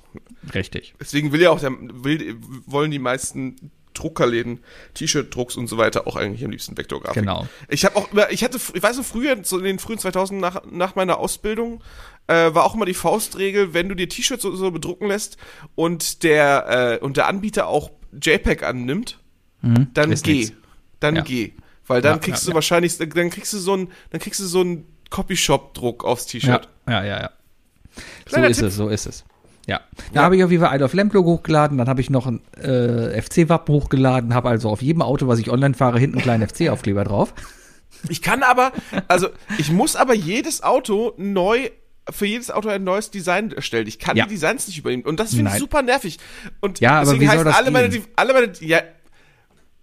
Richtig. 0.54 0.96
Deswegen 1.00 1.32
will 1.32 1.42
ja 1.42 1.52
auch 1.52 1.60
der, 1.60 1.72
will, 1.72 2.38
wollen 2.66 2.92
die 2.92 3.00
meisten 3.00 3.72
Druckerläden, 3.94 4.64
T-Shirt-Drucks 4.94 5.56
und 5.56 5.68
so 5.68 5.78
weiter 5.78 6.08
auch 6.08 6.16
eigentlich 6.16 6.44
am 6.44 6.52
liebsten 6.52 6.78
Vektorgrafik. 6.78 7.22
Genau. 7.22 7.48
Ich 7.70 7.86
habe 7.86 7.96
auch 7.96 8.12
immer, 8.12 8.30
ich 8.32 8.44
hatte, 8.44 8.60
ich 8.74 8.84
weiß 8.84 8.98
noch 8.98 9.06
früher, 9.06 9.38
so 9.44 9.58
in 9.58 9.64
den 9.64 9.80
frühen 9.80 10.00
2000 10.00 10.40
nach, 10.42 10.64
nach 10.70 10.96
meiner 10.96 11.18
Ausbildung, 11.20 11.84
äh, 12.28 12.54
war 12.54 12.64
auch 12.66 12.76
immer 12.76 12.86
die 12.86 12.94
Faustregel, 12.94 13.74
wenn 13.74 13.90
du 13.90 13.96
dir 13.96 14.10
T-Shirts 14.10 14.44
so, 14.44 14.56
so 14.56 14.72
bedrucken 14.72 15.08
lässt 15.08 15.38
und 15.76 16.24
der, 16.24 17.00
äh, 17.02 17.04
und 17.04 17.18
der 17.18 17.28
Anbieter 17.28 17.68
auch 17.68 17.92
JPEG 18.20 18.64
annimmt, 18.64 19.20
dann 19.62 20.12
ist 20.12 20.24
geh. 20.26 20.34
nichts. 20.34 20.54
Dann 21.00 21.16
Ja. 21.18 21.22
geh. 21.22 21.54
Weil 21.88 22.02
dann 22.02 22.14
Ja, 22.14 22.18
kriegst 22.20 22.44
ja, 22.46 22.52
du 22.52 22.56
wahrscheinlich, 22.56 22.98
dann 22.98 23.30
kriegst 23.30 23.52
du 23.54 23.58
so 23.58 23.76
ein, 23.76 23.92
dann 24.12 24.22
kriegst 24.22 24.40
du 24.40 24.46
so 24.46 24.62
einen 24.62 24.86
Copyshop-Druck 25.10 26.04
aufs 26.06 26.26
T-Shirt. 26.28 26.70
Ja, 26.88 27.04
ja, 27.04 27.06
ja. 27.06 27.22
ja. 27.22 27.30
So 28.28 28.38
ist 28.42 28.58
Tipp. 28.58 28.68
es, 28.68 28.76
so 28.76 28.88
ist 28.90 29.06
es. 29.06 29.24
Ja. 29.68 29.80
Da 30.14 30.24
habe 30.24 30.36
ich 30.36 30.44
auf 30.44 30.52
jeden 30.52 30.64
Fall 30.64 30.76
Isle 30.76 30.86
of 30.86 30.94
Lamp 30.94 31.14
Logo 31.14 31.32
hochgeladen, 31.32 31.78
dann 31.78 31.88
habe 31.88 32.02
ich 32.02 32.10
noch 32.10 32.28
ein 32.28 32.42
äh, 32.58 33.22
FC-Wappen 33.22 33.74
hochgeladen, 33.74 34.34
habe 34.34 34.50
also 34.50 34.70
auf 34.70 34.82
jedem 34.82 35.02
Auto, 35.02 35.28
was 35.28 35.40
ich 35.40 35.50
online 35.50 35.74
fahre, 35.74 36.00
hinten 36.00 36.18
einen 36.18 36.24
kleinen 36.24 36.48
FC-Aufkleber 36.48 37.04
drauf. 37.06 37.34
Ich 38.10 38.22
kann 38.22 38.44
aber, 38.44 38.74
also 39.08 39.30
ich 39.58 39.72
muss 39.72 39.96
aber 39.96 40.14
jedes 40.14 40.62
Auto 40.64 41.14
neu, 41.18 41.70
für 42.10 42.26
jedes 42.26 42.52
Auto 42.52 42.68
ein 42.68 42.84
neues 42.84 43.12
Design 43.12 43.54
erstellen. 43.54 43.88
Ich 43.88 44.00
kann 44.00 44.18
Ja. 44.18 44.26
die 44.26 44.32
Designs 44.34 44.68
nicht 44.68 44.78
übernehmen. 44.80 45.04
Und 45.04 45.22
das 45.22 45.34
finde 45.34 45.52
ich 45.54 45.58
super 45.60 45.82
nervig. 45.82 46.18
Und 46.60 46.82
Ja, 46.82 46.98
aber 46.98 47.06
deswegen 47.06 47.22
wie 47.22 47.26
soll 47.28 47.36
heißt 47.38 47.46
das 47.48 47.56
alle 47.56 47.72
meine, 47.72 48.02
alle 48.18 48.34
meine, 48.34 48.52
ja, 48.60 48.82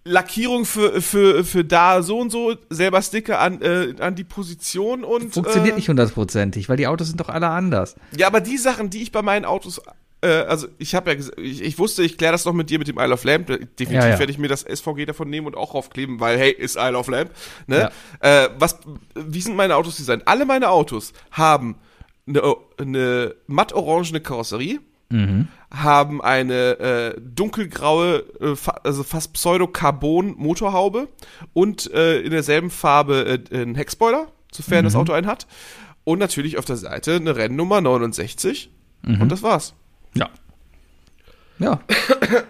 Lackierung 0.03 0.65
für, 0.65 1.01
für, 1.01 1.43
für 1.43 1.63
da 1.63 2.01
so 2.01 2.19
und 2.19 2.31
so, 2.31 2.55
selber 2.69 3.01
Sticker 3.01 3.39
an, 3.39 3.61
äh, 3.61 3.93
an 3.99 4.15
die 4.15 4.23
Position 4.23 5.03
und. 5.03 5.33
Funktioniert 5.33 5.73
äh, 5.73 5.75
nicht 5.75 5.89
hundertprozentig, 5.89 6.69
weil 6.69 6.77
die 6.77 6.87
Autos 6.87 7.07
sind 7.07 7.19
doch 7.19 7.29
alle 7.29 7.49
anders. 7.49 7.95
Ja, 8.17 8.27
aber 8.27 8.41
die 8.41 8.57
Sachen, 8.57 8.89
die 8.89 9.03
ich 9.03 9.11
bei 9.11 9.21
meinen 9.21 9.45
Autos, 9.45 9.79
äh, 10.21 10.27
also 10.27 10.67
ich 10.79 10.95
habe 10.95 11.13
ja, 11.13 11.19
ich, 11.37 11.61
ich 11.61 11.77
wusste, 11.77 12.03
ich 12.03 12.17
kläre 12.17 12.31
das 12.31 12.45
noch 12.45 12.53
mit 12.53 12.69
dir 12.71 12.79
mit 12.79 12.87
dem 12.87 12.97
Isle 12.97 13.13
of 13.13 13.23
Lamp. 13.23 13.47
Definitiv 13.47 13.91
Ja, 13.91 14.07
ja. 14.07 14.19
werde 14.19 14.31
ich 14.31 14.39
mir 14.39 14.47
das 14.47 14.61
SVG 14.61 15.05
davon 15.05 15.29
nehmen 15.29 15.47
und 15.47 15.55
auch 15.55 15.75
raufkleben, 15.75 16.19
weil 16.19 16.37
hey, 16.37 16.51
ist 16.51 16.77
Isle 16.77 16.97
of 16.97 17.07
Lamp. 17.07 17.31
Ne? 17.67 17.91
Äh, 18.21 18.49
was, 18.57 18.79
wie 19.13 19.41
sind 19.41 19.55
meine 19.55 19.75
Autos 19.75 19.97
designt? 19.97 20.27
Alle 20.27 20.45
meine 20.45 20.69
Autos 20.69 21.13
haben 21.31 21.75
eine, 22.27 22.41
eine 22.79 23.35
matt-orangene 23.47 24.21
Karosserie, 24.21 24.79
haben 25.71 26.21
eine 26.21 26.79
äh, 26.79 27.21
dunkelgraue, 27.21 28.25
äh, 28.41 28.55
fa 28.55 28.71
also 28.83 29.03
fast 29.03 29.33
Pseudo-Carbon-Motorhaube 29.33 31.07
und 31.53 31.91
äh, 31.93 32.19
in 32.21 32.31
derselben 32.31 32.69
Farbe 32.69 33.41
äh, 33.49 33.61
einen 33.61 33.75
Heckspoiler, 33.75 34.27
sofern 34.51 34.83
das 34.83 34.95
Auto 34.95 35.13
einen 35.13 35.27
hat. 35.27 35.47
Und 36.03 36.19
natürlich 36.19 36.57
auf 36.57 36.65
der 36.65 36.77
Seite 36.77 37.15
eine 37.15 37.35
Rennnummer 37.35 37.79
69. 37.79 38.71
Und 39.21 39.29
das 39.31 39.43
war's. 39.43 39.73
Ja. 40.13 40.29
Ja. 41.61 41.79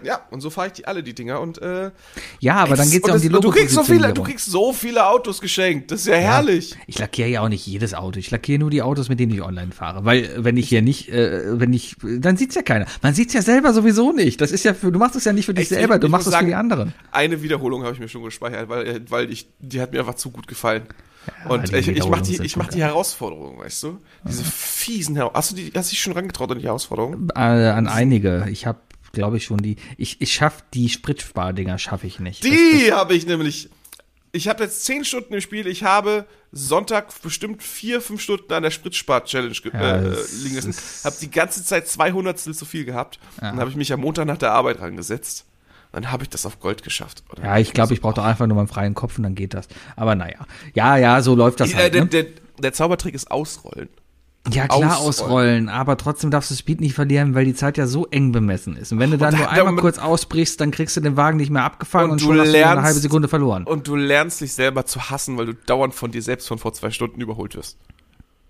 Ja, 0.04 0.20
und 0.30 0.40
so 0.40 0.50
fahre 0.50 0.68
ich 0.68 0.72
die 0.74 0.86
alle, 0.86 1.02
die 1.02 1.12
Dinger. 1.14 1.40
Und, 1.40 1.60
äh, 1.60 1.90
Ja, 2.38 2.56
aber 2.56 2.76
dann 2.76 2.86
es- 2.86 2.92
geht's 2.92 3.04
und 3.04 3.08
ja 3.10 3.14
um 3.16 3.20
die 3.20 3.28
und 3.34 3.44
du 3.44 3.50
kriegst 3.50 3.74
so 3.74 3.82
viele. 3.82 4.12
Du 4.12 4.22
kriegst 4.22 4.46
so 4.46 4.72
viele 4.72 5.06
Autos 5.06 5.40
geschenkt. 5.40 5.90
Das 5.90 6.00
ist 6.02 6.06
ja, 6.06 6.14
herrlich. 6.14 6.76
Ich 6.86 6.98
lackiere 7.00 7.28
ja 7.28 7.40
auch 7.40 7.48
nicht 7.48 7.66
jedes 7.66 7.92
Auto. 7.94 8.18
Ich 8.20 8.30
lackiere 8.30 8.60
nur 8.60 8.70
die 8.70 8.80
Autos, 8.82 9.08
mit 9.08 9.18
denen 9.18 9.32
ich 9.32 9.42
online 9.42 9.72
fahre. 9.72 10.04
Weil, 10.04 10.30
wenn 10.44 10.56
ich 10.56 10.68
hier 10.68 10.82
nicht, 10.82 11.08
äh, 11.08 11.58
wenn 11.58 11.72
ich, 11.72 11.96
dann 12.00 12.36
sieht's 12.36 12.54
ja 12.54 12.62
keiner. 12.62 12.86
Man 13.02 13.14
sieht's 13.14 13.32
ja 13.34 13.42
selber 13.42 13.72
sowieso 13.72 14.12
nicht. 14.12 14.40
Das 14.40 14.52
ist 14.52 14.64
ja 14.64 14.72
für, 14.74 14.92
du 14.92 14.98
machst 15.00 15.16
es 15.16 15.24
ja 15.24 15.32
nicht 15.32 15.46
für 15.46 15.54
dich 15.54 15.62
Echt, 15.64 15.72
ich- 15.72 15.78
selber, 15.78 15.98
du 15.98 16.06
ich 16.06 16.10
machst 16.12 16.26
muss 16.26 16.34
es 16.34 16.40
für 16.40 16.46
die 16.46 16.54
anderen. 16.54 16.94
Eine 17.10 17.42
Wiederholung 17.42 17.82
habe 17.82 17.94
ich 17.94 18.00
mir 18.00 18.08
schon 18.08 18.22
gespeichert, 18.22 18.68
weil, 18.68 18.86
äh, 18.86 19.00
weil 19.08 19.30
ich, 19.32 19.48
die 19.58 19.80
hat 19.80 19.92
mir 19.92 19.98
einfach 20.00 20.14
zu 20.14 20.30
gut 20.30 20.46
gefallen. 20.46 20.82
und 21.48 21.68
die 21.70 21.76
ich, 21.76 21.88
ich 21.88 22.06
mach 22.08 22.20
Wiederholungen 22.20 22.24
die, 22.24 22.42
ich 22.46 22.56
mach 22.56 22.68
die 22.68 22.82
Herausforderung, 22.82 23.58
weißt 23.58 23.82
du? 23.84 23.98
Diese 24.28 24.44
fiesen 24.44 25.16
Herausforderungen. 25.16 25.36
Hast 25.36 25.50
du 25.52 25.56
die, 25.56 25.72
hast 25.76 25.90
du 25.90 25.94
dich 25.94 26.00
schon 26.02 26.12
rangetraut 26.12 26.50
an 26.52 26.58
die 26.58 26.64
Herausforderung? 26.66 27.28
Äh, 27.34 27.38
an 27.40 27.86
einige. 27.88 28.46
Ich 28.50 28.66
habe, 28.66 28.78
glaube 29.12 29.36
ich, 29.36 29.44
schon 29.44 29.58
die, 29.58 29.76
ich, 29.96 30.20
ich 30.20 30.32
schaff 30.32 30.64
die 30.74 30.88
Spritspar-Dinger, 30.88 31.78
schaffe 31.78 32.06
ich 32.06 32.18
nicht. 32.20 32.44
Die 32.44 32.92
habe 32.92 33.14
ich 33.14 33.26
nämlich. 33.26 33.68
Ich 34.34 34.48
habe 34.48 34.64
jetzt 34.64 34.84
zehn 34.86 35.04
Stunden 35.04 35.34
im 35.34 35.40
Spiel. 35.42 35.66
Ich 35.66 35.84
habe 35.84 36.24
Sonntag 36.52 37.20
bestimmt 37.20 37.62
vier, 37.62 38.00
fünf 38.00 38.22
Stunden 38.22 38.50
an 38.54 38.62
der 38.62 38.70
Spritzspart-Challenge 38.70 39.52
ge- 39.52 39.72
Ja, 39.74 39.96
äh, 39.96 40.16
liegen 40.42 40.54
lassen. 40.56 40.74
Habe 41.04 41.16
die 41.20 41.30
ganze 41.30 41.62
Zeit 41.62 41.86
200 41.86 42.38
zu 42.38 42.64
viel 42.64 42.86
gehabt. 42.86 43.18
Dann 43.40 43.60
habe 43.60 43.68
ich 43.68 43.76
mich 43.76 43.92
am 43.92 44.00
Montag 44.00 44.24
nach 44.26 44.38
der 44.38 44.52
Arbeit 44.52 44.80
rangesetzt. 44.80 45.44
Dann 45.92 46.10
habe 46.10 46.22
ich 46.22 46.30
das 46.30 46.46
auf 46.46 46.58
Gold 46.60 46.82
geschafft. 46.82 47.22
Oder? 47.30 47.44
Ja, 47.44 47.58
ich 47.58 47.74
glaube, 47.74 47.92
ich 47.92 48.00
brauche 48.00 48.14
doch 48.14 48.24
einfach 48.24 48.46
nur 48.46 48.56
meinen 48.56 48.68
freien 48.68 48.94
Kopf 48.94 49.18
und 49.18 49.24
dann 49.24 49.34
geht 49.34 49.52
das. 49.52 49.68
Aber 49.96 50.14
naja. 50.14 50.46
Ja, 50.72 50.96
ja, 50.96 51.20
so 51.20 51.34
läuft 51.34 51.60
das 51.60 51.72
äh, 51.72 51.74
halt. 51.76 51.92
der, 51.94 52.00
Ne? 52.04 52.08
der, 52.08 52.26
der 52.58 52.72
Zaubertrick 52.72 53.14
ist 53.14 53.30
ausrollen. 53.30 53.90
Ja, 54.50 54.66
klar 54.66 54.98
ausrollen. 54.98 54.98
ausrollen, 54.98 55.68
aber 55.68 55.96
trotzdem 55.96 56.32
darfst 56.32 56.50
du 56.50 56.54
Speed 56.56 56.80
nicht 56.80 56.94
verlieren, 56.94 57.34
weil 57.34 57.44
die 57.44 57.54
Zeit 57.54 57.78
ja 57.78 57.86
so 57.86 58.06
eng 58.08 58.32
bemessen 58.32 58.76
ist. 58.76 58.90
Und 58.90 58.98
wenn 58.98 59.12
du 59.12 59.16
dann 59.18 59.34
Und 59.34 59.38
nur 59.40 59.50
einmal 59.50 59.76
kurz 59.76 59.98
ausbrichst, 59.98 60.60
dann 60.60 60.72
kriegst 60.72 60.96
du 60.96 61.00
den 61.00 61.16
Wagen 61.16 61.36
nicht 61.36 61.50
mehr 61.50 61.62
abgefangen 61.62 62.06
und, 62.10 62.12
Und 62.14 62.20
du 62.22 62.24
schon 62.26 62.40
hast 62.40 62.46
du 62.48 62.56
eine 62.56 62.58
lernst- 62.58 62.82
halbe 62.84 62.98
Sekunde 62.98 63.28
verloren. 63.28 63.64
Und 63.64 63.86
du 63.86 63.94
lernst 63.94 64.40
dich 64.40 64.52
selber 64.52 64.84
zu 64.84 65.10
hassen, 65.10 65.38
weil 65.38 65.46
du 65.46 65.54
dauernd 65.54 65.94
von 65.94 66.10
dir 66.10 66.22
selbst 66.22 66.48
von 66.48 66.58
vor 66.58 66.72
zwei 66.72 66.90
Stunden 66.90 67.20
überholt 67.20 67.54
wirst. 67.54 67.78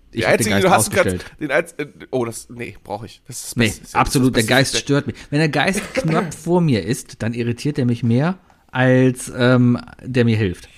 Ich 0.09 0.17
Die 0.17 0.21
den 0.21 0.29
einzige, 0.31 0.55
die 0.55 0.61
Geist 0.61 0.65
du 0.65 0.71
hast, 0.71 0.91
kannst, 0.91 1.25
den 1.39 1.51
Einz 1.51 1.73
äh, 1.77 1.87
oh, 2.11 2.25
das, 2.25 2.47
nee, 2.49 2.75
brauche 2.83 3.05
ich. 3.05 3.21
Das 3.27 3.43
ist 3.45 3.57
Nee. 3.57 3.67
Das 3.67 3.77
ist 3.79 3.95
absolut, 3.95 4.35
das 4.35 4.45
der 4.45 4.55
Geist 4.57 4.77
stört 4.77 5.05
mich. 5.07 5.15
Wenn 5.29 5.39
der 5.39 5.49
Geist 5.49 5.81
knapp 5.93 6.33
vor 6.33 6.61
mir 6.61 6.83
ist, 6.83 7.21
dann 7.21 7.33
irritiert 7.33 7.77
er 7.79 7.85
mich 7.85 8.01
mehr, 8.03 8.37
als 8.71 9.31
ähm, 9.35 9.79
der 10.03 10.25
mir 10.25 10.37
hilft. 10.37 10.69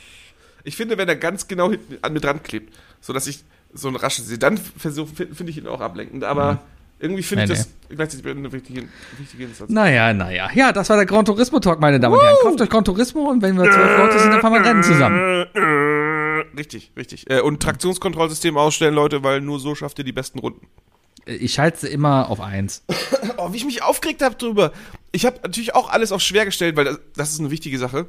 Ich 0.65 0.75
finde, 0.75 0.97
wenn 0.97 1.07
er 1.07 1.15
ganz 1.15 1.47
genau 1.47 1.69
hinten 1.69 1.97
an 2.01 2.11
mir 2.13 2.19
dran 2.21 2.43
klebt, 2.43 2.73
so 3.01 3.13
dass 3.13 3.27
ich 3.27 3.43
so 3.75 3.87
ein 3.89 3.95
rasches 3.95 4.27
sehe, 4.27 4.37
dann 4.37 4.57
versuch- 4.57 5.07
finde 5.13 5.35
find 5.35 5.49
ich 5.49 5.57
ihn 5.57 5.67
auch 5.67 5.81
ablenkend. 5.81 6.23
Aber 6.23 6.59
irgendwie 6.99 7.23
finde 7.23 7.43
ich 7.43 7.49
Nee, 7.51 7.55
das 7.57 7.69
gleichzeitig 7.89 8.25
eine 8.25 8.51
wichtige, 8.51 8.87
wichtige 9.17 9.43
Instanz. 9.43 9.69
Naja, 9.71 10.13
naja. 10.13 10.49
Ja, 10.55 10.71
das 10.71 10.89
war 10.89 10.95
der 10.97 11.05
Gran 11.05 11.25
Turismo 11.25 11.59
Talk, 11.59 11.79
meine 11.79 11.99
Damen 11.99 12.15
und 12.15 12.21
Herren. 12.23 12.35
Kauft 12.41 12.61
euch 12.61 12.69
Gran 12.69 12.85
Turismo 12.85 13.29
und 13.29 13.41
wenn 13.41 13.55
wir 13.57 13.69
zwölf 13.69 13.97
Leute 13.97 14.19
sind, 14.19 14.31
dann 14.31 14.41
fahren 14.41 14.53
wir 14.53 14.65
Rennen 14.65 14.83
zusammen. 14.83 16.49
Richtig, 16.57 16.91
richtig. 16.97 17.29
Äh, 17.29 17.41
und 17.41 17.61
Traktionskontrollsystem 17.61 18.57
ausstellen, 18.57 18.93
Leute, 18.95 19.23
weil 19.23 19.41
nur 19.41 19.59
so 19.59 19.75
schafft 19.75 19.99
ihr 19.99 20.05
die 20.05 20.13
besten 20.13 20.39
Runden. 20.39 20.67
Ich 21.25 21.53
schalte 21.55 21.79
sie 21.81 21.87
immer 21.87 22.29
auf 22.29 22.39
eins. 22.39 22.83
Oh, 23.37 23.51
wie 23.51 23.57
ich 23.57 23.65
mich 23.65 23.83
aufgeregt 23.83 24.21
habe 24.21 24.35
drüber. 24.35 24.71
Ich 25.11 25.25
habe 25.25 25.37
natürlich 25.43 25.75
auch 25.75 25.89
alles 25.89 26.11
auf 26.13 26.21
schwer 26.21 26.45
gestellt, 26.45 26.77
weil 26.77 26.85
das, 26.85 26.99
das 27.15 27.31
ist 27.33 27.39
eine 27.41 27.51
wichtige 27.51 27.77
Sache. 27.77 28.05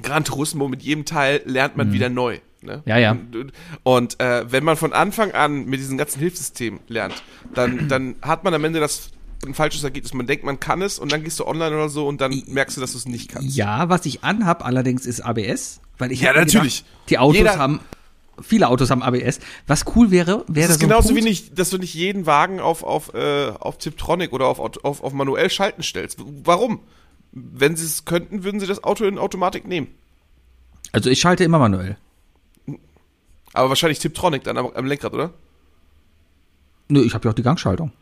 Gran 0.00 0.24
Turismo, 0.24 0.68
mit 0.68 0.82
jedem 0.82 1.04
Teil 1.04 1.42
lernt 1.44 1.76
man 1.76 1.92
wieder 1.92 2.08
neu. 2.08 2.38
Ne? 2.62 2.76
Mhm. 2.78 2.82
Ja, 2.86 2.98
ja. 2.98 3.16
Und, 3.82 4.20
äh, 4.20 4.50
wenn 4.50 4.64
man 4.64 4.76
von 4.76 4.92
Anfang 4.92 5.32
an 5.32 5.64
mit 5.66 5.80
diesem 5.80 5.98
ganzen 5.98 6.20
Hilfssystem 6.20 6.80
lernt, 6.88 7.22
dann, 7.54 7.88
dann 7.88 8.16
hat 8.22 8.44
man 8.44 8.54
am 8.54 8.64
Ende 8.64 8.80
das 8.80 9.10
ein 9.44 9.54
falsches 9.54 9.82
Ergebnis. 9.82 10.14
Man 10.14 10.26
denkt, 10.26 10.44
man 10.44 10.60
kann 10.60 10.80
es 10.82 10.98
und 11.00 11.10
dann 11.12 11.24
gehst 11.24 11.40
du 11.40 11.46
online 11.46 11.74
oder 11.74 11.88
so 11.88 12.06
und 12.06 12.20
dann 12.20 12.42
merkst 12.46 12.76
du, 12.76 12.80
dass 12.80 12.92
du 12.92 12.98
es 12.98 13.06
nicht 13.06 13.28
kannst. 13.28 13.56
Ja, 13.56 13.88
was 13.88 14.06
ich 14.06 14.22
anhab 14.22 14.64
allerdings 14.64 15.04
ist 15.04 15.20
ABS, 15.20 15.80
weil 15.98 16.12
ich 16.12 16.20
Ja, 16.20 16.32
natürlich. 16.32 16.84
Gedacht, 16.84 17.10
die 17.10 17.18
Autos 17.18 17.36
Jeder- 17.38 17.58
haben 17.58 17.80
viele 18.40 18.68
Autos 18.68 18.90
haben 18.90 19.02
ABS. 19.02 19.40
Was 19.66 19.84
cool 19.94 20.10
wäre, 20.10 20.44
wäre 20.48 20.68
Das 20.68 20.76
ist 20.76 20.80
so 20.80 20.86
genauso 20.86 21.14
wie 21.16 21.20
nicht, 21.22 21.58
dass 21.58 21.70
du 21.70 21.78
nicht 21.78 21.94
jeden 21.94 22.24
Wagen 22.26 22.60
auf, 22.60 22.82
auf, 22.82 23.12
äh, 23.14 23.48
auf 23.58 23.78
Tiptronic 23.78 24.32
oder 24.32 24.46
auf, 24.46 24.58
auf, 24.58 25.02
auf 25.02 25.12
manuell 25.12 25.50
schalten 25.50 25.82
stellst. 25.82 26.18
Warum? 26.44 26.80
Wenn 27.32 27.76
sie 27.76 27.86
es 27.86 28.04
könnten, 28.04 28.44
würden 28.44 28.60
sie 28.60 28.66
das 28.66 28.84
Auto 28.84 29.04
in 29.04 29.18
Automatik 29.18 29.66
nehmen. 29.66 29.88
Also 30.92 31.10
ich 31.10 31.20
schalte 31.20 31.44
immer 31.44 31.58
manuell. 31.58 31.96
Aber 33.54 33.68
wahrscheinlich 33.68 33.98
Tiptronic 33.98 34.44
dann 34.44 34.58
am, 34.58 34.70
am 34.74 34.86
Lenkrad, 34.86 35.12
oder? 35.12 35.30
Nö, 36.88 37.02
ich 37.02 37.14
habe 37.14 37.24
ja 37.26 37.30
auch 37.30 37.34
die 37.34 37.42
Gangschaltung. 37.42 37.92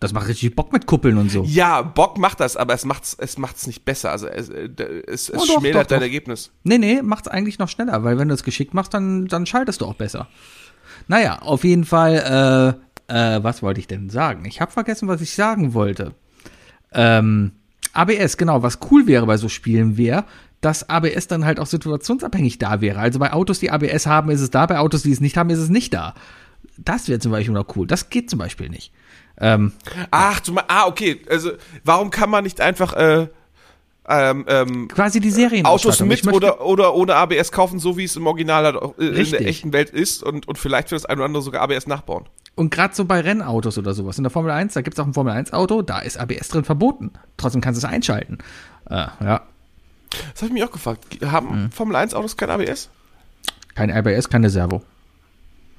Das 0.00 0.12
macht 0.12 0.28
richtig 0.28 0.54
Bock 0.54 0.72
mit 0.72 0.86
Kuppeln 0.86 1.18
und 1.18 1.30
so. 1.30 1.44
Ja, 1.44 1.82
Bock 1.82 2.18
macht 2.18 2.40
das, 2.40 2.56
aber 2.56 2.74
es 2.74 2.84
macht's, 2.84 3.14
es 3.18 3.36
macht's 3.38 3.66
nicht 3.66 3.84
besser. 3.84 4.10
Also 4.10 4.26
es, 4.26 4.48
äh, 4.48 4.68
es, 5.06 5.28
es 5.28 5.30
Oh, 5.30 5.44
doch, 5.46 5.60
schmälert 5.60 5.84
doch, 5.84 5.88
dein 5.88 5.98
doch. 6.00 6.04
Ergebnis. 6.04 6.50
Nee, 6.64 6.78
nee, 6.78 7.02
macht's 7.02 7.28
eigentlich 7.28 7.58
noch 7.58 7.68
schneller, 7.68 8.04
weil 8.04 8.18
wenn 8.18 8.28
du 8.28 8.34
es 8.34 8.42
geschickt 8.42 8.74
machst, 8.74 8.94
dann, 8.94 9.26
dann 9.26 9.46
schaltest 9.46 9.80
du 9.80 9.86
auch 9.86 9.94
besser. 9.94 10.28
Naja, 11.08 11.40
auf 11.40 11.64
jeden 11.64 11.84
Fall, 11.84 12.78
äh, 13.08 13.36
äh, 13.36 13.42
was 13.42 13.62
wollte 13.62 13.80
ich 13.80 13.86
denn 13.86 14.08
sagen? 14.10 14.44
Ich 14.46 14.60
habe 14.60 14.72
vergessen, 14.72 15.08
was 15.08 15.20
ich 15.20 15.34
sagen 15.34 15.74
wollte. 15.74 16.14
Ähm, 16.92 17.52
ABS, 17.96 18.36
genau, 18.36 18.62
was 18.62 18.78
cool 18.90 19.06
wäre 19.06 19.26
bei 19.26 19.36
so 19.36 19.48
Spielen 19.48 19.96
wäre, 19.96 20.24
dass 20.60 20.88
ABS 20.88 21.26
dann 21.28 21.44
halt 21.44 21.60
auch 21.60 21.66
situationsabhängig 21.66 22.58
da 22.58 22.80
wäre. 22.80 22.98
Also 22.98 23.18
bei 23.18 23.32
Autos, 23.32 23.58
die 23.60 23.70
ABS 23.70 24.06
haben, 24.06 24.30
ist 24.30 24.40
es 24.40 24.50
da, 24.50 24.66
bei 24.66 24.78
Autos, 24.78 25.02
die 25.02 25.12
es 25.12 25.20
nicht 25.20 25.36
haben, 25.36 25.50
ist 25.50 25.58
es 25.58 25.68
nicht 25.68 25.92
da. 25.94 26.14
Das 26.78 27.08
wäre 27.08 27.18
zum 27.20 27.32
Beispiel 27.32 27.54
noch 27.54 27.76
cool. 27.76 27.86
Das 27.86 28.10
geht 28.10 28.28
zum 28.30 28.38
Beispiel 28.38 28.68
nicht. 28.68 28.92
Ähm, 29.38 29.72
Ach, 30.10 30.40
du, 30.40 30.52
me- 30.54 30.64
ah, 30.68 30.86
okay. 30.86 31.20
Also, 31.30 31.52
warum 31.84 32.10
kann 32.10 32.30
man 32.30 32.44
nicht 32.44 32.60
einfach, 32.60 32.94
äh, 32.94 33.28
ähm, 34.08 34.44
ähm, 34.48 34.88
Quasi 34.88 35.20
die 35.20 35.30
Serien. 35.30 35.66
Autos 35.66 36.00
mit 36.00 36.26
oder, 36.26 36.64
oder 36.64 36.94
ohne 36.94 37.14
ABS 37.14 37.50
kaufen, 37.52 37.78
so 37.78 37.96
wie 37.96 38.04
es 38.04 38.16
im 38.16 38.26
Original 38.26 38.64
halt 38.64 38.76
äh, 38.76 39.04
in 39.06 39.14
Richtig. 39.14 39.38
der 39.38 39.48
echten 39.48 39.72
Welt 39.72 39.90
ist 39.90 40.22
und, 40.22 40.46
und 40.48 40.58
vielleicht 40.58 40.88
für 40.90 40.94
das 40.94 41.04
eine 41.06 41.18
oder 41.18 41.24
andere 41.26 41.42
sogar 41.42 41.62
ABS 41.62 41.86
nachbauen. 41.86 42.24
Und 42.54 42.70
gerade 42.70 42.94
so 42.94 43.04
bei 43.04 43.20
Rennautos 43.20 43.76
oder 43.78 43.92
sowas. 43.94 44.16
In 44.16 44.24
der 44.24 44.30
Formel 44.30 44.50
1, 44.50 44.74
da 44.74 44.80
gibt's 44.80 44.98
auch 44.98 45.06
ein 45.06 45.12
Formel 45.14 45.32
1 45.32 45.52
Auto, 45.52 45.82
da 45.82 45.98
ist 45.98 46.18
ABS 46.18 46.48
drin 46.48 46.64
verboten. 46.64 47.12
Trotzdem 47.36 47.60
kannst 47.60 47.82
du 47.82 47.86
es 47.86 47.92
einschalten. 47.92 48.38
Äh, 48.88 48.94
ja. 48.94 49.42
Das 50.32 50.36
habe 50.42 50.46
ich 50.46 50.52
mich 50.52 50.64
auch 50.64 50.70
gefragt. 50.72 51.04
Haben 51.24 51.64
Mhm. 51.64 51.70
Formel 51.72 51.96
1 51.96 52.14
Autos 52.14 52.36
kein 52.36 52.48
ABS? 52.50 52.88
Kein 53.74 53.90
ABS, 53.90 54.28
keine 54.30 54.48
Servo. 54.48 54.82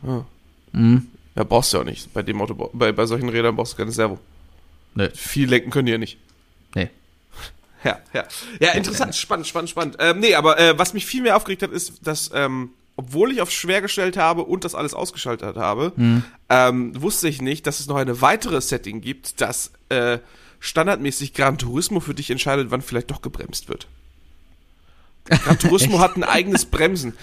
Ja, 0.03 1.43
brauchst 1.43 1.73
du 1.73 1.77
ja 1.77 1.81
auch 1.81 1.85
nicht. 1.87 2.13
Bei 2.13 2.21
dem 2.23 2.41
Auto, 2.41 2.69
bei, 2.73 2.91
bei 2.91 3.05
solchen 3.05 3.29
Rädern 3.29 3.55
brauchst 3.55 3.73
du 3.73 3.77
keine 3.77 3.91
Servo. 3.91 4.19
Nee. 4.93 5.09
Viel 5.13 5.49
lenken 5.49 5.69
können 5.71 5.85
die 5.87 5.91
ja 5.93 5.97
nicht. 5.97 6.17
Nee. 6.75 6.89
Ja, 7.83 7.99
ja. 8.13 8.23
Ja, 8.59 8.71
interessant, 8.71 9.15
spannend, 9.15 9.47
spannend, 9.47 9.69
spannend. 9.69 9.95
Ähm, 9.99 10.19
nee, 10.19 10.35
aber 10.35 10.59
äh, 10.59 10.77
was 10.77 10.93
mich 10.93 11.05
viel 11.05 11.21
mehr 11.21 11.35
aufgeregt 11.37 11.63
hat, 11.63 11.71
ist, 11.71 12.05
dass, 12.05 12.31
ähm, 12.33 12.71
obwohl 12.95 13.31
ich 13.31 13.41
auf 13.41 13.51
schwer 13.51 13.81
gestellt 13.81 14.17
habe 14.17 14.43
und 14.43 14.63
das 14.63 14.73
alles 14.75 14.93
ausgeschaltet 14.95 15.55
habe, 15.55 15.93
ähm, 16.49 17.01
wusste 17.01 17.27
ich 17.27 17.41
nicht, 17.41 17.67
dass 17.67 17.79
es 17.79 17.87
noch 17.87 17.95
eine 17.97 18.21
weitere 18.21 18.59
Setting 18.61 19.01
gibt, 19.01 19.39
das 19.41 19.71
äh, 19.89 20.17
standardmäßig 20.59 21.33
Gran 21.35 21.59
Turismo 21.59 21.99
für 21.99 22.15
dich 22.15 22.31
entscheidet, 22.31 22.71
wann 22.71 22.81
vielleicht 22.81 23.11
doch 23.11 23.21
gebremst 23.21 23.69
wird. 23.69 23.87
Gran 25.25 25.59
Turismo 25.59 25.99
hat 25.99 26.15
ein 26.15 26.23
eigenes 26.23 26.65
Bremsen. 26.65 27.13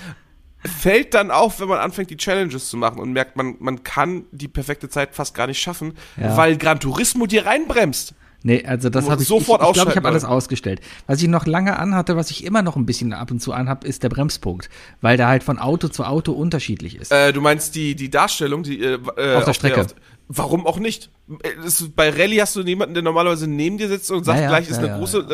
Fällt 0.80 1.12
dann 1.12 1.30
auf, 1.30 1.60
wenn 1.60 1.68
man 1.68 1.78
anfängt, 1.78 2.08
die 2.10 2.16
Challenges 2.16 2.68
zu 2.68 2.76
machen 2.76 2.98
und 2.98 3.12
merkt, 3.12 3.36
man, 3.36 3.56
man 3.58 3.82
kann 3.82 4.24
die 4.30 4.48
perfekte 4.48 4.88
Zeit 4.88 5.14
fast 5.14 5.34
gar 5.34 5.46
nicht 5.46 5.60
schaffen, 5.60 5.96
Ja. 6.16 6.36
weil 6.36 6.56
Gran 6.56 6.80
Turismo 6.80 7.26
dir 7.26 7.44
reinbremst. 7.44 8.14
Nee, 8.46 8.62
also 8.66 8.90
das 8.90 9.08
habe 9.08 9.22
ich 9.22 9.26
sofort 9.28 9.62
ich, 9.62 9.68
ich 9.68 9.72
glaube, 9.72 9.90
ich 9.92 9.96
habe 9.96 10.06
alles 10.06 10.24
ausgestellt. 10.24 10.80
Was 11.06 11.20
ich 11.22 11.28
noch 11.28 11.46
lange 11.46 11.78
anhatte, 11.78 12.14
was 12.14 12.30
ich 12.30 12.44
immer 12.44 12.60
noch 12.60 12.76
ein 12.76 12.84
bisschen 12.84 13.14
ab 13.14 13.30
und 13.30 13.40
zu 13.40 13.54
anhab, 13.54 13.84
ist 13.84 14.02
der 14.02 14.10
Bremspunkt, 14.10 14.68
weil 15.00 15.16
der 15.16 15.28
halt 15.28 15.42
von 15.42 15.58
Auto 15.58 15.88
zu 15.88 16.04
Auto 16.04 16.32
unterschiedlich 16.32 16.96
ist. 16.96 17.10
Äh, 17.10 17.32
du 17.32 17.40
meinst 17.40 17.74
die, 17.74 17.94
die 17.96 18.10
Darstellung, 18.10 18.62
die 18.62 18.82
äh, 18.82 18.98
äh, 19.16 19.34
Auf 19.36 19.44
der 19.46 19.54
Strecke. 19.54 19.80
auf- 19.80 19.94
warum 20.28 20.66
auch 20.66 20.78
nicht? 20.78 21.10
Äh, 21.42 21.50
Das, 21.62 21.84
bei 21.94 22.10
Rallye 22.10 22.40
hast 22.42 22.54
du 22.56 22.62
jemanden, 22.62 22.94
der 22.94 23.02
normalerweise 23.02 23.46
neben 23.46 23.78
dir 23.78 23.88
sitzt 23.88 24.10
und 24.10 24.24
sagt, 24.24 24.38
Ja, 24.38 24.44
ja, 24.44 24.48
gleich 24.50 24.68
ist 24.68 24.76
ja, 24.76 24.78
eine 24.78 24.88
ja, 24.88 24.98
große. 24.98 25.26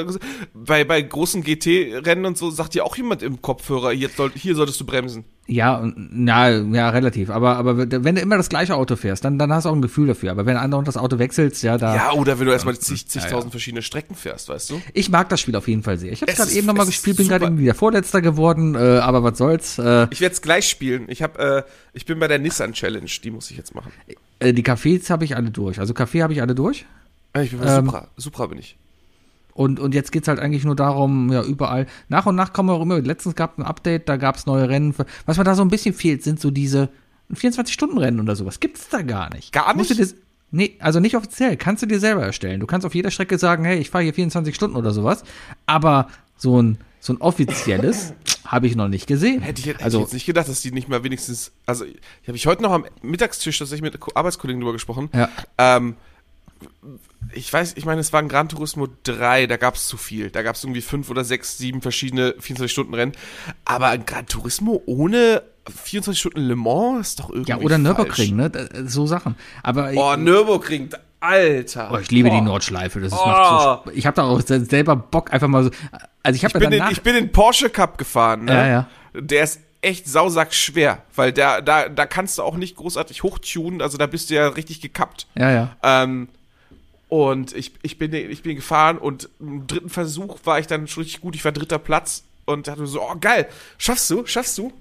Bei, 0.55 0.85
bei 0.85 1.03
großen 1.03 1.43
GT-Rennen 1.43 2.25
und 2.27 2.39
so 2.39 2.51
sagt 2.51 2.75
dir 2.75 2.85
auch 2.85 2.97
jemand 2.97 3.23
im 3.23 3.43
Kopfhörer, 3.43 3.91
hier, 3.93 4.09
soll, 4.09 4.31
hier 4.35 4.55
solltest 4.55 4.81
du 4.81 4.85
bremsen. 4.87 5.25
Ja, 5.47 5.83
na, 5.97 6.49
ja, 6.51 6.91
relativ. 6.91 7.29
Aber, 7.29 7.57
aber 7.57 7.77
wenn 7.77 8.15
du 8.15 8.21
immer 8.21 8.37
das 8.37 8.49
gleiche 8.49 8.77
Auto 8.77 8.95
fährst, 8.95 9.25
dann, 9.25 9.37
dann 9.37 9.53
hast 9.53 9.65
du 9.65 9.71
auch 9.71 9.75
ein 9.75 9.83
Gefühl 9.83 10.07
dafür. 10.07 10.31
Aber 10.31 10.47
wenn 10.47 10.55
du 10.55 10.61
andauernd 10.61 10.87
das 10.87 10.97
Auto 10.97 11.19
wechselst, 11.19 11.65
ja, 11.65 11.77
da. 11.77 11.97
Ja, 11.97 12.13
oder 12.13 12.39
wenn 12.39 12.47
du 12.47 12.53
erstmal 12.53 12.79
zig, 12.79 13.09
zigtausend 13.09 13.51
verschiedene 13.51 13.83
Strecken 13.83 14.15
fährst, 14.15 14.49
weißt 14.49 14.71
du? 14.71 14.81
Ich 14.95 15.11
mag 15.11 15.29
das 15.29 15.41
Spiel 15.41 15.57
auf 15.57 15.67
jeden 15.67 15.83
Fall 15.83 15.99
sehr. 15.99 16.13
Ich 16.13 16.23
habe 16.23 16.31
Es 16.31 16.39
gerade 16.39 16.51
ist- 16.53 16.57
eben 16.57 16.69
nochmal 16.69 16.85
es 16.85 16.91
ist 16.91 16.97
gespielt, 16.99 17.17
bin 17.17 17.27
gerade 17.27 17.47
irgendwie 17.47 17.65
der 17.65 17.75
Vorletzter 17.75 18.21
geworden, 18.23 18.77
äh, 18.77 18.79
aber 18.79 19.25
was 19.25 19.39
soll's. 19.39 19.79
Äh, 19.81 20.07
Ich 20.11 20.21
werde 20.21 20.35
es 20.35 20.41
gleich 20.43 20.69
spielen. 20.69 21.07
Ich 21.09 21.21
hab, 21.23 21.37
äh, 21.41 21.65
ich 21.95 22.07
bin 22.07 22.21
bei 22.21 22.29
der 22.29 22.39
Nissan 22.39 22.73
Challenge, 22.73 23.11
die 23.25 23.31
muss 23.33 23.51
ich 23.51 23.57
jetzt 23.57 23.75
machen. 23.75 23.91
äh, 24.39 24.53
die 24.53 24.63
Cafés 24.63 25.11
habe 25.11 25.25
ich 25.25 25.35
alle 25.35 25.51
durch. 25.51 25.80
Also 25.81 25.95
Kaffee 25.95 26.23
habe 26.23 26.33
ich 26.33 26.41
alle 26.43 26.55
durch. 26.55 26.87
Ich 27.41 27.51
bin 27.51 27.61
bei 27.61 27.77
Ähm, 27.77 27.87
Supra. 27.87 28.09
Supra 28.17 28.47
bin 28.47 28.59
ich. 28.59 28.77
Und, 29.53 29.81
und 29.81 29.95
jetzt 29.95 30.13
geht's 30.13 30.29
halt 30.29 30.39
eigentlich 30.39 30.65
nur 30.65 30.77
darum, 30.77 31.33
ja, 31.33 31.43
überall. 31.43 31.87
Nach 32.09 32.27
und 32.27 32.37
nach 32.37 32.53
kommen 32.53 32.71
auch 32.71 32.81
immer, 32.81 33.01
letztens 33.01 33.35
gab 33.35 33.59
ein 33.59 33.63
Update, 33.65 34.09
da 34.09 34.17
gab's 34.17 34.47
neue 34.47 34.69
Rennen. 34.69 34.95
Was 35.27 35.39
mir 35.39 35.45
da 35.45 35.55
so 35.55 35.63
ein 35.63 35.69
bisschen 35.69 35.95
fehlt, 35.95 36.23
sind 36.23 36.41
so 36.41 36.51
diese 36.51 36.89
24-Stunden-Rennen 37.35 38.21
oder 38.21 38.37
sowas. 38.37 38.61
Gibt's 38.61 38.89
da 38.89 39.03
gar 39.03 39.33
nicht. 39.35 39.53
Gar 39.53 39.75
Musst 39.77 39.91
nicht? 39.99 40.13
dir, 40.13 40.17
nee, 40.51 40.77
also 40.81 41.01
nicht 41.01 41.17
offiziell. 41.17 41.57
Kannst 41.57 41.83
du 41.83 41.87
dir 41.87 42.01
selber 42.01 42.23
erstellen. 42.23 42.61
Du 42.61 42.67
kannst 42.67 42.87
auf 42.87 42.95
jeder 42.95 43.11
Strecke 43.11 43.39
sagen, 43.39 43.65
hey, 43.65 43.79
ich 43.79 43.91
fahre 43.91 44.05
hier 44.05 44.15
24 44.15 44.55
Stunden 44.55 44.77
oder 44.77 44.93
sowas. 44.93 45.25
Aber 45.67 46.09
so 46.37 46.61
ein, 46.63 46.79
so 47.01 47.13
ein 47.15 47.17
offizielles 47.21 48.13
habe 48.47 48.67
ich 48.67 48.77
noch 48.77 48.89
nicht 48.89 49.07
gesehen. 49.07 49.41
Hätte 49.43 49.61
ich, 49.61 49.67
hätte 49.67 49.83
also, 49.85 49.99
ich 49.99 50.05
jetzt 50.05 50.13
nicht 50.13 50.27
gedacht, 50.27 50.49
dass 50.49 50.61
die 50.61 50.71
nicht 50.73 50.89
mal 50.89 51.03
wenigstens. 51.05 51.53
Also, 51.67 51.85
ich 51.85 52.29
habe 52.29 52.37
ich 52.37 52.47
heute 52.47 52.63
noch 52.63 52.73
am 52.73 52.85
Mittagstisch 53.03 53.59
tatsächlich 53.59 53.83
mit 53.83 53.99
Ko- 54.01 54.13
Arbeitskollegen 54.15 54.61
drüber 54.61 54.73
gesprochen. 54.73 55.09
Ja. 55.15 55.29
Ähm, 55.59 55.97
ich 57.33 57.51
weiß, 57.53 57.75
ich 57.77 57.85
meine, 57.87 58.01
es 58.01 58.13
war 58.13 58.21
ein 58.21 58.29
Gran 58.29 58.49
Turismo 58.49 58.89
3, 59.05 59.47
da 59.47 59.57
gab 59.57 59.77
es 59.77 59.87
zu 59.87 59.97
viel. 59.97 60.31
Da 60.31 60.43
gab 60.43 60.57
es 60.57 60.65
irgendwie 60.65 60.81
fünf 60.83 61.09
oder 61.11 61.25
sechs, 61.25 61.57
sieben 61.59 61.81
verschiedene 61.81 62.33
24-Stunden-Rennen. 62.33 63.13
Aber 63.65 63.87
ein 63.89 64.05
Gran 64.05 64.27
Turismo 64.27 64.83
ohne 64.87 65.43
24 65.85 66.19
Stunden 66.19 66.41
Le 66.41 66.57
Mans 66.57 67.09
ist 67.11 67.21
doch 67.21 67.31
irgendwie. 67.31 67.51
ja, 67.51 67.57
oder 67.59 67.77
falsch. 67.79 67.83
Nürburgring, 67.83 68.37
ne? 68.37 68.51
Da- 68.51 68.67
So 68.89 69.07
Sachen. 69.07 69.37
Aber 69.63 69.93
Oh, 69.95 70.17
Nürburgring, 70.17 70.91
Alter. 71.21 71.91
Oh, 71.93 71.99
ich 71.99 72.11
liebe 72.11 72.31
die 72.31 72.37
Oh. 72.37 72.41
Nordschleife. 72.43 73.01
Das 73.01 73.13
ist 73.13 73.19
Oh. 73.23 73.27
macht 73.27 73.85
so, 73.87 73.91
ich 73.93 74.07
habe 74.07 74.17
da 74.17 74.23
auch 74.25 74.41
se- 74.41 74.65
selber 74.65 74.97
Bock, 74.97 75.33
einfach 75.33 75.49
mal 75.49 75.65
so. 75.65 75.71
Also 76.23 76.37
ich 76.37 76.45
habe 76.45 76.59
Ich 76.59 76.61
bin, 76.61 76.71
den, 76.71 76.79
danach. 76.79 76.93
ich 76.93 77.03
bin 77.03 77.15
den 77.15 77.31
Porsche 77.33 77.71
Cup 77.71 77.99
gefahren, 77.99 78.45
ne? 78.47 78.53
Ja, 78.53 78.67
ja. 78.67 78.87
Der 79.15 79.45
ist 79.45 79.61
echt 79.83 80.07
sausack 80.09 80.53
schwer, 80.55 81.03
weil 81.17 81.33
der, 81.33 81.63
da, 81.63 81.89
da 81.89 82.05
kannst 82.07 82.39
du 82.39 82.43
auch 82.43 82.57
nicht 82.57 82.77
großartig 82.77 83.23
hochtunen, 83.23 83.81
also 83.81 83.97
da 83.97 84.07
bist 84.07 84.29
du 84.31 84.35
ja 84.35 84.49
richtig 84.49 84.81
gekappt. 84.81 85.27
ja, 85.37 85.51
ja. 85.51 85.77
Ähm, 85.83 86.29
und 87.09 87.55
ich, 87.57 87.73
ich, 87.83 87.99
bin, 87.99 88.13
ich 88.15 88.43
bin 88.43 88.55
gefahren 88.57 88.97
und 88.99 89.29
im 89.41 89.67
dritten 89.67 89.89
Versuch 89.89 90.39
war 90.45 90.61
ich 90.61 90.67
dann 90.69 90.87
schon 90.87 91.03
richtig 91.03 91.21
gut. 91.23 91.35
Ich 91.35 91.45
war 91.45 91.51
dritter 91.51 91.79
Platz 91.81 92.23
und 92.45 92.69
dachte 92.69 92.81
mir 92.83 92.87
so, 92.87 93.03
oh 93.03 93.15
geil, 93.21 93.49
schaffst 93.79 94.09
du, 94.11 94.25
schaffst 94.27 94.57
du. 94.59 94.73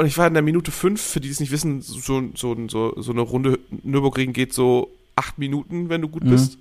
Und 0.00 0.06
ich 0.06 0.16
war 0.16 0.26
in 0.26 0.32
der 0.32 0.42
Minute 0.42 0.70
fünf, 0.70 0.98
für 1.02 1.20
die 1.20 1.28
es 1.28 1.40
nicht 1.40 1.52
wissen, 1.52 1.82
so, 1.82 2.22
so, 2.34 2.56
so, 2.68 2.94
so 2.96 3.12
eine 3.12 3.20
Runde 3.20 3.58
Nürburgring 3.82 4.32
geht 4.32 4.54
so 4.54 4.90
acht 5.14 5.36
Minuten, 5.36 5.90
wenn 5.90 6.00
du 6.00 6.08
gut 6.08 6.24
bist. 6.24 6.56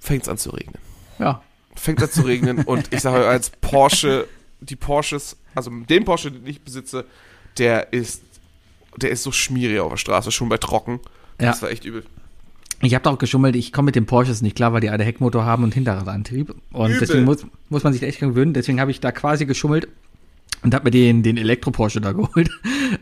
Fängt 0.00 0.24
es 0.24 0.28
an 0.28 0.38
zu 0.38 0.50
regnen. 0.50 0.74
Ja. 1.20 1.40
Fängt 1.76 2.02
an 2.02 2.10
zu 2.10 2.22
regnen 2.22 2.58
und 2.64 2.92
ich 2.92 2.98
sage 2.98 3.20
euch 3.20 3.28
als 3.28 3.50
Porsche, 3.50 4.26
die 4.58 4.74
Porsches, 4.74 5.36
also 5.54 5.70
den 5.70 6.04
Porsche, 6.04 6.32
den 6.32 6.44
ich 6.48 6.60
besitze, 6.60 7.04
der 7.58 7.92
ist, 7.92 8.22
der 8.96 9.10
ist 9.10 9.22
so 9.22 9.30
schmierig 9.30 9.78
auf 9.78 9.90
der 9.90 9.96
Straße, 9.96 10.32
schon 10.32 10.48
bei 10.48 10.58
trocken. 10.58 10.98
Ja. 11.40 11.50
Das 11.50 11.62
war 11.62 11.70
echt 11.70 11.84
übel. 11.84 12.02
Ich 12.82 12.92
habe 12.94 13.04
da 13.04 13.10
auch 13.10 13.18
geschummelt, 13.18 13.54
ich 13.54 13.72
komme 13.72 13.86
mit 13.86 13.94
den 13.94 14.06
Porsches 14.06 14.42
nicht 14.42 14.56
klar, 14.56 14.72
weil 14.72 14.80
die 14.80 14.90
alle 14.90 15.04
Heckmotor 15.04 15.44
haben 15.44 15.62
und 15.62 15.74
Hinterradantrieb. 15.74 16.56
Und 16.72 16.90
Übel. 16.90 16.98
deswegen 16.98 17.24
muss, 17.24 17.46
muss 17.68 17.84
man 17.84 17.92
sich 17.92 18.02
echt 18.02 18.18
gewöhnen. 18.18 18.52
Deswegen 18.52 18.80
habe 18.80 18.90
ich 18.90 18.98
da 18.98 19.12
quasi 19.12 19.46
geschummelt 19.46 19.86
und 20.62 20.74
habe 20.74 20.84
mir 20.84 20.90
den, 20.90 21.22
den 21.22 21.36
Elektro-Porsche 21.36 22.00
da 22.00 22.12
geholt. 22.12 22.50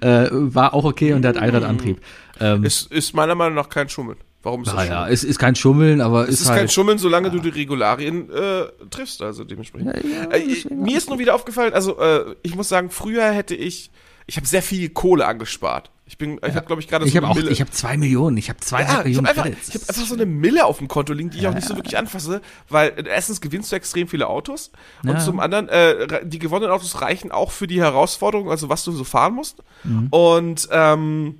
Äh, 0.00 0.28
war 0.30 0.74
auch 0.74 0.84
okay 0.84 1.12
und 1.12 1.22
der 1.22 1.30
hat 1.30 1.36
Einradantrieb. 1.38 2.00
Ähm, 2.40 2.64
Ist, 2.64 2.90
ist 2.92 3.14
meiner 3.14 3.34
Meinung 3.34 3.54
nach 3.54 3.68
kein 3.68 3.88
Schummeln. 3.88 4.18
Warum 4.42 4.62
ist 4.62 4.68
das 4.68 4.76
naja, 4.76 5.08
es 5.08 5.24
ist 5.24 5.38
kein 5.40 5.56
Schummeln, 5.56 6.00
aber 6.00 6.24
Es 6.24 6.34
ist, 6.34 6.40
ist 6.42 6.48
halt. 6.50 6.58
kein 6.60 6.68
Schummeln, 6.68 6.98
solange 6.98 7.30
du 7.30 7.40
die 7.40 7.48
Regularien 7.48 8.30
äh, 8.30 8.66
triffst, 8.90 9.20
also 9.20 9.42
dementsprechend. 9.42 9.88
Ja, 10.04 10.30
äh, 10.30 10.46
deswegen 10.46 10.82
mir 10.82 10.96
ist 10.96 11.08
nur 11.08 11.18
wieder 11.18 11.34
aufgefallen, 11.34 11.74
also 11.74 11.98
äh, 11.98 12.36
ich 12.42 12.54
muss 12.54 12.68
sagen, 12.68 12.90
früher 12.90 13.28
hätte 13.32 13.56
ich, 13.56 13.90
ich 14.26 14.36
habe 14.36 14.46
sehr 14.46 14.62
viel 14.62 14.88
Kohle 14.90 15.26
angespart. 15.26 15.90
Ich 16.08 16.18
bin, 16.18 16.38
ich 16.46 16.54
habe 16.54 16.64
glaube 16.66 16.80
ich 16.80 16.86
gerade 16.86 17.04
so 17.04 17.08
ich 17.08 17.16
eine 17.16 17.28
auch, 17.28 17.34
Mille. 17.34 17.50
ich 17.50 17.60
habe 17.60 17.70
zwei 17.72 17.96
Millionen, 17.96 18.36
ich 18.36 18.48
habe 18.48 18.60
zwei 18.60 18.82
ja, 18.82 19.00
ich 19.00 19.04
Millionen 19.06 19.26
habe 19.26 19.42
einfach, 19.42 19.60
ich 19.68 19.74
hab 19.74 19.88
einfach 19.88 20.06
so 20.06 20.14
eine 20.14 20.24
Mille 20.24 20.64
auf 20.64 20.78
dem 20.78 20.86
Konto 20.86 21.12
liegen, 21.12 21.30
die 21.30 21.38
ich 21.38 21.48
auch 21.48 21.54
nicht 21.54 21.66
so 21.66 21.74
wirklich 21.74 21.98
anfasse, 21.98 22.40
weil 22.68 22.90
äh, 22.90 23.08
erstens 23.08 23.40
gewinnst 23.40 23.72
du 23.72 23.76
extrem 23.76 24.06
viele 24.06 24.28
Autos 24.28 24.70
und 25.02 25.10
Ja. 25.10 25.18
zum 25.18 25.40
anderen, 25.40 25.68
äh, 25.68 26.24
die 26.24 26.38
gewonnenen 26.38 26.70
Autos 26.70 27.00
reichen 27.02 27.32
auch 27.32 27.50
für 27.50 27.66
die 27.66 27.80
Herausforderung, 27.80 28.50
also 28.50 28.68
was 28.68 28.84
du 28.84 28.92
so 28.92 29.02
fahren 29.02 29.34
musst. 29.34 29.64
Mhm. 29.82 30.06
Und 30.10 30.68
ähm, 30.70 31.38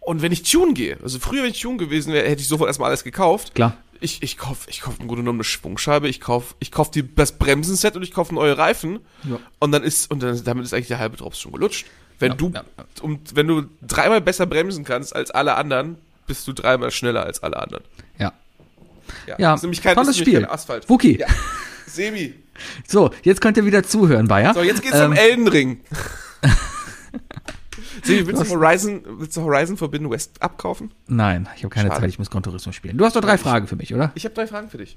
und 0.00 0.22
wenn 0.22 0.32
ich 0.32 0.42
Tune 0.42 0.72
gehe, 0.72 0.98
also 1.02 1.18
früher, 1.18 1.42
wenn 1.44 1.50
ich 1.50 1.60
Tune 1.60 1.76
gewesen 1.76 2.12
wäre, 2.12 2.28
hätte 2.28 2.40
ich 2.42 2.48
sofort 2.48 2.68
erstmal 2.68 2.88
alles 2.88 3.04
gekauft. 3.04 3.54
Klar. 3.54 3.76
Ich, 4.00 4.22
ich 4.22 4.38
kauf, 4.38 4.66
ich 4.66 4.80
kauf 4.80 4.94
im 4.98 5.06
Grunde 5.06 5.22
genommen 5.22 5.38
eine 5.40 5.44
Schwungscheibe, 5.44 6.08
ich 6.08 6.20
kauf, 6.20 6.56
ich 6.58 6.72
kauf 6.72 6.90
die, 6.90 7.14
das 7.14 7.38
Bremsenset 7.38 7.96
und 7.96 8.02
ich 8.02 8.12
kauf 8.12 8.32
neue 8.32 8.56
Reifen. 8.56 9.00
Ja. 9.28 9.38
Und 9.58 9.72
dann 9.72 9.82
ist, 9.82 10.10
und 10.10 10.22
dann, 10.22 10.42
damit 10.42 10.64
ist 10.64 10.72
eigentlich 10.72 10.88
der 10.88 10.98
halbe 10.98 11.18
Drops 11.18 11.38
schon 11.38 11.52
gelutscht. 11.52 11.86
Wenn 12.20 12.32
Ja, 12.32 12.36
du, 12.36 12.50
ja, 12.54 12.62
um, 13.02 13.18
wenn 13.34 13.46
du 13.48 13.62
dreimal 13.82 14.20
besser 14.20 14.46
bremsen 14.46 14.84
kannst 14.84 15.16
als 15.16 15.30
alle 15.30 15.56
anderen, 15.56 15.96
bist 16.26 16.46
du 16.46 16.52
dreimal 16.52 16.90
schneller 16.90 17.24
als 17.24 17.42
alle 17.42 17.56
anderen. 17.60 17.82
Ja. 18.18 18.32
Ja, 19.26 19.34
Ja, 19.38 19.54
ist 19.54 19.62
nämlich 19.62 19.82
kein, 19.82 19.94
tolles 19.94 20.10
ist 20.10 20.18
Spiel. 20.18 20.42
kein 20.42 20.50
Asphalt. 20.50 20.88
Wookie. 20.88 21.18
Ja. 21.18 21.26
Sebi. 21.86 22.34
So, 22.86 23.10
jetzt 23.22 23.40
könnt 23.40 23.56
ihr 23.56 23.64
wieder 23.64 23.82
zuhören, 23.82 24.28
Bayer. 24.28 24.54
So, 24.54 24.62
jetzt 24.62 24.82
geht's 24.82 24.94
Ähm, 24.96 25.10
um 25.10 25.16
Elden 25.16 25.48
Ring. 25.48 25.80
Sebi, 28.04 28.26
willst 28.26 28.42
du 28.42 28.48
Horizon, 28.50 29.02
willst 29.18 29.36
du 29.36 29.42
Horizon 29.42 29.76
Forbidden 29.76 30.10
West 30.10 30.40
abkaufen? 30.40 30.92
Nein, 31.08 31.48
ich 31.56 31.64
habe 31.64 31.74
keine 31.74 31.88
Schade. 31.88 32.00
Zeit, 32.02 32.10
ich 32.10 32.18
muss 32.18 32.28
Turismo 32.30 32.72
spielen. 32.72 32.96
Du 32.98 33.04
hast 33.04 33.16
doch 33.16 33.20
drei 33.22 33.38
Fragen 33.38 33.66
für 33.66 33.76
mich, 33.76 33.94
oder? 33.94 34.12
Ich 34.14 34.24
habe 34.24 34.34
drei 34.34 34.46
Fragen 34.46 34.68
für 34.70 34.78
dich. 34.78 34.96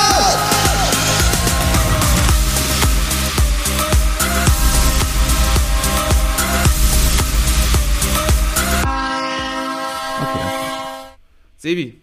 Sebi, 11.61 12.01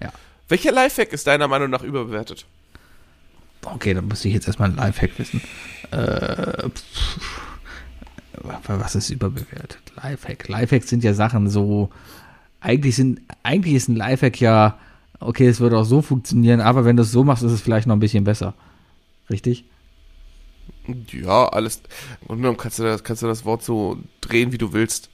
Ja. 0.00 0.12
welcher 0.48 0.70
Lifehack 0.70 1.12
ist 1.12 1.26
deiner 1.26 1.48
Meinung 1.48 1.70
nach 1.70 1.82
überbewertet? 1.82 2.46
Okay, 3.64 3.94
dann 3.94 4.06
muss 4.06 4.24
ich 4.24 4.32
jetzt 4.32 4.46
erstmal 4.46 4.70
ein 4.70 4.76
Lifehack 4.76 5.18
wissen. 5.18 5.40
Äh, 5.90 6.68
pff, 6.68 7.18
was 8.68 8.94
ist 8.94 9.10
überbewertet? 9.10 9.80
Lifehack. 9.96 10.46
Lifehacks 10.48 10.88
sind 10.88 11.02
ja 11.02 11.14
Sachen 11.14 11.50
so. 11.50 11.90
Eigentlich 12.60 12.94
sind, 12.94 13.20
eigentlich 13.42 13.74
ist 13.74 13.88
ein 13.88 13.96
Lifehack 13.96 14.40
ja, 14.40 14.78
okay, 15.18 15.48
es 15.48 15.58
würde 15.58 15.78
auch 15.78 15.84
so 15.84 16.00
funktionieren, 16.00 16.60
aber 16.60 16.84
wenn 16.84 16.96
du 16.96 17.02
es 17.02 17.10
so 17.10 17.24
machst, 17.24 17.42
ist 17.42 17.50
es 17.52 17.60
vielleicht 17.60 17.88
noch 17.88 17.96
ein 17.96 18.00
bisschen 18.00 18.22
besser. 18.22 18.54
Richtig? 19.30 19.64
Ja, 21.10 21.48
alles. 21.48 21.82
Und 22.28 22.36
genommen 22.38 22.56
kannst 22.56 22.78
du, 22.78 22.84
das, 22.84 23.02
kannst 23.02 23.22
du 23.22 23.26
das 23.26 23.44
Wort 23.44 23.64
so 23.64 23.98
drehen, 24.20 24.52
wie 24.52 24.58
du 24.58 24.72
willst. 24.72 25.10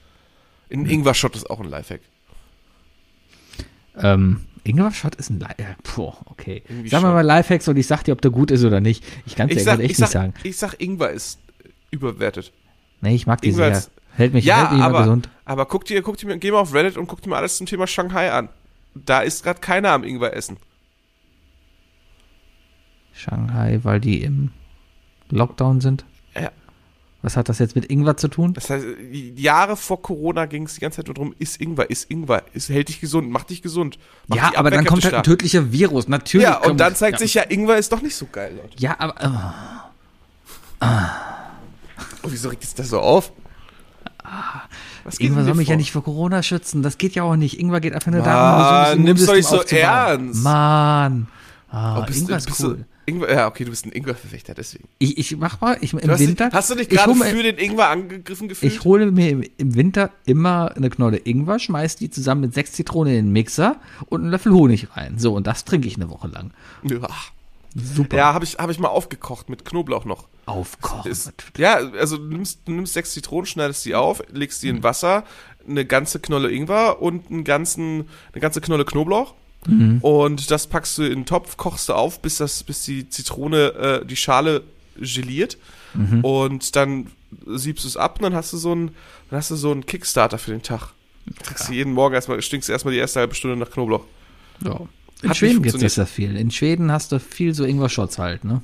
In 0.69 0.85
Ingwer-Shot 0.85 1.35
ist 1.35 1.49
auch 1.49 1.59
ein 1.59 1.69
Lifehack. 1.69 2.01
Ähm, 4.01 4.41
Ingwer-Shot 4.63 5.15
ist 5.15 5.29
ein 5.29 5.39
Lifehack. 5.39 5.81
Puh, 5.83 6.13
okay. 6.25 6.63
Irgendwie 6.67 6.89
Sag 6.89 7.01
mal 7.01 7.07
schon. 7.09 7.15
mal 7.15 7.21
Lifehacks 7.25 7.67
und 7.67 7.77
ich 7.77 7.87
sag 7.87 8.03
dir, 8.03 8.11
ob 8.13 8.21
der 8.21 8.31
gut 8.31 8.51
ist 8.51 8.63
oder 8.63 8.79
nicht. 8.81 9.03
Ich 9.25 9.35
kann 9.35 9.49
es 9.49 9.57
dir 9.57 9.63
sag, 9.63 9.79
echt 9.79 9.91
ich, 9.91 9.97
sag, 9.97 10.05
nicht 10.07 10.13
sagen. 10.13 10.33
ich 10.43 10.57
sag, 10.57 10.73
Ingwer 10.81 11.09
ist 11.11 11.39
überbewertet. 11.91 12.51
Nee, 13.01 13.15
ich 13.15 13.25
mag 13.27 13.41
die 13.41 13.49
Ingwer 13.49 13.73
sehr. 13.75 13.91
Hält 14.15 14.33
mich, 14.33 14.43
Ja, 14.45 14.57
hält 14.57 14.71
mich 14.71 14.77
immer 14.79 14.85
aber, 14.87 14.99
gesund. 14.99 15.29
aber 15.45 15.65
guck 15.65 15.85
dir, 15.85 16.01
guck 16.01 16.17
dir, 16.17 16.27
mal- 16.27 16.37
geh 16.39 16.51
mal 16.51 16.59
auf 16.59 16.73
Reddit 16.73 16.97
und 16.97 17.07
guck 17.07 17.21
dir 17.21 17.29
mal 17.29 17.37
alles 17.37 17.57
zum 17.57 17.67
Thema 17.67 17.87
Shanghai 17.87 18.31
an. 18.31 18.49
Da 18.95 19.21
ist 19.21 19.43
gerade 19.43 19.59
keiner 19.61 19.91
am 19.91 20.03
Ingwer 20.03 20.33
essen. 20.35 20.57
Shanghai, 23.13 23.79
weil 23.83 23.99
die 23.99 24.21
im 24.23 24.51
Lockdown 25.29 25.81
sind. 25.81 26.05
Ja. 26.35 26.51
Was 27.21 27.35
hat 27.35 27.49
das 27.49 27.59
jetzt 27.59 27.75
mit 27.75 27.91
Ingwer 27.91 28.15
zu 28.15 28.29
tun? 28.29 28.53
Das 28.53 28.69
heißt, 28.69 28.85
Jahre 29.35 29.75
vor 29.75 30.01
Corona 30.01 30.45
ging 30.45 30.63
es 30.63 30.75
die 30.75 30.79
ganze 30.79 30.97
Zeit 30.97 31.07
nur 31.07 31.15
darum, 31.15 31.35
ist 31.37 31.59
Ingwer, 31.59 31.89
ist 31.89 32.09
Ingwer, 32.09 32.43
ist, 32.53 32.69
hält 32.69 32.87
dich 32.87 33.01
gesund, 33.01 33.29
macht 33.29 33.49
dich 33.49 33.61
gesund. 33.61 33.99
Macht 34.27 34.39
Ja, 34.39 34.51
aber 34.55 34.71
dann 34.71 34.85
kommt 34.85 35.03
halt 35.03 35.13
ein 35.13 35.23
tödlicher 35.23 35.71
Virus. 35.73 36.07
Natürlich. 36.07 36.45
Ja, 36.47 36.59
und 36.59 36.79
dann 36.79 36.95
zeigt 36.95 37.15
ja, 37.15 37.19
sich 37.19 37.33
ja, 37.33 37.43
Ingwer 37.43 37.77
ist 37.77 37.91
doch 37.91 38.01
nicht 38.01 38.15
so 38.15 38.25
geil, 38.31 38.53
Leute. 38.55 38.69
Ja, 38.77 38.95
aber. 38.99 39.15
Und 42.21 42.31
wieso 42.31 42.49
regt 42.49 42.63
es 42.63 42.73
das 42.73 42.89
so 42.89 42.99
auf? 42.99 43.33
Geht 45.17 45.19
Ingwer 45.29 45.43
soll 45.43 45.55
mich 45.55 45.67
ja 45.67 45.73
vor? 45.73 45.77
nicht 45.77 45.91
vor 45.91 46.03
Corona 46.03 46.43
schützen. 46.43 46.83
Das 46.83 46.97
geht 46.97 47.15
ja 47.15 47.23
auch 47.23 47.35
nicht. 47.35 47.59
Ingwer 47.59 47.81
geht 47.81 47.93
einfach 47.93 48.11
nur 48.11 48.21
darum, 48.21 48.61
ein 48.63 48.83
gesundes 49.05 49.05
nimm's 49.05 49.25
doch 49.25 49.35
nicht 49.35 49.47
so 49.47 49.57
aufzubauen. 49.57 49.83
ernst. 49.83 50.43
Mann. 50.43 51.27
Ah, 51.71 51.99
Oh, 51.99 52.05
bist, 52.05 52.21
Ingwer 52.21 52.37
ist 52.37 52.45
bist 52.45 52.63
cool. 52.63 52.77
du, 52.77 52.85
Ingwer, 53.09 53.33
ja, 53.33 53.47
okay, 53.47 53.63
du 53.65 53.71
bist 53.71 53.85
ein 53.85 53.91
Ingwer-Verfechter, 53.91 54.53
deswegen. 54.53 54.87
Ich, 54.99 55.17
ich 55.17 55.37
mach 55.37 55.59
mal, 55.61 55.77
ich, 55.81 55.93
im 55.93 55.99
Du 55.99 56.09
hast, 56.09 56.19
Winter. 56.19 56.45
dich, 56.45 56.53
hast 56.53 56.69
du 56.69 56.75
dich 56.75 56.91
ich 56.91 56.97
gerade 56.97 57.15
für 57.15 57.43
den 57.43 57.57
Ingwer 57.57 57.89
angegriffen 57.89 58.47
gefühlt? 58.47 58.71
Ich 58.71 58.83
hole 58.83 59.11
mir 59.11 59.29
im, 59.29 59.43
im 59.57 59.75
Winter 59.75 60.11
immer 60.25 60.71
eine 60.75 60.89
Knolle 60.89 61.17
Ingwer, 61.17 61.59
schmeiß 61.59 61.95
die 61.95 62.09
zusammen 62.09 62.41
mit 62.41 62.53
sechs 62.53 62.73
Zitronen 62.73 63.13
in 63.13 63.25
den 63.25 63.31
Mixer 63.33 63.77
und 64.07 64.21
einen 64.21 64.29
Löffel 64.31 64.53
Honig 64.53 64.95
rein. 64.95 65.17
So, 65.17 65.33
und 65.33 65.47
das 65.47 65.65
trinke 65.65 65.87
ich 65.87 65.95
eine 65.95 66.09
Woche 66.09 66.27
lang. 66.27 66.51
ja, 66.83 67.07
Super. 67.75 68.17
ja 68.17 68.33
habe 68.33 68.45
ich, 68.45 68.57
hab 68.57 68.69
ich 68.69 68.79
mal 68.79 68.87
aufgekocht 68.87 69.49
mit 69.49 69.65
Knoblauch 69.65 70.05
noch. 70.05 70.27
Aufkochen. 70.45 71.11
Ist, 71.11 71.31
ja, 71.57 71.75
also 71.75 72.17
du 72.17 72.23
nimmst, 72.25 72.61
du 72.65 72.71
nimmst 72.71 72.93
sechs 72.93 73.13
Zitronen, 73.13 73.45
schneidest 73.45 73.85
die 73.85 73.95
auf, 73.95 74.23
legst 74.31 74.63
die 74.63 74.69
in 74.69 74.83
Wasser, 74.83 75.23
eine 75.67 75.85
ganze 75.85 76.19
Knolle 76.19 76.51
Ingwer 76.51 77.01
und 77.01 77.29
einen 77.29 77.43
ganzen, 77.43 78.09
eine 78.33 78.41
ganze 78.41 78.61
Knolle 78.61 78.85
Knoblauch. 78.85 79.35
Und 80.01 80.51
das 80.51 80.67
packst 80.67 80.97
du 80.97 81.03
in 81.03 81.19
den 81.19 81.25
Topf, 81.25 81.57
kochst 81.57 81.89
du 81.89 81.93
auf, 81.93 82.21
bis 82.21 82.37
das, 82.37 82.63
bis 82.63 82.83
die 82.83 83.09
Zitrone, 83.09 84.01
äh, 84.01 84.05
die 84.05 84.15
Schale 84.15 84.63
geliert. 84.95 85.57
Und 86.23 86.75
dann 86.75 87.07
siebst 87.45 87.83
du 87.83 87.87
es 87.87 87.97
ab 87.97 88.17
und 88.17 88.23
dann 88.23 88.35
hast 88.35 88.53
du 88.53 88.57
so 88.57 88.71
einen, 88.71 88.95
dann 89.29 89.39
hast 89.39 89.51
du 89.51 89.55
so 89.55 89.71
einen 89.71 89.85
Kickstarter 89.85 90.37
für 90.37 90.51
den 90.51 90.61
Tag. 90.61 90.93
Kriegst 91.43 91.69
du 91.69 91.73
jeden 91.73 91.93
Morgen 91.93 92.15
erstmal, 92.15 92.41
stinkst 92.41 92.69
du 92.69 92.73
erstmal 92.73 92.93
die 92.93 92.99
erste 92.99 93.19
halbe 93.19 93.35
Stunde 93.35 93.57
nach 93.57 93.69
Knoblauch. 93.69 94.05
Ja. 94.63 94.79
In 95.21 95.29
Hat 95.29 95.37
Schweden 95.37 95.61
gibt 95.61 95.81
es 95.81 95.95
das 95.95 96.09
viel. 96.09 96.37
In 96.37 96.49
Schweden 96.49 96.91
hast 96.91 97.11
du 97.11 97.19
viel 97.19 97.53
so 97.53 97.65
Ingwer-Shots 97.65 98.17
halt, 98.17 98.45
ne? 98.45 98.61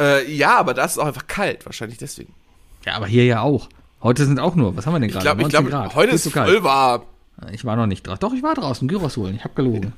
Äh, 0.00 0.30
ja, 0.32 0.58
aber 0.58 0.74
da 0.74 0.84
ist 0.84 0.92
es 0.92 0.98
auch 0.98 1.06
einfach 1.06 1.26
kalt, 1.26 1.64
wahrscheinlich 1.66 1.98
deswegen. 1.98 2.32
Ja, 2.84 2.94
aber 2.94 3.06
hier 3.06 3.24
ja 3.24 3.42
auch. 3.42 3.68
Heute 4.02 4.24
sind 4.24 4.38
auch 4.38 4.56
nur, 4.56 4.76
was 4.76 4.86
haben 4.86 4.94
wir 4.94 5.00
denn 5.00 5.10
gerade? 5.10 5.24
glaube, 5.24 5.42
ich 5.42 5.52
19 5.52 5.66
glaub, 5.66 5.94
heute 5.94 6.12
ist 6.12 6.22
zu 6.24 6.30
voll 6.30 6.62
warm. 6.64 7.02
Ich 7.52 7.64
war 7.64 7.76
noch 7.76 7.86
nicht 7.86 8.06
draußen. 8.06 8.20
Doch, 8.20 8.32
ich 8.34 8.42
war 8.42 8.54
draußen. 8.54 8.86
Gyros 8.88 9.16
holen. 9.16 9.36
Ich 9.36 9.44
habe 9.44 9.54
gelogen. 9.54 9.92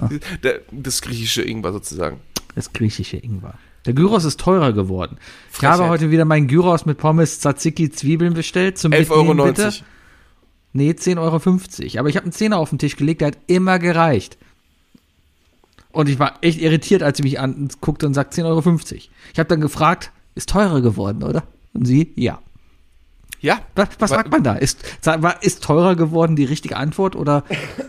Der, 0.42 0.60
das 0.70 1.02
griechische 1.02 1.42
Ingwer 1.42 1.72
sozusagen. 1.72 2.20
Das 2.54 2.72
griechische 2.72 3.16
Ingwer. 3.16 3.54
Der 3.86 3.94
Gyros 3.94 4.24
ist 4.24 4.38
teurer 4.38 4.72
geworden. 4.72 5.16
Ich 5.50 5.56
Frechheit. 5.56 5.78
habe 5.78 5.88
heute 5.88 6.10
wieder 6.10 6.24
meinen 6.24 6.46
Gyros 6.46 6.86
mit 6.86 6.98
Pommes, 6.98 7.40
Tzatziki, 7.40 7.90
Zwiebeln 7.90 8.34
bestellt. 8.34 8.78
Zum 8.78 8.92
11,90 8.92 8.98
Mitnehmen, 8.98 9.40
Euro. 9.40 9.48
bitte. 9.48 9.72
Nee, 10.72 10.90
10,50 10.90 11.18
Euro. 11.18 11.98
Aber 12.00 12.08
ich 12.08 12.16
habe 12.16 12.24
einen 12.24 12.32
Zehner 12.32 12.58
auf 12.58 12.70
den 12.70 12.78
Tisch 12.78 12.96
gelegt, 12.96 13.20
der 13.20 13.28
hat 13.28 13.38
immer 13.46 13.78
gereicht. 13.78 14.38
Und 15.90 16.08
ich 16.08 16.18
war 16.18 16.38
echt 16.40 16.60
irritiert, 16.60 17.02
als 17.02 17.18
sie 17.18 17.22
mich 17.22 17.38
anguckte 17.38 18.06
und 18.06 18.14
sagt 18.14 18.34
10,50 18.34 18.44
Euro. 18.46 18.60
Ich 19.32 19.38
habe 19.38 19.48
dann 19.48 19.60
gefragt, 19.60 20.10
ist 20.34 20.48
teurer 20.48 20.80
geworden, 20.80 21.22
oder? 21.22 21.42
Und 21.74 21.86
sie, 21.86 22.12
ja. 22.16 22.40
Ja. 23.42 23.60
Was, 23.74 23.88
was 23.98 24.10
Wa- 24.10 24.14
sagt 24.16 24.30
man 24.30 24.42
da? 24.44 24.54
Ist, 24.54 24.78
ist 25.40 25.62
teurer 25.64 25.96
geworden 25.96 26.36
die 26.36 26.44
richtige 26.44 26.76
Antwort 26.76 27.16
oder 27.16 27.44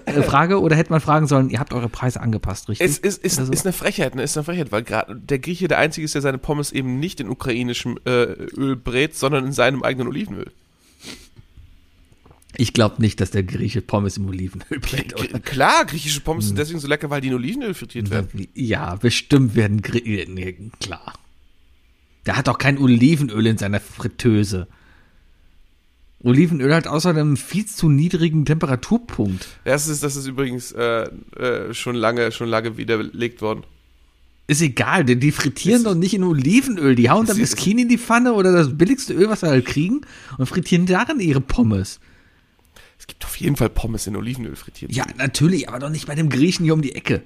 äh, 0.05 0.21
Frage? 0.23 0.59
Oder 0.59 0.75
hätte 0.75 0.91
man 0.91 0.99
fragen 0.99 1.27
sollen, 1.27 1.49
ihr 1.51 1.59
habt 1.59 1.73
eure 1.73 1.89
Preise 1.89 2.19
angepasst, 2.21 2.69
richtig? 2.69 2.89
Es 2.89 2.97
ist, 2.97 3.23
ist, 3.23 3.35
so? 3.35 3.51
ist 3.51 3.65
eine 3.65 3.71
Frechheit, 3.73 4.15
ne? 4.15 4.23
Ist 4.23 4.35
eine 4.35 4.43
Frechheit, 4.43 4.71
weil 4.71 4.81
gerade 4.83 5.15
der 5.15 5.37
Grieche 5.39 5.67
der 5.67 5.77
Einzige 5.77 6.05
ist, 6.05 6.15
der 6.15 6.21
seine 6.23 6.39
Pommes 6.39 6.71
eben 6.71 6.99
nicht 6.99 7.19
in 7.19 7.29
ukrainischem 7.29 7.99
äh, 8.05 8.23
Öl 8.23 8.75
brät, 8.75 9.15
sondern 9.15 9.45
in 9.45 9.53
seinem 9.53 9.83
eigenen 9.83 10.07
Olivenöl. 10.07 10.51
Ich 12.55 12.73
glaube 12.73 13.01
nicht, 13.01 13.19
dass 13.19 13.31
der 13.31 13.43
Grieche 13.43 13.81
Pommes 13.81 14.17
im 14.17 14.27
Olivenöl 14.27 14.79
brät. 14.79 15.19
Oder? 15.19 15.39
Klar, 15.39 15.85
griechische 15.85 16.21
Pommes 16.21 16.45
Hm. 16.45 16.47
sind 16.49 16.59
deswegen 16.59 16.79
so 16.79 16.87
lecker, 16.87 17.09
weil 17.09 17.21
die 17.21 17.29
in 17.29 17.33
Olivenöl 17.33 17.73
frittiert 17.73 18.09
werden. 18.11 18.47
Ja, 18.53 18.95
bestimmt 18.95 19.55
werden 19.55 19.81
Grie 19.81 20.25
nee, 20.29 20.55
klar. 20.79 21.13
Der 22.25 22.37
hat 22.37 22.47
doch 22.47 22.57
kein 22.57 22.77
Olivenöl 22.77 23.47
in 23.47 23.57
seiner 23.57 23.79
Fritteuse. 23.79 24.67
Olivenöl 26.23 26.73
hat 26.73 26.87
außerdem 26.87 27.27
einen 27.27 27.37
viel 27.37 27.65
zu 27.65 27.89
niedrigen 27.89 28.45
Temperaturpunkt. 28.45 29.47
Das 29.65 29.87
ist, 29.87 30.03
das 30.03 30.15
ist 30.15 30.25
übrigens 30.25 30.71
äh, 30.71 31.03
äh, 31.37 31.73
schon 31.73 31.95
lange, 31.95 32.31
schon 32.31 32.47
lange 32.47 32.77
widerlegt 32.77 33.41
worden. 33.41 33.63
Ist 34.47 34.61
egal, 34.61 35.05
denn 35.05 35.19
die 35.19 35.31
frittieren 35.31 35.77
Ist- 35.79 35.85
doch 35.85 35.95
nicht 35.95 36.13
in 36.13 36.23
Olivenöl. 36.23 36.95
Die 36.95 37.09
hauen 37.09 37.27
ist- 37.27 37.37
Biskin 37.37 37.77
in 37.77 37.89
die 37.89 37.97
Pfanne 37.97 38.33
oder 38.33 38.51
das 38.51 38.77
billigste 38.77 39.13
Öl, 39.13 39.29
was 39.29 39.41
sie 39.41 39.47
halt 39.47 39.65
kriegen, 39.65 40.01
und 40.37 40.45
frittieren 40.47 40.85
darin 40.85 41.19
ihre 41.19 41.41
Pommes. 41.41 41.99
Es 42.99 43.07
gibt 43.07 43.23
auf 43.25 43.35
jeden 43.37 43.55
Fall 43.57 43.69
Pommes 43.69 44.07
in 44.07 44.15
Olivenöl 44.15 44.55
frittiert. 44.55 44.93
Ja, 44.93 45.05
natürlich, 45.17 45.67
aber 45.67 45.79
doch 45.79 45.89
nicht 45.89 46.07
bei 46.07 46.15
dem 46.15 46.29
Griechen 46.29 46.63
hier 46.63 46.73
um 46.73 46.81
die 46.81 46.95
Ecke. 46.95 47.21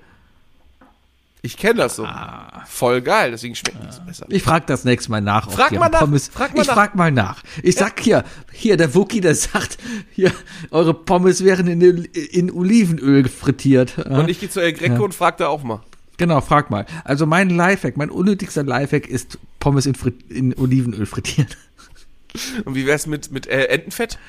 Ich 1.47 1.55
kenne 1.55 1.75
das 1.75 1.95
so. 1.95 2.03
Ah. 2.03 2.65
Voll 2.67 3.01
geil, 3.01 3.31
deswegen 3.31 3.55
schmeckt 3.55 3.77
es 3.89 4.01
besser. 4.01 4.25
Ich 4.27 4.43
frag 4.43 4.67
das 4.67 4.83
nächste 4.83 5.11
Mal 5.11 5.21
nach. 5.21 5.49
Frag 5.49 5.71
mal 5.71 5.87
nach, 5.87 6.01
Pommes, 6.01 6.27
frag 6.27 6.53
mal 6.53 6.61
ich 6.61 6.67
nach. 6.67 6.73
frag 6.73 6.95
mal 6.95 7.09
nach. 7.09 7.41
Ich 7.63 7.75
sag 7.75 8.01
hier, 8.01 8.25
hier, 8.51 8.75
der 8.75 8.93
Wookie, 8.93 9.21
der 9.21 9.33
sagt, 9.33 9.77
hier, 10.11 10.33
eure 10.71 10.93
Pommes 10.93 11.45
wären 11.45 11.67
in, 11.67 11.81
in 11.81 12.51
Olivenöl 12.51 13.29
frittiert. 13.29 13.97
Und 13.97 14.29
ich 14.29 14.41
gehe 14.41 14.49
zu 14.49 14.59
El 14.59 14.73
Greco 14.73 15.05
und 15.05 15.15
frag 15.15 15.37
da 15.37 15.47
auch 15.47 15.63
mal. 15.63 15.79
Genau, 16.17 16.41
frag 16.41 16.69
mal. 16.69 16.85
Also 17.05 17.25
mein 17.25 17.49
Lifehack, 17.49 17.95
mein 17.95 18.09
unnötigster 18.09 18.63
Lifehack 18.63 19.07
ist 19.07 19.39
Pommes 19.61 19.85
in, 19.85 19.95
Frit 19.95 20.29
in 20.29 20.53
Olivenöl 20.53 21.05
frittieren. 21.05 21.47
Und 22.65 22.75
wie 22.75 22.85
wär's 22.85 23.07
mit, 23.07 23.31
mit 23.31 23.47
äh, 23.47 23.67
Entenfett? 23.67 24.19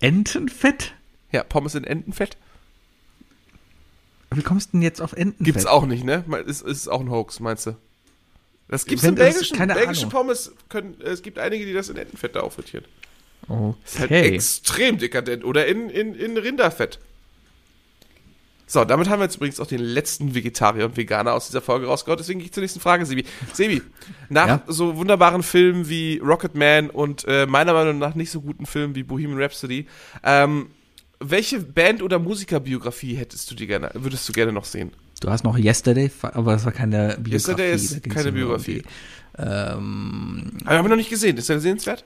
Entenfett? 0.00 0.92
Ja, 1.32 1.42
Pommes 1.42 1.74
in 1.74 1.84
Entenfett? 1.84 2.36
Wie 4.34 4.42
kommst 4.42 4.68
du 4.68 4.72
denn 4.72 4.82
jetzt 4.82 5.00
auf 5.00 5.12
Entenfett? 5.12 5.44
Gibt's 5.44 5.66
auch 5.66 5.86
nicht, 5.86 6.04
ne? 6.04 6.24
Ist, 6.46 6.62
ist 6.62 6.88
auch 6.88 7.00
ein 7.00 7.10
Hoax, 7.10 7.40
meinst 7.40 7.66
du? 7.66 7.76
Das 8.68 8.84
gibt's 8.84 9.04
Wenn 9.04 9.14
das- 9.14 9.32
belgischen, 9.34 9.56
keine 9.56 9.74
belgische 9.74 10.00
Ahnung. 10.02 10.10
Pommes 10.12 10.52
können, 10.68 11.00
äh, 11.00 11.10
es 11.10 11.22
gibt 11.22 11.38
einige, 11.38 11.64
die 11.64 11.72
das 11.72 11.88
in 11.88 11.96
Entenfett 11.96 12.34
da 12.34 12.40
auffrittieren. 12.40 12.84
Ist 13.84 13.98
halt 14.00 14.10
Okay. 14.10 14.34
extrem 14.34 14.98
dekadent. 14.98 15.44
Oder 15.44 15.66
in, 15.66 15.88
in, 15.88 16.14
in 16.16 16.36
Rinderfett. 16.36 16.98
So, 18.68 18.84
damit 18.84 19.08
haben 19.08 19.20
wir 19.20 19.24
jetzt 19.26 19.36
übrigens 19.36 19.60
auch 19.60 19.68
den 19.68 19.78
letzten 19.78 20.34
Vegetarier 20.34 20.86
und 20.86 20.96
Veganer 20.96 21.32
aus 21.34 21.46
dieser 21.46 21.60
Folge 21.60 21.86
rausgehauen. 21.86 22.18
Deswegen 22.18 22.40
gehe 22.40 22.46
ich 22.46 22.52
zur 22.52 22.62
nächsten 22.62 22.80
Frage, 22.80 23.06
Sebi. 23.06 23.24
Sebi, 23.52 23.80
nach 24.28 24.48
Ja? 24.48 24.62
so 24.66 24.96
wunderbaren 24.96 25.44
Filmen 25.44 25.88
wie 25.88 26.18
Rocketman 26.18 26.90
und 26.90 27.24
äh, 27.28 27.46
meiner 27.46 27.72
Meinung 27.74 28.00
nach 28.00 28.16
nicht 28.16 28.32
so 28.32 28.40
guten 28.40 28.66
Filmen 28.66 28.96
wie 28.96 29.04
Bohemian 29.04 29.40
Rhapsody, 29.40 29.86
ähm, 30.24 30.70
welche 31.20 31.60
Band- 31.60 32.02
oder 32.02 32.18
Musikerbiografie 32.18 33.14
hättest 33.14 33.50
du 33.50 33.54
dir 33.54 33.66
gerne, 33.66 33.90
würdest 33.94 34.28
du 34.28 34.32
gerne 34.32 34.52
noch 34.52 34.64
sehen? 34.64 34.92
Du 35.20 35.30
hast 35.30 35.44
noch 35.44 35.56
Yesterday, 35.58 36.10
aber 36.22 36.52
das 36.52 36.64
war 36.64 36.72
keine 36.72 37.16
Biografie. 37.18 37.32
Yesterday 37.32 37.74
ist 37.74 38.02
keine 38.10 38.32
Biografie. 38.32 38.82
die- 38.82 39.42
Ähm, 39.42 40.52
Aber 40.64 40.76
haben 40.78 40.84
wir 40.84 40.88
noch 40.90 40.96
nicht 40.96 41.10
gesehen. 41.10 41.36
Ist 41.36 41.48
der 41.48 41.60
sehenswert? 41.60 42.04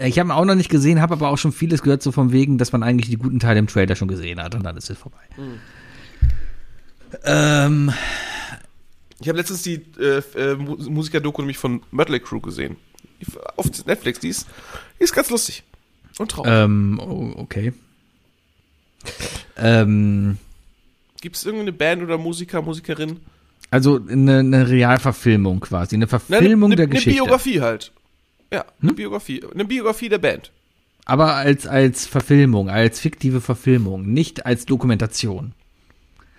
ich 0.00 0.18
habe 0.18 0.28
ihn 0.28 0.32
auch 0.32 0.44
noch 0.44 0.54
nicht 0.56 0.68
gesehen, 0.68 1.00
habe 1.00 1.14
aber 1.14 1.28
auch 1.30 1.38
schon 1.38 1.52
vieles 1.52 1.82
gehört, 1.82 2.02
so 2.02 2.12
vom 2.12 2.32
Wegen, 2.32 2.58
dass 2.58 2.70
man 2.72 2.82
eigentlich 2.82 3.08
die 3.10 3.16
guten 3.16 3.38
Teile 3.40 3.58
im 3.58 3.66
Trailer 3.66 3.96
schon 3.96 4.08
gesehen 4.08 4.40
hat 4.42 4.54
und 4.54 4.62
dann 4.62 4.76
ist 4.76 4.90
es 4.90 4.98
vorbei. 4.98 5.18
Ähm, 7.24 7.92
Ich 9.20 9.28
habe 9.28 9.38
letztens 9.38 9.62
die 9.62 9.82
äh, 9.98 10.22
äh, 10.36 10.54
Mu- 10.56 10.76
Musiker-Doku 10.76 11.42
nämlich 11.42 11.58
von 11.58 11.82
Mötley 11.90 12.20
Crew 12.20 12.40
gesehen. 12.40 12.76
Auf 13.56 13.66
Netflix, 13.86 14.18
die 14.20 14.28
ist, 14.28 14.46
die 14.98 15.04
ist 15.04 15.12
ganz 15.14 15.28
lustig. 15.30 15.62
Und 16.18 16.30
traurig. 16.30 16.52
Ähm, 16.52 17.00
oh, 17.02 17.32
okay. 17.36 17.72
Ähm, 19.56 20.38
Gibt 21.20 21.36
es 21.36 21.44
irgendeine 21.44 21.72
Band 21.72 22.02
oder 22.02 22.18
Musiker, 22.18 22.62
Musikerin? 22.62 23.20
also 23.70 24.00
eine, 24.08 24.38
eine 24.38 24.68
Realverfilmung 24.68 25.60
quasi, 25.60 25.96
eine 25.96 26.06
Na, 26.06 26.18
Verfilmung 26.18 26.70
ne, 26.70 26.76
der 26.76 26.86
ne 26.86 26.92
Geschichte. 26.92 27.20
Hm? 27.20 27.24
Biografie 27.24 27.60
halt. 27.60 27.92
Ja, 28.52 28.64
eine 28.82 28.92
Biografie. 28.92 29.42
Eine 29.54 29.64
Biografie 29.64 30.08
der 30.08 30.18
Band. 30.18 30.50
Aber 31.04 31.34
als, 31.34 31.66
als 31.66 32.06
Verfilmung, 32.06 32.68
als 32.68 33.00
fiktive 33.00 33.40
Verfilmung, 33.40 34.12
nicht 34.12 34.44
als 34.46 34.66
Dokumentation. 34.66 35.52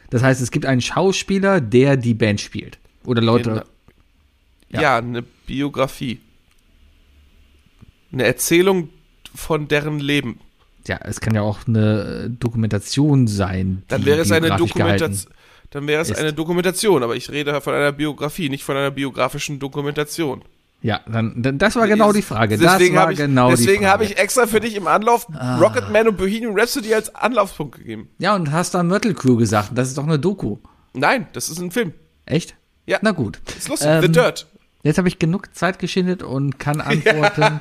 Das 0.09 0.23
heißt, 0.23 0.41
es 0.41 0.51
gibt 0.51 0.65
einen 0.65 0.81
Schauspieler, 0.81 1.61
der 1.61 1.95
die 1.97 2.13
Band 2.13 2.41
spielt. 2.41 2.79
Oder 3.05 3.21
Leute. 3.21 3.65
Ja. 4.69 4.81
Ja. 4.81 4.97
eine 4.97 5.21
Biografie. 5.21 6.19
Eine 8.11 8.25
Erzählung 8.25 8.89
von 9.35 9.67
deren 9.67 9.99
Leben. 9.99 10.39
Ja, 10.87 10.99
es 11.03 11.21
kann 11.21 11.35
ja 11.35 11.41
auch 11.41 11.59
eine 11.67 12.25
äh, 12.25 12.29
Dokumentation 12.29 13.27
sein. 13.27 13.83
Dann 13.87 14.05
wäre 14.05 14.21
es 14.21 14.31
eine 14.31 14.55
Dokumentation. 14.55 15.33
Dann 15.69 15.87
wäre 15.87 16.01
es 16.01 16.09
ist. 16.09 16.19
eine 16.19 16.33
Dokumentation, 16.33 17.01
aber 17.01 17.15
ich 17.15 17.29
rede 17.29 17.61
von 17.61 17.73
einer 17.73 17.93
Biografie, 17.93 18.49
nicht 18.49 18.63
von 18.63 18.75
einer 18.75 18.91
biografischen 18.91 19.59
Dokumentation. 19.59 20.43
Ja, 20.81 20.99
dann, 21.07 21.41
dann 21.41 21.59
das 21.59 21.75
war 21.75 21.87
genau 21.87 22.11
die 22.11 22.23
Frage. 22.23 22.57
Deswegen 22.57 22.97
habe 22.97 23.13
ich, 23.13 23.19
genau 23.19 23.51
deswegen. 23.51 23.85
Ah. 23.85 23.91
habe 23.91 24.03
ich 24.03 24.17
extra 24.17 24.47
für 24.47 24.59
dich 24.59 24.75
im 24.75 24.87
Anlauf 24.87 25.27
Rocketman 25.59 26.07
und 26.07 26.17
Bohemian 26.17 26.59
Rhapsody 26.59 26.93
als 26.93 27.13
Anlaufspunkt 27.13 27.77
gegeben. 27.77 28.09
Ja, 28.17 28.35
und 28.35 28.51
hast 28.51 28.73
dann 28.73 28.87
Möttel 28.87 29.13
Crew 29.13 29.37
gesagt. 29.37 29.69
Das 29.75 29.87
ist 29.87 29.97
doch 29.97 30.03
eine 30.03 30.17
Doku. 30.17 30.57
Nein, 30.93 31.27
das 31.33 31.49
ist 31.49 31.59
ein 31.59 31.71
Film. 31.71 31.93
Echt? 32.25 32.55
Ja. 32.85 32.97
Na 33.01 33.11
gut. 33.11 33.39
Ist 33.57 33.69
lustig. 33.69 33.87
Ähm, 33.89 34.01
The 34.01 34.11
Dirt. 34.11 34.47
Jetzt 34.83 34.97
habe 34.97 35.07
ich 35.07 35.19
genug 35.19 35.55
Zeit 35.55 35.79
geschindet 35.79 36.23
und 36.23 36.57
kann 36.59 36.81
antworten. 36.81 37.59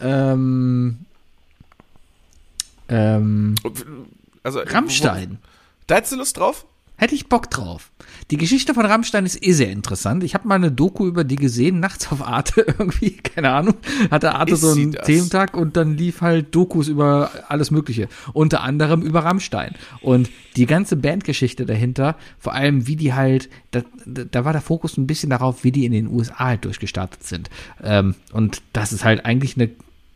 ähm, 0.00 0.98
ähm, 2.88 3.54
Also, 4.42 4.60
Rammstein. 4.60 5.38
Da 5.86 5.96
hättest 5.96 6.12
du 6.12 6.16
Lust 6.16 6.36
drauf? 6.36 6.66
Hätte 7.04 7.16
ich 7.16 7.28
Bock 7.28 7.50
drauf. 7.50 7.90
Die 8.30 8.38
Geschichte 8.38 8.72
von 8.72 8.86
Rammstein 8.86 9.26
ist 9.26 9.44
eh 9.44 9.52
sehr 9.52 9.70
interessant. 9.70 10.24
Ich 10.24 10.32
habe 10.32 10.48
mal 10.48 10.54
eine 10.54 10.72
Doku 10.72 11.06
über 11.06 11.22
die 11.22 11.36
gesehen, 11.36 11.78
nachts 11.78 12.10
auf 12.10 12.26
Arte 12.26 12.62
irgendwie, 12.78 13.10
keine 13.10 13.50
Ahnung. 13.50 13.74
Hatte 14.10 14.34
Arte 14.34 14.54
Ist 14.54 14.62
so 14.62 14.72
einen? 14.72 14.92
Thementag 14.92 15.54
und 15.54 15.76
dann 15.76 15.98
lief 15.98 16.22
halt 16.22 16.54
Dokus 16.54 16.88
über 16.88 17.30
alles 17.48 17.70
Mögliche. 17.70 18.08
Unter 18.32 18.62
anderem 18.62 19.02
über 19.02 19.22
Rammstein. 19.22 19.74
Und 20.00 20.30
die 20.56 20.64
ganze 20.64 20.96
Bandgeschichte 20.96 21.66
dahinter, 21.66 22.16
vor 22.38 22.54
allem 22.54 22.86
wie 22.86 22.96
die 22.96 23.12
halt, 23.12 23.50
da, 23.70 23.82
da 24.06 24.46
war 24.46 24.54
der 24.54 24.62
Fokus 24.62 24.96
ein 24.96 25.06
bisschen 25.06 25.28
darauf, 25.28 25.62
wie 25.62 25.72
die 25.72 25.84
in 25.84 25.92
den 25.92 26.06
USA 26.06 26.38
halt 26.38 26.64
durchgestartet 26.64 27.22
sind. 27.22 27.50
Ähm, 27.82 28.14
und 28.32 28.62
das 28.72 28.94
ist 28.94 29.04
halt 29.04 29.26
eigentlich 29.26 29.58
eine 29.58 29.68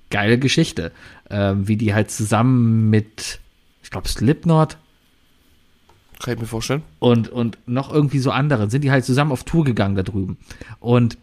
geile 0.08 0.38
Geschichte. 0.38 0.92
Ähm, 1.28 1.68
wie 1.68 1.76
die 1.76 1.92
halt 1.92 2.10
zusammen 2.10 2.88
mit, 2.88 3.40
ich 3.82 3.90
glaube, 3.90 4.08
Slipknot, 4.08 4.78
Kann 6.22 6.34
ich 6.34 6.40
mir 6.40 6.46
vorstellen. 6.46 6.82
und, 6.98 7.28
und 7.28 7.58
noch 7.66 7.92
irgendwie 7.92 8.18
so 8.18 8.30
andere, 8.30 8.70
sind 8.70 8.82
die 8.82 8.90
halt 8.90 9.04
zusammen 9.04 9.32
auf 9.32 9.44
Tour 9.44 9.64
gegangen 9.64 9.94
da 9.94 10.02
drüben. 10.02 10.36
Und 10.80 11.16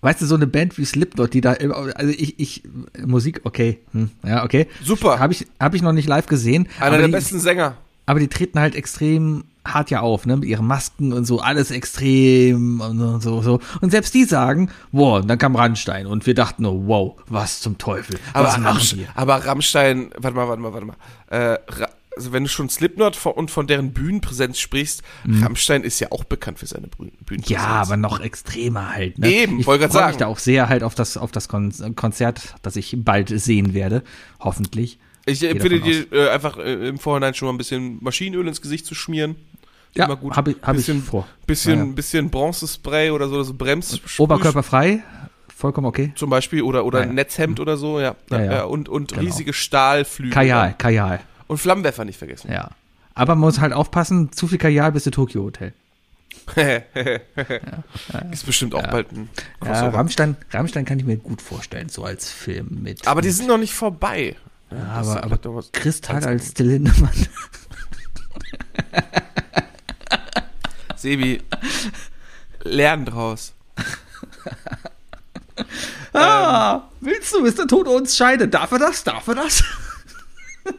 weißt 0.00 0.20
du, 0.20 0.26
so 0.26 0.34
eine 0.34 0.46
Band 0.46 0.78
wie 0.78 0.84
Slipknot, 0.84 1.34
die 1.34 1.40
da, 1.40 1.52
also 1.52 2.10
ich, 2.10 2.38
ich, 2.38 2.62
Musik, 3.04 3.40
okay, 3.44 3.78
hm, 3.92 4.10
ja, 4.24 4.44
okay. 4.44 4.66
Super. 4.82 5.18
Habe 5.18 5.32
ich, 5.32 5.46
hab 5.60 5.74
ich 5.74 5.82
noch 5.82 5.92
nicht 5.92 6.08
live 6.08 6.26
gesehen. 6.26 6.68
Einer 6.78 6.88
aber 6.88 6.98
der 6.98 7.06
die, 7.06 7.12
besten 7.12 7.40
Sänger. 7.40 7.76
Aber 8.06 8.20
die 8.20 8.28
treten 8.28 8.58
halt 8.58 8.74
extrem 8.74 9.44
hart 9.66 9.90
ja 9.90 10.00
auf, 10.00 10.24
ne, 10.24 10.36
mit 10.36 10.48
ihren 10.48 10.66
Masken 10.66 11.12
und 11.12 11.26
so, 11.26 11.40
alles 11.40 11.70
extrem 11.70 12.80
und 12.80 13.20
so, 13.20 13.42
so. 13.42 13.60
Und 13.80 13.90
selbst 13.90 14.14
die 14.14 14.24
sagen, 14.24 14.70
wow, 14.92 15.24
dann 15.24 15.36
kam 15.38 15.56
Rammstein 15.56 16.06
und 16.06 16.26
wir 16.26 16.34
dachten 16.34 16.62
nur, 16.62 16.86
wow, 16.86 17.16
was 17.26 17.60
zum 17.60 17.76
Teufel, 17.76 18.18
Aber, 18.32 18.46
was 18.46 18.54
machen 18.56 18.66
Rammstein, 18.66 18.98
die? 19.00 19.06
aber 19.14 19.44
Rammstein, 19.44 20.10
warte 20.16 20.36
mal, 20.36 20.48
warte 20.48 20.62
mal, 20.62 20.72
warte 20.72 20.86
mal. 20.86 20.96
Äh, 21.28 21.58
Ra 21.68 21.88
also 22.18 22.32
wenn 22.32 22.42
du 22.44 22.48
schon 22.50 22.68
Slipknot 22.68 23.24
und 23.26 23.50
von 23.50 23.66
deren 23.66 23.92
Bühnenpräsenz 23.92 24.58
sprichst, 24.58 25.02
Rammstein 25.40 25.82
ist 25.84 26.00
ja 26.00 26.08
auch 26.10 26.24
bekannt 26.24 26.58
für 26.58 26.66
seine 26.66 26.88
Bühnen- 26.88 27.12
Bühnenpräsenz. 27.24 27.48
Mhm. 27.48 27.54
Ja, 27.54 27.82
aber 27.82 27.96
noch 27.96 28.20
extremer 28.20 28.92
halt. 28.94 29.18
Ne? 29.18 29.30
Eben, 29.30 29.60
ich 29.60 29.66
wollte 29.66 29.82
grad 29.84 29.92
freu 29.92 29.98
mich 30.00 30.06
sagen. 30.08 30.18
da 30.18 30.26
auch 30.26 30.38
sehr 30.38 30.68
halt 30.68 30.82
auf 30.82 30.94
das, 30.94 31.16
auf 31.16 31.30
das 31.32 31.48
Kon 31.48 31.72
Konzert, 31.96 32.54
das 32.62 32.76
ich 32.76 32.94
bald 32.98 33.28
sehen 33.28 33.72
werde, 33.74 34.02
hoffentlich. 34.40 34.98
Ich 35.26 35.42
empfehle 35.42 35.80
dir 35.80 36.06
äh, 36.12 36.30
einfach 36.30 36.56
äh, 36.58 36.88
im 36.88 36.98
Vorhinein 36.98 37.34
schon 37.34 37.46
mal 37.48 37.52
ein 37.54 37.58
bisschen 37.58 37.98
Maschinenöl 38.02 38.48
ins 38.48 38.60
Gesicht 38.62 38.86
zu 38.86 38.94
schmieren. 38.94 39.36
Ja, 39.94 40.04
Immer 40.06 40.16
gut. 40.16 40.36
habe 40.36 40.50
ich, 40.52 40.56
hab 40.62 40.74
ich 40.74 40.78
bisschen, 40.86 41.02
vor. 41.02 41.26
Bisschen, 41.46 41.78
Ja, 41.78 41.84
ja. 41.86 41.92
bisschen 41.92 42.30
Bronzespray 42.30 43.10
oder 43.10 43.28
so, 43.28 43.42
so 43.42 43.54
Brems. 43.54 44.00
Oberkörper 44.18 44.62
frei, 44.62 45.02
vollkommen 45.54 45.86
okay. 45.86 46.12
zum 46.14 46.30
Beispiel 46.30 46.62
oder 46.62 46.84
oder 46.84 47.00
Ja, 47.00 47.12
Netzhemd 47.12 47.58
oder 47.60 47.76
so, 47.76 47.98
ja. 48.00 48.14
Ja, 48.30 48.42
ja. 48.44 48.62
und 48.64 48.88
und 48.88 49.08
Genau. 49.12 49.22
riesige 49.22 49.52
Stahlflügel. 49.52 50.32
Kajal, 50.32 50.74
Kajal, 50.78 51.20
Und 51.48 51.58
Flammenwerfer 51.58 52.04
nicht 52.04 52.18
vergessen. 52.18 52.50
ja. 52.52 52.70
Aber 53.14 53.34
man 53.34 53.40
muss 53.48 53.58
halt 53.58 53.72
aufpassen, 53.72 54.30
zu 54.30 54.46
viel 54.46 54.58
Kajal 54.58 54.92
bis 54.92 55.02
zu 55.02 55.10
Tokyo 55.10 55.42
Hotel. 55.42 55.72
Ist 58.30 58.46
bestimmt 58.46 58.76
auch 58.76 58.86
bald 58.86 59.10
ein 59.10 59.28
Ja. 59.64 59.88
Rammstein, 59.88 60.36
Rammstein 60.52 60.84
kann 60.84 61.00
ich 61.00 61.04
mir 61.04 61.16
gut 61.16 61.42
vorstellen, 61.42 61.88
so 61.88 62.04
als 62.04 62.30
Film 62.30 62.78
mit. 62.82 63.08
aber 63.08 63.20
die 63.20 63.26
mit, 63.28 63.36
sind 63.36 63.48
noch 63.48 63.58
nicht 63.58 63.74
vorbei. 63.74 64.36
Ja, 64.70 64.78
aber, 65.00 65.24
aber 65.24 65.54
was- 65.56 65.72
Chris 65.72 66.00
Tag 66.00 66.24
als 66.26 66.54
Till 66.54 66.66
Lindemann. 66.68 67.10
Sebi, 70.96 71.42
lern 72.62 73.04
draus. 73.04 73.52
Ah, 76.12 76.82
willst 77.00 77.32
du, 77.34 77.42
bis 77.42 77.56
der 77.56 77.66
Tod 77.66 77.88
uns 77.88 78.16
scheidet? 78.16 78.54
Darf 78.54 78.70
er 78.72 78.78
das? 78.78 79.02
Darf 79.04 79.26
er 79.28 79.34
das? 79.36 79.64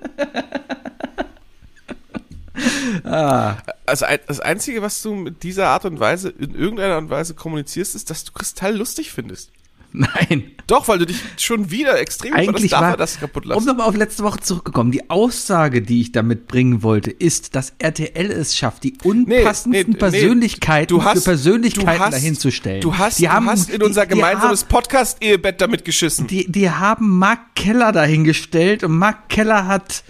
Also 3.85 4.05
ein- 4.05 4.19
das 4.27 4.39
Einzige, 4.39 4.81
was 4.81 5.01
du 5.01 5.15
mit 5.15 5.43
dieser 5.43 5.69
Art 5.69 5.85
und 5.85 5.99
Weise, 5.99 6.29
in 6.29 6.53
irgendeiner 6.53 6.95
Art 6.95 7.03
und 7.03 7.09
Weise 7.09 7.33
kommunizierst, 7.33 7.95
ist, 7.95 8.09
dass 8.09 8.23
du 8.23 8.31
Kristall 8.33 8.75
lustig 8.75 9.11
findest. 9.11 9.51
Nein. 9.93 10.51
Doch, 10.67 10.87
weil 10.87 10.99
du 10.99 11.07
dich 11.07 11.17
schon 11.37 11.71
wieder 11.71 11.99
extrem 11.99 12.33
Eigentlich 12.33 12.71
war, 12.73 12.95
das 12.95 13.19
kaputt 13.19 13.45
um 13.45 13.49
lassen. 13.49 13.65
nochmal 13.65 13.87
auf 13.87 13.95
letzte 13.95 14.23
Woche 14.23 14.39
zurückgekommen, 14.39 14.91
die 14.91 15.09
Aussage, 15.09 15.81
die 15.81 15.99
ich 16.01 16.11
damit 16.11 16.47
bringen 16.47 16.83
wollte, 16.83 17.09
ist, 17.09 17.55
dass 17.55 17.73
RTL 17.79 18.29
es 18.31 18.55
schafft, 18.55 18.83
die 18.83 18.93
unpassendsten 19.03 19.71
nee, 19.71 19.83
nee, 19.87 19.97
Persönlichkeiten 19.97 20.95
du 20.95 21.03
hast- 21.03 21.23
für 21.23 21.29
Persönlichkeiten 21.31 21.99
hast- 21.99 22.13
dahinzustellen. 22.13 22.81
Du 22.81 22.95
hast, 22.97 23.17
die 23.17 23.23
du 23.23 23.31
haben, 23.31 23.49
hast 23.49 23.71
in 23.71 23.81
unser 23.81 24.05
die, 24.05 24.13
gemeinsames 24.13 24.63
Podcast-Ehebett 24.65 25.59
damit 25.59 25.85
geschissen. 25.85 26.27
Die, 26.27 26.45
die 26.51 26.69
haben 26.69 27.17
Mark 27.17 27.55
Keller 27.55 27.91
dahingestellt 27.91 28.83
und 28.83 28.91
Mark 28.95 29.27
Keller 29.29 29.65
hat 29.65 30.03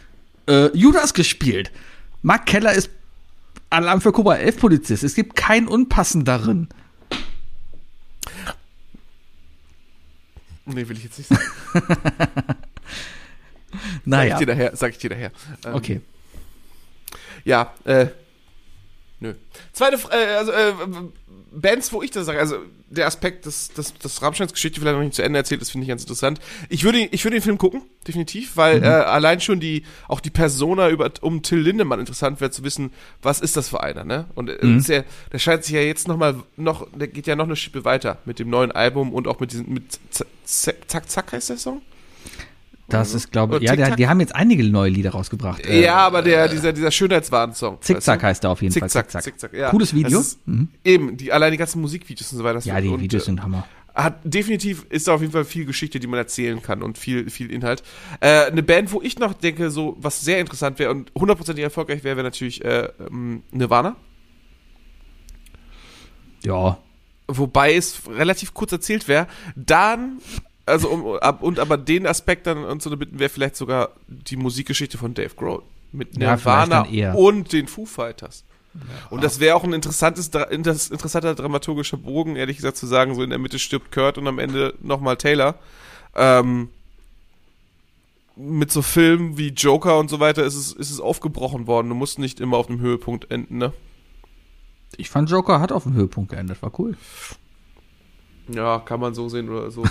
äh, 0.49 0.75
Judas 0.77 1.13
gespielt. 1.13 1.71
Mark 2.21 2.45
Keller 2.47 2.73
ist 2.73 2.89
Alarm 3.69 4.01
für 4.01 4.11
Cobra 4.11 4.35
11 4.35 4.57
Polizist. 4.57 5.03
Es 5.05 5.15
gibt 5.15 5.37
keinen 5.37 5.69
unpassenderen. 5.69 6.67
Nee, 10.73 10.87
will 10.87 10.97
ich 10.97 11.03
jetzt 11.03 11.17
nicht 11.17 11.27
sagen. 11.27 11.41
Sag 13.71 13.77
Naja, 14.05 14.33
ich 14.33 14.39
dir 14.39 14.45
daher. 14.45 14.75
Sag 14.75 14.91
ich 14.91 14.97
dir 14.97 15.09
daher. 15.09 15.31
Ähm, 15.65 15.75
okay. 15.75 16.01
Ja, 17.43 17.73
äh, 17.85 18.07
nö. 19.19 19.33
Zweite, 19.73 19.97
äh, 20.11 20.35
also, 20.35 20.51
äh, 20.51 20.73
Bands, 21.51 21.91
wo 21.91 22.01
ich 22.01 22.11
das 22.11 22.25
sage, 22.25 22.39
also 22.39 22.57
der 22.89 23.07
Aspekt, 23.07 23.45
dass, 23.45 23.69
dass, 23.73 23.93
dass 23.97 24.21
Rammsteins 24.21 24.53
Geschichte 24.53 24.79
vielleicht 24.79 24.95
noch 24.95 25.03
nicht 25.03 25.15
zu 25.15 25.21
Ende 25.23 25.37
erzählt 25.39 25.61
ist, 25.61 25.71
finde 25.71 25.83
ich 25.83 25.89
ganz 25.89 26.01
interessant. 26.03 26.39
Ich 26.69 26.83
würde, 26.83 26.99
ich 26.99 27.23
würde 27.23 27.37
den 27.37 27.43
Film 27.43 27.57
gucken, 27.57 27.83
definitiv, 28.07 28.57
weil 28.57 28.83
äh, 28.83 28.87
allein 28.87 29.41
schon 29.41 29.59
die, 29.59 29.83
auch 30.07 30.19
die 30.19 30.29
Persona 30.29 30.89
über, 30.89 31.11
um 31.21 31.41
Till 31.43 31.59
Lindemann 31.59 31.99
interessant 31.99 32.41
wäre 32.41 32.51
zu 32.51 32.63
wissen, 32.63 32.91
was 33.21 33.41
ist 33.41 33.57
das 33.57 33.69
für 33.69 33.81
einer, 33.81 34.03
ne? 34.03 34.25
Und 34.35 34.49
äh, 34.49 34.57
ist 34.77 34.89
ja, 34.89 35.03
der 35.31 35.39
scheint 35.39 35.63
sich 35.63 35.75
ja 35.75 35.81
jetzt 35.81 36.07
noch 36.07 36.17
mal, 36.17 36.35
noch, 36.57 36.87
der 36.95 37.07
geht 37.07 37.27
ja 37.27 37.35
noch 37.35 37.45
eine 37.45 37.55
Schippe 37.55 37.85
weiter 37.85 38.17
mit 38.25 38.39
dem 38.39 38.49
neuen 38.49 38.71
Album 38.71 39.13
und 39.13 39.27
auch 39.27 39.39
mit 39.39 39.51
diesem, 39.51 39.73
mit 39.73 39.99
Z- 40.09 40.27
Z- 40.45 40.75
Zack 40.87 41.09
Zack 41.09 41.31
heißt 41.33 41.49
der 41.49 41.57
Song? 41.57 41.81
Das 42.89 43.13
ist, 43.13 43.31
glaube 43.31 43.57
ich, 43.57 43.63
ja, 43.63 43.75
der, 43.75 43.95
die 43.95 44.07
haben 44.07 44.19
jetzt 44.19 44.35
einige 44.35 44.63
neue 44.63 44.89
Lieder 44.89 45.11
rausgebracht. 45.11 45.65
Äh, 45.65 45.83
ja, 45.83 45.97
aber 45.97 46.21
der, 46.21 46.47
dieser, 46.47 46.73
dieser 46.73 46.91
Schönheitswahn-Song. 46.91 47.81
Zickzack 47.81 48.23
heißt 48.23 48.43
er 48.43 48.51
auf 48.51 48.61
jeden 48.61 48.73
Fall. 48.73 48.89
Zickzack, 48.89 49.05
Zickzack. 49.05 49.23
Zickzack, 49.23 49.53
ja. 49.53 49.69
Cooles 49.69 49.93
Video. 49.93 50.19
Ist, 50.19 50.39
Eben, 50.83 51.17
die, 51.17 51.31
allein 51.31 51.51
die 51.51 51.57
ganzen 51.57 51.81
Musikvideos 51.81 52.31
und 52.31 52.39
so 52.39 52.43
weiter. 52.43 52.55
das 52.55 52.65
Ja, 52.65 52.81
die 52.81 52.87
und, 52.89 53.01
Videos 53.01 53.23
äh, 53.23 53.25
sind 53.27 53.43
Hammer. 53.43 53.65
Hat, 53.95 54.19
definitiv 54.23 54.85
ist 54.89 55.07
da 55.07 55.15
auf 55.15 55.21
jeden 55.21 55.33
Fall 55.33 55.45
viel 55.45 55.65
Geschichte, 55.65 55.99
die 55.99 56.07
man 56.07 56.19
erzählen 56.19 56.61
kann 56.61 56.83
und 56.83 56.97
viel, 56.97 57.29
viel 57.29 57.51
Inhalt. 57.51 57.83
Äh, 58.21 58.45
eine 58.45 58.63
Band, 58.63 58.91
wo 58.91 59.01
ich 59.01 59.19
noch 59.19 59.33
denke, 59.33 59.71
so, 59.71 59.97
was 59.99 60.21
sehr 60.21 60.39
interessant 60.39 60.79
wäre 60.79 60.91
und 60.91 61.11
hundertprozentig 61.17 61.63
erfolgreich 61.63 62.03
wäre, 62.03 62.15
wäre 62.15 62.25
natürlich 62.25 62.63
äh, 62.63 62.89
ähm, 62.99 63.43
Nirvana. 63.51 63.95
Ja. 66.43 66.77
Wobei 67.27 67.75
es 67.75 68.01
relativ 68.09 68.53
kurz 68.53 68.71
erzählt 68.71 69.07
wäre. 69.07 69.27
Dann, 69.55 70.19
also 70.69 70.89
um, 70.89 71.15
ab, 71.17 71.41
und 71.43 71.59
aber 71.59 71.77
den 71.77 72.05
Aspekt 72.07 72.47
dann 72.47 72.63
uns 72.63 72.83
zu 72.83 72.97
bitten, 72.97 73.19
wäre 73.19 73.29
vielleicht 73.29 73.55
sogar 73.55 73.89
die 74.07 74.37
Musikgeschichte 74.37 74.97
von 74.97 75.13
Dave 75.13 75.35
Grohl. 75.35 75.63
Mit 75.91 76.17
Ja, 76.17 76.35
Nirvana 76.35 76.87
eher. 76.87 77.15
und 77.17 77.51
den 77.51 77.67
Foo 77.67 77.85
Fighters. 77.85 78.43
Und 79.09 79.23
das 79.23 79.39
wäre 79.39 79.55
auch 79.55 79.63
ein 79.63 79.73
interessantes, 79.73 80.27
interessanter 80.29 81.33
dramaturgischer 81.33 81.97
Bogen, 81.97 82.35
ehrlich 82.35 82.57
gesagt 82.57 82.77
zu 82.77 82.85
sagen, 82.85 83.15
so 83.15 83.23
in 83.23 83.31
der 83.31 83.39
Mitte 83.39 83.57
stirbt 83.57 83.91
Kurt 83.91 84.17
und 84.19 84.27
am 84.27 84.37
Ende 84.37 84.75
nochmal 84.81 85.17
Taylor. 85.17 85.55
Ähm, 86.15 86.69
mit 88.35 88.71
so 88.71 88.81
Filmen 88.81 89.37
wie 89.37 89.49
Joker 89.49 89.97
und 89.99 90.09
so 90.09 90.19
weiter 90.19 90.43
ist 90.45 90.55
es, 90.55 90.71
ist 90.71 90.91
es 90.91 90.99
aufgebrochen 91.01 91.67
worden. 91.67 91.89
Du 91.89 91.95
musst 91.95 92.19
nicht 92.19 92.39
immer 92.39 92.57
auf 92.57 92.67
dem 92.67 92.79
Höhepunkt 92.79 93.31
enden, 93.31 93.57
ne? 93.57 93.73
Ich 94.95 95.09
fand 95.09 95.29
Joker 95.29 95.59
hat 95.59 95.71
auf 95.71 95.83
dem 95.83 95.93
Höhepunkt 95.93 96.31
geendet, 96.31 96.61
war 96.61 96.71
cool. 96.79 96.95
Ja, 98.53 98.79
kann 98.79 98.99
man 98.99 99.13
so 99.13 99.29
sehen 99.29 99.49
oder 99.49 99.71
so. 99.71 99.83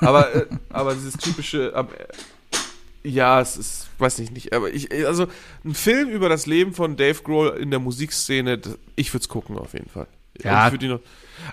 aber, 0.00 0.34
äh, 0.34 0.46
aber 0.70 0.94
dieses 0.94 1.14
typische, 1.14 1.72
äh, 1.72 1.84
ja, 3.02 3.40
es 3.40 3.56
ist, 3.56 3.88
weiß 3.98 4.18
ich 4.18 4.30
nicht, 4.30 4.52
aber 4.52 4.72
ich, 4.72 4.92
also 5.06 5.26
ein 5.64 5.74
Film 5.74 6.10
über 6.10 6.28
das 6.28 6.46
Leben 6.46 6.74
von 6.74 6.96
Dave 6.96 7.22
Grohl 7.22 7.56
in 7.60 7.70
der 7.70 7.80
Musikszene, 7.80 8.60
ich 8.96 9.12
würde 9.12 9.22
es 9.22 9.28
gucken 9.28 9.56
auf 9.58 9.72
jeden 9.72 9.88
Fall. 9.88 10.06
Ja. 10.42 10.72
Ich 10.72 10.80
noch, 10.82 11.00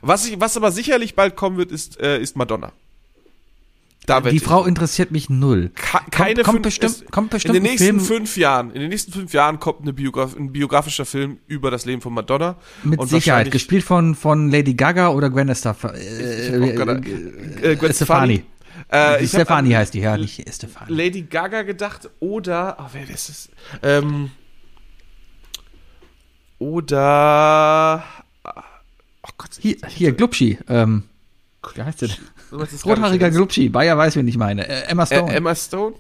was, 0.02 0.28
ich, 0.28 0.40
was 0.40 0.58
aber 0.58 0.72
sicherlich 0.72 1.16
bald 1.16 1.36
kommen 1.36 1.58
wird, 1.58 1.72
ist, 1.72 2.00
äh, 2.00 2.20
ist 2.20 2.36
Madonna. 2.36 2.72
Da 4.08 4.24
wette 4.24 4.34
Die. 4.34 4.40
Frau 4.40 4.64
interessiert 4.66 5.12
mich 5.12 5.30
null. 5.30 5.70
Keine 5.76 6.42
kommt 6.42 6.56
fünf, 6.56 6.62
bestimmt- 6.64 6.92
es- 6.92 7.06
kommt 7.12 7.30
bestimmt 7.30 7.56
in 7.56 7.62
den 7.64 7.72
nächsten 7.72 7.86
Film- 7.88 8.00
fünf 8.00 8.38
Jahren, 8.38 8.72
in 8.72 8.80
den 8.80 8.90
nächsten 8.90 9.12
fünf 9.12 9.34
Jahren 9.34 9.60
kommt 9.60 9.82
eine 9.82 9.92
Biograf, 9.94 10.34
ein 10.36 10.52
biografischer 10.54 11.06
Film 11.06 11.38
über 11.46 11.70
das 11.72 11.84
Leben 11.86 12.02
von 12.02 12.14
Madonna. 12.14 12.56
Mit 12.84 13.06
Sicherheit. 13.08 13.52
Gespielt 13.52 13.84
von, 13.84 14.16
von 14.16 14.50
Lady 14.50 14.74
Gaga 14.76 15.10
oder 15.10 15.30
Gwen 15.30 15.54
Stefani. 15.54 16.00
Äh, 16.00 16.56
äh, 16.56 17.76
Gwen 17.76 17.94
Stefani. 17.94 18.44
Äh, 18.92 19.24
ich 19.24 19.34
hab 19.34 19.42
Stefani 19.42 19.74
an 19.74 19.82
heißt 19.82 19.94
die, 19.94 20.00
ja, 20.00 20.16
nicht 20.16 20.42
Stefani. 20.54 20.90
Lady 20.96 21.24
Gaga 21.24 21.64
gedacht 21.64 22.10
oder, 22.22 22.78
oh, 22.80 22.86
wer 22.94 23.10
ist 23.10 23.28
es? 23.30 23.50
Ähm, 23.84 24.32
oder, 26.60 28.04
oh 28.46 29.30
Gott, 29.38 29.50
Hier, 29.60 29.76
hier 29.90 30.12
Glubschi. 30.14 30.58
Ähm, 30.70 31.04
wie 31.76 31.82
heißt 31.84 32.02
der? 32.02 32.10
gerade 32.50 32.72
Rothaariger. 32.86 33.30
Glubschi. 33.32 33.70
Bayer 33.70 33.98
weiß, 33.98 34.16
wen 34.16 34.28
ich 34.28 34.38
meine. 34.38 34.68
Äh, 34.68 34.84
Emma 34.90 35.06
Stone. 35.06 35.32
Äh, 35.32 35.36
Emma 35.36 35.56
Stone? 35.56 35.96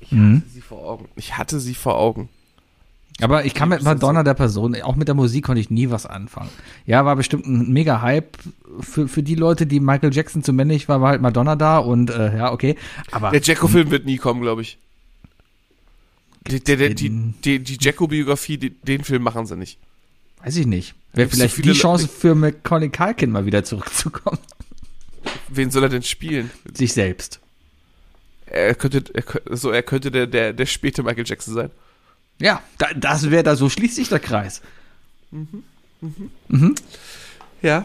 ich 0.00 0.12
Mhm. 0.12 0.36
hatte 0.36 0.50
sie 0.50 0.60
vor 0.60 0.88
Augen. 0.88 1.08
Ich 1.16 1.38
hatte 1.38 1.60
sie 1.60 1.74
vor 1.74 1.98
Augen. 1.98 2.28
Aber 3.20 3.44
ich 3.44 3.54
kann 3.54 3.68
mit 3.68 3.82
Madonna 3.82 4.22
der 4.24 4.34
Person, 4.34 4.74
auch 4.82 4.96
mit 4.96 5.06
der 5.06 5.14
Musik 5.14 5.44
konnte 5.44 5.60
ich 5.60 5.70
nie 5.70 5.90
was 5.90 6.06
anfangen. 6.06 6.48
Ja, 6.86 7.04
war 7.04 7.14
bestimmt 7.14 7.46
ein 7.46 7.70
mega 7.72 8.00
Hype. 8.00 8.36
Für, 8.80 9.06
für 9.06 9.22
die 9.22 9.34
Leute, 9.34 9.66
die 9.66 9.80
Michael 9.80 10.12
Jackson 10.14 10.42
zu 10.42 10.52
männlich 10.52 10.88
war, 10.88 11.00
war 11.02 11.10
halt 11.10 11.20
Madonna 11.20 11.54
da 11.54 11.78
und 11.78 12.10
äh, 12.10 12.36
ja, 12.36 12.52
okay. 12.52 12.76
Aber 13.10 13.30
Der 13.30 13.42
Jacko-Film 13.42 13.90
wird 13.90 14.06
nie 14.06 14.16
kommen, 14.16 14.40
glaube 14.40 14.62
ich. 14.62 14.78
Die, 16.48 16.60
der, 16.60 16.76
der, 16.76 16.88
die, 16.90 17.08
den- 17.08 17.34
die, 17.44 17.58
die 17.60 17.78
Jacko-Biografie, 17.80 18.58
den 18.58 19.04
Film 19.04 19.22
machen 19.22 19.46
sie 19.46 19.56
nicht. 19.56 19.78
weiß 20.42 20.56
ich 20.56 20.66
nicht. 20.66 20.94
Wäre 21.12 21.28
so 21.28 21.36
vielleicht 21.36 21.54
viele 21.54 21.72
die 21.72 21.78
Chance 21.78 22.08
für 22.08 22.34
Macaulay 22.34 22.88
Culkin 22.88 23.30
mal 23.30 23.46
wieder 23.46 23.64
zurückzukommen. 23.64 24.38
Wen 25.48 25.70
soll 25.70 25.84
er 25.84 25.88
denn 25.88 26.02
spielen? 26.02 26.50
Sich 26.74 26.92
selbst. 26.94 27.38
Er 28.46 28.74
könnte, 28.74 29.04
er, 29.14 29.22
könnte- 29.22 29.56
so, 29.56 29.70
er 29.70 29.82
könnte 29.82 30.10
der, 30.10 30.26
der, 30.26 30.52
der 30.52 30.66
späte 30.66 31.02
Michael 31.02 31.24
Jackson 31.26 31.54
sein. 31.54 31.70
Ja, 32.40 32.62
da, 32.78 32.88
das 32.94 33.30
wäre 33.30 33.42
da, 33.44 33.54
so 33.56 33.68
schließt 33.68 33.94
sich 33.96 34.08
der 34.08 34.18
Kreis. 34.20 34.62
Ja. 37.62 37.84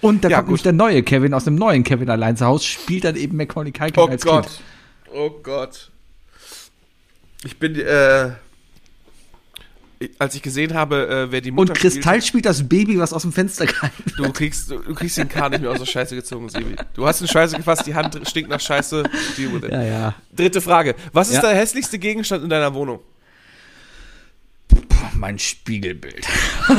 Und 0.00 0.22
da 0.24 0.28
Ja, 0.28 0.36
kommt 0.42 0.48
gut. 0.58 0.64
der 0.64 0.72
neue 0.72 1.02
Kevin 1.02 1.34
aus 1.34 1.44
dem 1.44 1.56
neuen 1.56 1.82
Kevin 1.82 2.08
allein 2.10 2.36
zu 2.36 2.44
Hause, 2.46 2.64
spielt 2.64 3.04
dann 3.04 3.16
eben 3.16 3.36
Macaulay 3.36 3.72
Culkin 3.72 4.02
Oh 4.02 4.06
als 4.06 4.22
Gott. 4.24 4.44
Kind. 4.46 4.60
Oh 5.12 5.30
Gott. 5.42 5.90
Ich 7.44 7.58
bin, 7.58 7.76
äh, 7.78 8.30
als 10.18 10.34
ich 10.34 10.42
gesehen 10.42 10.74
habe, 10.74 11.08
äh, 11.08 11.32
wer 11.32 11.40
die 11.40 11.50
Mutter 11.50 11.72
Und 11.72 11.78
Kristall 11.78 12.22
spielt 12.22 12.46
das 12.46 12.68
Baby, 12.68 12.98
was 12.98 13.12
aus 13.12 13.22
dem 13.22 13.32
Fenster 13.32 13.66
spielt, 13.68 13.92
du 14.18 14.32
kriegst, 14.32 14.70
du, 14.70 14.78
du 14.78 14.94
kriegst 14.94 15.16
den 15.18 15.28
Kahn 15.28 15.50
nicht 15.52 15.60
mehr 15.60 15.70
aus 15.70 15.78
der 15.78 15.86
Scheiße 15.86 16.14
gezogen, 16.14 16.48
Sebi. 16.48 16.76
Du 16.94 17.06
hast 17.06 17.20
eine 17.20 17.28
Scheiße 17.28 17.56
gefasst, 17.56 17.86
die 17.86 17.94
Hand 17.94 18.18
stinkt 18.28 18.50
nach 18.50 18.60
Scheiße. 18.60 19.02
Deal 19.36 19.52
with 19.52 19.64
it. 19.64 19.72
Ja, 19.72 19.82
ja. 19.82 20.14
Dritte 20.34 20.60
Frage. 20.60 20.94
Was 21.12 21.28
ist 21.28 21.36
Ja. 21.36 21.42
der 21.42 21.54
hässlichste 21.54 21.98
Gegenstand 21.98 22.44
in 22.44 22.50
deiner 22.50 22.74
Wohnung? 22.74 23.00
Mein 25.14 25.38
Spiegelbild. 25.38 26.26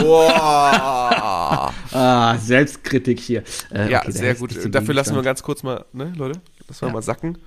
Boah. 0.01 1.73
Ah, 1.91 2.37
Selbstkritik 2.37 3.19
hier. 3.19 3.43
Äh, 3.73 3.89
ja, 3.91 4.01
okay, 4.01 4.11
sehr 4.11 4.35
gut. 4.35 4.51
Dafür 4.73 4.93
lassen 4.93 5.15
wir 5.15 5.23
ganz 5.23 5.41
kurz 5.41 5.63
mal, 5.63 5.85
ne, 5.91 6.13
Leute? 6.15 6.39
Lassen 6.67 6.81
wir 6.81 6.87
Ja. 6.89 6.93
mal 6.93 7.01
sacken. 7.01 7.37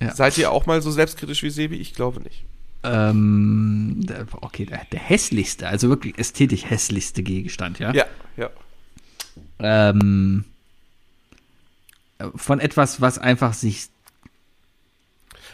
Ja. 0.00 0.14
Seid 0.14 0.36
ihr 0.36 0.50
auch 0.50 0.66
mal 0.66 0.82
so 0.82 0.90
selbstkritisch 0.90 1.42
wie 1.44 1.50
Sebi? 1.50 1.76
Ich 1.76 1.94
glaube 1.94 2.20
nicht. 2.20 2.44
Ähm, 2.84 4.04
okay, 4.42 4.66
der, 4.66 4.84
der 4.92 5.00
hässlichste, 5.00 5.66
also 5.66 5.88
wirklich 5.88 6.18
ästhetisch 6.18 6.64
hässlichste 6.64 7.22
Gegenstand, 7.22 7.78
ja? 7.78 7.92
Ja, 7.94 8.06
ja. 8.36 8.50
Ähm, 9.58 10.44
von 12.34 12.60
etwas, 12.60 13.00
was 13.00 13.18
einfach 13.18 13.54
sich. 13.54 13.88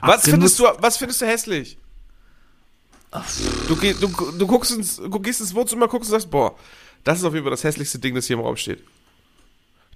Was 0.01 0.24
findest 0.24 0.59
du, 0.59 0.64
was 0.78 0.97
findest 0.97 1.20
du 1.20 1.26
hässlich? 1.26 1.78
Du, 3.68 3.74
du, 3.74 4.33
du 4.39 4.47
guckst 4.47 4.70
ins, 4.70 4.97
du 4.97 5.20
gehst 5.20 5.41
ins 5.41 5.55
Wohnzimmer, 5.55 5.89
guckst 5.89 6.11
und 6.11 6.12
sagst, 6.12 6.31
boah, 6.31 6.57
das 7.05 7.18
ist 7.18 7.24
auf 7.24 7.33
jeden 7.33 7.45
Fall 7.45 7.51
das 7.51 7.64
hässlichste 7.64 7.99
Ding, 7.99 8.14
das 8.14 8.26
hier 8.26 8.37
im 8.37 8.43
Raum 8.43 8.57
steht. 8.57 8.83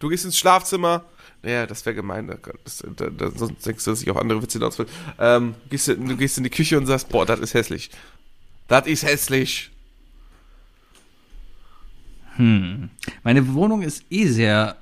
Du 0.00 0.08
gehst 0.08 0.24
ins 0.24 0.38
Schlafzimmer, 0.38 1.04
ja, 1.44 1.66
das 1.66 1.84
wäre 1.86 1.94
gemein, 1.94 2.26
da, 2.28 2.36
das, 2.64 2.82
da, 2.96 3.06
da, 3.10 3.30
sonst 3.30 3.64
denkst 3.66 3.84
du, 3.84 3.90
dass 3.90 4.02
ich 4.02 4.10
auf 4.10 4.16
andere 4.16 4.42
Witze 4.42 4.58
hinaus 4.58 4.78
will. 4.78 4.86
Ähm, 5.18 5.54
gehst, 5.70 5.88
du- 5.88 5.96
du 5.96 6.16
gehst 6.16 6.38
in 6.38 6.44
die 6.44 6.50
Küche 6.50 6.78
und 6.78 6.86
sagst, 6.86 7.08
boah, 7.08 7.26
das 7.26 7.40
ist 7.40 7.54
hässlich. 7.54 7.90
Das 8.68 8.86
ist 8.86 9.04
hässlich. 9.04 9.70
Meine 12.36 13.54
Wohnung 13.54 13.82
ist 13.82 14.04
eh 14.10 14.26
sehr 14.26 14.76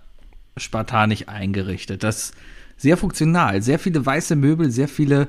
spartanisch 0.57 1.29
eingerichtet. 1.29 2.03
Das 2.03 2.17
ist 2.31 2.35
sehr 2.79 2.97
funktional. 2.97 3.61
Sehr 3.63 3.79
viele 3.79 4.05
weiße 4.05 4.37
Möbel, 4.37 4.71
sehr 4.71 4.89
viele 4.89 5.29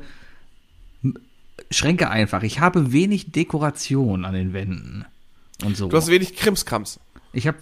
Schränke 1.70 2.10
einfach. 2.10 2.44
Ich 2.44 2.60
habe 2.62 2.94
wenig 2.94 3.32
Dekoration 3.32 4.24
an 4.26 4.34
den 4.34 4.54
Wänden. 4.54 5.06
Und 5.64 5.76
so. 5.76 5.90
Du 5.90 5.98
hast 5.98 6.08
wenig 6.08 6.36
Krimskrams. 6.36 7.00
Ich 7.34 7.46
habe 7.48 7.58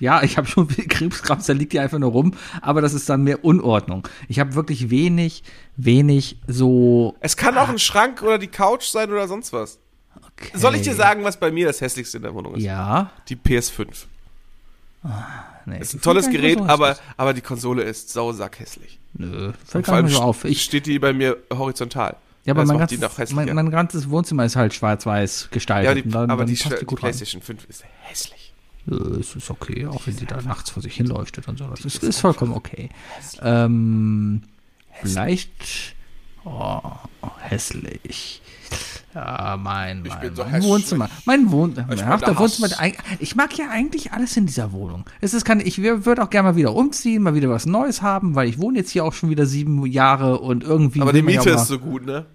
ja, 0.00 0.22
ich 0.22 0.36
habe 0.36 0.46
schon 0.46 0.68
viel 0.68 0.86
Krimskrams, 0.86 1.46
da 1.46 1.52
liegt 1.52 1.72
die 1.72 1.80
einfach 1.80 1.98
nur 1.98 2.10
rum, 2.12 2.34
aber 2.62 2.80
das 2.80 2.94
ist 2.94 3.08
dann 3.08 3.22
mehr 3.24 3.44
Unordnung. 3.44 4.06
Ich 4.28 4.40
habe 4.40 4.54
wirklich 4.54 4.90
wenig, 4.90 5.42
wenig 5.76 6.38
so. 6.46 7.16
Es 7.20 7.36
kann 7.36 7.56
auch 7.58 7.68
ein 7.68 7.78
Schrank 7.78 8.22
oder 8.22 8.38
die 8.38 8.48
Couch 8.48 8.84
sein 8.84 9.10
oder 9.10 9.28
sonst 9.28 9.52
was. 9.52 9.78
Okay. 10.14 10.50
Soll 10.54 10.74
ich 10.74 10.82
dir 10.82 10.94
sagen, 10.94 11.24
was 11.24 11.38
bei 11.38 11.50
mir 11.50 11.66
das 11.66 11.80
hässlichste 11.80 12.18
in 12.18 12.22
der 12.22 12.34
Wohnung 12.34 12.54
ist? 12.56 12.62
Ja. 12.62 13.10
Die 13.28 13.36
PS5. 13.36 13.86
Nee, 15.66 15.78
Ist 15.80 15.94
ein 15.94 16.00
tolles 16.00 16.28
Gerät, 16.30 16.60
aber, 16.60 16.96
aber 17.16 17.32
die 17.32 17.40
Konsole 17.40 17.82
ist 17.82 18.10
sausackhässlich. 18.10 18.98
Nö, 19.14 19.46
Und 19.46 19.56
fällt 19.64 19.86
gar 19.86 20.02
nicht 20.02 20.14
so 20.14 20.22
auf. 20.22 20.44
Ich, 20.44 20.62
steht 20.62 20.86
die 20.86 20.98
bei 20.98 21.12
mir 21.12 21.36
horizontal. 21.52 22.16
ja, 22.44 22.52
aber 22.52 22.62
das 22.62 22.68
mein 22.68 22.86
die 22.86 22.98
ganzes, 22.98 23.32
mein, 23.32 23.54
mein 23.54 23.70
ganzes 23.70 24.10
Wohnzimmer 24.10 24.44
ist 24.44 24.56
halt 24.56 24.74
schwarz-weiß 24.74 25.48
gestaltet. 25.50 25.96
ja, 25.96 26.02
die, 26.02 26.08
dann, 26.08 26.30
aber 26.30 26.44
dann 26.44 26.54
die, 26.54 26.60
die 26.60 26.68
rein. 26.68 26.86
PlayStation 26.86 27.42
5 27.42 27.68
ist 27.68 27.84
hässlich. 28.02 28.45
Äh, 28.90 28.94
Es 29.20 29.34
ist 29.36 29.50
okay, 29.50 29.86
auch 29.86 30.06
wenn 30.06 30.16
die 30.16 30.26
da 30.26 30.40
nachts 30.42 30.70
vor 30.70 30.82
sich 30.82 30.94
hin 30.94 31.06
leuchtet 31.06 31.48
und 31.48 31.58
so. 31.58 31.66
Das 31.66 31.84
ist, 31.84 32.02
ist 32.02 32.20
vollkommen 32.20 32.52
okay. 32.52 32.88
Ähm, 33.42 34.42
vielleicht. 35.02 35.94
Oh, 36.44 36.80
hässlich. 37.40 38.40
Ja, 39.14 39.56
mein, 39.60 40.04
Ich 40.04 40.10
mein, 40.10 40.20
bin 40.20 40.36
so 40.36 40.42
mein 40.42 40.52
hässlich. 40.52 40.70
Wohnzimmer. 40.70 41.10
Mein 41.24 41.50
Wohn 41.50 41.74
der 41.74 41.84
der 41.84 42.38
Wohnzimmer. 42.38 42.68
Ich 43.18 43.34
mag 43.34 43.56
ja 43.56 43.70
eigentlich 43.70 44.12
alles 44.12 44.36
in 44.36 44.46
dieser 44.46 44.72
Wohnung. 44.72 45.04
Es 45.20 45.34
ist 45.34 45.44
kann, 45.44 45.60
ich 45.60 45.80
würde 45.82 46.22
auch 46.22 46.30
gerne 46.30 46.50
mal 46.50 46.56
wieder 46.56 46.74
umziehen, 46.74 47.22
mal 47.22 47.34
wieder 47.34 47.48
was 47.48 47.66
Neues 47.66 48.02
haben, 48.02 48.34
weil 48.34 48.48
ich 48.48 48.58
wohne 48.58 48.78
jetzt 48.78 48.90
hier 48.90 49.04
auch 49.04 49.12
schon 49.12 49.30
wieder 49.30 49.46
sieben 49.46 49.84
Jahre 49.86 50.38
und 50.38 50.62
irgendwie. 50.62 51.00
Aber 51.00 51.12
die 51.12 51.22
Miete 51.22 51.50
ist 51.50 51.66
so 51.66 51.78
gut, 51.78 52.04
ne? 52.04 52.26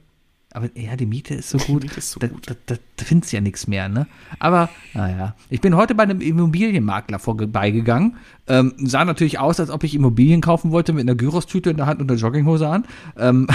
Aber 0.54 0.70
ja, 0.78 0.96
die 0.98 1.06
Miete 1.06 1.34
ist 1.34 1.50
so 1.50 1.58
gut. 1.58 1.86
Ist 1.98 2.12
so 2.12 2.20
da, 2.20 2.28
gut. 2.28 2.50
Da, 2.50 2.56
da, 2.66 2.76
da 2.98 3.06
findest 3.06 3.32
du 3.32 3.38
ja 3.38 3.42
nichts 3.42 3.68
mehr, 3.68 3.88
ne? 3.88 4.08
Aber, 4.40 4.70
naja. 4.94 5.36
Ich 5.50 5.62
bin 5.62 5.76
heute 5.76 5.96
bei 5.96 6.04
einem 6.04 6.20
Immobilienmakler 6.20 7.20
vorbeigegangen. 7.20 8.18
Ähm, 8.48 8.74
sah 8.78 9.06
natürlich 9.06 9.40
aus, 9.40 9.60
als 9.62 9.70
ob 9.70 9.84
ich 9.84 9.96
Immobilien 9.96 10.42
kaufen 10.42 10.72
wollte 10.72 10.92
mit 10.92 11.04
einer 11.04 11.16
Gyrostüte 11.16 11.70
in 11.70 11.78
der 11.78 11.86
Hand 11.86 12.02
und 12.02 12.12
einer 12.12 12.20
Jogginghose 12.20 12.68
an. 12.68 12.86
Ähm, 13.18 13.48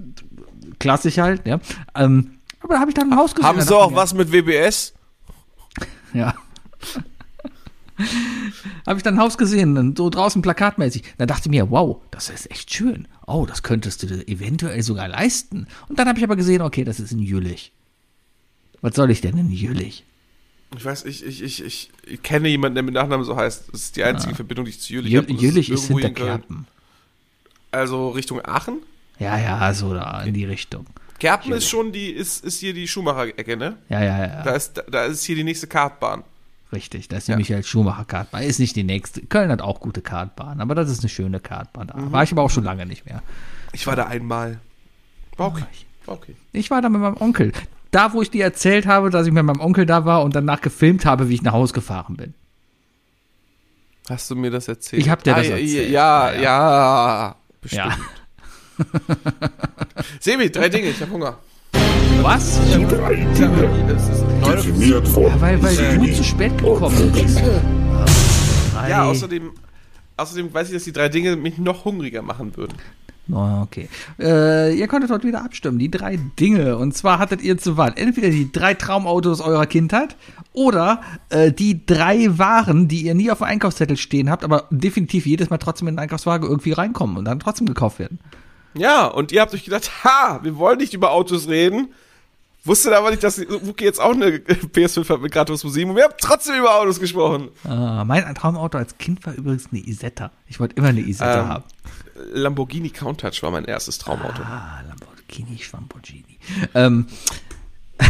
klassisch 0.78 1.16
halt, 1.18 1.46
ja. 1.46 1.60
Ähm, 1.94 2.32
aber 2.60 2.74
da 2.74 2.80
habe 2.80 2.90
ich 2.90 2.94
dann 2.94 3.10
ein 3.10 3.18
Haus 3.18 3.34
gesehen. 3.34 3.48
Haben 3.48 3.60
sie 3.62 3.76
auch 3.76 3.94
was 3.94 4.12
mit 4.12 4.30
WBS? 4.30 4.92
Ja. 6.12 6.34
habe 8.86 8.98
ich 8.98 9.02
dann 9.02 9.14
ein 9.14 9.20
Haus 9.20 9.38
gesehen, 9.38 9.94
so 9.96 10.10
draußen 10.10 10.42
plakatmäßig. 10.42 11.04
Da 11.16 11.26
dachte 11.26 11.48
ich 11.48 11.50
mir, 11.50 11.70
wow, 11.70 12.02
das 12.10 12.28
ist 12.28 12.50
echt 12.50 12.72
schön. 12.74 13.08
Oh, 13.28 13.46
das 13.46 13.62
könntest 13.62 14.02
du 14.02 14.06
dir 14.06 14.26
eventuell 14.28 14.82
sogar 14.82 15.08
leisten. 15.08 15.66
Und 15.88 15.98
dann 15.98 16.08
habe 16.08 16.18
ich 16.18 16.24
aber 16.24 16.36
gesehen, 16.36 16.62
okay, 16.62 16.84
das 16.84 16.98
ist 16.98 17.12
in 17.12 17.18
Jülich. 17.18 17.72
Was 18.80 18.94
soll 18.94 19.10
ich 19.10 19.20
denn 19.20 19.36
in 19.36 19.50
Jülich? 19.50 20.04
Ich 20.76 20.84
weiß, 20.84 21.04
ich, 21.04 21.24
ich, 21.24 21.42
ich, 21.42 21.64
ich, 21.64 21.90
ich 22.06 22.22
kenne 22.22 22.48
jemanden, 22.48 22.74
der 22.74 22.82
mit 22.82 22.94
Nachnamen 22.94 23.24
so 23.24 23.36
heißt. 23.36 23.68
Das 23.72 23.80
ist 23.80 23.96
die 23.96 24.04
einzige 24.04 24.34
Verbindung, 24.34 24.64
die 24.64 24.70
ich 24.70 24.80
zu 24.80 24.92
Jülich 24.92 25.12
Jü 25.12 25.18
habe. 25.18 25.32
Jülich 25.32 25.70
ist 25.70 25.84
irgendwo 25.90 26.06
hinter. 26.06 26.24
Kerpen. 26.24 26.66
Also 27.70 28.10
Richtung 28.10 28.44
Aachen. 28.44 28.78
Ja, 29.18 29.38
ja, 29.38 29.72
so 29.74 29.94
da 29.94 30.22
in 30.22 30.34
die 30.34 30.44
Richtung. 30.44 30.86
Kerpen 31.18 31.52
ist 31.52 31.68
schon 31.68 31.90
die, 31.92 32.10
ist, 32.10 32.44
ist 32.44 32.60
hier 32.60 32.72
die 32.72 32.86
Schumacher-Ecke, 32.86 33.56
ne? 33.56 33.76
Ja, 33.88 34.02
ja, 34.02 34.26
ja. 34.26 34.42
Da 34.42 34.52
ist, 34.52 34.82
da 34.88 35.04
ist 35.06 35.24
hier 35.24 35.34
die 35.34 35.44
nächste 35.44 35.66
Kartbahn. 35.66 36.22
Richtig, 36.72 37.08
das 37.08 37.20
ist 37.20 37.28
die 37.28 37.36
Michael 37.36 37.64
Schumacher 37.64 38.04
Kartbahn. 38.04 38.42
Ist 38.42 38.58
nicht 38.58 38.76
die 38.76 38.84
nächste. 38.84 39.22
Köln 39.22 39.50
hat 39.50 39.62
auch 39.62 39.80
gute 39.80 40.02
Kartbahnen, 40.02 40.60
aber 40.60 40.74
das 40.74 40.90
ist 40.90 41.00
eine 41.00 41.08
schöne 41.08 41.40
Kartbahn. 41.40 41.86
Da 41.86 41.94
war 42.12 42.22
ich 42.22 42.32
aber 42.32 42.42
auch 42.42 42.50
schon 42.50 42.64
lange 42.64 42.84
nicht 42.84 43.06
mehr. 43.06 43.22
Ich 43.72 43.86
war 43.86 43.96
da 43.96 44.06
einmal. 44.06 44.60
War 45.36 45.48
okay. 45.48 45.64
War 46.04 46.16
okay. 46.16 46.36
Ich 46.52 46.70
war 46.70 46.82
da 46.82 46.90
mit 46.90 47.00
meinem 47.00 47.16
Onkel. 47.16 47.52
Da, 47.90 48.12
wo 48.12 48.20
ich 48.20 48.30
dir 48.30 48.44
erzählt 48.44 48.86
habe, 48.86 49.08
dass 49.08 49.26
ich 49.26 49.32
mit 49.32 49.44
meinem 49.44 49.60
Onkel 49.60 49.86
da 49.86 50.04
war 50.04 50.22
und 50.22 50.36
danach 50.36 50.60
gefilmt 50.60 51.06
habe, 51.06 51.30
wie 51.30 51.34
ich 51.34 51.42
nach 51.42 51.54
Hause 51.54 51.72
gefahren 51.72 52.16
bin. 52.16 52.34
Hast 54.10 54.30
du 54.30 54.36
mir 54.36 54.50
das 54.50 54.68
erzählt? 54.68 55.02
Ich 55.02 55.08
hab 55.08 55.24
dir 55.24 55.34
das 55.34 55.48
ja, 55.48 55.56
erzählt. 55.56 55.90
Ja, 55.90 56.32
Ja, 56.32 56.40
ja. 56.40 57.36
Bestimmt. 57.62 57.84
Ja. 57.86 57.96
Sebi, 60.20 60.50
drei 60.50 60.68
Dinge, 60.68 60.88
ich 60.88 61.00
hab 61.00 61.10
Hunger. 61.10 61.38
Was? 62.22 62.60
Drei 62.88 63.14
Dinge, 63.14 63.86
Das 63.88 64.08
ist 64.08 64.24
neu. 64.40 64.56
definiert 64.56 65.08
von 65.08 65.22
Ja, 65.24 65.40
weil, 65.40 65.62
weil 65.62 65.98
du 65.98 66.14
zu 66.14 66.24
spät 66.24 66.56
gekommen 66.58 67.12
bist. 67.12 67.42
Ja, 68.88 69.04
außerdem, 69.04 69.50
außerdem 70.16 70.52
weiß 70.52 70.68
ich, 70.68 70.74
dass 70.74 70.84
die 70.84 70.92
drei 70.92 71.08
Dinge 71.08 71.36
mich 71.36 71.58
noch 71.58 71.84
hungriger 71.84 72.22
machen 72.22 72.56
würden. 72.56 72.74
Okay. 73.30 73.88
Äh, 74.18 74.74
ihr 74.78 74.88
konntet 74.88 75.10
dort 75.10 75.22
wieder 75.24 75.44
abstimmen. 75.44 75.78
Die 75.78 75.90
drei 75.90 76.18
Dinge. 76.40 76.78
Und 76.78 76.96
zwar 76.96 77.18
hattet 77.18 77.42
ihr 77.42 77.58
zur 77.58 77.76
Wahl 77.76 77.92
entweder 77.96 78.30
die 78.30 78.50
drei 78.50 78.72
Traumautos 78.72 79.40
eurer 79.42 79.66
Kindheit 79.66 80.16
oder 80.54 81.02
äh, 81.28 81.52
die 81.52 81.84
drei 81.84 82.38
Waren, 82.38 82.88
die 82.88 83.02
ihr 83.02 83.14
nie 83.14 83.30
auf 83.30 83.38
dem 83.38 83.44
Einkaufszettel 83.48 83.98
stehen 83.98 84.30
habt, 84.30 84.44
aber 84.44 84.64
definitiv 84.70 85.26
jedes 85.26 85.50
Mal 85.50 85.58
trotzdem 85.58 85.88
in 85.88 85.94
den 85.96 86.00
Einkaufswagen 86.00 86.48
irgendwie 86.48 86.72
reinkommen 86.72 87.18
und 87.18 87.26
dann 87.26 87.38
trotzdem 87.38 87.66
gekauft 87.66 87.98
werden. 87.98 88.18
Ja, 88.74 89.06
und 89.06 89.32
ihr 89.32 89.40
habt 89.40 89.54
euch 89.54 89.64
gedacht, 89.64 90.04
ha, 90.04 90.40
wir 90.42 90.56
wollen 90.56 90.78
nicht 90.78 90.94
über 90.94 91.10
Autos 91.12 91.48
reden. 91.48 91.92
Wusstet 92.64 92.92
aber 92.92 93.10
nicht, 93.10 93.22
dass 93.22 93.38
Wookie 93.38 93.84
jetzt 93.84 94.00
auch 94.00 94.12
eine 94.12 94.26
PS5 94.38 95.08
hat 95.08 95.20
mit 95.22 95.32
Turismo 95.32 95.70
7 95.70 95.88
und 95.90 95.96
wir 95.96 96.04
haben 96.04 96.14
trotzdem 96.20 96.56
über 96.58 96.74
Autos 96.74 97.00
gesprochen. 97.00 97.48
Ah, 97.64 98.04
mein 98.04 98.34
Traumauto 98.34 98.76
als 98.76 98.98
Kind 98.98 99.24
war 99.24 99.32
übrigens 99.34 99.68
eine 99.72 99.80
Isetta. 99.80 100.30
Ich 100.48 100.60
wollte 100.60 100.76
immer 100.76 100.88
eine 100.88 101.00
Isetta 101.00 101.40
Ähm, 101.40 101.48
haben. 101.48 101.64
Lamborghini 102.32 102.90
Countach 102.90 103.40
war 103.42 103.50
mein 103.52 103.64
erstes 103.64 103.96
Traumauto. 103.98 104.42
Ah, 104.42 104.82
Lamborghini, 104.86 105.56
Schwamborghini. 105.58 106.38
Ähm, 106.74 107.06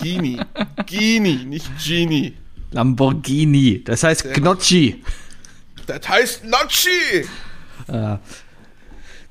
Gini. 0.00 0.40
Gini, 0.86 1.44
nicht 1.44 1.68
Genie. 1.84 2.34
Lamborghini. 2.70 3.82
Das 3.84 4.02
heißt 4.04 4.32
Gnocchi. 4.34 5.02
Das 5.86 6.08
heißt 6.08 6.44
Nocci. 6.44 7.26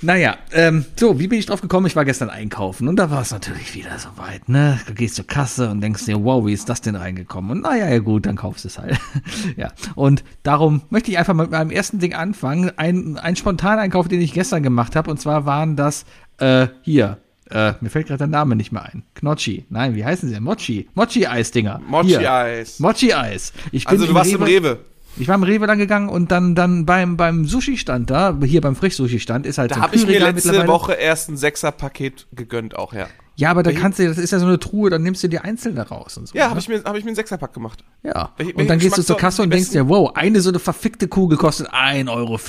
Naja, 0.03 0.37
ähm, 0.51 0.85
so, 0.99 1.19
wie 1.19 1.27
bin 1.27 1.37
ich 1.37 1.45
drauf 1.45 1.61
gekommen? 1.61 1.85
Ich 1.85 1.95
war 1.95 2.05
gestern 2.05 2.31
einkaufen 2.31 2.87
und 2.87 2.95
da 2.95 3.11
war 3.11 3.21
es 3.21 3.31
natürlich 3.31 3.75
wieder 3.75 3.99
soweit, 3.99 4.49
ne? 4.49 4.79
Du 4.87 4.95
gehst 4.95 5.15
zur 5.15 5.27
Kasse 5.27 5.69
und 5.69 5.81
denkst 5.81 6.05
dir, 6.05 6.23
wow, 6.23 6.43
wie 6.45 6.53
ist 6.53 6.69
das 6.69 6.81
denn 6.81 6.95
reingekommen? 6.95 7.51
Und 7.51 7.61
naja, 7.61 7.87
ja 7.87 7.99
gut, 7.99 8.25
dann 8.25 8.35
kaufst 8.35 8.63
du 8.63 8.69
es 8.69 8.79
halt. 8.79 8.99
ja, 9.57 9.71
und 9.93 10.23
darum 10.41 10.81
möchte 10.89 11.11
ich 11.11 11.19
einfach 11.19 11.35
mit 11.35 11.51
meinem 11.51 11.69
ersten 11.69 11.99
Ding 11.99 12.15
anfangen. 12.15 12.71
Ein, 12.77 13.17
ein 13.17 13.35
Spontaneinkauf, 13.35 14.07
den 14.07 14.21
ich 14.21 14.33
gestern 14.33 14.63
gemacht 14.63 14.95
habe, 14.95 15.11
und 15.11 15.19
zwar 15.19 15.45
waren 15.45 15.75
das, 15.75 16.05
äh, 16.39 16.67
hier, 16.81 17.19
äh, 17.51 17.73
mir 17.81 17.89
fällt 17.89 18.07
gerade 18.07 18.19
der 18.19 18.27
Name 18.27 18.55
nicht 18.55 18.71
mehr 18.71 18.83
ein. 18.83 19.03
Knocchi. 19.13 19.65
Nein, 19.69 19.95
wie 19.95 20.03
heißen 20.03 20.27
sie 20.29 20.33
denn? 20.35 20.43
Mochi. 20.43 20.89
Mochi-Eis-Dinger. 20.95 21.81
Mochi-Eis. 21.87 22.79
Mochi-Eis. 22.79 23.53
Ich 23.71 23.85
bin 23.85 23.91
Also 23.91 24.07
du 24.07 24.13
warst 24.13 24.33
im 24.33 24.41
Rewe. 24.41 24.79
Ich 25.17 25.27
war 25.27 25.35
im 25.35 25.43
Rewe 25.43 25.67
dann 25.67 25.77
gegangen 25.77 26.09
und 26.09 26.31
dann, 26.31 26.55
dann 26.55 26.85
beim, 26.85 27.17
beim 27.17 27.45
Sushi-Stand 27.45 28.09
da, 28.09 28.37
hier 28.43 28.61
beim 28.61 28.75
Frisch-Sushi-Stand, 28.75 29.45
ist 29.45 29.57
halt 29.57 29.71
Da 29.71 29.75
so 29.75 29.79
ein 29.81 29.83
habe 29.87 29.95
ich 29.95 30.07
mir 30.07 30.19
letzte. 30.19 30.67
Woche 30.67 30.93
erst 30.93 31.29
ein 31.29 31.37
Sechser-Paket 31.37 32.27
gegönnt 32.33 32.75
auch, 32.77 32.93
ja. 32.93 33.07
Ja, 33.37 33.49
aber 33.49 33.63
da 33.63 33.71
kannst 33.71 33.97
du, 33.97 34.07
das 34.07 34.17
ist 34.19 34.31
ja 34.31 34.39
so 34.39 34.45
eine 34.45 34.59
Truhe, 34.59 34.89
dann 34.89 35.01
nimmst 35.03 35.23
du 35.23 35.27
dir 35.27 35.43
einzelne 35.43 35.87
raus 35.87 36.17
und 36.17 36.27
so. 36.27 36.37
Ja, 36.37 36.43
ne? 36.45 36.49
habe 36.51 36.59
ich, 36.59 36.67
mir- 36.69 36.83
hab 36.83 36.95
ich 36.95 37.03
mir 37.03 37.09
einen 37.09 37.15
Sechserpack 37.15 37.53
gemacht. 37.53 37.83
Ja. 38.03 38.31
Welche- 38.37 38.53
und 38.53 38.69
dann 38.69 38.77
gehst 38.77 38.97
du 38.97 39.03
zur 39.03 39.17
Kasse 39.17 39.41
und 39.41 39.51
denkst 39.51 39.71
dir, 39.71 39.87
wow, 39.89 40.11
eine 40.15 40.41
so 40.41 40.49
eine 40.49 40.59
verfickte 40.59 41.07
Kugel 41.07 41.37
kostet 41.37 41.73
1,40 41.73 42.09
Euro. 42.09 42.39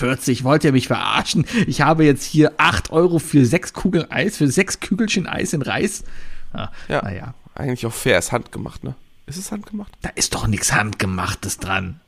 Wollt 0.44 0.64
ihr 0.64 0.72
mich 0.72 0.88
verarschen? 0.88 1.46
Ich 1.66 1.80
habe 1.80 2.04
jetzt 2.04 2.24
hier 2.24 2.52
8 2.58 2.90
Euro 2.90 3.18
für 3.20 3.46
sechs 3.46 3.72
Kugeln 3.72 4.10
Eis, 4.10 4.36
für 4.36 4.48
sechs 4.48 4.80
Kügelchen 4.80 5.26
Eis 5.26 5.52
in 5.52 5.62
Reis. 5.62 6.04
Ja. 6.52 6.70
Ja. 6.88 7.02
Naja, 7.02 7.34
Eigentlich 7.54 7.86
auch 7.86 7.92
fair, 7.92 8.18
ist 8.18 8.32
handgemacht, 8.32 8.84
ne? 8.84 8.94
Ist 9.26 9.38
es 9.38 9.50
handgemacht? 9.52 9.92
da 10.02 10.10
ist 10.14 10.34
doch 10.34 10.46
nichts 10.46 10.72
Handgemachtes 10.72 11.58
dran. 11.58 12.00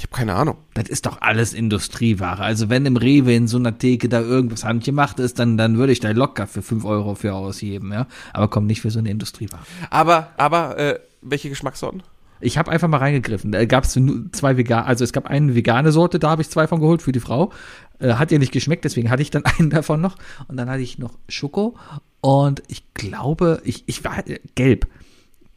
Ich 0.00 0.04
habe 0.04 0.16
keine 0.16 0.34
Ahnung. 0.34 0.56
Das 0.72 0.88
ist 0.88 1.04
doch 1.04 1.20
alles 1.20 1.52
Industrieware. 1.52 2.40
Also 2.40 2.70
wenn 2.70 2.86
im 2.86 2.96
Rewe 2.96 3.34
in 3.34 3.46
so 3.46 3.58
einer 3.58 3.76
Theke 3.76 4.08
da 4.08 4.22
irgendwas 4.22 4.64
handgemacht 4.64 5.20
ist, 5.20 5.38
dann, 5.38 5.58
dann 5.58 5.76
würde 5.76 5.92
ich 5.92 6.00
da 6.00 6.10
locker 6.12 6.46
für 6.46 6.62
5 6.62 6.86
Euro 6.86 7.14
für 7.14 7.34
ausgeben, 7.34 7.92
ja. 7.92 8.06
Aber 8.32 8.48
komm 8.48 8.64
nicht 8.64 8.80
für 8.80 8.90
so 8.90 8.98
eine 8.98 9.10
Industrieware. 9.10 9.60
Aber, 9.90 10.30
aber, 10.38 10.78
äh, 10.78 11.00
welche 11.20 11.50
Geschmackssorten? 11.50 12.02
Ich 12.40 12.56
habe 12.56 12.70
einfach 12.70 12.88
mal 12.88 12.96
reingegriffen. 12.96 13.52
Da 13.52 13.62
gab 13.66 13.84
es 13.84 13.92
zwei 14.32 14.56
vegan, 14.56 14.84
also 14.84 15.04
es 15.04 15.12
gab 15.12 15.26
eine 15.26 15.54
vegane 15.54 15.92
Sorte, 15.92 16.18
da 16.18 16.30
habe 16.30 16.40
ich 16.40 16.48
zwei 16.48 16.66
von 16.66 16.80
geholt 16.80 17.02
für 17.02 17.12
die 17.12 17.20
Frau. 17.20 17.52
Äh, 17.98 18.14
hat 18.14 18.32
ihr 18.32 18.38
nicht 18.38 18.52
geschmeckt, 18.52 18.86
deswegen 18.86 19.10
hatte 19.10 19.20
ich 19.20 19.30
dann 19.30 19.44
einen 19.58 19.68
davon 19.68 20.00
noch. 20.00 20.16
Und 20.48 20.56
dann 20.56 20.70
hatte 20.70 20.80
ich 20.80 20.98
noch 20.98 21.18
Schoko 21.28 21.76
und 22.22 22.62
ich 22.68 22.94
glaube, 22.94 23.60
ich, 23.64 23.84
ich 23.84 24.02
war 24.02 24.26
äh, 24.26 24.40
gelb. 24.54 24.86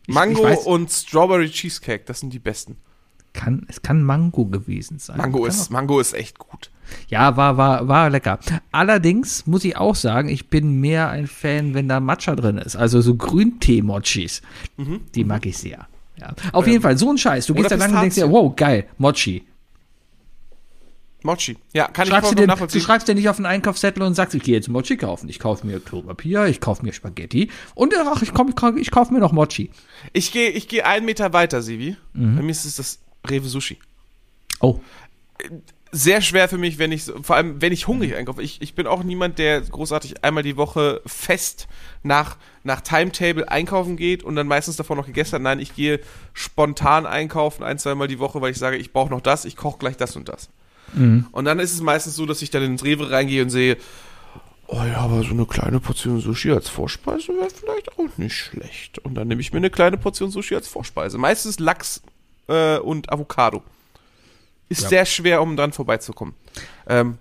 Ich, 0.05 0.13
Mango 0.13 0.39
ich 0.39 0.43
weiß, 0.43 0.65
und 0.65 0.91
Strawberry 0.91 1.49
Cheesecake, 1.49 2.03
das 2.03 2.19
sind 2.19 2.33
die 2.33 2.39
besten. 2.39 2.75
Kann, 3.33 3.65
es 3.67 3.81
kann 3.81 4.03
Mango 4.03 4.45
gewesen 4.45 4.99
sein. 4.99 5.17
Mango 5.17 5.45
ist, 5.45 5.69
Mango 5.71 5.99
ist 5.99 6.13
echt 6.13 6.39
gut. 6.39 6.69
Ja, 7.07 7.35
war, 7.37 7.57
war, 7.57 7.87
war 7.87 8.09
lecker. 8.09 8.39
Allerdings 8.71 9.47
muss 9.47 9.63
ich 9.65 9.75
auch 9.77 9.95
sagen, 9.95 10.29
ich 10.29 10.49
bin 10.49 10.79
mehr 10.79 11.09
ein 11.09 11.27
Fan, 11.27 11.73
wenn 11.73 11.87
da 11.87 11.99
Matcha 11.99 12.35
drin 12.35 12.57
ist. 12.57 12.75
Also 12.75 13.01
so 13.01 13.15
Grüntee-Mochis. 13.15 14.41
Die 15.15 15.23
mag 15.23 15.45
ich 15.45 15.57
sehr. 15.57 15.87
Ja. 16.17 16.33
Auf 16.51 16.67
jeden 16.67 16.81
Fall, 16.81 16.97
so 16.97 17.09
ein 17.11 17.17
Scheiß. 17.17 17.47
Du 17.47 17.53
gehst 17.55 17.71
da 17.71 17.75
lang 17.75 17.93
und 17.93 18.01
denkst 18.01 18.15
dir, 18.15 18.29
wow, 18.29 18.55
geil, 18.55 18.85
Mochi. 18.99 19.43
Mochi. 21.25 21.57
Ja, 21.73 21.87
kann 21.87 22.05
Schreibst 22.05 22.31
du, 22.31 22.33
ich 22.33 22.35
dir, 22.35 22.41
du 22.43 22.47
nachvollziehen. 22.47 22.81
schreibst 22.81 23.07
dir 23.07 23.15
nicht 23.15 23.29
auf 23.29 23.37
einen 23.37 23.45
Einkaufszettel 23.45 24.03
und 24.03 24.13
sagst, 24.13 24.35
ich 24.35 24.43
gehe 24.43 24.55
jetzt 24.55 24.67
Mochi 24.67 24.97
kaufen. 24.97 25.29
Ich 25.29 25.39
kaufe 25.39 25.65
mir 25.65 25.79
Klopapier, 25.79 26.47
ich 26.47 26.59
kaufe 26.59 26.85
mir 26.85 26.91
Spaghetti 26.91 27.49
und 27.75 27.93
ach, 27.97 28.21
ich, 28.21 28.33
komm, 28.33 28.49
ich, 28.49 28.55
kauf- 28.55 28.75
ich 28.75 28.91
kaufe 28.91 29.13
mir 29.13 29.21
noch 29.21 29.31
Mochi. 29.31 29.71
Ich 30.11 30.33
gehe 30.33 30.49
ich 30.49 30.67
geh 30.67 30.81
einen 30.81 31.05
Meter 31.05 31.31
weiter, 31.31 31.61
Sivi. 31.61 31.95
Mhm. 32.13 32.35
Bei 32.35 32.41
mir 32.41 32.51
ist 32.51 32.65
es 32.65 32.75
das 32.75 32.99
Rewe 33.29 33.47
Sushi. 33.47 33.77
Oh. 34.59 34.79
Sehr 35.91 36.21
schwer 36.21 36.49
für 36.49 36.57
mich, 36.57 36.79
wenn 36.79 36.91
ich, 36.91 37.03
so- 37.03 37.21
vor 37.21 37.35
allem 37.35 37.61
wenn 37.61 37.71
ich 37.71 37.87
hungrig 37.87 38.15
einkaufe. 38.15 38.41
Ich, 38.41 38.61
ich 38.61 38.73
bin 38.73 38.87
auch 38.87 39.03
niemand, 39.03 39.37
der 39.37 39.61
großartig 39.61 40.23
einmal 40.23 40.41
die 40.41 40.57
Woche 40.57 41.01
fest 41.05 41.67
nach, 42.01 42.37
nach 42.63 42.81
Timetable 42.81 43.47
einkaufen 43.49 43.95
geht 43.95 44.23
und 44.23 44.35
dann 44.35 44.47
meistens 44.47 44.75
davon 44.75 44.97
noch 44.97 45.05
gegessen 45.05 45.35
hat. 45.35 45.41
Nein, 45.43 45.59
ich 45.59 45.75
gehe 45.75 45.99
spontan 46.33 47.05
einkaufen, 47.05 47.63
ein, 47.63 47.77
zweimal 47.77 48.07
die 48.07 48.17
Woche, 48.19 48.41
weil 48.41 48.51
ich 48.51 48.57
sage, 48.57 48.77
ich 48.77 48.91
brauche 48.91 49.11
noch 49.11 49.21
das, 49.21 49.45
ich 49.45 49.55
koche 49.55 49.77
gleich 49.77 49.97
das 49.97 50.15
und 50.15 50.29
das. 50.29 50.49
Und 50.95 51.45
dann 51.45 51.59
ist 51.59 51.73
es 51.73 51.81
meistens 51.81 52.15
so, 52.15 52.25
dass 52.27 52.41
ich 52.43 52.51
dann 52.51 52.61
ins 52.63 52.83
Rewe 52.83 53.09
reingehe 53.09 53.41
und 53.41 53.49
sehe, 53.49 53.77
oh 54.67 54.83
ja, 54.83 54.97
aber 54.97 55.23
so 55.23 55.31
eine 55.31 55.45
kleine 55.47 55.79
Portion 55.79 56.19
Sushi 56.19 56.51
als 56.51 56.69
Vorspeise 56.69 57.29
wäre 57.29 57.49
vielleicht 57.49 57.97
auch 57.97 58.17
nicht 58.17 58.35
schlecht. 58.35 58.99
Und 58.99 59.15
dann 59.15 59.27
nehme 59.27 59.41
ich 59.41 59.51
mir 59.51 59.57
eine 59.57 59.71
kleine 59.71 59.97
Portion 59.97 60.29
Sushi 60.29 60.53
als 60.55 60.67
Vorspeise. 60.67 61.17
Meistens 61.17 61.57
Lachs 61.59 62.03
äh, 62.53 62.77
und 62.79 63.11
Avocado. 63.11 63.63
Ist 64.69 64.89
sehr 64.89 65.05
schwer, 65.05 65.41
um 65.41 65.55
dran 65.55 65.71
vorbeizukommen. 65.71 66.33
Ähm, 66.87 67.17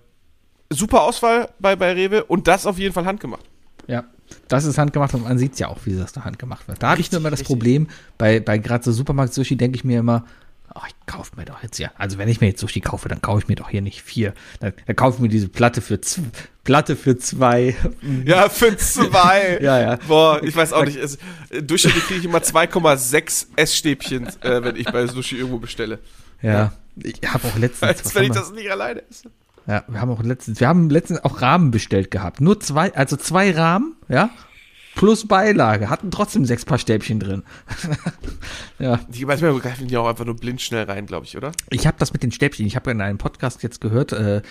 super 0.69 1.03
Auswahl 1.03 1.49
bei, 1.59 1.75
bei 1.75 1.93
Rewe 1.93 2.23
und 2.23 2.47
das 2.47 2.65
auf 2.65 2.79
jeden 2.79 2.93
Fall 2.93 3.05
handgemacht. 3.05 3.43
Ja, 3.85 4.05
das 4.47 4.65
ist 4.65 4.77
handgemacht 4.77 5.13
und 5.13 5.23
man 5.23 5.37
sieht 5.37 5.59
ja 5.59 5.67
auch, 5.67 5.79
wie 5.85 5.95
das 5.95 6.13
da 6.13 6.23
handgemacht 6.23 6.67
wird. 6.67 6.81
Da 6.81 6.89
habe 6.91 7.01
ich 7.01 7.11
nur 7.11 7.19
immer 7.19 7.29
das 7.29 7.41
richtig. 7.41 7.53
Problem, 7.53 7.87
bei, 8.17 8.39
bei 8.39 8.57
gerade 8.57 8.83
so 8.83 8.91
Supermarkt-Sushi 8.91 9.55
denke 9.57 9.75
ich 9.75 9.83
mir 9.83 9.99
immer, 9.99 10.25
ach, 10.73 10.87
ich 10.87 10.95
kaufe 11.05 11.35
mir 11.35 11.45
doch 11.45 11.61
jetzt 11.61 11.77
ja, 11.77 11.91
also 11.97 12.17
wenn 12.17 12.29
ich 12.29 12.41
mir 12.41 12.47
jetzt 12.47 12.61
Sushi 12.61 12.79
kaufe, 12.81 13.07
dann 13.09 13.21
kaufe 13.21 13.39
ich 13.43 13.47
mir 13.49 13.55
doch 13.55 13.69
hier 13.69 13.81
nicht 13.81 14.01
vier. 14.01 14.33
Dann, 14.59 14.73
dann 14.87 14.95
kaufe 14.95 15.17
ich 15.17 15.21
mir 15.21 15.29
diese 15.29 15.49
Platte 15.49 15.81
für, 15.81 16.01
z- 16.01 16.23
Platte 16.63 16.95
für 16.95 17.17
zwei. 17.17 17.75
Ja, 18.25 18.47
für 18.49 18.75
zwei. 18.77 19.59
Ja, 19.61 19.79
ja. 19.79 19.99
Boah, 20.07 20.41
ich 20.41 20.55
weiß 20.55 20.71
auch 20.73 20.85
nicht. 20.85 20.97
Es, 20.97 21.17
durchschnittlich 21.61 22.05
kriege 22.05 22.19
ich 22.19 22.25
immer 22.25 22.39
2,6 22.39 23.47
Essstäbchen, 23.57 24.27
äh, 24.41 24.63
wenn 24.63 24.75
ich 24.77 24.85
bei 24.91 25.05
Sushi 25.07 25.37
irgendwo 25.37 25.59
bestelle. 25.59 25.99
Ja, 26.41 26.73
ich 26.95 27.19
habe 27.27 27.47
auch 27.47 27.57
letztens, 27.57 27.89
Als 27.89 28.15
wenn 28.15 28.23
ich 28.23 28.31
das 28.31 28.51
nicht 28.51 28.69
alleine 28.71 29.03
esse. 29.09 29.29
ja, 29.67 29.83
wir 29.87 29.99
haben 30.01 30.11
auch 30.11 30.23
letztens, 30.23 30.59
wir 30.59 30.67
haben 30.67 30.89
letztens 30.89 31.23
auch 31.23 31.41
Rahmen 31.41 31.71
bestellt 31.71 32.11
gehabt. 32.11 32.39
Nur 32.41 32.59
zwei, 32.59 32.93
also 32.95 33.17
zwei 33.17 33.51
Rahmen, 33.51 33.95
ja, 34.09 34.29
plus 34.95 35.27
Beilage, 35.27 35.89
hatten 35.89 36.11
trotzdem 36.11 36.45
sechs 36.45 36.65
Paar 36.65 36.77
Stäbchen 36.77 37.19
drin. 37.19 37.43
ja. 38.79 38.99
Die 39.09 39.25
manchmal 39.25 39.57
greifen 39.59 39.87
die 39.87 39.97
auch 39.97 40.07
einfach 40.07 40.25
nur 40.25 40.35
blind 40.35 40.61
schnell 40.61 40.83
rein, 40.83 41.05
glaube 41.05 41.25
ich, 41.25 41.35
oder? 41.35 41.51
Ich 41.69 41.87
habe 41.87 41.97
das 41.99 42.13
mit 42.13 42.23
den 42.23 42.31
Stäbchen, 42.31 42.65
ich 42.65 42.75
habe 42.75 42.91
in 42.91 43.01
einem 43.01 43.17
Podcast 43.17 43.63
jetzt 43.63 43.81
gehört, 43.81 44.11
äh, 44.11 44.41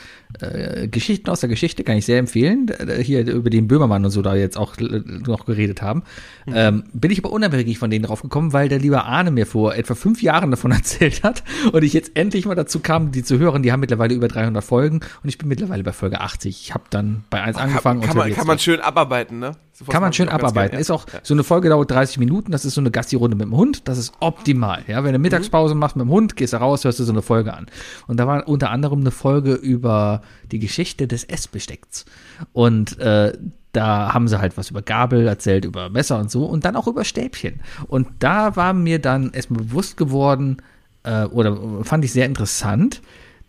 äh, 0.41 0.89
Geschichten 0.89 1.31
aus 1.31 1.41
der 1.41 1.49
Geschichte 1.49 1.85
kann 1.85 1.97
ich 1.97 2.07
sehr 2.07 2.19
empfehlen, 2.19 2.69
äh, 2.69 3.03
hier 3.03 3.27
über 3.27 3.51
den 3.51 3.69
Böhmermann 3.69 4.05
und 4.05 4.11
so 4.11 4.23
da 4.23 4.35
jetzt 4.35 4.57
auch 4.57 4.77
äh, 4.79 5.03
noch 5.27 5.47
geredet 5.47 5.83
haben. 5.83 6.03
Ähm, 6.47 6.85
bin 6.93 7.11
ich 7.11 7.19
aber 7.19 7.31
unabhängig 7.31 7.79
von 7.79 7.91
denen 7.91 8.05
drauf 8.05 8.23
gekommen, 8.23 8.53
weil 8.53 8.69
der 8.69 8.79
liebe 8.79 9.05
Arne 9.05 9.31
mir 9.31 9.47
vor 9.47 9.75
etwa 9.75 9.95
fünf 9.95 10.23
Jahren 10.23 10.51
davon 10.51 10.73
erzählt 10.73 11.23
hat 11.23 11.45
und 11.73 11.83
ich 11.83 11.93
jetzt 11.93 12.13
endlich 12.15 12.47
mal 12.47 12.55
dazu 12.55 12.81
kam, 12.81 13.13
die 13.13 13.23
zu 13.23 13.39
hören. 13.39 13.63
Die 13.63 13.73
haben 13.73 13.81
mittlerweile 13.81 14.15
über 14.15 14.29
300 14.29 14.63
Folgen 14.63 15.01
und 15.23 15.29
ich 15.29 15.39
bin 15.39 15.49
mittlerweile 15.49 15.85
bei 15.85 15.93
Folge 15.93 16.21
80. 16.21 16.61
Ich 16.63 16.75
habe 16.75 16.85
dann 16.91 17.25
bei 17.31 17.43
eins 17.43 17.57
angefangen 17.57 18.01
kann, 18.01 18.11
und 18.11 18.17
kann, 18.19 18.29
man, 18.29 18.37
kann 18.37 18.47
man 18.47 18.59
schön 18.59 18.81
abarbeiten, 18.81 19.39
ne? 19.39 19.53
Sowas 19.75 19.91
Kann 19.91 20.03
man 20.03 20.13
schön 20.13 20.29
abarbeiten. 20.29 20.73
gerne, 20.73 20.81
Ist 20.81 20.89
ja. 20.89 20.95
auch, 20.95 21.07
so 21.23 21.33
eine 21.33 21.45
Folge 21.45 21.71
dauert 21.71 21.91
30 21.91 22.19
Minuten, 22.19 22.53
das 22.53 22.67
ist 22.67 22.75
so 22.75 22.81
eine 22.83 22.91
Gassi-Runde 22.91 23.37
mit 23.37 23.47
dem 23.47 23.57
Hund, 23.57 23.89
das 23.89 23.97
ist 23.97 24.13
optimal. 24.21 24.85
Ja, 24.87 25.03
wenn 25.03 25.15
du 25.15 25.19
Mittagspause 25.19 25.75
machst 25.75 25.97
mit 25.97 26.05
dem 26.05 26.11
Hund, 26.11 26.37
gehst 26.37 26.53
du 26.53 26.59
raus, 26.59 26.85
hörst 26.85 27.01
du 27.01 27.05
so 27.05 27.13
eine 27.13 27.23
Folge 27.23 27.55
an. 27.55 27.67
Und 28.07 28.21
da 28.21 28.27
war 28.27 28.47
unter 28.47 28.71
anderem 28.71 29.01
eine 29.01 29.11
Folge 29.11 29.55
über 29.55 30.21
die 30.51 30.59
Geschichte 30.59 31.09
des 31.09 31.25
Essbestecks. 31.25 32.05
Und 32.53 32.99
äh, 32.99 33.33
da 33.73 34.13
haben 34.13 34.29
sie 34.29 34.39
halt 34.39 34.59
was 34.59 34.69
über 34.69 34.83
Gabel 34.83 35.27
erzählt, 35.27 35.65
über 35.65 35.89
Messer 35.89 36.19
und 36.19 36.31
so 36.31 36.45
und 36.45 36.67
dann 36.67 36.77
auch 36.77 36.87
über 36.87 37.05
Stäbchen. 37.05 37.61
Und 37.89 38.09
da 38.19 38.57
war 38.57 38.75
mir 38.75 38.99
dann 38.99 39.33
erstmal 39.33 39.63
bewusst 39.63 39.97
geworden, 39.97 40.59
äh, 41.05 41.25
oder 41.25 41.59
fand 41.83 42.05
ich 42.05 42.13
sehr 42.13 42.27
interessant, 42.27 43.01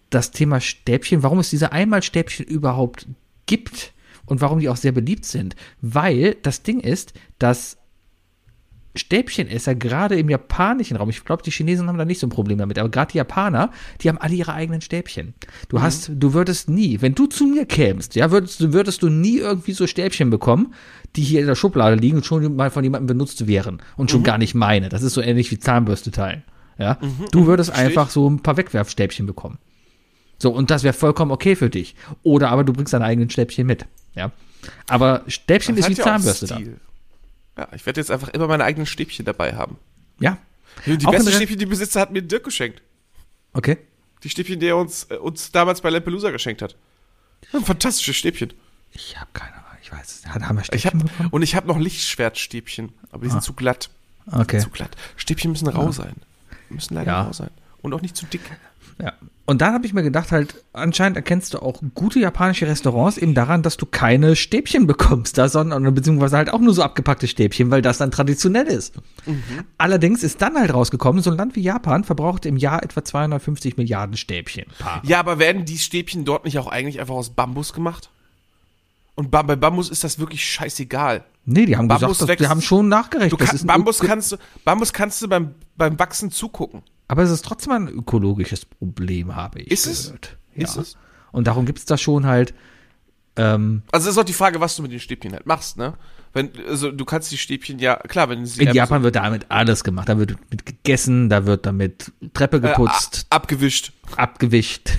das 0.10 0.32
Thema 0.32 0.62
Stäbchen, 0.62 1.22
warum 1.24 1.40
es 1.40 1.50
diese 1.50 1.74
Einmalstäbchen 1.74 2.46
überhaupt 2.46 3.08
gibt 3.46 3.92
und 4.26 4.42
warum 4.42 4.60
die 4.60 4.70
auch 4.70 4.78
sehr 4.78 4.92
beliebt 4.92 5.26
sind. 5.26 5.56
Weil 5.82 6.36
das 6.42 6.64
Ding 6.64 6.80
ist, 6.80 7.14
dass 7.40 7.78
Stäbchenesser 8.96 9.74
gerade 9.74 10.20
im 10.20 10.30
japanischen 10.30 10.98
Raum, 10.98 11.10
ich 11.10 11.26
glaube, 11.26 11.42
die 11.42 11.52
Chinesen 11.52 11.88
haben 11.88 11.98
da 11.98 12.06
nicht 12.06 12.20
so 12.20 12.28
ein 12.28 12.32
Problem 12.32 12.60
damit, 12.60 12.78
aber 12.78 12.90
gerade 12.90 13.12
die 13.12 13.18
Japaner, 13.18 13.72
die 14.02 14.10
haben 14.10 14.20
alle 14.20 14.36
ihre 14.36 14.54
eigenen 14.54 14.82
Stäbchen. 14.82 15.34
Du 15.68 15.82
hast, 15.82 16.12
du 16.14 16.34
würdest 16.34 16.70
nie, 16.70 17.02
wenn 17.02 17.16
du 17.16 17.26
zu 17.26 17.48
mir 17.48 17.66
kämst, 17.66 18.16
ja, 18.16 18.30
würdest, 18.30 18.62
du 18.62 18.72
würdest 18.72 19.02
du 19.02 19.10
nie 19.10 19.38
irgendwie 19.38 19.74
so 19.74 19.88
Stäbchen 19.88 20.30
bekommen, 20.30 20.76
die 21.16 21.24
hier 21.24 21.42
in 21.42 21.48
der 21.48 21.56
Schublade 21.56 21.96
liegen 21.96 22.18
und 22.18 22.26
schon 22.26 22.56
mal 22.56 22.70
von 22.70 22.84
jemandem 22.84 23.08
benutzt 23.08 23.48
wären 23.48 23.82
und 23.98 24.12
schon 24.12 24.24
gar 24.24 24.38
nicht 24.38 24.54
meine. 24.54 24.90
Das 24.90 25.02
ist 25.02 25.14
so 25.14 25.22
ähnlich 25.22 25.50
wie 25.50 25.60
Zahnbürste 25.60 26.12
teilen. 26.12 26.44
Ja, 26.78 26.98
du 27.32 27.46
würdest 27.46 27.72
einfach 27.72 28.10
so 28.10 28.28
ein 28.30 28.42
paar 28.42 28.58
Wegwerfstäbchen 28.58 29.26
bekommen. 29.26 29.60
So, 30.40 30.52
und 30.52 30.72
das 30.72 30.84
wäre 30.84 30.94
vollkommen 30.94 31.32
okay 31.32 31.56
für 31.56 31.70
dich. 31.70 31.96
Oder 32.24 32.50
aber 32.50 32.64
du 32.64 32.74
bringst 32.74 32.94
deine 32.94 33.06
eigenen 33.06 33.30
Stäbchen 33.30 33.68
mit. 33.68 33.86
Ja. 34.16 34.32
Aber 34.88 35.24
Stäbchen 35.28 35.76
Das 35.76 35.86
ist 35.88 35.92
wie 35.92 36.00
ja 36.00 36.04
Zahnbürste 36.04 36.48
da. 36.48 36.60
Ja, 37.58 37.68
ich 37.76 37.86
werde 37.86 38.00
jetzt 38.00 38.10
einfach 38.12 38.30
immer 38.30 38.48
meine 38.48 38.64
eigenen 38.64 38.86
Stäbchen 38.86 39.26
dabei 39.26 39.54
haben. 39.56 39.78
Ja. 40.20 40.38
Die 40.86 41.06
Auch 41.06 41.12
besten 41.12 41.32
Stäbchen, 41.32 41.58
die 41.60 41.66
Besitzer 41.66 42.00
hat 42.02 42.12
mir 42.12 42.22
Dirk 42.22 42.44
geschenkt. 42.44 42.82
Okay. 43.54 43.78
Die 44.24 44.30
Stäbchen, 44.30 44.60
die 44.60 44.68
er 44.68 44.78
uns, 44.78 45.04
äh, 45.10 45.16
uns 45.18 45.52
damals 45.52 45.82
bei 45.82 45.90
Lampelusa 45.90 46.32
geschenkt 46.32 46.62
hat. 46.62 46.76
Fantastische 47.64 48.14
Stäbchen. 48.14 48.54
Ich 48.92 49.20
habe 49.20 49.30
keine 49.34 49.54
Ahnung. 49.54 49.64
Ich 49.82 49.92
weiß 49.92 50.20
es. 50.24 50.26
Hat- 50.26 50.42
Haben 50.42 50.58
wir 50.58 50.64
Ich 50.74 50.86
hab, 50.86 50.94
Stäbchen 50.96 51.28
und 51.30 51.42
ich 51.42 51.56
habe 51.56 51.68
noch 51.68 51.78
Lichtschwertstäbchen, 51.78 52.94
aber 53.12 53.24
die 53.24 53.28
Ah. 53.30 53.32
sind 53.34 53.44
zu 53.44 53.54
glatt. 53.54 53.90
Okay. 54.32 54.60
Zu 54.60 54.70
glatt. 54.70 54.96
Stäbchen 55.18 55.52
müssen 55.52 55.68
rau 55.68 55.92
sein. 55.92 56.16
Müssen 56.70 56.96
leider 56.96 57.12
Ja. 57.12 57.22
rau 57.24 57.34
sein. 57.34 57.50
Und 57.82 57.94
auch 57.94 58.02
nicht 58.02 58.16
zu 58.16 58.26
dick. 58.26 58.42
Ja. 59.00 59.14
Und 59.46 59.62
dann 59.62 59.74
habe 59.74 59.86
ich 59.86 59.94
mir 59.94 60.04
gedacht, 60.04 60.32
halt, 60.32 60.64
anscheinend 60.72 61.18
erkennst 61.18 61.54
du 61.54 61.60
auch 61.62 61.82
gute 61.96 62.20
japanische 62.20 62.66
Restaurants 62.66 63.18
eben 63.18 63.34
daran, 63.34 63.62
dass 63.62 63.76
du 63.76 63.86
keine 63.86 64.38
Stäbchen 64.38 64.88
bekommst, 64.88 65.38
da, 65.38 65.50
sondern 65.50 65.94
beziehungsweise 65.94 66.38
halt 66.38 66.50
auch 66.50 66.60
nur 66.60 66.74
so 66.74 66.82
abgepackte 66.82 67.28
Stäbchen, 67.28 67.70
weil 67.70 67.82
das 67.82 67.98
dann 67.98 68.10
traditionell 68.10 68.68
ist. 68.68 68.96
Allerdings 69.78 70.24
ist 70.24 70.42
dann 70.42 70.56
halt 70.56 70.74
rausgekommen, 70.74 71.22
so 71.22 71.30
ein 71.30 71.38
Land 71.38 71.58
wie 71.58 71.62
Japan 71.62 72.06
verbraucht 72.06 72.46
im 72.46 72.56
Jahr 72.56 72.84
etwa 72.84 73.04
250 73.04 73.76
Milliarden 73.76 74.16
Stäbchen. 74.16 74.66
Paar. 74.80 75.02
Ja, 75.04 75.20
aber 75.20 75.40
werden 75.40 75.66
die 75.66 75.78
Stäbchen 75.78 76.24
dort 76.24 76.46
nicht 76.46 76.58
auch 76.58 76.68
eigentlich 76.68 77.02
einfach 77.02 77.16
aus 77.16 77.32
Bambus 77.32 77.74
gemacht? 77.74 78.10
Und 79.16 79.30
bei 79.30 79.44
Bambus 79.44 79.90
ist 79.90 80.04
das 80.04 80.20
wirklich 80.20 80.44
scheißegal. 80.44 81.24
Nee, 81.46 81.66
die 81.66 81.78
haben 81.78 81.88
Bambus 81.88 82.20
gesagt, 82.20 82.40
dass, 82.40 82.48
die 82.48 82.50
haben 82.50 82.62
schon 82.62 82.88
nachgerechnet. 82.88 83.40
Kann, 83.40 83.68
Bambus, 83.68 84.00
kannst 84.00 84.32
du, 84.32 84.38
Bambus 84.64 84.94
kannst 84.94 85.22
du 85.22 85.28
beim, 85.28 85.54
beim 85.76 86.00
Wachsen 86.00 86.32
zugucken. 86.32 86.82
Aber 87.14 87.22
es 87.22 87.30
ist 87.30 87.46
trotzdem 87.46 87.74
ein 87.74 87.88
ökologisches 87.90 88.66
Problem, 88.66 89.36
habe 89.36 89.60
ich 89.62 89.68
Ist 89.70 89.86
es? 89.86 90.06
gehört. 90.06 90.38
Ist 90.56 90.76
ja. 90.78 90.82
es? 90.82 90.98
Und 91.32 91.46
darum 91.46 91.68
gibt 91.68 91.78
es 91.78 91.86
da 91.86 91.96
schon 91.96 92.26
halt, 92.26 92.56
ähm, 93.36 93.84
Also 93.92 94.10
ist 94.10 94.18
auch 94.18 94.24
die 94.24 94.34
Frage, 94.34 94.60
was 94.60 94.76
du 94.76 94.82
mit 94.82 94.92
den 94.92 95.00
Stäbchen 95.00 95.32
halt 95.34 95.46
machst, 95.46 95.78
ne? 95.78 95.94
Wenn, 96.34 96.50
also 96.68 96.92
du 96.92 97.06
kannst 97.06 97.32
die 97.32 97.38
Stäbchen 97.38 97.78
ja, 97.78 97.98
klar, 97.98 98.30
wenn 98.30 98.48
sie 98.48 98.64
in 98.64 98.74
Japan 98.74 99.04
wird 99.04 99.16
damit 99.16 99.46
alles 99.50 99.84
gemacht. 99.84 100.10
Da 100.10 100.18
wird 100.18 100.36
mit 100.50 100.66
gegessen, 100.66 101.30
da 101.30 101.46
wird 101.46 101.68
damit 101.68 102.12
Treppe 102.34 102.58
so, 102.58 102.64
äh, 102.66 102.70
geputzt, 102.72 103.28
a- 103.30 103.36
abgewischt, 103.36 103.94
abgewischt, 104.18 104.90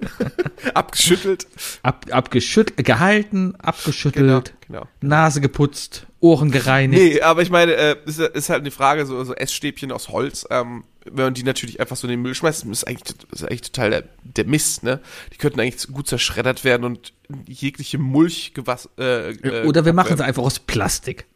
abgeschüttelt. 0.74 1.48
ab, 1.82 2.06
abgeschüttelt, 2.12 2.84
gehalten, 2.86 3.56
abgeschüttelt, 3.56 4.54
Genau, 4.68 4.82
genau. 4.82 4.88
Nase 5.00 5.40
geputzt, 5.40 6.06
Ohren 6.20 6.52
gereinigt. 6.52 7.02
Nee, 7.02 7.20
aber 7.22 7.42
ich 7.42 7.50
meine, 7.50 7.72
äh, 7.74 7.96
ist, 8.06 8.20
ist 8.20 8.48
halt 8.48 8.60
eine 8.60 8.70
Frage, 8.70 9.06
so, 9.06 9.24
so 9.24 9.34
Essstäbchen 9.34 9.90
aus 9.90 10.08
Holz, 10.08 10.46
ähm, 10.50 10.84
wenn 11.12 11.24
man 11.26 11.34
die 11.34 11.42
natürlich 11.42 11.80
einfach 11.80 11.96
so 11.96 12.06
in 12.06 12.12
den 12.12 12.22
Müll 12.22 12.34
schmeißt, 12.34 12.64
ist 12.66 12.84
eigentlich, 12.84 13.14
ist 13.32 13.42
eigentlich 13.44 13.62
total 13.62 13.90
der, 13.90 14.04
der 14.24 14.44
Mist, 14.46 14.82
ne? 14.82 15.00
Die 15.32 15.36
könnten 15.36 15.60
eigentlich 15.60 15.86
gut 15.88 16.08
zerschreddert 16.08 16.64
werden 16.64 16.84
und 16.84 17.12
jegliche 17.46 17.98
Mulch 17.98 18.54
gewass, 18.54 18.88
äh, 18.98 19.30
äh, 19.32 19.66
Oder 19.66 19.84
wir 19.84 19.92
machen 19.92 20.16
sie 20.16 20.24
einfach 20.24 20.42
aus 20.42 20.58
Plastik. 20.58 21.26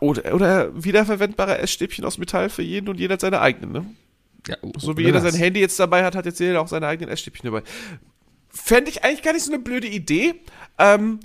Oder, 0.00 0.34
oder 0.34 0.84
wiederverwendbare 0.84 1.58
Essstäbchen 1.58 2.04
aus 2.04 2.18
Metall 2.18 2.50
für 2.50 2.62
jeden 2.62 2.88
und 2.88 3.00
jeder 3.00 3.14
hat 3.14 3.20
seine 3.20 3.40
eigenen, 3.40 3.72
ne? 3.72 3.86
Ja, 4.46 4.56
So 4.76 4.96
wie 4.98 5.02
jeder 5.02 5.20
das. 5.20 5.32
sein 5.32 5.40
Handy 5.40 5.60
jetzt 5.60 5.80
dabei 5.80 6.04
hat, 6.04 6.14
hat 6.14 6.26
jetzt 6.26 6.40
jeder 6.40 6.60
auch 6.60 6.68
seine 6.68 6.86
eigenen 6.86 7.10
Essstäbchen 7.10 7.50
dabei. 7.50 7.62
Fände 8.50 8.90
ich 8.90 9.02
eigentlich 9.02 9.22
gar 9.22 9.32
nicht 9.32 9.44
so 9.44 9.52
eine 9.52 9.62
blöde 9.62 9.88
Idee. 9.88 10.34
Ähm, 10.78 11.20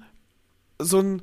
so 0.79 0.99
ein, 0.99 1.21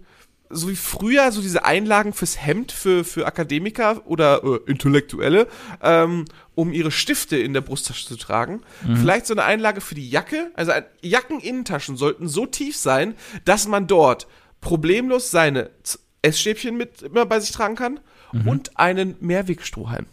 so 0.50 0.68
wie 0.68 0.76
früher, 0.76 1.32
so 1.32 1.40
diese 1.42 1.64
Einlagen 1.64 2.12
fürs 2.12 2.40
Hemd 2.44 2.72
für, 2.72 3.04
für 3.04 3.26
Akademiker 3.26 4.02
oder 4.06 4.42
äh, 4.44 4.70
Intellektuelle, 4.70 5.48
ähm, 5.82 6.24
um 6.54 6.72
ihre 6.72 6.90
Stifte 6.90 7.36
in 7.36 7.52
der 7.52 7.60
Brusttasche 7.60 8.06
zu 8.06 8.16
tragen. 8.16 8.62
Vielleicht 8.94 9.26
so 9.26 9.34
eine 9.34 9.44
Einlage 9.44 9.80
für 9.80 9.94
die 9.94 10.08
Jacke. 10.08 10.50
Also 10.54 10.72
ein- 10.72 10.84
Jackeninnentaschen 11.02 11.96
sollten 11.96 12.28
so 12.28 12.46
tief 12.46 12.76
sein, 12.76 13.14
dass 13.44 13.66
man 13.68 13.86
dort 13.86 14.26
problemlos 14.60 15.30
seine 15.30 15.70
Essstäbchen 16.22 16.76
mit 16.76 17.02
immer 17.02 17.26
bei 17.26 17.40
sich 17.40 17.50
tragen 17.52 17.74
kann 17.76 18.00
und 18.46 18.78
einen 18.78 19.16
Mehrwegstrohhalm. 19.20 20.06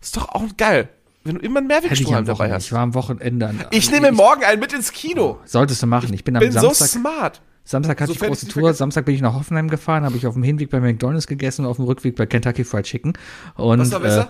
Ist 0.00 0.16
doch 0.16 0.28
auch 0.28 0.42
geil, 0.56 0.88
wenn 1.24 1.36
du 1.36 1.40
immer 1.40 1.58
einen 1.60 1.70
ich 1.70 1.82
Mehrwegstrohhalm 1.82 2.18
am 2.18 2.24
dabei 2.26 2.52
hast. 2.52 2.66
Ich 2.66 2.72
war 2.72 2.80
am 2.80 2.94
Wochenende. 2.94 3.46
an- 3.48 3.64
Ich 3.70 3.90
nehme 3.90 4.12
morgen 4.12 4.44
einen 4.44 4.60
mit 4.60 4.72
ins 4.72 4.92
Kino. 4.92 5.40
Solltest 5.44 5.82
du 5.82 5.86
machen. 5.86 6.12
Ich 6.12 6.24
bin 6.24 6.36
am 6.36 6.40
Bin 6.40 6.52
so 6.52 6.60
Samstag. 6.60 6.88
smart. 6.88 7.40
Samstag 7.66 8.00
hatte 8.00 8.12
ich 8.12 8.18
Sofern 8.18 8.30
große 8.30 8.46
nicht 8.46 8.54
Tour. 8.54 8.72
Samstag 8.72 9.04
bin 9.04 9.14
ich 9.16 9.20
nach 9.20 9.34
Hoffenheim 9.34 9.68
gefahren, 9.68 10.04
habe 10.04 10.16
ich 10.16 10.26
auf 10.26 10.34
dem 10.34 10.44
Hinweg 10.44 10.70
bei 10.70 10.80
McDonalds 10.80 11.26
gegessen 11.26 11.64
und 11.64 11.70
auf 11.70 11.76
dem 11.76 11.84
Rückweg 11.86 12.14
bei 12.14 12.24
Kentucky 12.24 12.62
Fried 12.62 12.84
Chicken. 12.84 13.14
Und, 13.56 13.80
Was 13.80 13.90
war 13.90 14.00
besser? 14.00 14.22
Äh, 14.22 14.26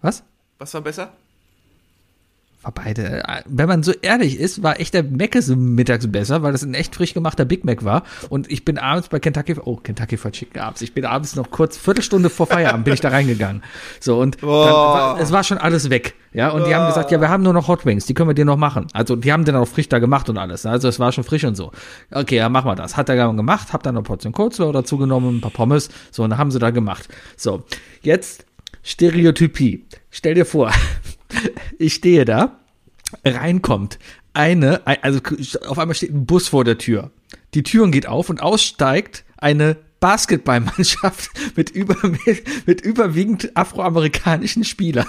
was? 0.00 0.24
Was 0.58 0.72
war 0.72 0.80
besser? 0.80 1.12
War 2.64 2.72
beide. 2.72 3.22
äh, 3.28 3.42
Wenn 3.46 3.68
man 3.68 3.82
so 3.82 3.92
ehrlich 4.00 4.40
ist, 4.40 4.62
war 4.62 4.80
echt 4.80 4.94
der 4.94 5.02
Mc's 5.02 5.48
mittags 5.48 6.10
besser, 6.10 6.42
weil 6.42 6.52
das 6.52 6.62
ein 6.62 6.72
echt 6.72 6.94
frisch 6.94 7.12
gemachter 7.12 7.44
Big 7.44 7.64
Mac 7.64 7.84
war. 7.84 8.04
Und 8.30 8.50
ich 8.50 8.64
bin 8.64 8.78
abends 8.78 9.08
bei 9.08 9.18
Kentucky, 9.18 9.56
oh, 9.62 9.76
Kentucky 9.76 10.16
Fried 10.16 10.32
Chicken 10.32 10.60
abends. 10.60 10.80
Ich 10.80 10.94
bin 10.94 11.04
abends 11.04 11.36
noch 11.36 11.50
kurz, 11.50 11.76
Viertelstunde 11.76 12.30
vor 12.30 12.46
Feierabend 12.46 12.86
bin 12.86 12.94
ich 12.94 13.00
da 13.00 13.10
reingegangen. 13.10 13.62
So, 14.00 14.18
und 14.18 14.42
dann 14.42 14.48
war, 14.48 15.20
es 15.20 15.30
war 15.30 15.44
schon 15.44 15.58
alles 15.58 15.90
weg. 15.90 16.14
Ja, 16.32 16.48
und 16.50 16.66
die 16.66 16.74
haben 16.74 16.86
gesagt, 16.86 17.10
ja, 17.10 17.20
wir 17.20 17.28
haben 17.28 17.42
nur 17.42 17.52
noch 17.52 17.68
Hot 17.68 17.84
Wings, 17.86 18.06
die 18.06 18.14
können 18.14 18.28
wir 18.30 18.34
dir 18.34 18.44
noch 18.46 18.56
machen. 18.56 18.86
Also, 18.92 19.14
die 19.14 19.32
haben 19.32 19.44
den 19.44 19.54
auch 19.54 19.68
frisch 19.68 19.88
da 19.88 19.98
gemacht 19.98 20.28
und 20.30 20.38
alles. 20.38 20.66
Also, 20.66 20.88
es 20.88 20.98
war 20.98 21.12
schon 21.12 21.22
frisch 21.22 21.44
und 21.44 21.54
so. 21.54 21.70
Okay, 22.10 22.36
ja, 22.36 22.48
machen 22.48 22.68
wir 22.68 22.74
das. 22.74 22.96
Hat 22.96 23.08
er 23.08 23.16
dann 23.16 23.36
gemacht, 23.36 23.72
hab 23.72 23.82
dann 23.82 23.94
eine 23.94 24.02
Portion 24.02 24.32
Coleslaw 24.32 24.72
dazu 24.72 24.96
genommen, 24.96 25.36
ein 25.36 25.40
paar 25.42 25.52
Pommes. 25.52 25.90
So, 26.10 26.24
und 26.24 26.30
dann 26.30 26.38
haben 26.38 26.50
sie 26.50 26.58
da 26.58 26.70
gemacht. 26.70 27.08
So, 27.36 27.62
jetzt 28.02 28.46
Stereotypie. 28.82 29.86
Stell 30.10 30.34
dir 30.34 30.46
vor, 30.46 30.72
ich 31.78 31.94
stehe 31.94 32.24
da, 32.24 32.58
reinkommt 33.24 33.98
eine, 34.32 34.86
ein- 34.86 35.02
also 35.02 35.20
auf 35.66 35.78
einmal 35.78 35.94
steht 35.94 36.12
ein 36.12 36.26
Bus 36.26 36.48
vor 36.48 36.64
der 36.64 36.78
Tür. 36.78 37.10
Die 37.54 37.62
Türen 37.62 37.92
geht 37.92 38.06
auf 38.08 38.30
und 38.30 38.42
aussteigt 38.42 39.24
eine 39.36 39.76
Basketballmannschaft 40.00 41.30
mit, 41.56 41.70
über, 41.70 41.96
mit 42.66 42.80
überwiegend 42.80 43.56
afroamerikanischen 43.56 44.64
Spielern. 44.64 45.06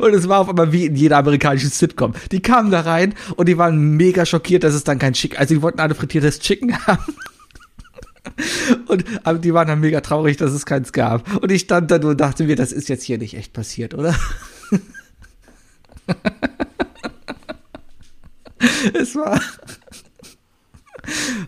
Und 0.00 0.14
es 0.14 0.28
war 0.28 0.40
auf 0.40 0.48
einmal 0.48 0.72
wie 0.72 0.86
in 0.86 0.96
jeder 0.96 1.18
amerikanischen 1.18 1.70
Sitcom. 1.70 2.14
Die 2.32 2.40
kamen 2.42 2.70
da 2.72 2.80
rein 2.80 3.14
und 3.36 3.46
die 3.48 3.56
waren 3.58 3.96
mega 3.96 4.26
schockiert, 4.26 4.64
dass 4.64 4.74
es 4.74 4.82
dann 4.82 4.98
kein 4.98 5.12
Chicken, 5.12 5.38
also 5.38 5.54
die 5.54 5.62
wollten 5.62 5.78
alle 5.80 5.94
frittiertes 5.94 6.40
Chicken 6.40 6.76
haben. 6.86 7.14
Und 8.86 9.04
aber 9.24 9.38
die 9.38 9.54
waren 9.54 9.68
dann 9.68 9.80
mega 9.80 10.00
traurig, 10.00 10.36
dass 10.36 10.52
es 10.52 10.66
keins 10.66 10.92
gab. 10.92 11.42
Und 11.42 11.52
ich 11.52 11.62
stand 11.62 11.90
da 11.90 11.98
nur 11.98 12.10
und 12.12 12.20
dachte 12.20 12.44
mir, 12.44 12.56
das 12.56 12.72
ist 12.72 12.88
jetzt 12.88 13.04
hier 13.04 13.18
nicht 13.18 13.34
echt 13.36 13.52
passiert, 13.52 13.94
oder? 13.94 14.14
es 18.94 19.14
war. 19.14 19.40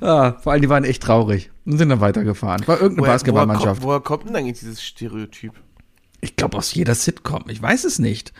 Ah, 0.00 0.32
vor 0.40 0.52
allem, 0.52 0.62
die 0.62 0.68
waren 0.68 0.84
echt 0.84 1.02
traurig 1.02 1.50
und 1.66 1.78
sind 1.78 1.88
dann 1.90 2.00
weitergefahren. 2.00 2.66
War 2.66 2.80
irgendeine 2.80 3.06
Basketballmannschaft. 3.08 3.82
Woher, 3.82 4.00
kommt, 4.00 4.00
woher 4.00 4.00
kommt 4.00 4.28
denn 4.28 4.36
eigentlich 4.36 4.58
dieses 4.60 4.82
Stereotyp? 4.82 5.52
Ich 6.20 6.36
glaube 6.36 6.56
aus 6.56 6.72
jeder 6.74 6.94
Sitcom. 6.94 7.44
Ich 7.48 7.60
weiß 7.60 7.84
es 7.84 7.98
nicht. 7.98 8.32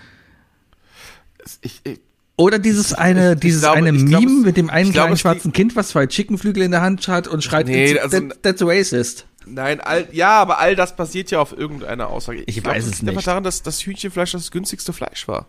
Ich, 1.61 1.81
ich, 1.85 2.01
Oder 2.37 2.59
dieses 2.59 2.95
eine, 2.95 3.35
ich 3.35 3.41
dieses 3.41 3.63
glaube- 3.63 3.79
eine 3.79 3.93
Meme 3.93 4.39
es- 4.41 4.45
mit 4.47 4.57
dem 4.57 4.71
einen 4.71 4.89
ich 4.89 4.93
glaube, 4.95 5.09
kleinen 5.09 5.19
schwarzen 5.19 5.53
Kind, 5.53 5.77
was 5.77 5.89
zwei 5.89 6.07
Chickenflügel 6.07 6.63
in 6.63 6.71
der 6.71 6.81
Hand 6.81 7.07
hat 7.09 7.29
und 7.29 7.45
schreit, 7.45 7.67
Nee, 7.67 7.93
"It's- 7.95 8.03
also- 8.03 8.21
that, 8.29 8.43
that's 8.43 8.63
racist. 8.63 9.27
Nein, 9.47 9.81
all, 9.81 10.09
ja, 10.13 10.41
aber 10.41 10.59
all 10.59 10.77
das 10.77 10.97
basiert 10.97 11.31
ja 11.31 11.41
auf 11.41 11.57
irgendeiner 11.57 12.09
Aussage. 12.09 12.43
Ich 12.47 12.63
glaub, 12.63 12.75
weiß 12.75 12.85
es 12.87 12.91
liegt 12.99 13.03
einfach 13.09 13.17
nicht. 13.17 13.27
daran, 13.27 13.45
dass 13.45 13.63
das 13.63 13.85
Hühnchenfleisch 13.85 14.33
das 14.33 14.51
günstigste 14.51 14.93
Fleisch 14.93 15.27
war. 15.29 15.47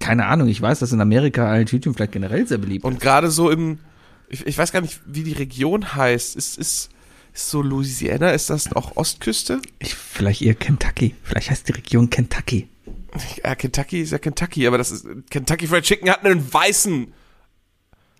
Keine 0.00 0.26
Ahnung, 0.26 0.48
ich 0.48 0.60
weiß, 0.62 0.78
dass 0.78 0.92
in 0.92 1.00
Amerika 1.00 1.46
halt 1.48 1.70
Hühnchenfleisch 1.70 2.10
generell 2.10 2.46
sehr 2.46 2.58
beliebt 2.58 2.84
Und 2.84 3.00
gerade 3.00 3.30
so 3.30 3.50
im, 3.50 3.78
ich, 4.28 4.46
ich 4.46 4.56
weiß 4.56 4.72
gar 4.72 4.80
nicht, 4.80 5.00
wie 5.06 5.22
die 5.24 5.32
Region 5.34 5.94
heißt. 5.94 6.36
Ist, 6.36 6.56
ist, 6.58 6.90
ist 7.34 7.50
so 7.50 7.60
Louisiana, 7.62 8.30
ist 8.30 8.48
das 8.50 8.72
auch 8.74 8.96
Ostküste? 8.96 9.60
Ich, 9.80 9.94
vielleicht 9.94 10.40
eher 10.42 10.54
Kentucky. 10.54 11.14
Vielleicht 11.22 11.50
heißt 11.50 11.68
die 11.68 11.72
Region 11.72 12.08
Kentucky. 12.08 12.68
Ja, 13.44 13.54
Kentucky 13.54 14.00
ist 14.00 14.10
ja 14.12 14.18
Kentucky, 14.18 14.66
aber 14.66 14.78
das 14.78 14.90
ist, 14.90 15.06
Kentucky 15.30 15.66
Fried 15.66 15.84
Chicken 15.84 16.08
hat 16.10 16.24
einen 16.24 16.52
weißen, 16.52 17.12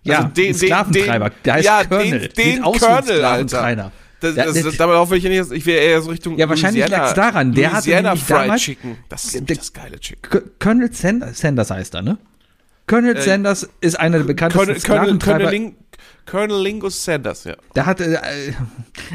Ja, 0.03 0.17
Also 0.19 0.29
den- 0.29 0.49
ein 0.49 0.53
Sklaventreiber. 0.53 1.29
den- 1.31 1.43
der 1.45 1.53
heißt 1.55 1.65
ja, 1.65 1.83
Colonel. 1.83 2.19
den- 2.29 2.33
den 2.33 2.63
ein 2.63 2.71
Colonel, 2.73 3.25
Alter. 3.25 3.91
Das, 4.21 4.35
das, 4.35 4.63
das, 4.63 4.77
darauf 4.77 5.09
will 5.09 5.17
ich 5.17 5.23
ja 5.23 5.29
nicht, 5.29 5.51
ich 5.51 5.65
wäre 5.65 5.83
eher 5.83 6.01
so 6.01 6.09
Richtung 6.09 6.37
Ja, 6.37 6.47
wahrscheinlich 6.49 6.83
Louisiana, 6.83 7.03
lag's 7.03 7.15
daran. 7.15 7.53
Der 7.53 7.71
Louisiana 7.71 8.09
nämlich 8.09 8.23
Fried 8.23 8.37
damals- 8.37 8.61
Chicken. 8.61 8.97
Das 9.09 9.25
ist 9.35 9.49
das 9.49 9.73
geile 9.73 9.99
Chicken. 9.99 10.41
Colonel 10.59 10.93
Sanders, 10.93 11.39
Sanders 11.39 11.69
heißt 11.71 11.95
er, 11.95 12.01
ne? 12.01 12.17
Colonel 12.87 13.19
Sanders 13.21 13.67
ist 13.81 13.99
einer 13.99 14.17
der 14.19 14.25
bekanntesten 14.25 14.65
Colonel, 14.67 14.79
Sklaventreiber. 14.79 15.37
Colonel, 15.39 15.51
Ling, 15.51 15.75
Colonel 16.27 16.61
Lingus 16.61 17.03
Sanders, 17.03 17.43
ja. 17.43 17.55
Der 17.75 17.85
hat, 17.87 17.99
äh, 17.99 18.17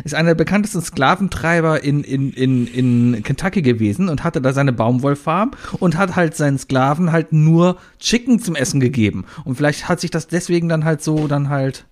ist 0.04 0.14
einer 0.14 0.30
der 0.30 0.34
bekanntesten 0.34 0.82
Sklaventreiber 0.82 1.82
in, 1.82 2.02
in, 2.04 2.32
in, 2.32 2.66
in 2.66 3.22
Kentucky 3.22 3.62
gewesen 3.62 4.08
und 4.08 4.22
hatte 4.24 4.40
da 4.40 4.52
seine 4.52 4.72
Baumwollfarm 4.72 5.52
und 5.78 5.96
hat 5.96 6.16
halt 6.16 6.36
seinen 6.36 6.58
Sklaven 6.58 7.10
halt 7.12 7.32
nur 7.32 7.78
Chicken 8.00 8.40
zum 8.40 8.54
Essen 8.56 8.80
gegeben. 8.80 9.24
Und 9.44 9.56
vielleicht 9.56 9.88
hat 9.88 10.00
sich 10.00 10.10
das 10.10 10.26
deswegen 10.26 10.68
dann 10.68 10.84
halt 10.84 11.02
so 11.02 11.26
dann 11.28 11.48
halt. 11.48 11.86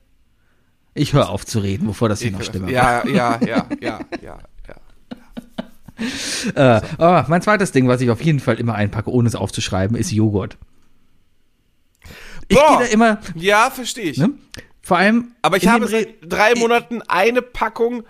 Ich 0.99 1.13
höre 1.13 1.29
auf 1.31 1.47
zu 1.47 1.59
reden, 1.61 1.87
bevor 1.87 2.09
das 2.09 2.21
hier 2.21 2.31
noch 2.31 2.43
schlimmer 2.43 2.69
Ja, 2.71 3.07
ja, 3.07 3.39
ja, 3.45 3.67
ja, 3.81 4.01
ja, 4.21 4.21
ja. 4.23 4.39
wird. 4.67 4.79
Äh, 6.55 6.81
aber 6.99 7.27
mein 7.29 7.43
zweites 7.43 7.73
Ding, 7.73 7.89
was 7.89 8.01
ich 8.01 8.09
auf 8.11 8.21
jeden 8.23 8.39
Fall 8.39 8.55
immer 8.61 8.75
einpacke, 8.77 9.11
ohne 9.11 9.27
es 9.29 9.35
aufzuschreiben, 9.35 9.97
ist 9.97 10.13
Joghurt. 10.13 10.57
Ich 12.47 12.57
gehe 12.57 12.79
da 12.79 12.85
immer, 12.85 13.19
Ja, 13.35 13.71
verstehe 13.71 14.11
ich. 14.13 14.19
ne? 14.19 14.31
Vor 14.81 14.97
allem. 14.97 15.33
Aber 15.43 15.57
ich 15.57 15.67
habe 15.67 15.87
seit 15.89 16.09
drei 16.23 16.55
Monaten 16.55 17.03
eine 17.09 17.43
Packung, 17.43 18.05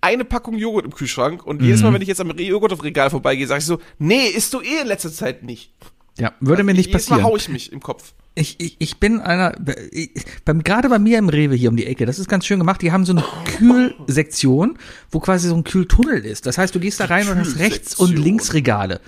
eine 0.00 0.24
Packung 0.24 0.56
Joghurt 0.56 0.84
im 0.84 0.94
Kühlschrank 0.94 1.44
und 1.44 1.60
jedes 1.62 1.80
Mhm. 1.80 1.86
Mal, 1.88 1.94
wenn 1.94 2.02
ich 2.02 2.08
jetzt 2.08 2.20
am 2.20 2.30
Joghurt 2.30 2.72
auf 2.72 2.84
Regal 2.84 3.10
vorbeigehe, 3.10 3.46
sage 3.48 3.58
ich 3.58 3.66
so, 3.66 3.80
nee, 3.98 4.26
isst 4.28 4.54
du 4.54 4.60
eh 4.60 4.80
in 4.82 4.86
letzter 4.86 5.12
Zeit 5.12 5.42
nicht. 5.42 5.72
Ja, 6.18 6.32
würde 6.40 6.62
mir 6.62 6.74
nicht 6.74 6.88
Mal 6.88 6.98
passieren. 6.98 7.22
hau 7.22 7.36
ich 7.36 7.48
mich 7.48 7.72
im 7.72 7.80
Kopf. 7.80 8.12
Ich, 8.34 8.60
ich, 8.60 8.76
ich 8.78 8.98
bin 8.98 9.20
einer, 9.20 9.54
ich, 9.90 10.10
beim, 10.44 10.62
gerade 10.64 10.88
bei 10.88 10.98
mir 10.98 11.18
im 11.18 11.28
Rewe 11.28 11.54
hier 11.54 11.68
um 11.68 11.76
die 11.76 11.86
Ecke, 11.86 12.06
das 12.06 12.18
ist 12.18 12.28
ganz 12.28 12.46
schön 12.46 12.58
gemacht, 12.58 12.80
die 12.80 12.90
haben 12.90 13.04
so 13.04 13.12
eine 13.12 13.24
Kühlsektion, 13.44 14.78
wo 15.10 15.20
quasi 15.20 15.48
so 15.48 15.54
ein 15.54 15.64
Kühltunnel 15.64 16.24
ist. 16.24 16.46
Das 16.46 16.56
heißt, 16.56 16.74
du 16.74 16.80
gehst 16.80 17.00
da 17.00 17.06
rein 17.06 17.28
und 17.28 17.38
hast 17.38 17.58
rechts 17.58 17.94
und 17.94 18.18
links 18.18 18.54
Regale. 18.54 19.00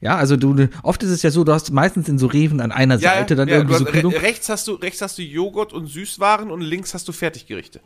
Ja, 0.00 0.16
also 0.16 0.36
du, 0.36 0.68
oft 0.82 1.02
ist 1.02 1.10
es 1.10 1.22
ja 1.22 1.30
so, 1.30 1.44
du 1.44 1.52
hast 1.52 1.70
meistens 1.70 2.08
in 2.08 2.18
so 2.18 2.26
Reven 2.26 2.60
an 2.60 2.70
einer 2.70 2.98
Seite 2.98 3.34
dann 3.34 3.48
irgendwie 3.48 3.72
du 3.72 3.78
so 3.78 3.84
Kühlung. 3.86 4.12
re 4.12 4.22
rechts 4.22 4.48
hast 4.48 4.68
du 4.68 4.74
rechts 4.74 5.00
hast 5.00 5.18
du 5.18 5.22
Joghurt 5.22 5.72
und 5.72 5.86
Süßwaren 5.86 6.50
und 6.50 6.60
links 6.60 6.92
hast 6.92 7.08
du 7.08 7.12
Fertiggerichte. 7.12 7.80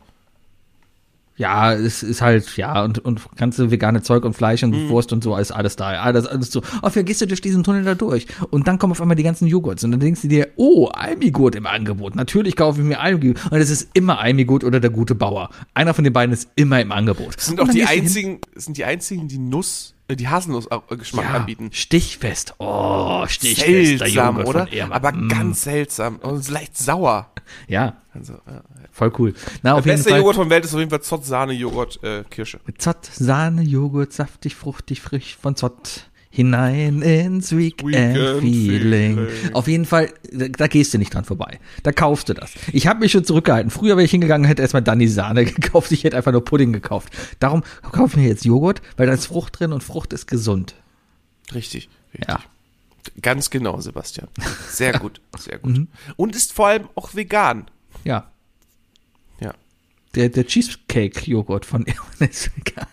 Ja, 1.37 1.73
es 1.73 2.03
ist 2.03 2.21
halt, 2.21 2.55
ja, 2.57 2.83
und, 2.83 2.99
und 2.99 3.21
ganze 3.35 3.71
vegane 3.71 4.01
Zeug 4.03 4.25
und 4.25 4.33
Fleisch 4.33 4.61
Mhm. 4.61 4.73
und 4.73 4.89
Wurst 4.89 5.11
und 5.13 5.23
so 5.23 5.35
ist 5.37 5.51
alles 5.51 5.75
da. 5.75 5.87
Alles, 6.01 6.27
alles 6.27 6.51
so. 6.51 6.61
Auf 6.81 6.95
ja, 6.95 7.01
gehst 7.01 7.21
du 7.21 7.25
durch 7.25 7.41
diesen 7.41 7.63
Tunnel 7.63 7.83
da 7.83 7.95
durch. 7.95 8.27
Und 8.51 8.67
dann 8.67 8.77
kommen 8.77 8.91
auf 8.91 9.01
einmal 9.01 9.15
die 9.15 9.23
ganzen 9.23 9.47
Joghurts. 9.47 9.83
Und 9.83 9.91
dann 9.91 9.99
denkst 9.99 10.21
du 10.21 10.27
dir, 10.27 10.49
oh, 10.57 10.87
Almigurt 10.87 11.55
im 11.55 11.65
Angebot. 11.65 12.15
Natürlich 12.15 12.55
kaufe 12.55 12.81
ich 12.81 12.85
mir 12.85 12.99
Almigurt. 12.99 13.51
Und 13.51 13.57
es 13.59 13.69
ist 13.69 13.89
immer 13.93 14.19
Almigurt 14.19 14.63
oder 14.63 14.79
der 14.79 14.89
gute 14.91 15.15
Bauer. 15.15 15.49
Einer 15.73 15.93
von 15.93 16.03
den 16.03 16.13
beiden 16.13 16.33
ist 16.33 16.49
immer 16.55 16.79
im 16.81 16.91
Angebot. 16.91 17.37
Das 17.37 17.45
sind 17.47 17.59
auch 17.59 17.69
die 17.69 17.85
einzigen, 17.85 18.39
sind 18.55 18.77
die 18.77 18.85
einzigen, 18.85 19.27
die 19.27 19.39
Nuss, 19.39 19.95
die 20.15 20.27
Haselnuss-Geschmack 20.27 21.25
ja, 21.25 21.31
anbieten. 21.35 21.69
Stichfest. 21.71 22.55
Oh, 22.59 23.25
stichfester 23.27 24.05
Seltsam, 24.05 24.37
Joghurt 24.39 24.47
oder? 24.47 24.67
Aber 24.91 25.11
Mm. 25.11 25.27
ganz 25.29 25.63
seltsam 25.63 26.17
und 26.17 26.47
leicht 26.49 26.77
sauer. 26.77 27.29
Ja, 27.67 27.97
Also, 28.13 28.33
ja. 28.33 28.61
voll 28.91 29.11
cool. 29.19 29.33
Na, 29.63 29.73
auf 29.73 29.83
Der 29.83 29.93
jeden 29.93 29.97
beste 29.99 30.09
Fall. 30.09 30.19
Joghurt 30.19 30.35
von 30.35 30.49
Welt 30.49 30.65
ist 30.65 30.73
auf 30.73 30.79
jeden 30.79 30.89
Fall 30.91 31.01
Zott 31.01 31.25
Sahne 31.25 31.53
Joghurt 31.53 32.03
äh, 32.03 32.23
Kirsche. 32.29 32.59
Zott, 32.77 33.05
Sahne, 33.05 33.61
Joghurt, 33.63 34.11
saftig, 34.13 34.55
fruchtig, 34.55 35.01
frisch 35.01 35.37
von 35.41 35.55
Zott. 35.55 36.09
Hinein 36.33 37.01
ins 37.01 37.55
Weekend, 37.55 37.91
Weekend 37.91 38.39
Feeling. 38.39 39.17
Feeling. 39.17 39.53
Auf 39.53 39.67
jeden 39.67 39.85
Fall, 39.85 40.13
da, 40.31 40.47
da 40.47 40.67
gehst 40.67 40.93
du 40.93 40.97
nicht 40.97 41.13
dran 41.13 41.25
vorbei. 41.25 41.59
Da 41.83 41.91
kaufst 41.91 42.29
du 42.29 42.33
das. 42.33 42.53
Ich 42.71 42.87
habe 42.87 43.01
mich 43.01 43.11
schon 43.11 43.25
zurückgehalten. 43.25 43.69
Früher 43.69 43.97
wäre 43.97 44.05
ich 44.05 44.11
hingegangen, 44.11 44.47
hätte 44.47 44.61
erstmal 44.61 44.81
Danny 44.81 45.09
Sahne 45.09 45.43
gekauft. 45.45 45.91
Ich 45.91 46.05
hätte 46.05 46.15
einfach 46.15 46.31
nur 46.31 46.45
Pudding 46.45 46.71
gekauft. 46.71 47.13
Darum 47.39 47.63
kaufe 47.91 48.17
ich 48.17 48.23
mir 48.23 48.29
jetzt 48.29 48.45
Joghurt, 48.45 48.81
weil 48.95 49.07
da 49.07 49.13
ist 49.13 49.25
Frucht 49.25 49.59
drin 49.59 49.73
und 49.73 49.83
Frucht 49.83 50.13
ist 50.13 50.25
gesund. 50.27 50.73
Richtig. 51.53 51.89
richtig. 52.13 52.29
Ja. 52.29 52.39
Ganz 53.21 53.49
genau, 53.49 53.81
Sebastian. 53.81 54.29
Sehr 54.69 54.93
gut, 54.99 55.19
sehr 55.37 55.57
gut. 55.59 55.77
Mhm. 55.77 55.87
Und 56.15 56.35
ist 56.35 56.53
vor 56.53 56.67
allem 56.67 56.87
auch 56.95 57.13
vegan. 57.13 57.65
Ja. 58.05 58.31
Ja. 59.41 59.53
Der, 60.15 60.29
der 60.29 60.45
Cheesecake-Joghurt 60.45 61.65
von 61.65 61.83
Ehrmann 61.85 62.29
ist 62.29 62.51
vegan. 62.55 62.87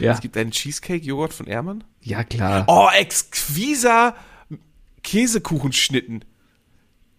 Ja. 0.00 0.12
Es 0.12 0.20
gibt 0.20 0.36
einen 0.36 0.50
Cheesecake-Joghurt 0.50 1.32
von 1.32 1.46
Ehrmann. 1.46 1.84
Ja, 2.00 2.24
klar. 2.24 2.64
Oh, 2.68 2.88
exquiser 2.96 4.14
Käsekuchenschnitten. 5.02 6.24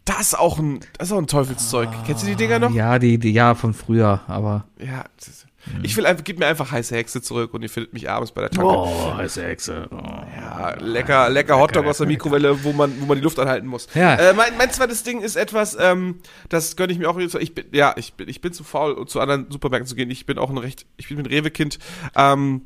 Das 0.06 0.20
ist 0.20 0.40
auch 0.40 0.60
ein, 0.60 0.82
das 0.98 1.08
ist 1.10 1.14
auch 1.14 1.18
ein 1.20 1.28
Teufelszeug. 1.28 1.90
Kennst 2.06 2.24
du 2.24 2.28
die 2.28 2.36
Dinger 2.36 2.60
noch? 2.60 2.72
Ja, 2.72 3.00
die, 3.00 3.18
die, 3.18 3.32
ja, 3.32 3.56
von 3.56 3.74
früher, 3.74 4.22
aber. 4.28 4.66
Ja. 4.80 5.06
das- 5.18 5.46
Ich 5.82 5.96
will 5.96 6.06
einfach, 6.06 6.24
gib 6.24 6.40
mir 6.40 6.48
einfach 6.48 6.72
heiße 6.72 6.96
Hexe 6.96 7.22
zurück 7.22 7.54
und 7.54 7.62
ihr 7.62 7.70
findet 7.70 7.94
mich 7.94 8.10
abends 8.10 8.32
bei 8.32 8.42
der 8.42 8.52
Tanke. 8.52 8.70
Oh, 8.70 9.14
heiße 9.16 9.44
Hexe. 9.44 9.88
Oh. 9.92 9.96
Ja, 9.96 10.76
lecker, 10.80 11.30
lecker 11.30 11.60
Hotdog 11.60 11.86
aus 11.86 11.98
der 11.98 12.08
Mikrowelle, 12.08 12.64
wo 12.64 12.74
man, 12.74 12.94
wo 13.00 13.06
man 13.06 13.18
die 13.18 13.24
Luft 13.24 13.40
anhalten 13.40 13.68
muss. 13.68 13.88
Ja. 13.94 14.16
Äh, 14.16 14.34
mein, 14.34 14.58
mein 14.58 14.72
zweites 14.72 15.04
Ding 15.04 15.22
ist 15.22 15.36
etwas, 15.36 15.78
ähm, 15.80 16.20
das 16.50 16.76
gönne 16.76 16.92
ich 16.92 17.00
mir 17.00 17.10
auch 17.10 17.20
jetzt. 17.20 17.36
Ich 17.36 17.56
bin, 17.56 17.66
ja, 17.72 17.94
ich 17.98 18.14
bin, 18.14 18.28
ich 18.28 18.42
bin 18.42 18.52
zu 18.54 18.64
faul, 18.64 18.94
um 18.94 19.08
zu 19.08 19.20
anderen 19.20 19.50
Supermärkten 19.50 19.88
zu 19.88 19.96
gehen. 19.96 20.12
Ich 20.12 20.26
bin 20.26 20.38
auch 20.38 20.50
ein 20.50 20.58
recht, 20.58 20.86
ich 20.98 21.08
bin 21.08 21.20
ein 21.20 21.26
Rewe-Kind. 21.26 21.80
Ähm, 22.16 22.64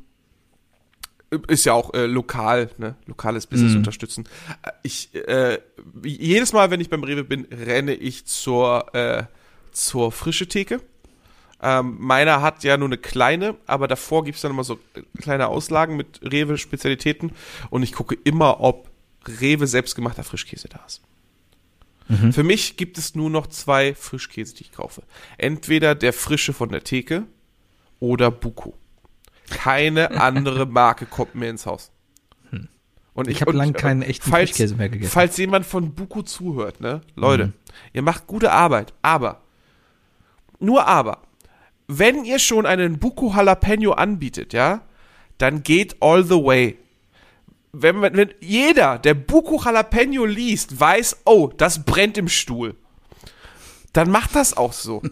ist 1.46 1.66
ja 1.66 1.74
auch 1.74 1.92
äh, 1.92 2.06
lokal, 2.06 2.70
ne? 2.78 2.96
Lokales 3.06 3.46
Business 3.46 3.74
unterstützen. 3.74 4.24
Äh, 4.62 4.70
Ich, 4.82 5.14
äh, 5.14 5.58
jedes 6.02 6.52
Mal, 6.52 6.70
wenn 6.70 6.80
ich 6.80 6.88
beim 6.88 7.04
Rewe 7.04 7.22
bin, 7.22 7.46
renne 7.52 7.94
ich 7.94 8.24
zur, 8.26 8.94
äh, 8.94 9.24
zur 9.72 10.10
frische 10.10 10.48
Theke. 10.48 10.80
Ähm, 11.60 11.96
meiner 11.98 12.40
hat 12.40 12.62
ja 12.62 12.76
nur 12.76 12.88
eine 12.88 12.98
kleine, 12.98 13.56
aber 13.66 13.88
davor 13.88 14.24
gibt's 14.24 14.42
dann 14.42 14.52
immer 14.52 14.64
so 14.64 14.78
kleine 15.20 15.48
Auslagen 15.48 15.96
mit 15.96 16.20
Rewe-Spezialitäten 16.22 17.32
und 17.70 17.82
ich 17.82 17.92
gucke 17.92 18.16
immer, 18.24 18.60
ob 18.60 18.88
Rewe 19.26 19.66
selbstgemachter 19.66 20.22
Frischkäse 20.24 20.68
da 20.68 20.80
ist. 20.86 21.02
Für 22.32 22.42
mich 22.42 22.78
gibt 22.78 22.96
es 22.96 23.14
nur 23.14 23.28
noch 23.28 23.48
zwei 23.48 23.94
Frischkäse, 23.94 24.54
die 24.54 24.62
ich 24.62 24.72
kaufe. 24.72 25.02
Entweder 25.36 25.94
der 25.94 26.14
frische 26.14 26.54
von 26.54 26.70
der 26.70 26.82
Theke 26.82 27.24
oder 28.00 28.30
Buko. 28.30 28.72
Keine 29.50 30.10
andere 30.20 30.64
Marke 30.64 31.04
kommt 31.04 31.34
mir 31.34 31.50
ins 31.50 31.66
Haus. 31.66 31.90
Und 33.12 33.28
Ich 33.28 33.40
habe 33.40 33.50
und, 33.50 33.56
lang 33.56 33.70
äh, 33.70 33.78
keinen 33.78 34.02
echten 34.02 34.30
falls, 34.30 34.50
Frischkäse 34.50 34.76
mehr 34.76 34.88
gegessen. 34.88 35.10
Falls 35.10 35.36
jemand 35.36 35.66
von 35.66 35.92
Buko 35.92 36.22
zuhört, 36.22 36.80
ne? 36.80 37.00
Leute, 37.16 37.52
ihr 37.92 38.02
macht 38.02 38.28
gute 38.28 38.52
Arbeit, 38.52 38.94
aber, 39.02 39.42
nur 40.60 40.86
aber, 40.86 41.22
wenn 41.88 42.24
ihr 42.24 42.38
schon 42.38 42.66
einen 42.66 42.98
Buko 42.98 43.32
Jalapeno 43.34 43.92
anbietet, 43.92 44.52
ja, 44.52 44.82
dann 45.38 45.62
geht 45.62 45.96
all 46.00 46.22
the 46.22 46.34
way. 46.34 46.78
Wenn, 47.72 48.00
wenn, 48.02 48.16
wenn 48.16 48.34
jeder, 48.40 48.98
der 48.98 49.14
Buko 49.14 49.60
Jalapeno 49.62 50.26
liest, 50.26 50.78
weiß, 50.78 51.22
oh, 51.24 51.50
das 51.56 51.84
brennt 51.84 52.18
im 52.18 52.28
Stuhl, 52.28 52.76
dann 53.94 54.10
macht 54.10 54.34
das 54.34 54.56
auch 54.56 54.74
so. 54.74 55.02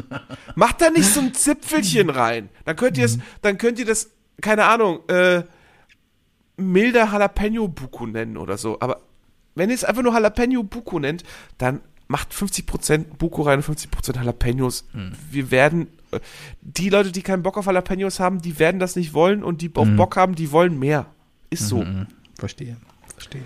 macht 0.54 0.82
da 0.82 0.90
nicht 0.90 1.06
so 1.06 1.20
ein 1.20 1.34
Zipfelchen 1.34 2.10
rein. 2.10 2.50
Dann 2.66 2.76
könnt 2.76 2.98
ihr 2.98 3.06
es, 3.06 3.18
dann 3.40 3.56
könnt 3.56 3.78
ihr 3.78 3.86
das, 3.86 4.10
keine 4.40 4.64
Ahnung, 4.64 5.00
äh, 5.08 5.42
milder 6.58 7.08
Jalapeno 7.10 7.68
Buko 7.68 8.06
nennen 8.06 8.36
oder 8.36 8.58
so. 8.58 8.78
Aber 8.80 9.00
wenn 9.54 9.70
ihr 9.70 9.74
es 9.74 9.84
einfach 9.84 10.02
nur 10.02 10.12
Jalapeno 10.12 10.62
Buko 10.62 10.98
nennt, 11.00 11.22
dann 11.56 11.80
macht 12.06 12.32
50% 12.32 13.16
Buko 13.18 13.42
rein 13.42 13.58
und 13.60 13.64
50% 13.64 14.16
Jalapenos. 14.16 14.88
Wir 15.30 15.50
werden, 15.50 15.88
die 16.60 16.90
Leute, 16.90 17.12
die 17.12 17.22
keinen 17.22 17.42
Bock 17.42 17.56
auf 17.58 17.66
Jalapenos 17.66 18.20
haben, 18.20 18.40
die 18.40 18.58
werden 18.58 18.80
das 18.80 18.96
nicht 18.96 19.14
wollen 19.14 19.42
und 19.42 19.62
die 19.62 19.70
auf 19.74 19.88
Bock 19.96 20.16
haben, 20.16 20.34
die 20.34 20.52
wollen 20.52 20.78
mehr. 20.78 21.06
Ist 21.50 21.68
so. 21.68 21.84
Verstehe, 22.38 22.76
verstehe. 23.14 23.44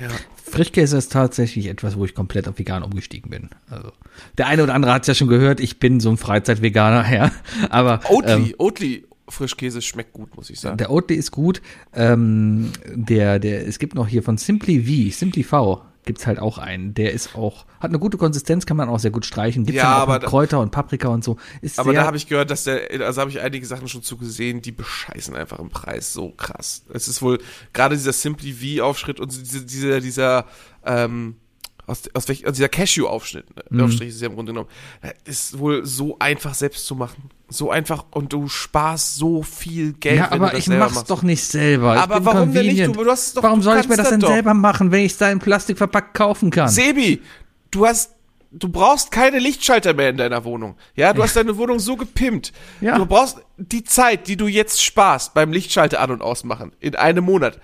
Ja. 0.00 0.08
Frischkäse 0.52 0.96
ist 0.96 1.12
tatsächlich 1.12 1.66
etwas, 1.66 1.96
wo 1.96 2.04
ich 2.04 2.14
komplett 2.14 2.48
auf 2.48 2.58
vegan 2.58 2.82
umgestiegen 2.82 3.30
bin. 3.30 3.50
Also 3.70 3.92
der 4.36 4.48
eine 4.48 4.62
oder 4.62 4.74
andere 4.74 4.92
hat 4.92 5.02
es 5.02 5.08
ja 5.08 5.14
schon 5.14 5.28
gehört, 5.28 5.60
ich 5.60 5.78
bin 5.78 6.00
so 6.00 6.10
ein 6.10 6.16
Freizeitveganer, 6.16 7.12
ja. 7.14 7.30
Aber 7.70 8.00
Oatly, 8.08 8.50
ähm, 8.50 8.54
Oatly 8.58 9.04
Frischkäse 9.28 9.80
schmeckt 9.80 10.12
gut, 10.12 10.36
muss 10.36 10.50
ich 10.50 10.60
sagen. 10.60 10.76
der 10.76 10.90
Oatly 10.90 11.16
ist 11.16 11.30
gut. 11.30 11.62
Ähm, 11.94 12.72
der, 12.86 13.38
der, 13.38 13.66
es 13.66 13.78
gibt 13.78 13.94
noch 13.94 14.08
hier 14.08 14.22
von 14.22 14.36
Simply 14.36 14.82
V, 14.82 15.16
Simply 15.16 15.44
V 15.44 15.82
gibt's 16.04 16.26
halt 16.26 16.38
auch 16.40 16.58
einen. 16.58 16.94
Der 16.94 17.12
ist 17.12 17.34
auch, 17.36 17.64
hat 17.80 17.90
eine 17.90 17.98
gute 17.98 18.16
Konsistenz, 18.18 18.66
kann 18.66 18.76
man 18.76 18.88
auch 18.88 18.98
sehr 18.98 19.10
gut 19.12 19.24
streichen. 19.24 19.64
Gibt's 19.64 19.80
Ja, 19.80 19.94
aber 19.96 20.14
mit 20.14 20.22
da- 20.24 20.26
Kräuter 20.28 20.60
und 20.60 20.70
Paprika 20.70 21.08
und 21.08 21.22
so. 21.22 21.36
Ist 21.60 21.78
Aber 21.78 21.92
da 21.92 22.04
habe 22.04 22.16
ich 22.16 22.26
gehört, 22.26 22.50
dass 22.50 22.64
der, 22.64 22.90
also 23.06 23.20
habe 23.20 23.30
ich 23.30 23.40
einige 23.40 23.64
Sachen 23.66 23.88
schon 23.88 24.02
zugesehen, 24.02 24.62
die 24.62 24.72
bescheißen 24.72 25.34
einfach 25.36 25.58
im 25.58 25.68
Preis 25.70 26.12
so 26.12 26.30
krass. 26.30 26.84
Es 26.92 27.08
ist 27.08 27.22
wohl 27.22 27.38
gerade 27.72 27.96
dieser 27.96 28.12
Simply 28.12 28.52
V-Aufschritt 28.80 29.20
und 29.20 29.30
diese, 29.32 29.64
dieser, 29.64 30.00
dieser, 30.00 30.46
ähm, 30.84 31.36
aus, 31.86 32.02
aus, 32.14 32.28
welch, 32.28 32.46
aus 32.46 32.54
dieser 32.54 32.68
Cashew-Aufschnitt, 32.68 33.44
Mhm. 33.70 33.76
ne? 33.78 33.84
Aufstrich 33.84 34.10
ist 34.10 34.20
ja 34.20 34.28
im 34.28 34.34
Grunde 34.34 34.52
genommen, 34.52 34.68
ist 35.24 35.58
wohl 35.58 35.84
so 35.84 36.16
einfach 36.18 36.54
selbst 36.54 36.86
zu 36.86 36.94
machen. 36.94 37.30
So 37.48 37.70
einfach 37.70 38.04
und 38.12 38.32
du 38.32 38.48
sparst 38.48 39.16
so 39.16 39.42
viel 39.42 39.92
Geld, 39.94 40.18
Ja, 40.18 40.30
aber 40.32 40.54
ich 40.54 40.68
mach's 40.68 40.94
machst. 40.94 41.10
doch 41.10 41.22
nicht 41.22 41.42
selber. 41.44 42.00
Aber 42.00 42.24
warum 42.24 42.52
denn 42.52 42.66
nicht? 42.66 42.76
convenient. 42.78 42.96
Du- 42.96 43.04
du 43.04 43.10
hast 43.10 43.36
doch- 43.36 43.42
warum 43.42 43.60
soll 43.62 43.78
ich 43.78 43.88
mir 43.88 43.96
das 43.96 44.04
das 44.04 44.10
denn 44.10 44.20
doch. 44.20 44.28
selber 44.28 44.54
machen, 44.54 44.90
wenn 44.92 45.04
ich 45.04 45.12
es 45.12 45.18
da 45.18 45.30
in 45.30 45.38
Plastik 45.38 45.76
verpackt 45.76 46.14
kaufen 46.14 46.50
kann? 46.50 46.68
Sebi, 46.68 47.20
du 47.70 47.84
hast, 47.86 48.12
du 48.52 48.68
brauchst 48.68 49.10
keine 49.10 49.38
Lichtschalter 49.38 49.92
mehr 49.92 50.10
in 50.10 50.16
deiner 50.16 50.44
Wohnung. 50.44 50.76
Ja, 50.94 51.12
du 51.12 51.22
hast 51.22 51.36
deine 51.36 51.56
Wohnung 51.58 51.78
so 51.80 51.96
gepimpt. 51.96 52.52
Ja. 52.80 52.96
Du 52.96 53.04
brauchst 53.06 53.38
die 53.58 53.82
Zeit, 53.84 54.28
die 54.28 54.36
du 54.36 54.46
jetzt 54.46 54.82
sparst 54.82 55.34
beim 55.34 55.52
Lichtschalter 55.52 56.00
an- 56.00 56.10
und 56.12 56.22
ausmachen, 56.22 56.72
in 56.80 56.94
einem 56.96 57.24
Monat. 57.24 57.58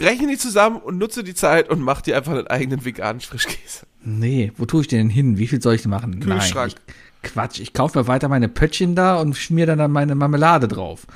Rechne 0.00 0.28
die 0.28 0.38
zusammen 0.38 0.76
und 0.76 0.98
nutze 0.98 1.24
die 1.24 1.34
Zeit 1.34 1.68
und 1.68 1.80
mach 1.80 2.00
dir 2.00 2.16
einfach 2.16 2.32
einen 2.32 2.46
eigenen 2.46 2.84
veganen 2.84 3.20
Frischkäse. 3.20 3.86
Nee, 4.04 4.52
wo 4.56 4.64
tue 4.64 4.82
ich 4.82 4.88
den 4.88 4.98
denn 4.98 5.10
hin? 5.10 5.38
Wie 5.38 5.46
viel 5.46 5.60
soll 5.60 5.74
ich 5.74 5.82
denn 5.82 5.90
machen? 5.90 6.20
Kühlschrank. 6.20 6.74
Nein, 6.74 6.94
ich, 7.22 7.30
Quatsch, 7.30 7.60
ich 7.60 7.72
kaufe 7.72 7.98
mir 7.98 8.06
weiter 8.06 8.28
meine 8.28 8.48
Pöttchen 8.48 8.94
da 8.94 9.16
und 9.16 9.36
schmier 9.36 9.66
dann, 9.66 9.90
meine 9.90 10.14
Marmelade 10.14 10.68
drauf. 10.68 11.06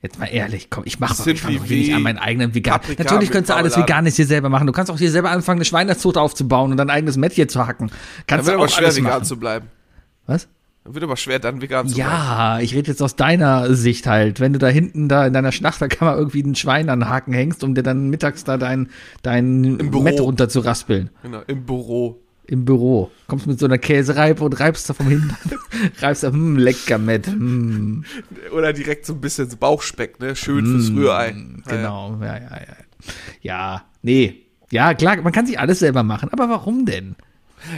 Jetzt 0.00 0.18
mal 0.18 0.26
ehrlich, 0.26 0.70
komm, 0.70 0.84
ich 0.86 1.00
mache 1.00 1.14
mach 1.18 1.24
doch 1.24 1.68
nicht 1.68 1.92
an 1.92 2.02
meinen 2.02 2.18
eigenen 2.18 2.54
vegan. 2.54 2.74
Paprika 2.74 3.02
Natürlich 3.02 3.30
könntest 3.32 3.50
du 3.50 3.54
alles. 3.56 3.76
Veganes 3.76 4.14
hier 4.14 4.26
selber 4.26 4.48
machen. 4.48 4.66
Du 4.68 4.72
kannst 4.72 4.92
auch 4.92 4.98
hier 4.98 5.10
selber 5.10 5.30
anfangen, 5.30 5.58
eine 5.58 5.64
Schweinezucht 5.64 6.16
aufzubauen 6.16 6.70
und 6.70 6.76
dein 6.76 6.90
eigenes 6.90 7.16
Mett 7.16 7.32
hier 7.32 7.48
zu 7.48 7.66
hacken. 7.66 7.90
Kannst 8.28 8.46
du 8.46 8.52
aber 8.52 8.64
auch 8.64 8.68
schwer, 8.68 8.84
alles 8.84 8.96
vegan 8.96 9.10
machen. 9.10 9.24
zu 9.24 9.38
bleiben. 9.38 9.66
Was? 10.26 10.46
Wird 10.84 11.04
aber 11.04 11.16
schwer, 11.16 11.38
dann 11.38 11.60
vegan 11.60 11.86
zu 11.86 11.96
bleiben. 11.96 12.10
Ja, 12.10 12.60
ich 12.60 12.74
rede 12.74 12.90
jetzt 12.90 13.02
aus 13.02 13.14
deiner 13.14 13.74
Sicht 13.74 14.06
halt. 14.06 14.40
Wenn 14.40 14.52
du 14.54 14.58
da 14.58 14.68
hinten 14.68 15.08
da 15.08 15.26
in 15.26 15.32
deiner 15.32 15.52
Schlachterkammer 15.52 16.16
irgendwie 16.16 16.42
ein 16.42 16.54
Schwein 16.54 16.88
an 16.88 17.00
den 17.00 17.08
Haken 17.08 17.32
hängst, 17.32 17.62
um 17.62 17.74
dir 17.74 17.82
dann 17.82 18.08
mittags 18.08 18.44
da 18.44 18.56
dein, 18.56 18.88
dein 19.22 19.64
Im 19.64 19.90
Büro. 19.90 20.02
Mett 20.02 20.20
runter 20.20 20.48
zu 20.48 20.60
raspeln. 20.60 21.10
Genau, 21.22 21.42
im 21.46 21.64
Büro. 21.64 22.22
Im 22.46 22.64
Büro. 22.64 23.10
Kommst 23.26 23.46
mit 23.46 23.58
so 23.58 23.66
einer 23.66 23.76
Käsereibe 23.76 24.42
und 24.42 24.58
reibst 24.58 24.88
da 24.88 24.94
vom 24.94 25.08
Hintern. 25.08 25.36
reibst 26.00 26.22
da, 26.22 26.28
hm, 26.28 26.56
lecker 26.56 26.96
Mett. 26.96 27.26
Hm, 27.26 28.06
Oder 28.52 28.72
direkt 28.72 29.04
so 29.04 29.12
ein 29.12 29.20
bisschen 29.20 29.50
Bauchspeck, 29.58 30.18
ne? 30.18 30.34
Schön 30.34 30.64
fürs 30.64 30.90
Rührei. 30.90 31.28
Ja, 31.28 31.34
ja. 31.34 31.76
genau, 31.76 32.18
ja, 32.22 32.36
ja, 32.38 32.40
ja. 32.40 32.76
Ja, 33.42 33.84
nee. 34.00 34.46
Ja, 34.70 34.94
klar, 34.94 35.20
man 35.20 35.32
kann 35.32 35.46
sich 35.46 35.58
alles 35.58 35.80
selber 35.80 36.02
machen. 36.02 36.30
Aber 36.32 36.48
warum 36.48 36.86
denn? 36.86 37.16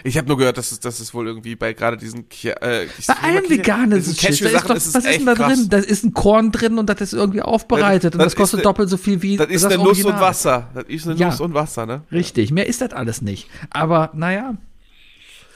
Ich 0.05 0.17
habe 0.19 0.29
nur 0.29 0.37
gehört, 0.39 0.59
dass 0.59 0.73
es, 0.73 0.81
dass 0.81 1.01
es 1.01 1.13
wohl 1.15 1.27
irgendwie 1.27 1.57
bei 1.57 1.73
gerade 1.73 1.97
diesen 1.97 2.27
äh, 2.43 2.87
Bei 3.07 3.41
Ki- 3.41 3.51
veganen 3.51 3.99
diesen 4.03 4.15
da 4.17 4.29
ist 4.29 4.69
doch, 4.69 4.75
ist 4.77 4.95
was 4.95 5.05
ist 5.05 5.19
denn 5.19 5.27
da 5.27 5.35
krass. 5.35 5.55
drin? 5.55 5.69
Da 5.71 5.79
ist 5.79 6.05
ein 6.05 6.13
Korn 6.15 6.53
drin 6.53 6.79
und 6.79 6.87
das 6.89 7.01
ist 7.01 7.13
irgendwie 7.13 7.43
aufbereitet 7.43 8.15
und 8.15 8.19
Das 8.19 8.33
das 8.33 8.37
kostet 8.37 8.59
ne- 8.59 8.65
doppelt 8.65 8.89
so 8.89 8.97
viel 8.97 9.23
wie 9.23 9.37
Das 9.37 9.49
ist 9.49 9.65
eine 9.65 9.77
Nuss 9.79 10.05
und. 10.05 10.21
Wasser. 10.21 10.69
Das 10.75 10.85
ist 10.89 11.07
eine 11.09 11.17
Ja. 11.19 11.29
Nuss 11.29 11.41
und 11.41 11.55
Wasser, 11.55 11.87
ne? 11.87 12.03
Richtig, 12.13 12.51
mehr 12.51 12.67
ist 12.67 12.81
das 12.81 12.93
alles 12.93 13.23
nicht. 13.23 13.49
Aber 13.71 14.11
naja, 14.15 14.55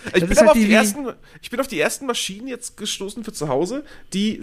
Ich 0.07 0.21
Das 0.21 0.29
bin, 0.29 0.39
halt 0.39 0.49
auf 0.49 0.55
die 0.55 0.67
die 0.67 0.73
ersten, 0.73 1.07
ich 1.41 1.51
bin 1.51 1.61
auf 1.61 1.67
die 1.69 1.81
ersten 1.81 2.07
Maschinen 2.07 2.47
jetzt 2.49 2.77
gestoßen 2.77 3.25
für 3.25 3.33
zu 3.33 3.49
Hause, 3.49 3.85
die 4.13 4.43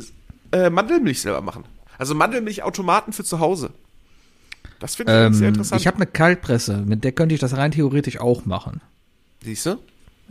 äh, 0.52 0.70
Mandelmilch 0.70 1.22
selber 1.22 1.42
machen. 1.42 1.66
Also 1.98 2.16
Mandelmilchautomaten 2.16 3.14
für 3.14 3.24
zu 3.24 3.40
Hause. 3.40 3.70
Das 4.80 4.96
finde 4.96 5.14
ich 5.14 5.20
eigentlich 5.20 5.38
sehr 5.38 5.48
ähm, 5.50 5.54
interessant. 5.54 5.80
ich 5.82 5.86
habe 5.88 5.98
eine 5.98 6.08
Kaltpresse, 6.08 6.78
mit 6.78 7.04
der 7.04 7.12
könnte 7.12 7.36
ich 7.36 7.42
das 7.42 7.56
rein 7.56 7.72
theoretisch 7.72 8.20
auch 8.20 8.46
machen. 8.46 8.82
Siehst 9.44 9.66
du? 9.66 9.78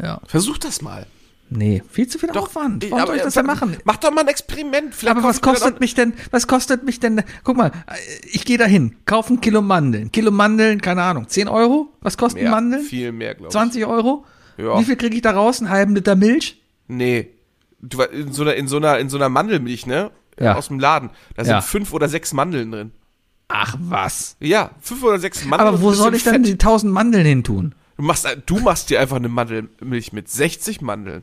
Ja. 0.02 0.20
Versuch 0.26 0.58
das 0.58 0.82
mal. 0.82 1.06
Nee, 1.52 1.82
viel 1.90 2.06
zu 2.06 2.16
viel 2.18 2.30
Aufwand. 2.30 2.88
Warum 2.90 3.06
soll 3.08 3.16
ich 3.16 3.22
das 3.22 3.34
denn 3.34 3.44
machen? 3.44 3.76
Mach 3.82 3.96
doch 3.96 4.12
mal 4.12 4.20
ein 4.20 4.28
Experiment. 4.28 4.94
Vielleicht 4.94 5.16
Aber 5.16 5.26
was 5.28 5.40
kostet 5.40 5.80
mich 5.80 5.94
denn, 5.94 6.12
was 6.30 6.46
kostet 6.46 6.84
mich 6.84 7.00
denn, 7.00 7.24
guck 7.42 7.56
mal, 7.56 7.72
ich 8.30 8.44
gehe 8.44 8.56
da 8.56 8.66
hin, 8.66 8.94
kaufe 9.04 9.34
ein 9.34 9.40
Kilo 9.40 9.60
Mandeln. 9.60 10.12
Kilo 10.12 10.30
Mandeln, 10.30 10.80
keine 10.80 11.02
Ahnung, 11.02 11.28
10 11.28 11.48
Euro? 11.48 11.88
Was 12.02 12.16
kosten 12.16 12.40
mehr, 12.42 12.50
Mandeln? 12.52 12.84
Viel 12.84 13.10
mehr, 13.10 13.34
glaube 13.34 13.48
ich. 13.48 13.52
20 13.52 13.84
Euro? 13.84 14.24
Ja. 14.58 14.78
Wie 14.78 14.84
viel 14.84 14.94
kriege 14.94 15.16
ich 15.16 15.22
da 15.22 15.32
raus? 15.32 15.58
Einen 15.60 15.70
halben 15.70 15.96
Liter 15.96 16.14
Milch? 16.14 16.62
Nee. 16.86 17.30
Du, 17.80 18.00
in, 18.02 18.32
so 18.32 18.42
einer, 18.42 18.54
in, 18.54 18.68
so 18.68 18.76
einer, 18.76 18.98
in 19.00 19.08
so 19.08 19.16
einer 19.16 19.28
Mandelmilch, 19.28 19.86
ne? 19.86 20.12
Ja. 20.38 20.54
Aus 20.54 20.68
dem 20.68 20.78
Laden. 20.78 21.10
Da 21.34 21.44
sind 21.44 21.52
Ja. 21.54 21.60
fünf 21.62 21.92
oder 21.92 22.08
sechs 22.08 22.32
Mandeln 22.32 22.70
drin. 22.70 22.92
Ach 23.48 23.74
was. 23.80 24.36
Ja, 24.38 24.70
fünf 24.80 25.02
oder 25.02 25.18
sechs 25.18 25.44
Mandeln. 25.44 25.68
Aber 25.68 25.80
wo 25.82 25.92
soll 25.92 26.14
ich 26.14 26.22
dann 26.22 26.34
Fett. 26.34 26.46
die 26.46 26.52
1000 26.52 26.92
Mandeln 26.92 27.26
hin 27.26 27.42
tun? 27.42 27.74
Du 28.00 28.06
machst, 28.06 28.26
du 28.46 28.58
machst 28.60 28.88
dir 28.88 28.98
einfach 28.98 29.16
eine 29.16 29.28
Mandelmilch 29.28 30.14
mit 30.14 30.26
60 30.26 30.80
Mandeln. 30.80 31.22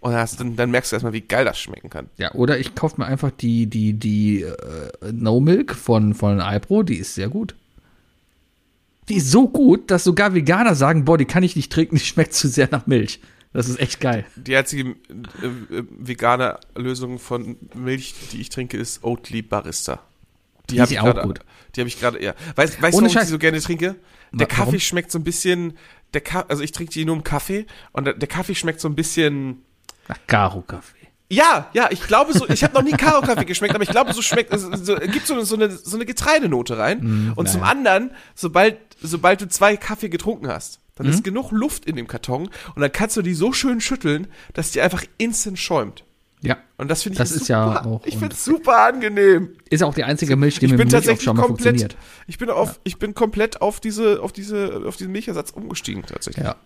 Und 0.00 0.10
dann, 0.10 0.20
hast, 0.20 0.40
dann, 0.40 0.56
dann 0.56 0.72
merkst 0.72 0.90
du 0.90 0.96
erstmal, 0.96 1.12
wie 1.12 1.20
geil 1.20 1.44
das 1.44 1.60
schmecken 1.60 1.90
kann. 1.90 2.10
Ja, 2.16 2.34
oder 2.34 2.58
ich 2.58 2.74
kaufe 2.74 3.00
mir 3.00 3.06
einfach 3.06 3.30
die, 3.30 3.68
die, 3.68 3.92
die 3.92 4.42
äh, 4.42 5.12
No 5.12 5.38
Milk 5.38 5.76
von, 5.76 6.14
von 6.14 6.40
Alpro, 6.40 6.82
die 6.82 6.96
ist 6.96 7.14
sehr 7.14 7.28
gut. 7.28 7.54
Die 9.08 9.14
ist 9.14 9.30
so 9.30 9.48
gut, 9.48 9.92
dass 9.92 10.02
sogar 10.02 10.34
Veganer 10.34 10.74
sagen, 10.74 11.04
boah, 11.04 11.16
die 11.16 11.24
kann 11.24 11.44
ich 11.44 11.54
nicht 11.54 11.70
trinken, 11.70 11.94
die 11.94 12.04
schmeckt 12.04 12.34
zu 12.34 12.48
sehr 12.48 12.68
nach 12.72 12.88
Milch. 12.88 13.20
Das 13.52 13.68
ist 13.68 13.78
echt 13.78 14.00
geil. 14.00 14.24
Die 14.34 14.56
einzige 14.56 14.96
äh, 15.40 15.76
äh, 15.76 15.84
vegane 16.00 16.58
Lösung 16.74 17.20
von 17.20 17.58
Milch, 17.76 18.14
die 18.32 18.40
ich 18.40 18.48
trinke, 18.48 18.76
ist 18.76 19.04
Oatly 19.04 19.42
Barista. 19.42 20.00
Die, 20.68 20.74
Die 20.74 20.80
habe 20.80 20.88
ist 20.88 20.92
ich 20.94 21.00
auch 21.00 21.04
gerade. 21.04 21.22
gut. 21.22 21.38
Die 21.76 21.80
habe 21.80 21.88
ich 21.88 22.00
gerade, 22.00 22.20
ja. 22.20 22.34
Weißt, 22.56 22.82
weißt 22.82 22.98
du, 22.98 23.02
warum 23.02 23.06
ich 23.06 23.16
die 23.16 23.26
so 23.26 23.38
gerne 23.38 23.60
trinke? 23.60 23.94
Der 24.32 24.46
Kaffee 24.46 24.66
warum? 24.66 24.80
schmeckt 24.80 25.10
so 25.10 25.18
ein 25.18 25.24
bisschen, 25.24 25.76
der 26.14 26.20
Ka 26.20 26.44
also 26.48 26.62
ich 26.62 26.72
trinke 26.72 26.92
die 26.92 27.04
nur 27.04 27.16
im 27.16 27.24
Kaffee 27.24 27.66
und 27.92 28.04
der, 28.06 28.14
der 28.14 28.28
Kaffee 28.28 28.54
schmeckt 28.54 28.80
so 28.80 28.88
ein 28.88 28.94
bisschen, 28.94 29.62
Nach 30.08 30.18
Garo-Kaffee. 30.26 30.96
ja, 31.30 31.68
ja, 31.74 31.88
ich 31.90 32.02
glaube 32.02 32.32
so, 32.32 32.48
ich 32.48 32.62
habe 32.64 32.74
noch 32.74 32.82
nie 32.82 32.92
Karo-Kaffee 32.92 33.44
geschmeckt, 33.44 33.74
aber 33.74 33.82
ich 33.84 33.90
glaube, 33.90 34.12
so 34.12 34.22
schmeckt, 34.22 34.52
es 34.52 34.62
so, 34.62 34.96
gibt 34.96 35.26
so, 35.26 35.34
eine- 35.34 35.44
so, 35.44 35.54
eine, 35.56 35.70
so 35.70 35.96
eine 35.96 36.06
Getreidenote 36.06 36.78
rein. 36.78 37.32
und 37.36 37.48
zum 37.48 37.60
naja. 37.60 37.72
anderen, 37.72 38.10
sobald, 38.34 38.78
sobald 39.00 39.40
du 39.40 39.48
zwei 39.48 39.76
Kaffee 39.76 40.08
getrunken 40.08 40.48
hast, 40.48 40.80
dann 40.94 41.06
Mhm. 41.06 41.12
ist 41.12 41.24
genug 41.24 41.50
Luft 41.52 41.84
in 41.84 41.94
dem 41.96 42.08
Karton 42.08 42.48
und 42.74 42.80
dann 42.82 42.90
kannst 42.92 43.16
du 43.16 43.22
die 43.22 43.34
so 43.34 43.52
schön 43.52 43.80
schütteln, 43.80 44.26
dass 44.54 44.72
die 44.72 44.80
einfach 44.80 45.04
instant 45.18 45.58
schäumt. 45.58 46.04
Ja. 46.40 46.56
Und 46.76 46.88
das 46.90 47.02
finde 47.02 47.14
ich 47.14 47.18
Das 47.18 47.32
ist 47.32 47.48
ja 47.48 47.66
super, 47.66 47.86
auch- 47.86 48.06
ich 48.06 48.16
finde 48.16 48.34
es 48.34 48.44
super 48.44 48.84
angenehm. 48.86 49.50
Ist 49.70 49.82
auch 49.82 49.94
die 49.94 50.04
einzige 50.04 50.36
Milch, 50.36 50.58
die 50.60 50.66
Ich 50.66 50.70
mit 50.72 50.78
bin 50.78 50.88
tatsächlich 50.88 51.26
Milchaufschäumer 51.26 51.46
komplett, 51.48 51.80
funktioniert. 51.80 51.96
ich 52.28 52.38
bin 52.38 52.50
auf, 52.50 52.78
ich 52.84 52.98
bin 52.98 53.14
komplett 53.14 53.60
auf 53.60 53.80
diese, 53.80 54.22
auf 54.22 54.32
diese, 54.32 54.82
auf 54.86 54.96
diesen 54.96 55.10
Milchersatz 55.12 55.50
umgestiegen 55.50 56.04
tatsächlich. 56.06 56.44
Ja. 56.46 56.56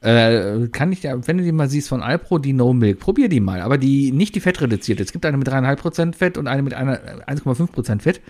Äh, 0.00 0.68
kann 0.68 0.90
ich 0.92 1.00
dir, 1.00 1.20
wenn 1.26 1.38
du 1.38 1.44
die 1.44 1.52
mal 1.52 1.68
siehst 1.68 1.88
von 1.88 2.02
Alpro, 2.02 2.38
die 2.38 2.52
No 2.52 2.72
Milk, 2.72 2.98
probier 2.98 3.28
die 3.28 3.40
mal. 3.40 3.60
Aber 3.60 3.78
die 3.78 4.10
nicht 4.12 4.34
die 4.34 4.40
fettreduzierte. 4.40 5.02
Es 5.02 5.12
gibt 5.12 5.24
eine 5.24 5.36
mit 5.36 5.48
3,5% 5.48 6.14
Fett 6.16 6.36
und 6.38 6.48
eine 6.48 6.62
mit 6.62 6.74
einer 6.74 6.98
1,5% 7.28 8.00
Fett. 8.02 8.20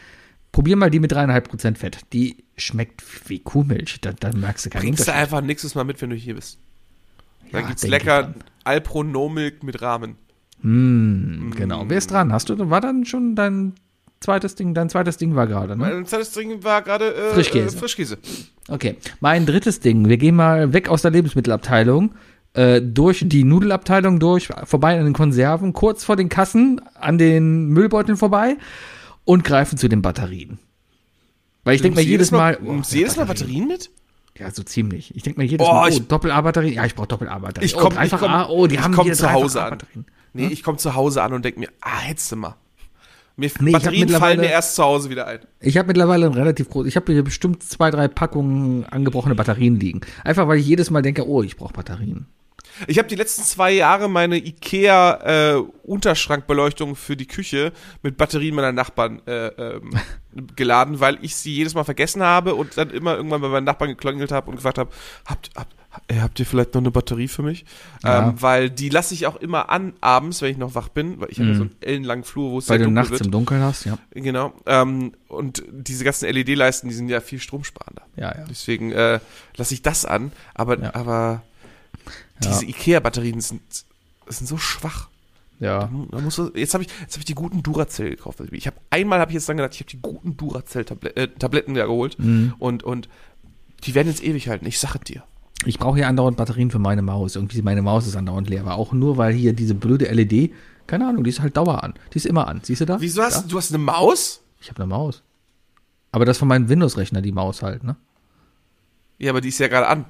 Probier 0.50 0.76
mal 0.76 0.90
die 0.90 1.00
mit 1.00 1.12
3,5% 1.12 1.76
Fett. 1.78 1.98
Die 2.12 2.44
schmeckt 2.58 3.02
wie 3.28 3.38
Kuhmilch. 3.38 4.00
Da, 4.02 4.12
da 4.12 4.32
merkst 4.32 4.66
du 4.66 4.70
keinen 4.70 4.82
Bringst 4.82 5.08
du 5.08 5.12
einfach 5.14 5.40
nächstes 5.40 5.74
Mal 5.74 5.84
mit, 5.84 6.00
wenn 6.02 6.10
du 6.10 6.16
hier 6.16 6.34
bist. 6.34 6.58
Da 7.50 7.60
Ja, 7.60 7.66
gibt's 7.66 7.86
lecker 7.86 8.22
dann. 8.24 8.34
Alpro 8.64 9.02
No 9.02 9.28
Milk 9.30 9.62
mit 9.62 9.80
Rahmen. 9.80 10.16
Hm, 10.62 11.52
genau. 11.56 11.84
Wer 11.88 11.98
ist 11.98 12.10
dran? 12.10 12.32
Hast 12.32 12.48
du, 12.48 12.70
war 12.70 12.80
dann 12.80 13.04
schon 13.04 13.34
dein 13.34 13.74
zweites 14.20 14.54
Ding? 14.54 14.74
Dein 14.74 14.88
zweites 14.88 15.16
Ding 15.16 15.34
war 15.34 15.46
gerade, 15.46 15.76
ne? 15.76 15.84
Mein 15.92 16.06
zweites 16.06 16.32
Ding 16.32 16.62
war 16.64 16.82
gerade 16.82 17.12
äh, 17.14 17.30
Frischkäse. 17.34 17.76
Äh, 17.76 17.78
Frischkäse. 17.78 18.18
Okay. 18.68 18.96
Mein 19.20 19.44
drittes 19.46 19.80
Ding. 19.80 20.08
Wir 20.08 20.16
gehen 20.16 20.36
mal 20.36 20.72
weg 20.72 20.88
aus 20.88 21.02
der 21.02 21.10
Lebensmittelabteilung, 21.10 22.14
äh, 22.54 22.80
durch 22.80 23.24
die 23.26 23.44
Nudelabteilung 23.44 24.20
durch, 24.20 24.48
vorbei 24.64 24.98
an 24.98 25.04
den 25.04 25.14
Konserven, 25.14 25.72
kurz 25.72 26.04
vor 26.04 26.16
den 26.16 26.28
Kassen, 26.28 26.80
an 26.94 27.18
den 27.18 27.68
Müllbeuteln 27.68 28.16
vorbei 28.16 28.56
und 29.24 29.42
greifen 29.44 29.78
zu 29.78 29.88
den 29.88 30.02
Batterien. 30.02 30.58
Weil 31.64 31.76
ich 31.76 31.82
denke 31.82 31.98
mir 32.00 32.04
jedes 32.04 32.30
Mal, 32.30 32.58
oh, 32.62 32.66
du 32.66 32.72
ja, 32.74 32.82
jedes 32.90 33.16
Mal 33.16 33.26
Batterien 33.26 33.68
mit? 33.68 33.90
Ja, 34.38 34.50
so 34.50 34.62
ziemlich. 34.62 35.14
Ich 35.14 35.22
denke 35.22 35.40
mir 35.40 35.46
jedes 35.46 35.66
Oh, 35.66 35.72
Mal, 35.72 35.84
oh, 35.84 35.88
ich- 35.88 36.06
Doppel-A-Batterie. 36.08 36.74
Ja, 36.74 36.84
ich 36.86 36.94
brauche 36.94 37.06
Doppel-A-Batterie. 37.08 37.64
Ich 37.64 37.74
komm- 37.76 37.94
oh, 37.96 38.02
ich 38.02 38.10
komm- 38.10 38.30
A. 38.30 38.46
Oh, 38.48 38.66
die 38.66 38.74
ich 38.76 38.80
haben 38.80 38.94
komm 38.94 39.04
hier 39.04 39.14
zu 39.14 39.30
Hause 39.32 39.62
an. 39.62 39.78
Nee, 40.32 40.46
ich 40.46 40.62
komme 40.62 40.78
zu 40.78 40.94
Hause 40.94 41.22
an 41.22 41.32
und 41.32 41.44
denke 41.44 41.60
mir, 41.60 41.68
ah, 41.80 42.00
hättest 42.00 42.32
du 42.32 42.36
mal. 42.36 42.56
Mir 43.36 43.50
Nee, 43.60 43.72
Batterien 43.72 44.08
fallen 44.08 44.40
mir 44.40 44.50
erst 44.50 44.74
zu 44.74 44.82
Hause 44.82 45.08
wieder 45.08 45.26
ein. 45.26 45.40
Ich 45.60 45.78
habe 45.78 45.88
mittlerweile 45.88 46.26
ein 46.26 46.34
relativ 46.34 46.68
groß, 46.68 46.86
ich 46.86 46.96
habe 46.96 47.12
hier 47.12 47.24
bestimmt 47.24 47.62
zwei, 47.62 47.90
drei 47.90 48.08
Packungen 48.08 48.84
angebrochene 48.84 49.34
Batterien 49.34 49.80
liegen. 49.80 50.02
Einfach 50.22 50.48
weil 50.48 50.58
ich 50.58 50.66
jedes 50.66 50.90
Mal 50.90 51.02
denke, 51.02 51.26
oh, 51.26 51.42
ich 51.42 51.56
brauche 51.56 51.72
Batterien. 51.72 52.26
Ich 52.86 52.98
habe 52.98 53.08
die 53.08 53.14
letzten 53.16 53.42
zwei 53.42 53.70
Jahre 53.72 54.08
meine 54.08 54.36
Ikea 54.38 55.54
äh, 55.56 55.62
Unterschrankbeleuchtung 55.82 56.96
für 56.96 57.16
die 57.16 57.26
Küche 57.26 57.72
mit 58.02 58.16
Batterien 58.16 58.54
meiner 58.54 58.72
Nachbarn 58.72 59.20
äh, 59.26 59.48
ähm, 59.48 59.90
geladen, 60.56 61.00
weil 61.00 61.18
ich 61.22 61.36
sie 61.36 61.52
jedes 61.54 61.74
Mal 61.74 61.84
vergessen 61.84 62.22
habe 62.22 62.54
und 62.54 62.76
dann 62.76 62.90
immer 62.90 63.16
irgendwann 63.16 63.40
bei 63.40 63.48
meinen 63.48 63.64
Nachbarn 63.64 63.90
geklingelt 63.90 64.32
habe 64.32 64.50
und 64.50 64.56
gefragt 64.56 64.78
habe, 64.78 64.90
habt, 65.26 65.50
habt, 65.56 65.74
äh, 66.08 66.20
habt 66.20 66.40
ihr 66.40 66.46
vielleicht 66.46 66.74
noch 66.74 66.80
eine 66.80 66.90
Batterie 66.90 67.28
für 67.28 67.42
mich? 67.42 67.64
Ja. 68.02 68.28
Ähm, 68.28 68.34
weil 68.40 68.70
die 68.70 68.88
lasse 68.88 69.12
ich 69.14 69.26
auch 69.26 69.36
immer 69.36 69.68
an 69.70 69.92
abends, 70.00 70.40
wenn 70.40 70.50
ich 70.50 70.56
noch 70.58 70.74
wach 70.74 70.88
bin, 70.88 71.20
weil 71.20 71.28
ich 71.30 71.38
habe 71.38 71.50
ja 71.50 71.54
so 71.56 71.62
einen 71.62 71.76
ellenlangen 71.82 72.24
Flur, 72.24 72.50
wo 72.52 72.58
es 72.58 72.66
Mhm. 72.68 72.70
Weil 72.70 72.78
sehr 72.78 72.78
du 72.78 72.84
dunkel 72.84 72.94
nachts 73.02 73.10
wird. 73.10 73.26
im 73.26 73.30
Dunkeln 73.30 73.62
hast, 73.62 73.84
ja. 73.84 73.98
Genau. 74.12 74.52
Ähm, 74.66 75.12
und 75.28 75.62
diese 75.70 76.04
ganzen 76.04 76.28
LED-Leisten, 76.30 76.88
die 76.88 76.94
sind 76.94 77.08
ja 77.08 77.20
viel 77.20 77.38
stromsparender. 77.40 78.02
Ja, 78.16 78.34
ja. 78.36 78.44
Deswegen 78.48 78.92
äh, 78.92 79.20
lasse 79.56 79.74
ich 79.74 79.82
das 79.82 80.04
an, 80.06 80.32
aber, 80.54 80.78
Ja. 80.80 80.94
aber 80.94 81.42
diese 82.42 82.64
Ikea-Batterien 82.66 83.40
sind, 83.40 83.62
sind 84.28 84.46
so 84.46 84.56
schwach. 84.58 85.08
Ja. 85.60 85.90
Da 86.10 86.20
musst 86.20 86.38
du, 86.38 86.50
jetzt 86.54 86.74
habe 86.74 86.82
ich, 86.84 86.90
jetzt 87.00 87.14
hab 87.14 87.18
ich 87.20 87.24
die 87.24 87.34
guten 87.34 87.62
Duracell 87.62 88.10
gekauft. 88.10 88.40
Also 88.40 88.52
Ich 88.52 88.66
habe 88.66 88.76
einmal 88.90 89.20
habe 89.20 89.30
ich 89.30 89.34
jetzt 89.34 89.48
dann 89.48 89.56
gedacht, 89.56 89.74
ich 89.74 89.80
habe 89.80 89.90
die 89.90 90.00
guten 90.02 90.36
Duracell-Tabletten 90.36 91.76
äh, 91.76 91.78
ja 91.78 91.86
geholt 91.86 92.18
Mhm. 92.18 92.54
und, 92.58 92.82
und 92.82 93.08
die 93.84 93.94
werden 93.94 94.08
jetzt 94.08 94.22
ewig 94.24 94.48
halten. 94.48 94.66
Ich 94.66 94.78
sage 94.80 95.00
dir. 95.00 95.22
Ich 95.64 95.78
brauche 95.78 95.96
hier 95.96 96.08
andauernd 96.08 96.36
Batterien 96.36 96.72
für 96.72 96.80
meine 96.80 97.02
Maus. 97.02 97.36
Irgendwie 97.36 97.62
meine 97.62 97.82
Maus 97.82 98.06
ist 98.08 98.16
andauernd 98.16 98.48
leer, 98.50 98.62
aber 98.62 98.74
auch 98.74 98.92
nur, 98.92 99.16
weil 99.16 99.32
hier 99.32 99.52
diese 99.52 99.74
blöde 99.74 100.06
LED, 100.12 100.52
keine 100.88 101.06
Ahnung, 101.08 101.22
die 101.22 101.30
ist 101.30 101.40
halt 101.40 101.56
Dauer 101.56 101.84
an. 101.84 101.94
Die 102.12 102.16
ist 102.16 102.26
immer 102.26 102.48
an. 102.48 102.60
Siehst 102.64 102.80
du 102.80 102.84
da? 102.84 103.00
Wieso 103.00 103.22
hast 103.22 103.44
da? 103.44 103.48
du, 103.48 103.56
hast 103.56 103.70
eine 103.72 103.78
Maus? 103.82 104.42
Ich 104.60 104.68
habe 104.70 104.82
eine 104.82 104.88
Maus. 104.88 105.22
Aber 106.10 106.24
das 106.24 106.34
ist 106.34 106.38
von 106.40 106.48
meinem 106.48 106.68
Windows-Rechner, 106.68 107.22
die 107.22 107.30
Maus 107.32 107.62
halt, 107.62 107.84
ne? 107.84 107.94
Ja, 109.18 109.30
aber 109.30 109.40
die 109.40 109.48
ist 109.48 109.58
ja 109.60 109.68
gerade 109.68 109.86
an. 109.86 110.04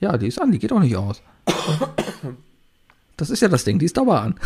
Ja, 0.00 0.16
die 0.16 0.28
ist 0.28 0.40
an, 0.40 0.52
die 0.52 0.58
geht 0.58 0.72
auch 0.72 0.80
nicht 0.80 0.96
aus. 0.96 1.22
Das 3.16 3.30
ist 3.30 3.40
ja 3.40 3.48
das 3.48 3.64
Ding, 3.64 3.78
die 3.78 3.86
ist 3.86 3.96
Dauer 3.96 4.20
an. 4.20 4.38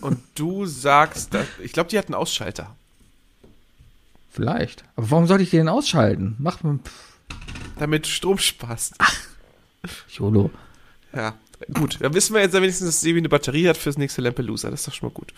Und 0.00 0.18
du 0.34 0.66
sagst, 0.66 1.34
dass, 1.34 1.46
ich 1.62 1.72
glaube, 1.72 1.90
die 1.90 1.98
hat 1.98 2.06
einen 2.06 2.14
Ausschalter. 2.14 2.74
Vielleicht. 4.30 4.84
Aber 4.96 5.10
warum 5.10 5.26
sollte 5.26 5.42
ich 5.42 5.50
denn 5.50 5.68
ausschalten? 5.68 6.36
Mach 6.38 6.62
mal. 6.62 6.78
Damit 7.78 8.04
du 8.04 8.10
Strom 8.10 8.38
sparst. 8.38 8.94
YOLO. 10.08 10.50
Ja. 11.14 11.34
Gut, 11.72 11.98
dann 12.00 12.12
wissen 12.12 12.34
wir 12.34 12.42
jetzt 12.42 12.52
ja 12.52 12.60
wenigstens, 12.60 12.88
dass 12.88 13.00
Sebi 13.00 13.18
eine 13.18 13.30
Batterie 13.30 13.68
hat 13.68 13.78
fürs 13.78 13.96
nächste 13.96 14.20
Lampelusa. 14.20 14.70
Das 14.70 14.80
ist 14.80 14.88
doch 14.88 14.94
schon 14.94 15.08
mal 15.08 15.14
gut. 15.14 15.32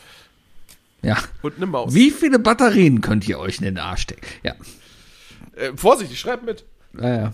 Ja. 1.02 1.16
Und 1.42 1.56
eine 1.56 1.66
Maus. 1.66 1.94
Wie 1.94 2.10
viele 2.10 2.40
Batterien 2.40 3.00
könnt 3.00 3.28
ihr 3.28 3.38
euch 3.38 3.58
in 3.58 3.64
den 3.64 3.78
Arsch 3.78 4.02
stecken? 4.02 4.26
Ja. 4.42 4.54
Äh, 5.54 5.76
Vorsicht, 5.76 6.10
ich 6.10 6.18
schreib 6.18 6.42
mit. 6.42 6.64
Naja, 6.92 7.32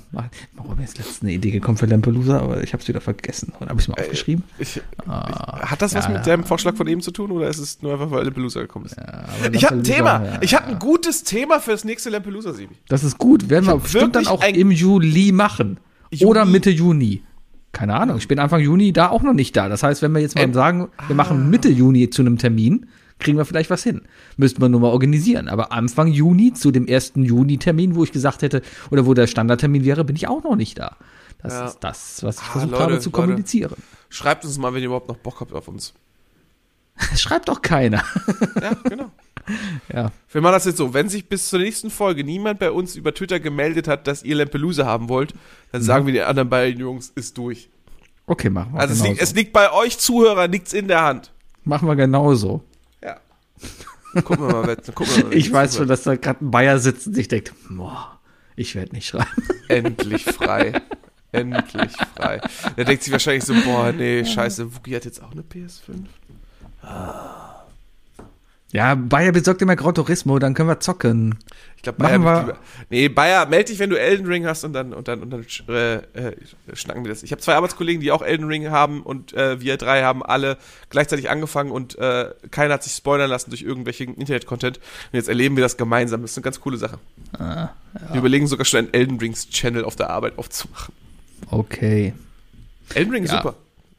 warum 0.56 0.80
jetzt 0.80 0.98
letztens 0.98 1.22
eine 1.22 1.32
Idee 1.32 1.50
gekommen 1.50 1.78
für 1.78 1.86
Lampelusa, 1.86 2.40
aber 2.40 2.62
ich 2.62 2.72
habe 2.72 2.82
es 2.82 2.88
wieder 2.88 3.00
vergessen. 3.00 3.52
Und 3.58 3.68
habe 3.70 3.80
ich 3.80 3.86
es 3.86 3.88
Äh, 3.88 3.92
mal 3.92 4.02
aufgeschrieben? 4.02 4.44
Ich, 4.58 4.82
Ah, 5.06 5.70
hat 5.70 5.80
das 5.80 5.94
was 5.94 6.06
ja, 6.06 6.10
mit 6.10 6.26
deinem 6.26 6.44
Vorschlag 6.44 6.74
von 6.76 6.86
eben 6.86 7.00
zu 7.00 7.12
tun 7.12 7.30
oder 7.30 7.48
ist 7.48 7.58
es 7.58 7.80
nur 7.80 7.92
einfach, 7.92 8.10
weil 8.10 8.24
Lampelusa 8.24 8.60
gekommen 8.60 8.86
ist? 8.86 8.98
aber 8.98 9.54
ich 9.54 9.64
habe 9.64 9.76
ein 9.76 9.84
Thema. 9.84 10.24
ja, 10.24 10.38
ich 10.42 10.54
habe 10.54 10.66
ja. 10.66 10.72
ein 10.72 10.78
gutes 10.78 11.22
Thema 11.22 11.60
fürs 11.60 11.84
nächste 11.84 12.10
Lampelusa, 12.10 12.52
Sebi. 12.52 12.74
Das 12.88 13.04
ist 13.04 13.16
gut. 13.18 13.48
Werden 13.48 13.66
wir 13.66 13.76
bestimmt 13.76 14.16
dann 14.16 14.26
auch 14.26 14.44
im 14.44 14.70
Juli 14.70 15.32
machen. 15.32 15.78
Juni? 16.10 16.30
Oder 16.30 16.44
Mitte 16.44 16.70
Juni. 16.70 17.22
Keine 17.72 17.94
Ahnung. 17.94 18.18
Ich 18.18 18.28
bin 18.28 18.38
Anfang 18.38 18.60
Juni 18.60 18.92
da 18.92 19.08
auch 19.08 19.22
noch 19.22 19.32
nicht 19.32 19.56
da. 19.56 19.68
Das 19.68 19.82
heißt, 19.82 20.02
wenn 20.02 20.12
wir 20.12 20.20
jetzt 20.20 20.34
mal 20.36 20.42
Ähm, 20.42 20.52
sagen, 20.54 20.88
wir 21.08 21.10
ah. 21.10 21.14
machen 21.14 21.48
Mitte 21.50 21.68
Juni 21.68 22.10
zu 22.10 22.22
einem 22.22 22.38
Termin, 22.38 22.86
kriegen 23.24 23.36
wir 23.38 23.44
vielleicht 23.44 23.70
was 23.70 23.82
hin. 23.82 24.02
Müssten 24.36 24.62
wir 24.62 24.68
nur 24.68 24.80
mal 24.80 24.90
organisieren. 24.90 25.48
Aber 25.48 25.72
Anfang 25.72 26.06
Juni 26.08 26.52
zu 26.52 26.70
dem 26.70 26.86
ersten 26.86 27.24
Juni-Termin, 27.24 27.96
wo 27.96 28.04
ich 28.04 28.12
gesagt 28.12 28.42
hätte, 28.42 28.62
oder 28.92 29.06
wo 29.06 29.14
der 29.14 29.26
Standardtermin 29.26 29.84
wäre, 29.84 30.04
bin 30.04 30.14
ich 30.14 30.28
auch 30.28 30.44
noch 30.44 30.54
nicht 30.54 30.78
da. 30.78 30.96
Das 31.42 31.52
Ja. 31.54 31.66
ist 31.66 31.78
das, 31.80 32.22
was 32.22 32.36
ich 32.36 32.42
Ah, 32.42 32.52
versucht 32.52 32.70
Leute, 32.70 32.82
habe 32.84 32.98
zu 33.00 33.08
Leute. 33.10 33.20
kommunizieren. 33.22 33.74
Schreibt 34.08 34.44
uns 34.44 34.56
mal, 34.58 34.72
wenn 34.72 34.80
ihr 34.80 34.86
überhaupt 34.86 35.08
noch 35.08 35.16
Bock 35.16 35.40
habt 35.40 35.52
auf 35.52 35.66
uns. 35.66 35.92
Schreibt 37.16 37.48
doch 37.48 37.60
keiner. 37.60 38.04
Ja, 38.62 38.72
genau. 38.84 39.10
ja. 39.92 40.12
Wir 40.30 40.40
machen 40.40 40.52
das 40.52 40.64
jetzt 40.64 40.76
so, 40.78 40.94
wenn 40.94 41.08
sich 41.08 41.28
bis 41.28 41.48
zur 41.50 41.58
nächsten 41.58 41.90
Folge 41.90 42.22
niemand 42.24 42.60
bei 42.60 42.70
uns 42.70 42.94
über 42.96 43.12
Twitter 43.12 43.40
gemeldet 43.40 43.88
hat, 43.88 44.06
dass 44.06 44.22
ihr 44.22 44.36
Lampelusa 44.36 44.86
haben 44.86 45.08
wollt, 45.08 45.34
dann 45.72 45.82
Mhm. 45.82 45.86
sagen 45.86 46.06
wir 46.06 46.12
den 46.12 46.22
anderen 46.24 46.48
beiden 46.48 46.80
Jungs, 46.80 47.10
ist 47.14 47.36
durch. 47.36 47.68
Okay, 48.26 48.48
machen 48.48 48.72
wir 48.74 48.80
Also 48.80 48.94
es, 48.94 49.02
liegt, 49.02 49.20
es 49.20 49.34
liegt 49.34 49.52
bei 49.52 49.70
euch 49.72 49.98
Zuhörer 49.98 50.48
nichts 50.48 50.72
in 50.72 50.88
der 50.88 51.02
Hand. 51.02 51.32
machen 51.64 51.88
wir 51.88 51.96
genauso. 51.96 52.62
Gucken 54.24 54.46
wir 54.46 54.52
mal, 54.52 54.66
wer- 54.66 54.76
gucken 54.76 55.16
wir 55.16 55.24
mal 55.24 55.34
Ich 55.34 55.52
weiß 55.52 55.76
schon, 55.76 55.88
dass 55.88 56.02
da 56.04 56.14
gerade 56.16 56.44
ein 56.44 56.50
Bayer 56.50 56.78
sitzt 56.78 57.06
und 57.08 57.14
sich 57.14 57.28
denkt, 57.28 57.52
boah, 57.68 58.20
ich 58.56 58.74
werde 58.74 58.94
nicht 58.94 59.08
schreiben. 59.08 59.26
Endlich 59.68 60.24
frei. 60.24 60.80
Endlich 61.32 61.92
frei. 62.16 62.40
Der 62.76 62.84
denkt 62.84 63.02
sich 63.02 63.12
wahrscheinlich 63.12 63.44
so, 63.44 63.54
boah, 63.64 63.90
nee, 63.92 64.24
scheiße, 64.24 64.74
Wookie 64.76 64.94
hat 64.94 65.04
jetzt 65.04 65.20
auch 65.22 65.32
eine 65.32 65.42
PS5. 65.42 66.04
Ja, 68.74 68.96
Bayer 68.96 69.30
besorgt 69.30 69.62
immer 69.62 69.76
Gran 69.76 69.94
Turismo, 69.94 70.40
dann 70.40 70.52
können 70.52 70.68
wir 70.68 70.80
zocken. 70.80 71.38
Ich 71.76 71.82
glaube, 71.82 71.98
Bayer 71.98 72.18
wir-. 72.18 72.58
Nee, 72.90 73.08
Bayer, 73.08 73.46
melde 73.46 73.66
dich, 73.66 73.78
wenn 73.78 73.88
du 73.88 73.96
Elden 73.96 74.26
Ring 74.26 74.46
hast 74.46 74.64
und 74.64 74.72
dann, 74.72 74.92
und 74.92 75.06
dann, 75.06 75.22
und 75.22 75.30
dann 75.30 75.46
äh, 75.68 75.94
äh, 75.94 76.36
schnacken 76.72 77.04
wir 77.04 77.08
das. 77.08 77.22
Ich 77.22 77.30
habe 77.30 77.40
zwei 77.40 77.54
Arbeitskollegen, 77.54 78.00
die 78.00 78.10
auch 78.10 78.20
Elden 78.20 78.48
Ring 78.48 78.70
haben 78.70 79.04
und 79.04 79.32
äh, 79.34 79.60
wir 79.60 79.76
drei 79.76 80.02
haben 80.02 80.24
alle 80.24 80.58
gleichzeitig 80.90 81.30
angefangen 81.30 81.70
und 81.70 81.96
äh, 82.00 82.30
keiner 82.50 82.74
hat 82.74 82.82
sich 82.82 82.94
spoilern 82.94 83.30
lassen 83.30 83.50
durch 83.50 83.62
irgendwelchen 83.62 84.16
Internet-Content. 84.16 84.78
Und 84.78 85.16
jetzt 85.18 85.28
erleben 85.28 85.54
wir 85.54 85.62
das 85.62 85.76
gemeinsam. 85.76 86.22
Das 86.22 86.32
ist 86.32 86.38
eine 86.38 86.42
ganz 86.42 86.60
coole 86.60 86.76
Sache. 86.76 86.98
Ah, 87.38 87.68
Wir 88.10 88.18
überlegen 88.18 88.48
sogar 88.48 88.64
schon 88.64 88.78
einen 88.80 88.92
Elden 88.92 89.20
Rings 89.20 89.50
Channel 89.50 89.84
auf 89.84 89.94
der 89.94 90.10
Arbeit 90.10 90.36
aufzumachen. 90.36 90.92
Okay. 91.48 92.12
Elden 92.92 93.12
Ring 93.12 93.22
ist 93.22 93.34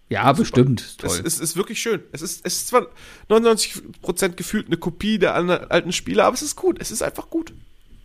Ja. 0.09 0.23
super. 0.29 0.39
Bestimmt. 0.41 0.81
Ist 0.81 1.03
Es 1.03 1.17
Toll. 1.17 1.25
ist, 1.25 1.55
wirklich 1.55 1.81
schön. 1.81 2.01
Es 2.11 2.21
ist, 2.21 2.45
es 2.45 2.55
ist 2.57 2.67
zwar 2.67 2.87
99% 3.29 4.29
gefühlt 4.29 4.67
eine 4.67 4.77
Kopie 4.77 5.17
der 5.17 5.33
alten 5.35 5.91
Spiele, 5.91 6.23
aber 6.23 6.33
es 6.35 6.41
ist 6.41 6.55
gut. 6.55 6.79
Es 6.79 6.91
ist 6.91 7.01
einfach 7.01 7.29
gut. 7.29 7.53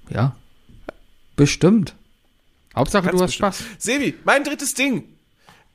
ja. 0.09 0.37
Bestimmt. 1.37 1.95
Hauptsache, 2.77 3.07
Ganz 3.07 3.17
du 3.17 3.23
hast 3.25 3.31
bestimmt. 3.39 3.55
Spaß. 3.55 3.67
Sebi, 3.79 4.15
mein 4.25 4.45
drittes 4.45 4.75
Ding. 4.75 5.05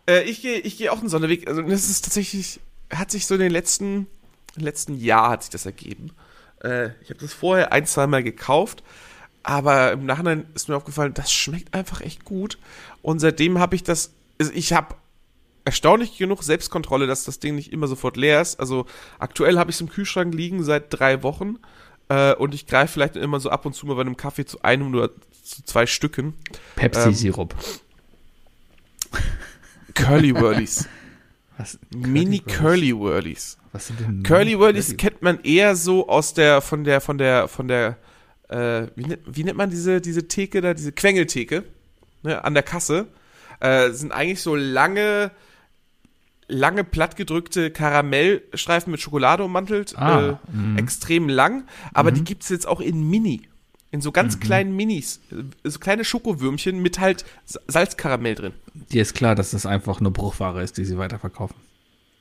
Äh, 0.07 0.23
ich 0.23 0.41
gehe 0.43 0.59
ich 0.59 0.77
geh 0.77 0.89
auch 0.89 0.99
einen 0.99 1.09
Sonderweg. 1.09 1.47
Also 1.47 1.61
das 1.63 1.89
ist 1.89 2.03
tatsächlich, 2.05 2.59
hat 2.93 3.09
sich 3.11 3.25
so 3.25 3.33
in 3.33 3.39
den 3.41 3.51
letzten, 3.51 4.05
letzten 4.55 4.95
Jahr 4.99 5.31
hat 5.31 5.41
sich 5.43 5.49
das 5.49 5.65
ergeben. 5.65 6.11
Äh, 6.63 6.89
ich 7.01 7.09
habe 7.09 7.19
das 7.19 7.33
vorher 7.33 7.71
ein, 7.71 7.85
zwei 7.87 8.05
Mal 8.07 8.23
gekauft, 8.23 8.83
aber 9.43 9.91
im 9.93 10.05
Nachhinein 10.05 10.45
ist 10.53 10.69
mir 10.69 10.75
aufgefallen, 10.75 11.13
das 11.15 11.31
schmeckt 11.31 11.73
einfach 11.73 12.01
echt 12.01 12.25
gut. 12.25 12.59
Und 13.01 13.19
seitdem 13.19 13.57
habe 13.59 13.75
ich 13.75 13.83
das, 13.83 14.11
also 14.39 14.51
ich 14.53 14.71
habe 14.73 14.95
erstaunlich 15.65 16.17
genug 16.17 16.43
Selbstkontrolle, 16.43 17.07
dass 17.07 17.25
das 17.25 17.39
Ding 17.39 17.55
nicht 17.55 17.73
immer 17.73 17.87
sofort 17.87 18.17
leer 18.17 18.41
ist. 18.41 18.59
Also 18.59 18.85
aktuell 19.19 19.57
habe 19.57 19.71
ich 19.71 19.77
es 19.77 19.81
im 19.81 19.89
Kühlschrank 19.89 20.33
liegen 20.33 20.63
seit 20.63 20.85
drei 20.89 21.23
Wochen. 21.23 21.57
Äh, 22.07 22.35
und 22.35 22.53
ich 22.53 22.67
greife 22.67 22.93
vielleicht 22.93 23.15
immer 23.15 23.39
so 23.39 23.49
ab 23.49 23.65
und 23.65 23.73
zu 23.73 23.85
mal 23.87 23.95
bei 23.95 24.01
einem 24.01 24.15
Kaffee 24.15 24.45
zu 24.45 24.61
einem 24.61 24.93
oder 24.93 25.09
zu 25.43 25.63
zwei 25.65 25.87
Stücken. 25.87 26.35
Pepsi-Sirup. 26.75 27.55
Curly 29.95 30.35
Whirlies. 30.35 30.87
Was? 31.57 31.79
Mini 31.95 32.39
Curly 32.39 32.93
Whirlies. 32.93 33.57
Was 33.71 33.87
sind 33.87 33.99
denn 33.99 34.23
Curly 34.23 34.59
Whirlies 34.59 34.97
kennt 34.97 35.21
man 35.21 35.39
eher 35.43 35.75
so 35.75 36.07
aus 36.07 36.33
der, 36.33 36.61
von 36.61 36.83
der, 36.83 37.01
von 37.01 37.17
der, 37.17 37.47
von 37.47 37.67
der, 37.67 37.97
äh, 38.49 38.87
wie, 38.95 39.05
nennt, 39.05 39.21
wie 39.25 39.43
nennt 39.43 39.57
man 39.57 39.69
diese, 39.69 40.01
diese 40.01 40.27
Theke 40.27 40.61
da, 40.61 40.73
diese 40.73 40.91
Quengeltheke, 40.91 41.63
ne, 42.23 42.43
an 42.43 42.53
der 42.53 42.63
Kasse. 42.63 43.07
Äh, 43.61 43.91
sind 43.91 44.11
eigentlich 44.11 44.41
so 44.41 44.55
lange, 44.55 45.31
lange 46.47 46.83
plattgedrückte 46.83 47.71
Karamellstreifen 47.71 48.91
mit 48.91 49.01
Schokolade 49.01 49.43
ummantelt. 49.43 49.97
Ah, 49.97 50.39
äh, 50.75 50.79
extrem 50.79 51.27
lang. 51.29 51.65
Aber 51.93 52.11
die 52.11 52.23
gibt's 52.23 52.49
jetzt 52.49 52.67
auch 52.67 52.81
in 52.81 53.09
Mini. 53.09 53.41
In 53.91 54.01
so 54.01 54.11
ganz 54.11 54.39
kleinen 54.39 54.75
Minis. 54.75 55.21
äh, 55.31 55.69
So 55.69 55.79
kleine 55.79 56.03
Schokowürmchen 56.03 56.81
mit 56.81 56.99
halt 56.99 57.23
Sa- 57.45 57.61
Salzkaramell 57.67 58.35
drin. 58.35 58.53
Dir 58.91 59.01
ist 59.01 59.13
klar, 59.13 59.35
dass 59.35 59.51
das 59.51 59.65
einfach 59.65 59.99
eine 60.01 60.11
Bruchware 60.11 60.61
ist, 60.61 60.77
die 60.77 60.83
sie 60.85 60.97
weiterverkaufen. 60.97 61.55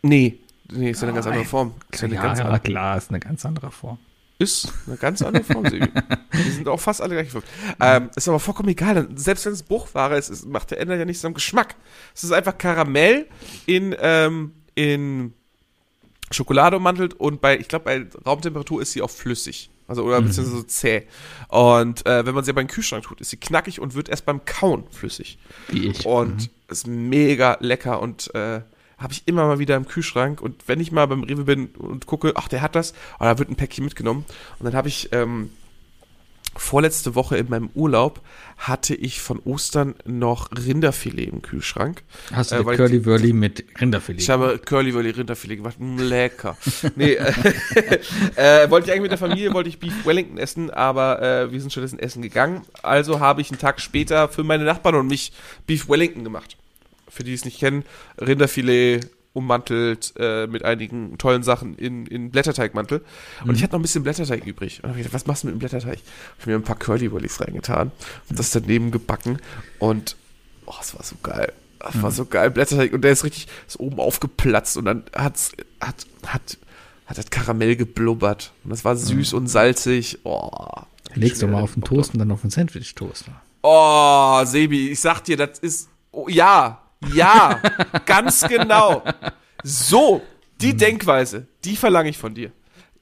Nee. 0.03 0.39
Nee, 0.73 0.91
ist 0.91 1.03
ja 1.03 1.09
eine 1.09 1.15
ganz 1.15 1.27
andere 1.27 1.43
Nein. 1.43 1.49
Form. 1.51 1.75
Ist 1.91 2.01
ja 2.01 2.07
eine 2.07 2.15
ja, 2.15 2.23
ganz 2.23 2.39
ja, 2.39 2.45
andere 2.45 2.61
klar, 2.61 2.97
ist 2.97 3.11
eine 3.11 3.21
ganz 3.21 3.45
andere 3.45 3.71
Form. 3.71 3.99
Ist 4.45 4.73
eine 4.87 4.97
ganz 4.97 5.23
andere 5.23 5.45
Form. 5.45 5.65
Die 5.65 6.51
sind 6.51 6.69
auch 6.69 6.81
fast 6.81 7.01
alle 7.01 7.15
gleich. 7.15 7.43
Ähm, 7.81 8.11
ist 8.15 8.29
aber 8.29 8.39
vollkommen 8.39 8.69
egal. 8.69 9.09
Selbst 9.15 9.47
wenn 9.47 9.53
es 9.53 9.63
Bruchware 9.63 10.17
ist, 10.17 10.31
es 10.31 10.45
macht 10.45 10.71
der 10.71 10.81
ändert 10.81 10.99
ja 10.99 11.05
nichts 11.05 11.25
am 11.25 11.35
Geschmack. 11.35 11.75
Es 12.15 12.25
ist 12.25 12.33
einfach 12.33 12.57
Karamell 12.59 13.27
in, 13.67 13.95
ähm, 13.99 14.53
in 14.75 15.33
Schokolade 16.31 16.77
ummantelt 16.77 17.15
und 17.15 17.41
bei, 17.41 17.59
ich 17.59 17.69
glaube, 17.69 17.85
bei 17.85 18.07
Raumtemperatur 18.27 18.83
ist 18.83 18.93
sie 18.93 19.03
auch 19.03 19.11
flüssig. 19.11 19.71
Also, 19.87 20.03
oder 20.03 20.21
beziehungsweise 20.23 20.59
so 20.59 20.63
zäh. 20.63 21.03
Und 21.49 22.07
äh, 22.07 22.25
wenn 22.25 22.35
man 22.35 22.43
sie 22.43 22.51
aber 22.53 22.63
in 22.63 22.69
den 22.69 22.73
Kühlschrank 22.73 23.05
tut, 23.05 23.21
ist 23.21 23.31
sie 23.31 23.37
knackig 23.37 23.81
und 23.81 23.95
wird 23.95 24.09
erst 24.09 24.25
beim 24.25 24.45
Kauen 24.45 24.85
flüssig. 24.91 25.39
Wie 25.69 25.89
ich. 25.89 26.07
Und 26.07 26.51
ist 26.69 26.87
mega 26.87 27.59
lecker 27.61 28.01
und 28.01 28.35
äh, 28.35 28.63
habe 28.99 29.13
ich 29.13 29.23
immer 29.27 29.47
mal 29.47 29.59
wieder 29.59 29.77
im 29.77 29.87
Kühlschrank. 29.87 30.41
Und 30.41 30.67
wenn 30.67 30.81
ich 30.81 30.93
mal 30.93 31.07
beim 31.07 31.23
Rewe 31.23 31.45
bin 31.45 31.67
und 31.69 32.07
gucke, 32.07 32.33
ach, 32.37 32.49
der 32.49 32.63
hat 32.63 32.75
das, 32.75 32.93
und 33.19 33.27
da 33.27 33.39
wird 33.39 33.51
ein 33.51 33.57
Päckchen 33.57 33.85
mitgenommen. 33.85 34.25
Und 34.59 34.67
dann 34.67 34.75
habe 34.75 34.89
ich 34.89 35.11
ähm, 35.13 35.51
vorletzte 36.57 37.15
Woche 37.15 37.37
in 37.37 37.49
meinem 37.49 37.71
Urlaub 37.75 38.21
hatte 38.57 38.95
ich 38.95 39.21
von 39.21 39.41
Ostern 39.41 39.95
noch 40.05 40.51
Rinderfilet 40.53 41.29
im 41.29 41.43
Kühlschrank. 41.43 42.03
Hast 42.33 42.53
du 42.53 42.57
äh, 42.57 42.77
Curly 42.77 43.05
Wurly 43.05 43.33
mit 43.33 43.65
Rinderfilet? 43.81 44.21
Ich 44.21 44.31
habe 44.31 44.59
Curly 44.59 44.95
Wurly 44.95 45.11
Rinderfilet 45.11 45.57
gemacht. 45.57 45.77
Mm, 45.79 45.99
Lecker. 45.99 46.57
nee, 46.97 47.15
äh, 47.15 47.33
äh, 48.37 48.71
wollte 48.71 48.87
ich 48.87 48.93
eigentlich 48.93 49.03
mit 49.03 49.11
der 49.11 49.19
Familie, 49.19 49.53
wollte 49.53 49.69
ich 49.69 49.79
Beef 49.79 50.07
Wellington 50.07 50.39
essen, 50.39 50.71
aber 50.71 51.21
äh, 51.21 51.53
wir 51.53 51.61
sind 51.61 51.71
stattdessen 51.71 51.99
essen 51.99 52.23
gegangen. 52.23 52.63
Also 52.83 53.21
habe 53.21 53.41
ich 53.41 53.51
einen 53.51 53.59
Tag 53.59 53.81
später 53.81 54.29
für 54.29 54.45
meine 54.45 54.65
Nachbarn 54.65 54.95
und 54.95 55.09
mich 55.09 55.33
Beef 55.67 55.89
Wellington 55.89 56.25
gemacht. 56.25 56.57
Für 57.15 57.23
die 57.23 57.31
die 57.31 57.35
es 57.35 57.45
nicht 57.45 57.61
kennen, 57.61 57.85
Rinderfilet 58.21 59.09
ummantelt 59.33 60.15
äh, 60.17 60.47
mit 60.47 60.65
einigen 60.65 61.17
tollen 61.19 61.43
Sachen 61.43 61.77
in, 61.77 62.07
in 62.07 62.31
Blätterteigmantel. 62.31 63.05
Und 63.45 63.57
ich 63.57 63.63
hatte 63.63 63.73
noch 63.73 63.81
ein 63.81 63.83
bisschen 63.83 64.05
Blätterteig 64.05 64.47
übrig. 64.47 64.83
Und 64.83 64.91
habe 64.91 65.01
ich 65.01 65.07
gedacht, 65.07 65.15
was 65.15 65.27
machst 65.27 65.43
du 65.43 65.47
mit 65.49 65.57
dem 65.57 65.59
Blätterteig? 65.59 65.99
Habe 65.99 66.41
ich 66.41 66.47
mir 66.47 66.55
ein 66.55 66.63
paar 66.63 66.79
Curly 66.79 67.11
Wurlies 67.11 67.41
reingetan 67.41 67.91
und 68.29 68.39
das 68.39 68.51
daneben 68.51 68.91
gebacken. 68.91 69.39
Und 69.79 70.17
oh, 70.67 70.75
es 70.81 70.95
war 70.95 71.03
so 71.03 71.17
geil. 71.23 71.53
Das 71.81 72.01
war 72.01 72.11
so 72.11 72.25
geil, 72.25 72.51
Blätterteig. 72.51 72.93
Und 72.93 73.03
der 73.03 73.13
ist 73.13 73.25
richtig 73.25 73.49
ist 73.67 73.79
oben 73.79 73.99
aufgeplatzt 74.01 74.77
und 74.77 74.87
dann 74.87 75.05
hat's, 75.15 75.53
hat, 75.81 76.07
hat, 76.27 76.59
hat 77.07 77.19
das 77.19 77.31
Karamell 77.31 77.77
geblubbert. 77.77 78.53
Und 78.63 78.71
das 78.71 78.85
war 78.85 78.97
süß 78.97 79.35
und 79.35 79.49
salzig. 79.49 80.21
Oh. 80.25 80.51
Legst 81.15 81.43
du 81.43 81.49
mal 81.49 81.63
auf 81.63 81.75
den. 81.75 81.83
Toast 81.83 82.13
und 82.13 82.19
dann 82.21 82.31
auf 82.31 82.41
den 82.41 82.51
Sandwich-Toaster. 82.51 83.41
Oh, 83.63 84.45
Sebi, 84.45 84.91
ich 84.91 85.01
sag 85.01 85.23
dir, 85.23 85.37
das 85.37 85.59
ist 85.59 85.89
Oh, 86.15 86.29
ja, 86.29 86.81
ja, 87.13 87.61
ganz 88.07 88.47
genau. 88.49 89.03
So, 89.63 90.23
die 90.61 90.77
Denkweise, 90.77 91.47
die 91.65 91.77
verlange 91.77 92.11
ich 92.11 92.19
von 92.19 92.35
dir. 92.35 92.51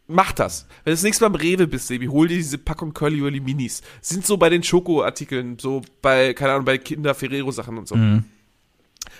Mach 0.09 0.33
das. 0.33 0.67
Wenn 0.85 0.91
du 0.91 0.95
das 0.97 1.03
nächste 1.05 1.25
Mal 1.29 1.35
im 1.35 1.41
Rewe 1.41 1.67
bist, 1.67 1.87
Sebi, 1.87 2.07
hol 2.07 2.29
dir 2.29 2.37
diese 2.37 2.59
Packung 2.59 2.93
Curly 2.93 3.23
Wurly 3.23 3.41
Minis. 3.41 3.83
Sind 4.01 4.27
so 4.27 4.37
bei 4.37 4.49
den 4.51 4.63
Schokoartikeln, 4.63 5.59
so 5.59 5.83
bei, 6.03 6.35
keine 6.35 6.53
Ahnung, 6.53 6.65
bei 6.65 6.79
Kinder 6.79 7.15
Ferrero 7.15 7.51
Sachen 7.51 7.79
und 7.79 7.89
so. 7.89 7.97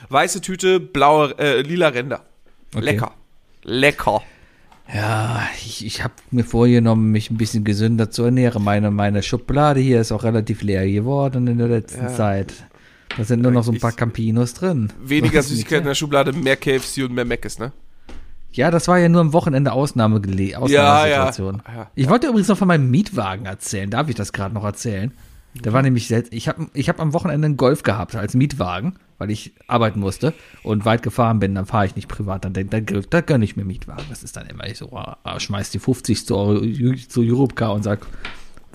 Weiße 0.09 0.41
Tüte, 0.41 0.81
blaue, 0.81 1.39
äh, 1.39 1.63
lila 1.63 1.89
Ränder. 1.89 2.25
Okay. 2.75 2.85
Lecker. 2.85 3.15
Lecker. 3.63 4.23
Ja, 4.93 5.49
ich, 5.65 5.87
ich 5.87 6.03
habe 6.05 6.15
mir 6.31 6.45
vorgenommen, 6.45 7.13
mich 7.13 7.31
ein 7.31 7.39
bisschen 7.39 7.65
gesünder 7.65 8.11
zu 8.11 8.25
ernähren. 8.25 8.63
Meine, 8.63 8.91
meine 8.91 9.23
Schublade 9.23 9.81
hier 9.81 10.01
ist 10.01 10.13
auch 10.13 10.25
relativ 10.25 10.63
leer 10.63 10.87
geworden 10.87 11.47
in 11.47 11.59
der 11.59 11.69
letzten 11.69 12.03
Ja. 12.03 12.15
Zeit. 12.15 12.53
Da 13.17 13.25
sind 13.25 13.43
nur 13.43 13.53
noch 13.53 13.65
so 13.65 13.73
ein 13.73 13.79
paar 13.79 13.93
Campinos 13.93 14.55
drin. 14.55 14.93
Weniger 15.03 15.43
Süßigkeiten 15.43 15.85
in 15.85 15.89
der 15.89 15.95
Schublade, 15.95 16.33
mehr 16.33 16.57
KFC 16.57 17.05
und 17.05 17.13
mehr 17.13 17.25
Mc's, 17.25 17.59
ne? 17.59 17.73
Ja, 18.53 18.71
das 18.71 18.87
war 18.89 18.99
ja 18.99 19.09
nur 19.09 19.21
am 19.23 19.33
Wochenende 19.33 19.73
Ausnahme 19.73 20.17
Ausnahmesituation. 20.17 21.63
Ja, 21.67 21.75
ja. 21.75 21.91
Ich 21.95 22.09
wollte 22.09 22.27
übrigens 22.27 22.49
noch 22.49 22.59
von 22.59 22.69
meinem 22.69 22.91
Mietwagen 22.91 23.47
erzählen. 23.47 23.89
Darf 23.91 24.09
ich 24.09 24.15
das 24.15 24.33
gerade 24.33 24.55
noch 24.55 24.65
erzählen? 24.65 25.13
Der 25.55 25.73
war 25.73 25.83
nämlich 25.83 26.07
selbst. 26.07 26.33
Ich 26.33 26.49
habe 26.49 26.67
ich 26.73 26.89
hab 26.89 27.01
am 27.01 27.13
Wochenende 27.13 27.47
einen 27.47 27.57
Golf 27.57 27.83
gehabt 27.83 28.15
als 28.15 28.35
Mietwagen, 28.35 28.99
weil 29.19 29.31
ich 29.31 29.53
arbeiten 29.67 30.01
musste 30.01 30.33
und 30.63 30.85
weit 30.85 31.03
gefahren 31.03 31.39
bin. 31.39 31.55
Dann 31.55 31.67
fahre 31.67 31.87
ich 31.87 31.97
nicht 31.97 32.09
privat. 32.09 32.45
Dann, 32.45 32.55
dann, 32.55 32.71
dann, 32.71 32.87
da 33.09 33.21
gönne 33.21 33.45
ich 33.45 33.57
mir 33.57 33.65
Mietwagen. 33.65 34.05
Das 34.09 34.23
ist 34.23 34.37
dann 34.37 34.47
immer 34.47 34.67
ich 34.67 34.79
so, 34.79 34.93
ah, 34.93 35.39
schmeiß 35.39 35.71
die 35.71 35.79
50 35.79 36.27
zu, 36.27 36.37
Euro, 36.37 36.95
zu 37.09 37.21
Europcar 37.23 37.75
und 37.75 37.83
sag, 37.83 38.07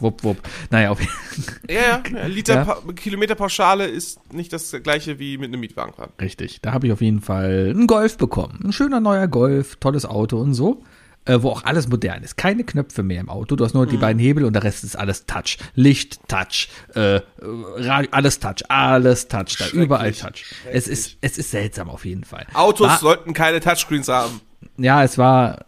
wupp, 0.02 0.24
wupp. 0.24 0.38
Naja, 0.70 0.90
auf, 0.92 1.00
Ja, 1.70 2.02
ja. 2.12 2.26
Liter 2.28 2.56
Ja. 2.56 2.64
Pa 2.66 2.82
Kilometerpauschale 2.96 3.86
ist 3.86 4.34
nicht 4.34 4.54
das 4.54 4.72
gleiche 4.84 5.20
wie 5.20 5.38
mit 5.38 5.48
einem 5.50 5.60
Mietwagen 5.62 5.94
fahren. 5.94 6.12
Richtig. 6.22 6.62
Da 6.62 6.74
habe 6.74 6.88
ich 6.88 6.94
auf 6.94 7.02
jeden 7.02 7.22
Fall 7.22 7.72
einen 7.74 7.88
Golf 7.88 8.18
bekommen. 8.18 8.60
Ein 8.64 8.74
schöner 8.74 9.00
neuer 9.00 9.28
Golf, 9.28 9.76
tolles 9.78 10.06
Auto 10.06 10.38
und 10.40 10.54
so. 10.54 10.84
Äh, 11.26 11.42
wo 11.44 11.50
auch 11.50 11.66
alles 11.66 11.90
modern 11.90 12.24
ist. 12.24 12.38
Keine 12.38 12.64
Knöpfe 12.64 13.04
mehr 13.04 13.20
im 13.20 13.28
Auto. 13.28 13.58
Du 13.58 13.66
hast 13.66 13.74
nur 13.74 13.86
die 13.86 13.98
beiden 13.98 14.18
Hebel 14.18 14.46
und 14.46 14.54
der 14.54 14.64
Rest 14.64 14.86
ist 14.86 14.96
alles 14.98 15.26
Touch. 15.26 15.58
Licht, 15.76 16.22
Touch, 16.30 16.70
äh, 16.96 17.20
Radio, 17.42 18.10
alles 18.12 18.40
Touch, 18.40 18.64
alles 18.70 19.28
Touch. 19.28 19.58
Da 19.60 19.68
überall 19.74 20.14
Touch. 20.14 20.46
Es 20.72 20.88
ist, 20.88 21.18
es 21.20 21.38
ist 21.38 21.52
seltsam 21.52 21.90
auf 21.90 22.06
jeden 22.06 22.24
Fall. 22.24 22.46
Autos 22.54 22.88
War- 22.88 22.98
sollten 23.00 23.34
keine 23.34 23.60
Touchscreens 23.60 24.08
haben. 24.08 24.40
Ja, 24.78 25.04
es 25.04 25.18
war 25.18 25.66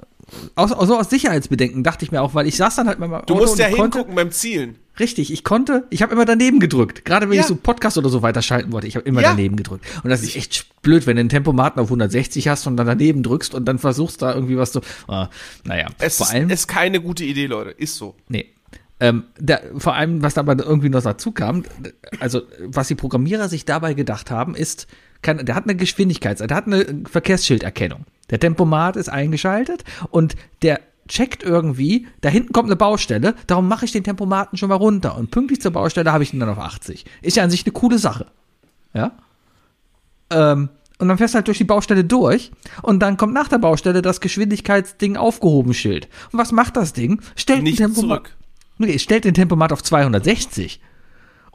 aus, 0.55 0.71
also 0.71 0.97
aus 0.97 1.09
Sicherheitsbedenken 1.09 1.83
dachte 1.83 2.05
ich 2.05 2.11
mir 2.11 2.21
auch, 2.21 2.33
weil 2.33 2.47
ich 2.47 2.57
saß 2.57 2.75
dann 2.75 2.87
halt 2.87 2.99
meinem 2.99 3.21
Du 3.25 3.35
musst 3.35 3.57
ja 3.59 3.67
ich 3.69 3.75
konnte, 3.75 3.97
hingucken 3.97 4.15
beim 4.15 4.31
Zielen. 4.31 4.75
Richtig, 4.99 5.31
ich 5.31 5.43
konnte, 5.45 5.85
ich 5.89 6.01
habe 6.01 6.11
immer 6.13 6.25
daneben 6.25 6.59
gedrückt. 6.59 7.05
Gerade 7.05 7.29
wenn 7.29 7.35
Ja. 7.35 7.41
ich 7.41 7.47
so 7.47 7.55
Podcast 7.55 7.97
oder 7.97 8.09
so 8.09 8.21
weiterschalten 8.21 8.71
wollte, 8.73 8.87
ich 8.87 8.95
habe 8.97 9.05
immer 9.07 9.21
Ja. 9.21 9.29
daneben 9.29 9.55
gedrückt. 9.55 9.85
Und 10.03 10.09
das 10.09 10.21
ist 10.23 10.35
echt 10.35 10.65
blöd, 10.81 11.07
wenn 11.07 11.15
du 11.15 11.21
einen 11.21 11.29
Tempomaten 11.29 11.79
auf 11.81 11.89
160 11.89 12.47
hast 12.49 12.67
und 12.67 12.75
dann 12.75 12.85
daneben 12.87 13.23
drückst 13.23 13.53
und 13.55 13.65
dann 13.65 13.79
versuchst 13.79 14.21
da 14.21 14.33
irgendwie 14.33 14.57
was 14.57 14.71
zu. 14.73 14.81
Ah, 15.07 15.29
naja, 15.63 15.87
Es 15.99 16.17
vor 16.17 16.27
ist, 16.27 16.33
allem. 16.33 16.49
ist 16.49 16.67
keine 16.67 16.99
gute 17.01 17.23
Idee, 17.23 17.45
Leute. 17.47 17.71
Ist 17.71 17.95
so. 17.95 18.15
nee. 18.27 18.47
Ähm, 19.01 19.23
der, 19.39 19.61
vor 19.77 19.95
allem, 19.95 20.21
was 20.21 20.33
dabei 20.33 20.55
irgendwie 20.61 20.89
noch 20.89 21.01
dazu 21.01 21.31
kam, 21.31 21.63
also 22.19 22.41
was 22.65 22.89
die 22.89 22.95
Programmierer 22.95 23.47
sich 23.47 23.63
dabei 23.63 23.93
gedacht 23.93 24.29
haben, 24.29 24.55
ist, 24.55 24.87
kann, 25.21 25.45
der 25.45 25.55
hat 25.55 25.63
eine 25.63 25.75
Geschwindigkeits-, 25.75 26.45
der 26.45 26.57
hat 26.57 26.67
eine 26.67 27.03
Verkehrsschilderkennung. 27.09 28.03
Der 28.29 28.39
Tempomat 28.39 28.95
ist 28.95 29.09
eingeschaltet 29.09 29.83
und 30.11 30.35
der 30.61 30.79
checkt 31.07 31.43
irgendwie, 31.43 32.07
da 32.21 32.29
hinten 32.29 32.53
kommt 32.53 32.67
eine 32.67 32.75
Baustelle, 32.75 33.35
darum 33.47 33.67
mache 33.67 33.85
ich 33.85 33.91
den 33.91 34.03
Tempomaten 34.03 34.57
schon 34.57 34.69
mal 34.69 34.75
runter 34.75 35.17
und 35.17 35.31
pünktlich 35.31 35.61
zur 35.61 35.71
Baustelle 35.71 36.11
habe 36.11 36.23
ich 36.23 36.33
ihn 36.33 36.39
dann 36.39 36.49
auf 36.49 36.59
80. 36.59 37.05
Ist 37.21 37.35
ja 37.35 37.43
an 37.43 37.49
sich 37.49 37.65
eine 37.65 37.73
coole 37.73 37.97
Sache. 37.97 38.27
Ja? 38.93 39.11
Ähm, 40.29 40.69
und 40.99 41.07
dann 41.07 41.17
fährst 41.17 41.33
du 41.33 41.37
halt 41.37 41.47
durch 41.47 41.57
die 41.57 41.63
Baustelle 41.63 42.03
durch 42.03 42.51
und 42.81 42.99
dann 42.99 43.17
kommt 43.17 43.33
nach 43.33 43.47
der 43.47 43.57
Baustelle 43.57 44.01
das 44.01 44.21
Geschwindigkeitsding 44.21 45.17
aufgehoben 45.17 45.73
Schild. 45.73 46.07
Und 46.31 46.39
was 46.39 46.51
macht 46.51 46.77
das 46.77 46.93
Ding? 46.93 47.21
Stellt 47.35 47.63
Nicht 47.63 47.79
den 47.79 47.93
Tempomat, 47.93 48.27
zurück. 48.27 48.37
nee, 48.77 48.99
stellt 48.99 49.25
den 49.25 49.33
Tempomat 49.33 49.71
auf 49.73 49.81
260. 49.81 50.81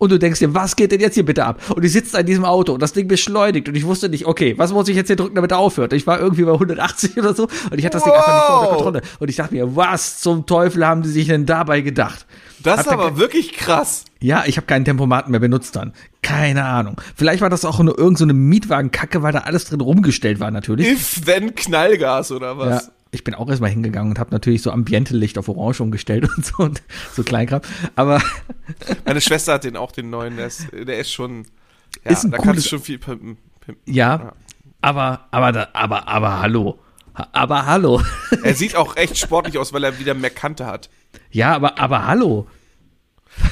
Und 0.05 0.11
du 0.13 0.19
denkst 0.19 0.39
dir, 0.39 0.55
was 0.55 0.77
geht 0.77 0.93
denn 0.93 1.01
jetzt 1.01 1.15
hier 1.15 1.25
bitte 1.25 1.45
ab? 1.45 1.61
Und 1.75 1.85
ich 1.85 1.93
sitze 1.93 2.19
in 2.21 2.27
diesem 2.27 2.45
Auto 2.45 2.73
und 2.75 2.81
das 2.83 2.93
Ding 2.93 3.09
beschleunigt 3.09 3.69
und 3.69 3.75
ich 3.75 3.85
wusste 3.85 4.09
nicht, 4.09 4.27
okay, 4.27 4.55
was 4.59 4.73
muss 4.73 4.89
ich 4.89 4.97
jetzt 4.97 5.07
hier 5.09 5.17
drücken, 5.17 5.35
damit 5.35 5.51
er 5.51 5.59
aufhört? 5.59 5.93
Ich 5.93 6.07
war 6.07 6.21
irgendwie 6.21 6.45
bei 6.45 6.53
180 6.53 7.17
oder 7.19 7.35
so 7.35 7.45
und 7.45 7.79
ich 7.79 7.85
hatte 7.85 7.97
das 7.97 8.05
Ding 8.05 8.13
einfach 8.13 8.27
nicht 8.35 8.49
unter 8.49 8.61
Wow. 8.65 8.69
Kontrolle. 8.77 9.01
Und 9.19 9.29
ich 9.31 9.37
dachte 9.37 9.55
mir, 9.55 9.75
was 9.77 10.21
zum 10.21 10.47
Teufel 10.47 10.87
haben 10.87 11.03
die 11.03 11.09
sich 11.09 11.27
denn 11.27 11.47
dabei 11.47 11.81
gedacht? 11.81 12.27
Das 12.63 12.81
ist 12.81 12.89
aber 12.89 13.19
wirklich 13.19 13.53
krass. 13.53 14.05
ja, 14.21 14.45
ich 14.47 14.57
habe 14.57 14.67
keinen 14.67 14.85
Tempomaten 14.87 15.31
mehr 15.31 15.41
benutzt 15.41 15.77
dann. 15.77 15.93
Keine 16.23 16.65
Ahnung. 16.65 16.97
Vielleicht 17.15 17.43
war 17.43 17.51
das 17.51 17.65
auch 17.67 17.79
nur 17.81 17.93
irgendeine 17.99 18.17
so 18.19 18.25
eine 18.25 18.33
Mietwagenkacke, 18.35 19.23
weil 19.23 19.33
da 19.33 19.41
alles 19.41 19.67
drin 19.67 19.81
rumgestellt 19.81 20.41
war 20.41 20.51
natürlich. 20.51 20.89
If, 20.89 21.21
then 21.27 21.55
Knallgas 21.55 22.33
oder 22.33 22.53
Ja, 22.53 22.59
was? 22.59 22.91
Ich 23.15 23.25
bin 23.25 23.35
auch 23.35 23.49
erstmal 23.49 23.71
hingegangen 23.71 24.11
und 24.13 24.19
habe 24.19 24.31
natürlich 24.33 24.63
so 24.63 24.71
Ambiente-Licht 24.71 25.39
auf 25.39 25.49
Orange 25.49 25.81
umgestellt 25.83 26.29
und 26.37 26.45
so 26.45 26.55
und 26.63 26.83
so 27.15 27.23
Kleinkram. 27.23 27.61
Aber 27.97 28.21
Meine 29.07 29.21
Schwester 29.21 29.55
hat 29.55 29.65
den 29.65 29.77
auch, 29.77 29.93
den 29.93 30.11
neuen. 30.11 30.37
Der 30.37 30.47
ist, 30.47 30.67
der 30.73 30.99
ist 30.99 31.13
schon. 31.13 31.47
Ja, 32.05 32.11
Ist 32.13 32.25
ein 32.25 32.31
da 32.33 32.39
kannst 32.39 32.65
du 32.65 32.69
schon 32.69 32.81
viel 32.81 32.99
pimpen. 32.99 33.39
pimpen. 33.61 33.81
ja, 33.93 34.33
aber, 34.81 35.29
aber, 35.31 35.53
da, 35.53 35.69
aber, 35.73 36.09
aber 36.09 36.41
hallo. 36.41 36.79
Ha- 37.17 37.29
Aber 37.33 37.65
hallo. 37.67 38.03
Er 38.43 38.55
sieht 38.57 38.75
auch 38.75 38.97
echt 38.97 39.17
sportlich 39.17 39.57
aus, 39.57 39.73
weil 39.73 39.85
er 39.85 39.99
wieder 40.01 40.15
mehr 40.15 40.31
Kante 40.31 40.67
hat. 40.67 40.91
Ja, 41.31 41.55
aber, 41.55 41.79
aber 41.79 42.07
hallo. 42.07 42.49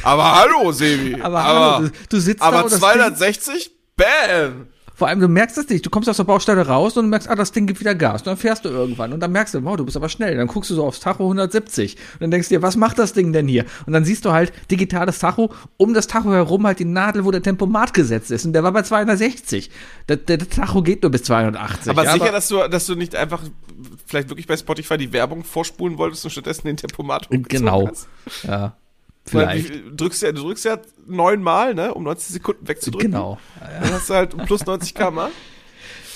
Aber 0.02 0.34
hallo, 0.34 0.72
Sebi. 0.72 1.20
Aber, 1.22 1.42
hallo. 1.44 1.86
Du, 1.86 1.92
du 2.08 2.20
sitzt 2.20 2.42
da 2.42 2.46
aber 2.46 2.64
und 2.64 2.72
das 2.72 2.80
260? 2.80 3.70
Bam! 3.96 4.66
Vor 5.02 5.08
allem, 5.08 5.18
du 5.18 5.26
merkst 5.26 5.58
es 5.58 5.68
nicht. 5.68 5.84
Du 5.84 5.90
kommst 5.90 6.08
aus 6.08 6.18
der 6.18 6.22
Baustelle 6.22 6.64
raus 6.64 6.96
und 6.96 7.08
merkst, 7.08 7.28
ah, 7.28 7.34
das 7.34 7.50
Ding 7.50 7.66
gibt 7.66 7.80
wieder 7.80 7.92
Gas. 7.92 8.20
Und 8.22 8.28
dann 8.28 8.36
fährst 8.36 8.64
du 8.64 8.68
irgendwann 8.68 9.12
und 9.12 9.18
dann 9.18 9.32
merkst 9.32 9.52
du, 9.52 9.64
wow, 9.64 9.76
du 9.76 9.84
bist 9.84 9.96
aber 9.96 10.08
schnell. 10.08 10.36
Dann 10.36 10.46
guckst 10.46 10.70
du 10.70 10.76
so 10.76 10.84
aufs 10.84 11.00
Tacho 11.00 11.24
170 11.24 11.96
und 11.96 12.20
dann 12.20 12.30
denkst 12.30 12.48
du 12.48 12.54
dir, 12.54 12.62
was 12.62 12.76
macht 12.76 13.00
das 13.00 13.12
Ding 13.12 13.32
denn 13.32 13.48
hier? 13.48 13.64
Und 13.86 13.94
dann 13.94 14.04
siehst 14.04 14.24
du 14.24 14.30
halt 14.30 14.52
digitales 14.70 15.18
Tacho, 15.18 15.52
um 15.76 15.92
das 15.92 16.06
Tacho 16.06 16.30
herum 16.32 16.64
halt 16.68 16.78
die 16.78 16.84
Nadel, 16.84 17.24
wo 17.24 17.32
der 17.32 17.42
Tempomat 17.42 17.94
gesetzt 17.94 18.30
ist. 18.30 18.44
Und 18.46 18.52
der 18.52 18.62
war 18.62 18.70
bei 18.70 18.82
260. 18.82 19.70
Der, 20.08 20.18
der, 20.18 20.36
der 20.36 20.48
Tacho 20.48 20.82
geht 20.82 21.02
nur 21.02 21.10
bis 21.10 21.24
280. 21.24 21.90
Aber 21.90 22.04
Ja, 22.04 22.12
sicher, 22.12 22.30
dass 22.30 22.46
du, 22.46 22.58
dass 22.68 22.86
du 22.86 22.94
nicht 22.94 23.16
einfach 23.16 23.42
vielleicht 24.06 24.28
wirklich 24.28 24.46
bei 24.46 24.56
Spotify 24.56 24.98
die 24.98 25.12
Werbung 25.12 25.42
vorspulen 25.42 25.98
wolltest 25.98 26.24
und 26.26 26.30
stattdessen 26.30 26.68
den 26.68 26.76
Tempomat 26.76 27.24
hochgezogen 27.24 27.48
Genau. 27.48 27.88
hast? 27.88 28.06
Ja, 28.44 28.76
vielleicht. 29.26 29.68
wie- 29.70 29.82
Du 29.90 29.94
drückst 29.96 30.22
ja, 30.22 30.32
du 30.32 30.42
drückst 30.42 30.64
ja 30.64 30.78
neunmal, 31.06 31.74
ne, 31.74 31.92
um 31.94 32.02
90 32.04 32.28
Sekunden 32.34 32.66
wegzudrücken. 32.68 33.10
Genau. 33.12 33.38
Dann 33.60 33.92
hast 33.92 34.10
du 34.10 34.14
halt 34.14 34.36
plus 34.46 34.64
90 34.66 34.94
km. 34.94 35.20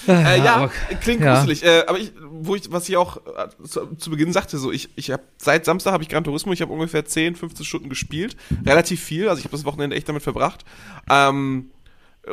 Äh, 0.09 0.39
ja, 0.41 0.55
aber- 0.55 0.69
klingt 1.01 1.21
ja. 1.21 1.35
gruselig. 1.35 1.65
Äh, 1.65 1.83
aber 1.89 1.99
ich, 1.99 2.13
wo 2.23 2.55
ich, 2.55 2.71
was 2.71 2.89
ich 2.89 2.97
auch 2.97 3.17
äh, 3.17 3.49
zu, 3.67 3.87
zu 3.97 4.11
Beginn 4.11 4.33
sagte, 4.33 4.57
so 4.57 4.71
ich, 4.71 4.89
ich 4.95 5.11
habe 5.11 5.25
seit 5.37 5.65
Samstag 5.65 5.91
habe 5.93 6.05
ich 6.05 6.09
Gran 6.09 6.23
Turismo, 6.23 6.53
ich 6.53 6.63
habe 6.63 6.73
ungefähr 6.73 7.05
10, 7.05 7.35
15 7.35 7.65
Stunden 7.65 7.89
gespielt, 7.89 8.37
relativ 8.65 9.03
viel. 9.03 9.29
Also 9.29 9.41
ich 9.41 9.45
habe 9.47 9.57
das 9.57 9.65
Wochenende 9.65 9.97
echt 9.97 10.09
damit 10.09 10.23
verbracht. 10.23 10.65
Ähm, 11.11 11.71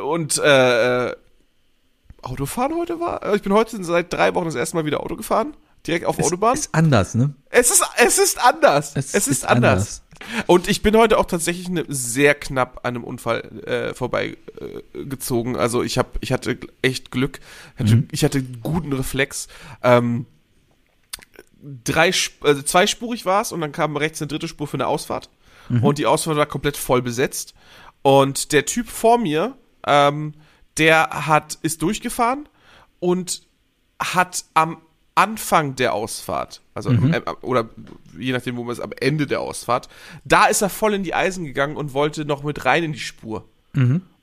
und 0.00 0.38
äh, 0.38 1.08
äh, 1.08 1.16
Autofahren 2.22 2.74
heute 2.76 3.00
war. 3.00 3.24
äh, 3.24 3.34
Ich 3.34 3.42
bin 3.42 3.52
heute 3.52 3.82
seit 3.82 4.12
drei 4.12 4.32
Wochen 4.36 4.44
das 4.46 4.54
erste 4.54 4.76
Mal 4.76 4.84
wieder 4.86 5.00
Auto 5.00 5.16
gefahren, 5.16 5.56
direkt 5.84 6.06
auf 6.06 6.16
Es 6.20 6.26
Autobahn. 6.26 6.54
ist 6.54 6.68
anders, 6.72 7.14
ne? 7.16 7.34
Es 7.50 7.72
ist, 7.72 7.82
es 7.96 8.18
ist 8.18 8.38
anders. 8.44 8.92
Es, 8.94 9.06
Es 9.14 9.26
ist, 9.26 9.28
ist 9.28 9.46
anders. 9.48 10.02
Und 10.46 10.68
ich 10.68 10.82
bin 10.82 10.96
heute 10.96 11.18
auch 11.18 11.26
tatsächlich 11.26 11.68
ne, 11.68 11.84
sehr 11.88 12.34
knapp 12.34 12.80
an 12.82 12.96
einem 12.96 13.04
Unfall 13.04 13.40
äh, 13.66 13.94
vorbei 13.94 14.36
äh. 14.94 15.56
Also 15.56 15.82
ich 15.82 15.98
habe, 15.98 16.10
ich 16.20 16.32
hatte 16.32 16.58
echt 16.82 17.10
Glück. 17.10 17.40
Ich 17.76 17.80
hatte, 17.80 18.04
ich 18.12 18.24
hatte 18.24 18.42
guten 18.42 18.92
Reflex. 18.92 19.48
Ähm, 19.82 20.26
drei, 21.84 22.12
also 22.40 22.62
zweispurig 22.62 23.24
war 23.24 23.42
es 23.42 23.52
und 23.52 23.60
dann 23.60 23.72
kam 23.72 23.96
rechts 23.96 24.20
eine 24.20 24.28
dritte 24.28 24.48
Spur 24.48 24.66
für 24.66 24.76
eine 24.76 24.86
Ausfahrt. 24.86 25.30
Und 25.82 25.98
die 25.98 26.06
Ausfahrt 26.06 26.36
war 26.36 26.46
komplett 26.46 26.76
voll 26.76 27.00
besetzt. 27.00 27.54
Und 28.02 28.52
der 28.52 28.66
Typ 28.66 28.88
vor 28.88 29.18
mir, 29.18 29.56
ähm, 29.86 30.34
der 30.76 31.26
hat, 31.26 31.58
ist 31.62 31.80
durchgefahren 31.80 32.48
und 33.00 33.46
hat 33.98 34.44
am 34.54 34.78
Anfang 35.16 35.76
der 35.76 35.94
Ausfahrt, 35.94 36.60
also 36.74 36.90
am- 36.90 37.14
äh, 37.14 37.22
oder 37.42 37.68
je 38.18 38.32
nachdem, 38.32 38.56
wo 38.56 38.64
man 38.64 38.72
ist, 38.72 38.80
am 38.80 38.90
Ende 39.00 39.26
der 39.26 39.40
Ausfahrt, 39.40 39.88
da 40.24 40.46
ist 40.46 40.62
er 40.62 40.68
voll 40.70 40.94
in 40.94 41.02
die 41.04 41.14
Eisen 41.14 41.44
gegangen 41.44 41.76
und 41.76 41.94
wollte 41.94 42.24
noch 42.24 42.42
mit 42.42 42.64
rein 42.64 42.82
in 42.84 42.92
die 42.92 42.98
Spur. 42.98 43.48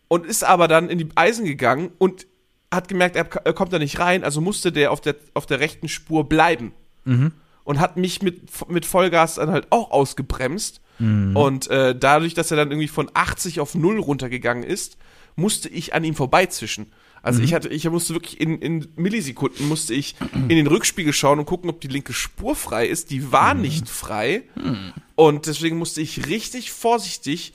Und 0.07 0.26
ist 0.26 0.43
aber 0.43 0.68
dann 0.68 0.89
in 0.89 0.97
die 0.97 1.07
Eisen 1.15 1.45
gegangen 1.45 1.91
und 1.97 2.27
hat 2.73 2.88
gemerkt, 2.89 3.15
er, 3.15 3.26
er 3.45 3.53
kommt 3.53 3.72
da 3.72 3.80
nicht 3.80 3.99
rein, 3.99 4.23
also 4.23 4.41
musste 4.41 4.72
der 4.72 4.91
auf 4.91 4.99
der, 5.01 5.15
auf 5.34 5.45
der 5.45 5.59
rechten 5.61 5.88
Spur 5.88 6.27
bleiben. 6.27 6.73
Und 7.63 7.80
hat 7.80 7.95
mich 7.95 8.22
mit, 8.22 8.69
mit 8.69 8.85
Vollgas 8.85 9.35
dann 9.35 9.51
halt 9.51 9.68
auch 9.69 9.91
ausgebremst. 9.91 10.81
Und 11.38 11.68
äh, 11.69 11.95
dadurch, 11.97 12.34
dass 12.34 12.51
er 12.51 12.57
dann 12.57 12.69
irgendwie 12.72 12.88
von 12.88 13.09
80 13.13 13.59
auf 13.59 13.76
0 13.76 13.99
runtergegangen 13.99 14.63
ist, 14.63 14.97
musste 15.35 15.69
ich 15.69 15.93
an 15.93 16.03
ihm 16.03 16.15
vorbeizischen. 16.15 16.91
Also 17.23 17.41
ich 17.41 17.53
hatte, 17.53 17.69
ich 17.69 17.88
musste 17.89 18.14
wirklich 18.15 18.41
in, 18.41 18.60
in 18.60 18.88
Millisekunden 18.95 19.68
musste 19.68 19.93
ich 19.93 20.15
in 20.34 20.49
den 20.49 20.65
Rückspiegel 20.68 21.14
schauen 21.14 21.38
und 21.39 21.45
gucken, 21.45 21.69
ob 21.69 21.80
die 21.80 21.88
linke 21.88 22.14
Spur 22.14 22.56
frei 22.56 22.88
ist. 22.88 23.11
Die 23.11 23.31
war 23.31 23.53
nicht 23.53 23.88
frei. 23.89 24.43
Und 25.15 25.45
deswegen 25.45 25.77
musste 25.77 26.02
ich 26.02 26.27
richtig 26.27 26.72
vorsichtig 26.72 27.53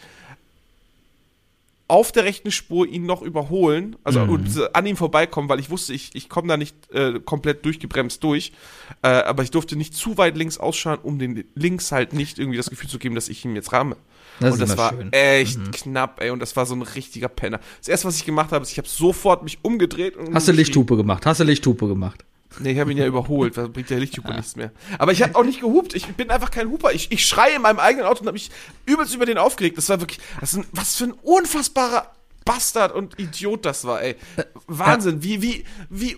auf 1.89 2.11
der 2.11 2.25
rechten 2.25 2.51
Spur 2.51 2.87
ihn 2.89 3.07
noch 3.07 3.23
überholen, 3.23 3.95
also 4.03 4.21
Mhm. 4.25 4.31
und, 4.31 4.75
an 4.75 4.87
ihm 4.87 4.97
vorbeikommen, 4.97 5.49
weil 5.49 5.61
ich 5.61 5.71
wusste, 5.71 5.93
ich, 5.95 6.11
ich 6.15 6.29
komme 6.29 6.49
da 6.49 6.57
nicht 6.57 6.75
äh, 6.93 7.21
komplett 7.21 7.65
durchgebremst 7.65 8.23
durch. 8.25 8.53
Äh, 9.03 9.09
aber 9.09 9.45
ich 9.45 9.53
durfte 9.53 9.77
nicht 9.77 9.95
zu 9.95 10.19
weit 10.19 10.37
links 10.37 10.59
ausschauen, 10.59 10.99
um 11.03 11.21
den 11.21 11.45
links 11.55 11.93
halt 11.93 12.13
nicht 12.13 12.41
irgendwie 12.41 12.57
das 12.57 12.71
Gefühl 12.71 12.89
zu 12.91 12.99
geben, 12.99 13.15
dass 13.15 13.29
ich 13.29 13.45
ihn 13.45 13.55
jetzt 13.55 13.73
rahme. 13.73 13.97
Das 14.41 14.55
und 14.55 14.61
das 14.61 14.77
war 14.77 14.91
schön. 14.91 15.07
Mhm. 15.07 15.13
echt 15.13 15.73
knapp, 15.73 16.21
ey. 16.21 16.31
Und 16.31 16.41
das 16.41 16.57
war 16.57 16.67
so 16.67 16.75
ein 16.75 16.83
richtiger 16.83 17.29
Penner. 17.29 17.61
Das 17.79 17.89
erste, 17.89 18.09
was 18.09 18.17
ich 18.17 18.25
gemacht 18.25 18.53
habe, 18.53 18.63
ist, 18.65 18.73
ich 18.73 18.79
habe 18.79 18.89
sofort 18.89 19.43
mich 19.43 19.59
umgedreht 19.63 20.17
und 20.17 20.35
Hast 20.35 20.49
du. 20.49 20.53
Lichthupe 20.53 20.97
gemacht? 20.97 21.27
Hast 21.27 21.41
du 21.41 21.45
Lichthupe 21.45 21.87
gemacht? 21.87 22.25
Nee, 22.59 22.73
ich 22.73 22.79
habe 22.79 22.91
ihn 22.91 22.97
ja 22.97 23.07
überholt, 23.07 23.57
da 23.57 23.67
bringt 23.67 23.91
der 23.91 23.99
Lichthupe 23.99 24.33
nichts 24.37 24.57
mehr. 24.57 24.73
Aber 24.99 25.13
ich 25.13 25.23
habe 25.23 25.35
auch 25.37 25.45
nicht 25.45 25.61
gehupt, 25.61 25.95
ich 25.95 26.07
bin 26.07 26.31
einfach 26.31 26.51
kein 26.51 26.69
Huper. 26.69 26.93
Ich, 26.93 27.13
ich 27.13 27.27
schreie 27.27 27.57
in 27.57 27.63
meinem 27.63 27.79
eigenen 27.79 28.07
Auto 28.07 28.21
und 28.21 28.27
habe 28.27 28.35
mich 28.35 28.51
übelst 28.87 29.15
über 29.15 29.27
den 29.27 29.39
aufgeregt. 29.39 29.77
Das 29.77 29.89
war 29.89 30.01
wirklich, 30.01 30.21
das 30.41 30.53
ist 30.53 30.59
ein, 30.61 30.67
was 30.73 30.97
für 30.97 31.05
ein 31.05 31.13
unfassbarer 31.13 32.13
Bastard 32.45 32.95
und 32.95 33.19
Idiot 33.19 33.65
das 33.67 33.85
war, 33.85 34.03
ey. 34.03 34.17
Wahnsinn, 34.67 35.23
wie, 35.23 35.43
wie, 35.43 35.65
wie 35.91 36.17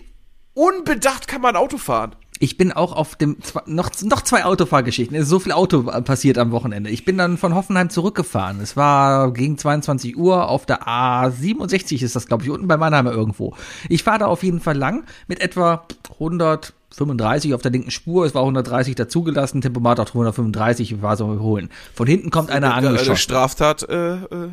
unbedacht 0.53 1.27
kann 1.27 1.41
man 1.41 1.55
Auto 1.55 1.77
fahren? 1.77 2.15
Ich 2.41 2.57
bin 2.57 2.71
auch 2.71 2.93
auf 2.93 3.17
dem, 3.17 3.37
noch, 3.65 3.91
noch 4.01 4.21
zwei 4.21 4.45
Autofahrgeschichten. 4.45 5.15
Es 5.15 5.23
ist 5.23 5.29
so 5.29 5.39
viel 5.39 5.51
Auto 5.51 5.83
passiert 5.83 6.37
am 6.37 6.51
Wochenende. 6.51 6.89
Ich 6.89 7.03
bin 7.03 7.17
dann 7.17 7.37
von 7.37 7.53
Hoffenheim 7.53 7.89
zurückgefahren. 7.89 8.61
Es 8.61 8.77
war 8.77 9.33
gegen 9.33 9.57
22 9.57 10.15
Uhr 10.15 10.47
auf 10.47 10.65
der 10.65 10.87
A67 10.87 12.01
ist 12.01 12.15
das, 12.15 12.27
glaube 12.27 12.45
ich, 12.45 12.49
unten 12.49 12.69
bei 12.69 12.77
Mannheimer 12.77 13.11
irgendwo. 13.11 13.55
Ich 13.89 14.03
fahre 14.03 14.19
da 14.19 14.25
auf 14.27 14.43
jeden 14.43 14.61
Fall 14.61 14.77
lang 14.77 15.03
mit 15.27 15.41
etwa 15.41 15.85
135 16.13 17.53
auf 17.53 17.61
der 17.61 17.71
linken 17.71 17.91
Spur. 17.91 18.25
Es 18.25 18.33
war 18.33 18.43
130 18.43 18.95
dazugelassen, 18.95 19.59
Tempomat 19.59 19.99
auch 19.99 20.07
135, 20.07 20.93
ich 20.93 21.01
war 21.01 21.17
so 21.17 21.25
überholen. 21.25 21.69
Von 21.93 22.07
hinten 22.07 22.29
kommt 22.29 22.51
einer 22.51 22.73
Eine 22.73 22.87
angeschossen. 22.87 23.17
Straftat, 23.17 23.83
äh, 23.89 24.13
äh, 24.13 24.49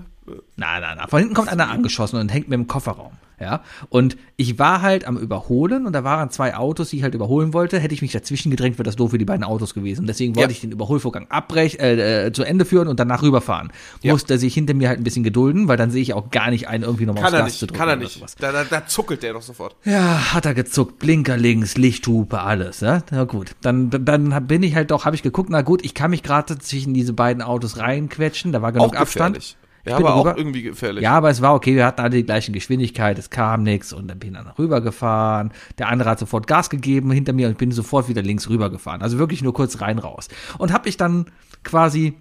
Nein, 0.57 0.81
nein, 0.81 0.97
nein. 0.97 1.09
Von 1.09 1.21
hinten 1.21 1.35
kommt 1.35 1.49
einer 1.49 1.71
angeschossen 1.71 2.19
und 2.19 2.31
hängt 2.31 2.49
mir 2.49 2.57
im 2.57 2.67
Kofferraum. 2.67 3.13
Ja. 3.39 3.63
Und 3.91 4.17
ich 4.37 4.59
war 4.59 4.81
halt 4.83 5.07
am 5.07 5.17
Überholen 5.19 5.87
und 5.87 5.93
da 5.93 6.05
waren 6.05 6.31
zwei 6.31 6.57
Autos, 6.57 6.91
die 6.91 6.97
ich 6.97 7.03
halt 7.03 7.15
überholen 7.15 7.53
wollte. 7.53 7.79
Hätte 7.79 7.93
ich 7.93 8.01
mich 8.01 8.13
dazwischen 8.13 8.51
gedrängt, 8.51 8.79
wäre 8.79 8.85
das 8.85 8.97
doof 8.97 9.11
für 9.11 9.19
die 9.19 9.25
beiden 9.27 9.45
Autos 9.45 9.75
gewesen. 9.75 10.07
Deswegen 10.07 10.35
wollte 10.37 10.51
Ja. 10.51 10.55
ich 10.55 10.61
den 10.63 10.73
Überholvorgang 10.73 11.27
abbrechen, 11.29 11.81
äh, 11.81 12.27
äh, 12.29 12.33
zu 12.33 12.45
Ende 12.45 12.65
führen 12.65 12.89
und 12.89 12.99
danach 12.99 13.23
rüberfahren. 13.23 13.73
Ja. 14.03 14.13
Musste 14.13 14.39
sich 14.39 14.55
hinter 14.55 14.73
mir 14.75 14.89
halt 14.89 14.99
ein 15.01 15.05
bisschen 15.05 15.23
gedulden, 15.25 15.69
weil 15.69 15.77
dann 15.77 15.91
sehe 15.91 16.01
ich 16.03 16.15
auch 16.15 16.31
gar 16.31 16.51
nicht 16.51 16.69
ein, 16.69 16.83
irgendwie 16.83 17.05
nochmal 17.07 17.25
kann 17.25 17.35
aufs 17.35 17.41
er 17.41 17.45
Gas 17.45 17.59
zu 17.59 17.65
nicht, 17.65 17.71
drücken 17.73 17.79
kann 17.79 17.89
er 17.91 17.97
nicht. 17.97 18.13
sowas. 18.15 18.35
Da, 18.39 18.53
da, 18.53 18.65
da 18.65 18.87
zuckelt 18.87 19.23
der 19.23 19.35
doch 19.35 19.43
sofort. 19.43 19.77
Ja, 19.85 20.33
hat 20.33 20.47
er 20.47 20.55
gezuckt, 20.55 20.99
Blinker 20.99 21.37
links, 21.37 21.77
Lichthupe, 21.77 22.41
alles, 22.41 22.81
ja. 22.81 23.03
Na 23.11 23.25
gut, 23.25 23.51
dann, 23.61 23.91
dann 23.91 24.47
bin 24.47 24.63
ich 24.63 24.75
halt 24.75 24.91
doch, 24.91 25.05
habe 25.05 25.15
ich 25.15 25.23
geguckt, 25.23 25.51
na 25.51 25.61
gut, 25.63 25.85
ich 25.85 25.93
kann 25.95 26.11
mich 26.11 26.23
gerade 26.23 26.57
zwischen 26.59 26.95
diese 26.95 27.13
beiden 27.13 27.43
Autos 27.43 27.77
reinquetschen, 27.77 28.53
da 28.53 28.63
war 28.63 28.73
genug 28.73 28.95
Auch 28.95 29.01
Abstand. 29.01 29.35
gefährlich. 29.37 29.57
Ja, 29.87 29.97
aber 29.97 30.15
auch 30.15 30.37
irgendwie 30.37 30.63
gefährlich. 30.63 31.03
Ja, 31.03 31.13
aber 31.13 31.31
es 31.31 31.41
war 31.43 31.55
okay, 31.55 31.75
wir 31.77 31.87
hatten 31.87 32.01
alle 32.01 32.11
die 32.11 32.25
gleiche 32.25 32.53
Geschwindigkeit, 32.53 33.19
es 33.19 33.31
kam 33.31 33.63
nichts 33.63 33.93
und 33.93 34.09
dann 34.09 34.19
bin 34.19 34.31
ich 34.31 34.37
dann 34.37 34.49
rübergefahren. 34.59 35.53
Der 35.79 35.89
andere 35.89 36.11
hat 36.11 36.19
sofort 36.19 36.47
Gas 36.47 36.71
gegeben 36.71 37.11
hinter 37.11 37.33
mir 37.33 37.47
und 37.47 37.53
ich 37.53 37.59
bin 37.59 37.71
sofort 37.73 38.09
wieder 38.09 38.23
links 38.23 38.49
rübergefahren. 38.49 39.03
Also 39.03 39.19
wirklich 39.19 39.43
nur 39.43 39.55
kurz 39.55 39.81
rein 39.81 39.99
raus. 39.99 40.29
Und 40.59 40.73
habe 40.73 40.89
ich 40.89 40.97
dann 40.97 41.27
quasi 41.63 42.15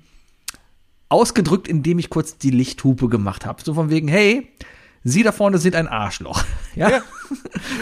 ausgedrückt, 1.09 1.67
indem 1.67 1.99
ich 1.99 2.09
kurz 2.09 2.37
die 2.37 2.51
Lichthupe 2.51 3.09
gemacht 3.09 3.45
habe. 3.45 3.61
So 3.63 3.73
von 3.73 3.89
wegen, 3.89 4.07
hey, 4.07 4.47
Sie 5.07 5.21
da 5.21 5.31
vorne 5.31 5.59
sind 5.59 5.75
ein 5.75 5.87
Arschloch. 5.87 6.43
Ja, 6.75 6.89
Ja. 6.89 7.01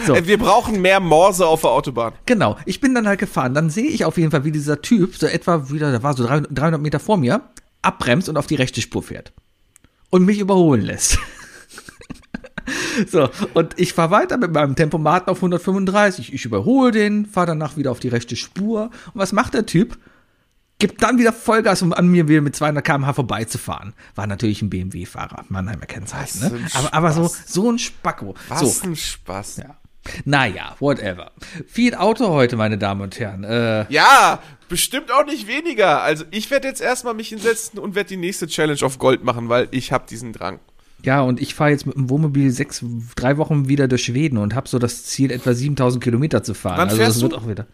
So. 0.06 0.14
Äh, 0.14 0.24
Wir 0.28 0.38
brauchen 0.38 0.80
mehr 0.80 1.00
Morse 1.00 1.44
auf 1.46 1.62
der 1.62 1.70
Autobahn. 1.70 2.12
genau. 2.26 2.56
Ich 2.64 2.80
bin 2.80 2.94
dann 2.94 3.08
halt 3.08 3.18
gefahren. 3.18 3.54
Dann 3.54 3.70
sehe 3.70 3.88
ich 3.88 4.04
auf 4.04 4.18
jeden 4.18 4.30
Fall, 4.30 4.44
wie 4.44 4.52
dieser 4.52 4.82
Typ 4.82 5.16
so 5.16 5.26
etwa 5.26 5.68
wieder, 5.68 5.90
der 5.90 6.04
war 6.04 6.14
so 6.14 6.24
300 6.24 6.56
300 6.56 6.80
Meter 6.80 7.00
vor 7.00 7.16
mir, 7.16 7.40
abbremst 7.82 8.28
und 8.28 8.36
auf 8.36 8.46
die 8.46 8.54
rechte 8.54 8.80
Spur 8.80 9.02
fährt. 9.02 9.32
Und 10.14 10.26
mich 10.26 10.38
überholen 10.38 10.82
lässt. 10.82 11.18
So, 13.10 13.28
und 13.54 13.78
ich 13.78 13.92
fahre 13.92 14.12
weiter 14.12 14.38
mit 14.38 14.52
meinem 14.52 14.76
Tempomaten 14.76 15.28
auf 15.28 15.38
135. 15.38 16.32
Ich 16.32 16.44
überhole 16.44 16.92
den, 16.92 17.26
fahre 17.26 17.48
danach 17.48 17.76
wieder 17.76 17.90
auf 17.90 17.98
die 17.98 18.08
rechte 18.08 18.36
Spur. 18.36 18.84
Und 18.84 19.14
was 19.20 19.32
macht 19.32 19.52
der 19.52 19.66
Typ? 19.66 19.98
Gibt 20.78 21.02
dann 21.02 21.18
wieder 21.18 21.32
Vollgas, 21.32 21.82
um 21.82 21.92
an 21.92 22.06
mir 22.06 22.28
wieder 22.28 22.40
mit 22.40 22.54
200 22.54 22.84
km/h 22.84 23.12
vorbeizufahren. 23.12 23.92
War 24.14 24.26
natürlich 24.28 24.62
ein 24.62 24.70
BMW-Fahrer. 24.70 25.44
Mannheimer 25.48 25.86
Kennzeichen, 25.86 26.40
ne? 26.40 26.66
Aber, 26.74 26.94
aber 26.94 27.12
so, 27.12 27.30
so 27.46 27.70
ein 27.70 27.78
Spacko. 27.78 28.34
Was 28.48 28.60
So, 28.60 28.88
ein 28.88 28.96
Spaß. 28.96 29.56
ja. 29.58 29.76
Naja, 30.24 30.76
whatever. 30.80 31.32
Viel 31.66 31.94
Auto 31.94 32.28
heute, 32.28 32.56
meine 32.56 32.78
Damen 32.78 33.00
und 33.00 33.18
Herren. 33.18 33.44
Äh, 33.44 33.86
Ja, 33.88 34.40
bestimmt 34.68 35.10
auch 35.12 35.24
nicht 35.24 35.46
weniger. 35.46 36.02
Also 36.02 36.24
ich 36.30 36.50
werde 36.50 36.68
jetzt 36.68 36.80
erstmal 36.80 37.14
mich 37.14 37.28
hinsetzen 37.28 37.78
und 37.78 37.94
werde 37.94 38.08
die 38.08 38.16
nächste 38.16 38.46
Challenge 38.46 38.82
auf 38.82 38.98
Gold 38.98 39.24
machen, 39.24 39.48
weil 39.48 39.68
ich 39.70 39.92
habe 39.92 40.04
diesen 40.08 40.32
Drang. 40.32 40.60
ja, 41.02 41.20
und 41.22 41.40
ich 41.40 41.54
fahre 41.54 41.70
jetzt 41.70 41.86
mit 41.86 41.96
dem 41.96 42.08
Wohnmobil 42.10 42.50
sechs, 42.50 42.84
drei 43.16 43.36
Wochen 43.38 43.68
wieder 43.68 43.88
durch 43.88 44.04
Schweden 44.04 44.38
und 44.38 44.54
habe 44.54 44.68
so 44.68 44.78
das 44.78 45.04
Ziel, 45.04 45.30
etwa 45.30 45.52
7000 45.54 46.02
Kilometer 46.02 46.42
zu 46.42 46.54
fahren. 46.54 46.78
Wann 46.78 46.88
also 46.88 46.96
fährst 46.96 47.16
das 47.16 47.22
wird 47.22 47.32
du? 47.32 47.36
auch 47.36 47.48
wieder. 47.48 47.66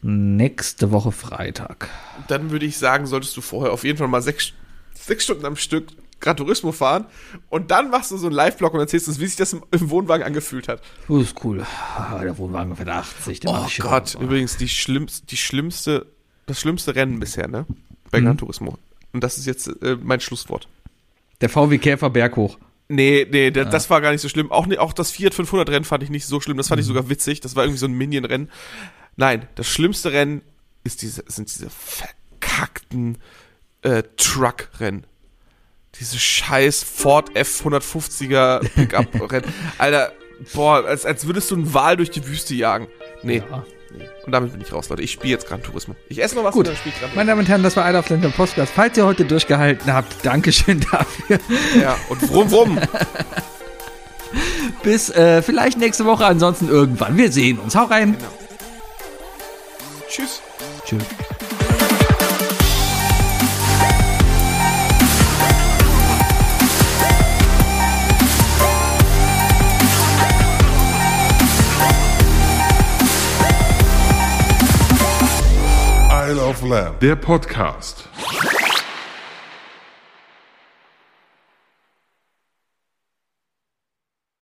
Nächste 0.00 0.92
Woche 0.92 1.10
Freitag. 1.12 1.88
Dann 2.28 2.50
würde 2.50 2.66
ich 2.66 2.78
sagen, 2.78 3.06
solltest 3.06 3.36
du 3.36 3.40
vorher 3.40 3.72
auf 3.72 3.82
jeden 3.84 3.98
Fall 3.98 4.06
mal 4.08 4.22
sechs, 4.22 4.52
sechs 4.94 5.24
Stunden 5.24 5.44
am 5.44 5.56
Stück 5.56 5.88
Gran 6.20 6.36
Turismo 6.36 6.72
fahren 6.72 7.06
und 7.48 7.70
dann 7.70 7.90
machst 7.90 8.10
du 8.10 8.16
so 8.16 8.26
einen 8.26 8.34
Live-Blog 8.34 8.74
und 8.74 8.80
erzählst 8.80 9.06
uns, 9.08 9.20
wie 9.20 9.26
sich 9.26 9.36
das 9.36 9.52
im, 9.52 9.62
im 9.70 9.90
Wohnwagen 9.90 10.24
angefühlt 10.26 10.66
hat. 10.68 10.82
Oh, 11.08 11.18
ist 11.18 11.36
cool. 11.44 11.64
Ah, 11.96 12.18
der 12.22 12.36
Wohnwagen 12.38 12.74
fährt 12.76 12.88
80. 12.88 13.40
Der 13.40 13.50
Oh 13.50 13.54
macht 13.54 13.72
schon- 13.72 13.86
Gott, 13.88 14.14
übrigens 14.20 14.56
die 14.56 14.68
schlimmste, 14.68 15.26
die 15.26 15.36
schlimmste, 15.36 16.06
das 16.46 16.60
schlimmste 16.60 16.94
Rennen 16.96 17.20
bisher, 17.20 17.46
ne? 17.48 17.66
Mhm. 17.68 17.76
Bei 18.10 18.20
Gran 18.20 18.36
Turismo. 18.38 18.78
Und 19.12 19.22
das 19.22 19.38
ist 19.38 19.46
jetzt 19.46 19.68
äh, 19.82 19.96
mein 20.02 20.20
Schlusswort. 20.20 20.66
Der 21.40 21.48
VW 21.48 21.78
Käfer 21.78 22.10
berghoch. 22.10 22.58
Nee, 22.88 23.26
nee, 23.30 23.50
da- 23.50 23.64
das 23.64 23.88
war 23.90 24.00
gar 24.00 24.12
nicht 24.12 24.22
so 24.22 24.28
schlimm. 24.28 24.50
Auch, 24.50 24.66
auch 24.78 24.92
das 24.94 25.10
Fiat 25.10 25.34
500 25.34 25.68
Rennen 25.68 25.84
fand 25.84 26.02
ich 26.02 26.10
nicht 26.10 26.26
so 26.26 26.40
schlimm. 26.40 26.56
Das 26.56 26.68
fand 26.68 26.80
ich 26.80 26.86
sogar 26.86 27.08
witzig. 27.10 27.40
Das 27.40 27.54
war 27.54 27.64
irgendwie 27.64 27.78
so 27.78 27.86
ein 27.86 27.92
Minion-Rennen. 27.92 28.50
Nein, 29.16 29.46
das 29.56 29.66
schlimmste 29.68 30.12
Rennen 30.12 30.42
ist 30.84 31.02
diese, 31.02 31.22
sind 31.28 31.54
diese 31.54 31.68
verkackten 31.70 33.18
äh, 33.82 34.02
Truck-Rennen. 34.16 35.06
Diese 36.00 36.18
scheiß 36.18 36.84
Ford 36.84 37.30
F150er 37.32 38.60
Pickup-Rennen. 38.74 39.52
Alter, 39.78 40.12
boah, 40.54 40.84
als, 40.84 41.04
als 41.04 41.26
würdest 41.26 41.50
du 41.50 41.56
einen 41.56 41.74
Wal 41.74 41.96
durch 41.96 42.10
die 42.10 42.26
Wüste 42.26 42.54
jagen. 42.54 42.88
Nee. 43.22 43.42
Ja. 43.50 43.64
Und 44.26 44.32
damit 44.32 44.52
bin 44.52 44.60
ich 44.60 44.72
raus, 44.72 44.88
Leute. 44.90 45.02
Ich 45.02 45.12
spiele 45.12 45.32
jetzt 45.32 45.48
Gran 45.48 45.62
Turismo. 45.62 45.96
Ich 46.08 46.22
esse 46.22 46.36
noch 46.36 46.44
was 46.44 46.52
Gut. 46.52 46.66
und 46.68 46.72
dann 46.72 46.76
spiele 46.76 46.94
ich 46.94 47.00
Gran 47.00 47.10
Meine 47.14 47.30
Damen 47.30 47.40
und 47.40 47.48
Herren, 47.48 47.62
das 47.62 47.76
war 47.76 47.84
einer 47.84 48.00
auf 48.00 48.08
den 48.08 48.20
Podcast. 48.32 48.72
Falls 48.74 48.96
ihr 48.98 49.06
heute 49.06 49.24
durchgehalten 49.24 49.92
habt, 49.92 50.14
Dankeschön 50.24 50.80
dafür. 50.92 51.38
Ja, 51.80 51.96
und 52.08 52.20
brumm, 52.20 52.48
brumm. 52.48 52.78
Bis 54.82 55.08
äh, 55.10 55.42
vielleicht 55.42 55.78
nächste 55.78 56.04
Woche, 56.04 56.26
ansonsten 56.26 56.68
irgendwann. 56.68 57.16
Wir 57.16 57.32
sehen 57.32 57.58
uns. 57.58 57.74
Hau 57.74 57.84
rein. 57.84 58.16
Tschüss. 60.08 60.42
Tschüss. 60.84 61.02
of 76.48 76.62
Lamb. 76.62 76.98
Der 77.00 77.14
Podcast. 77.14 78.08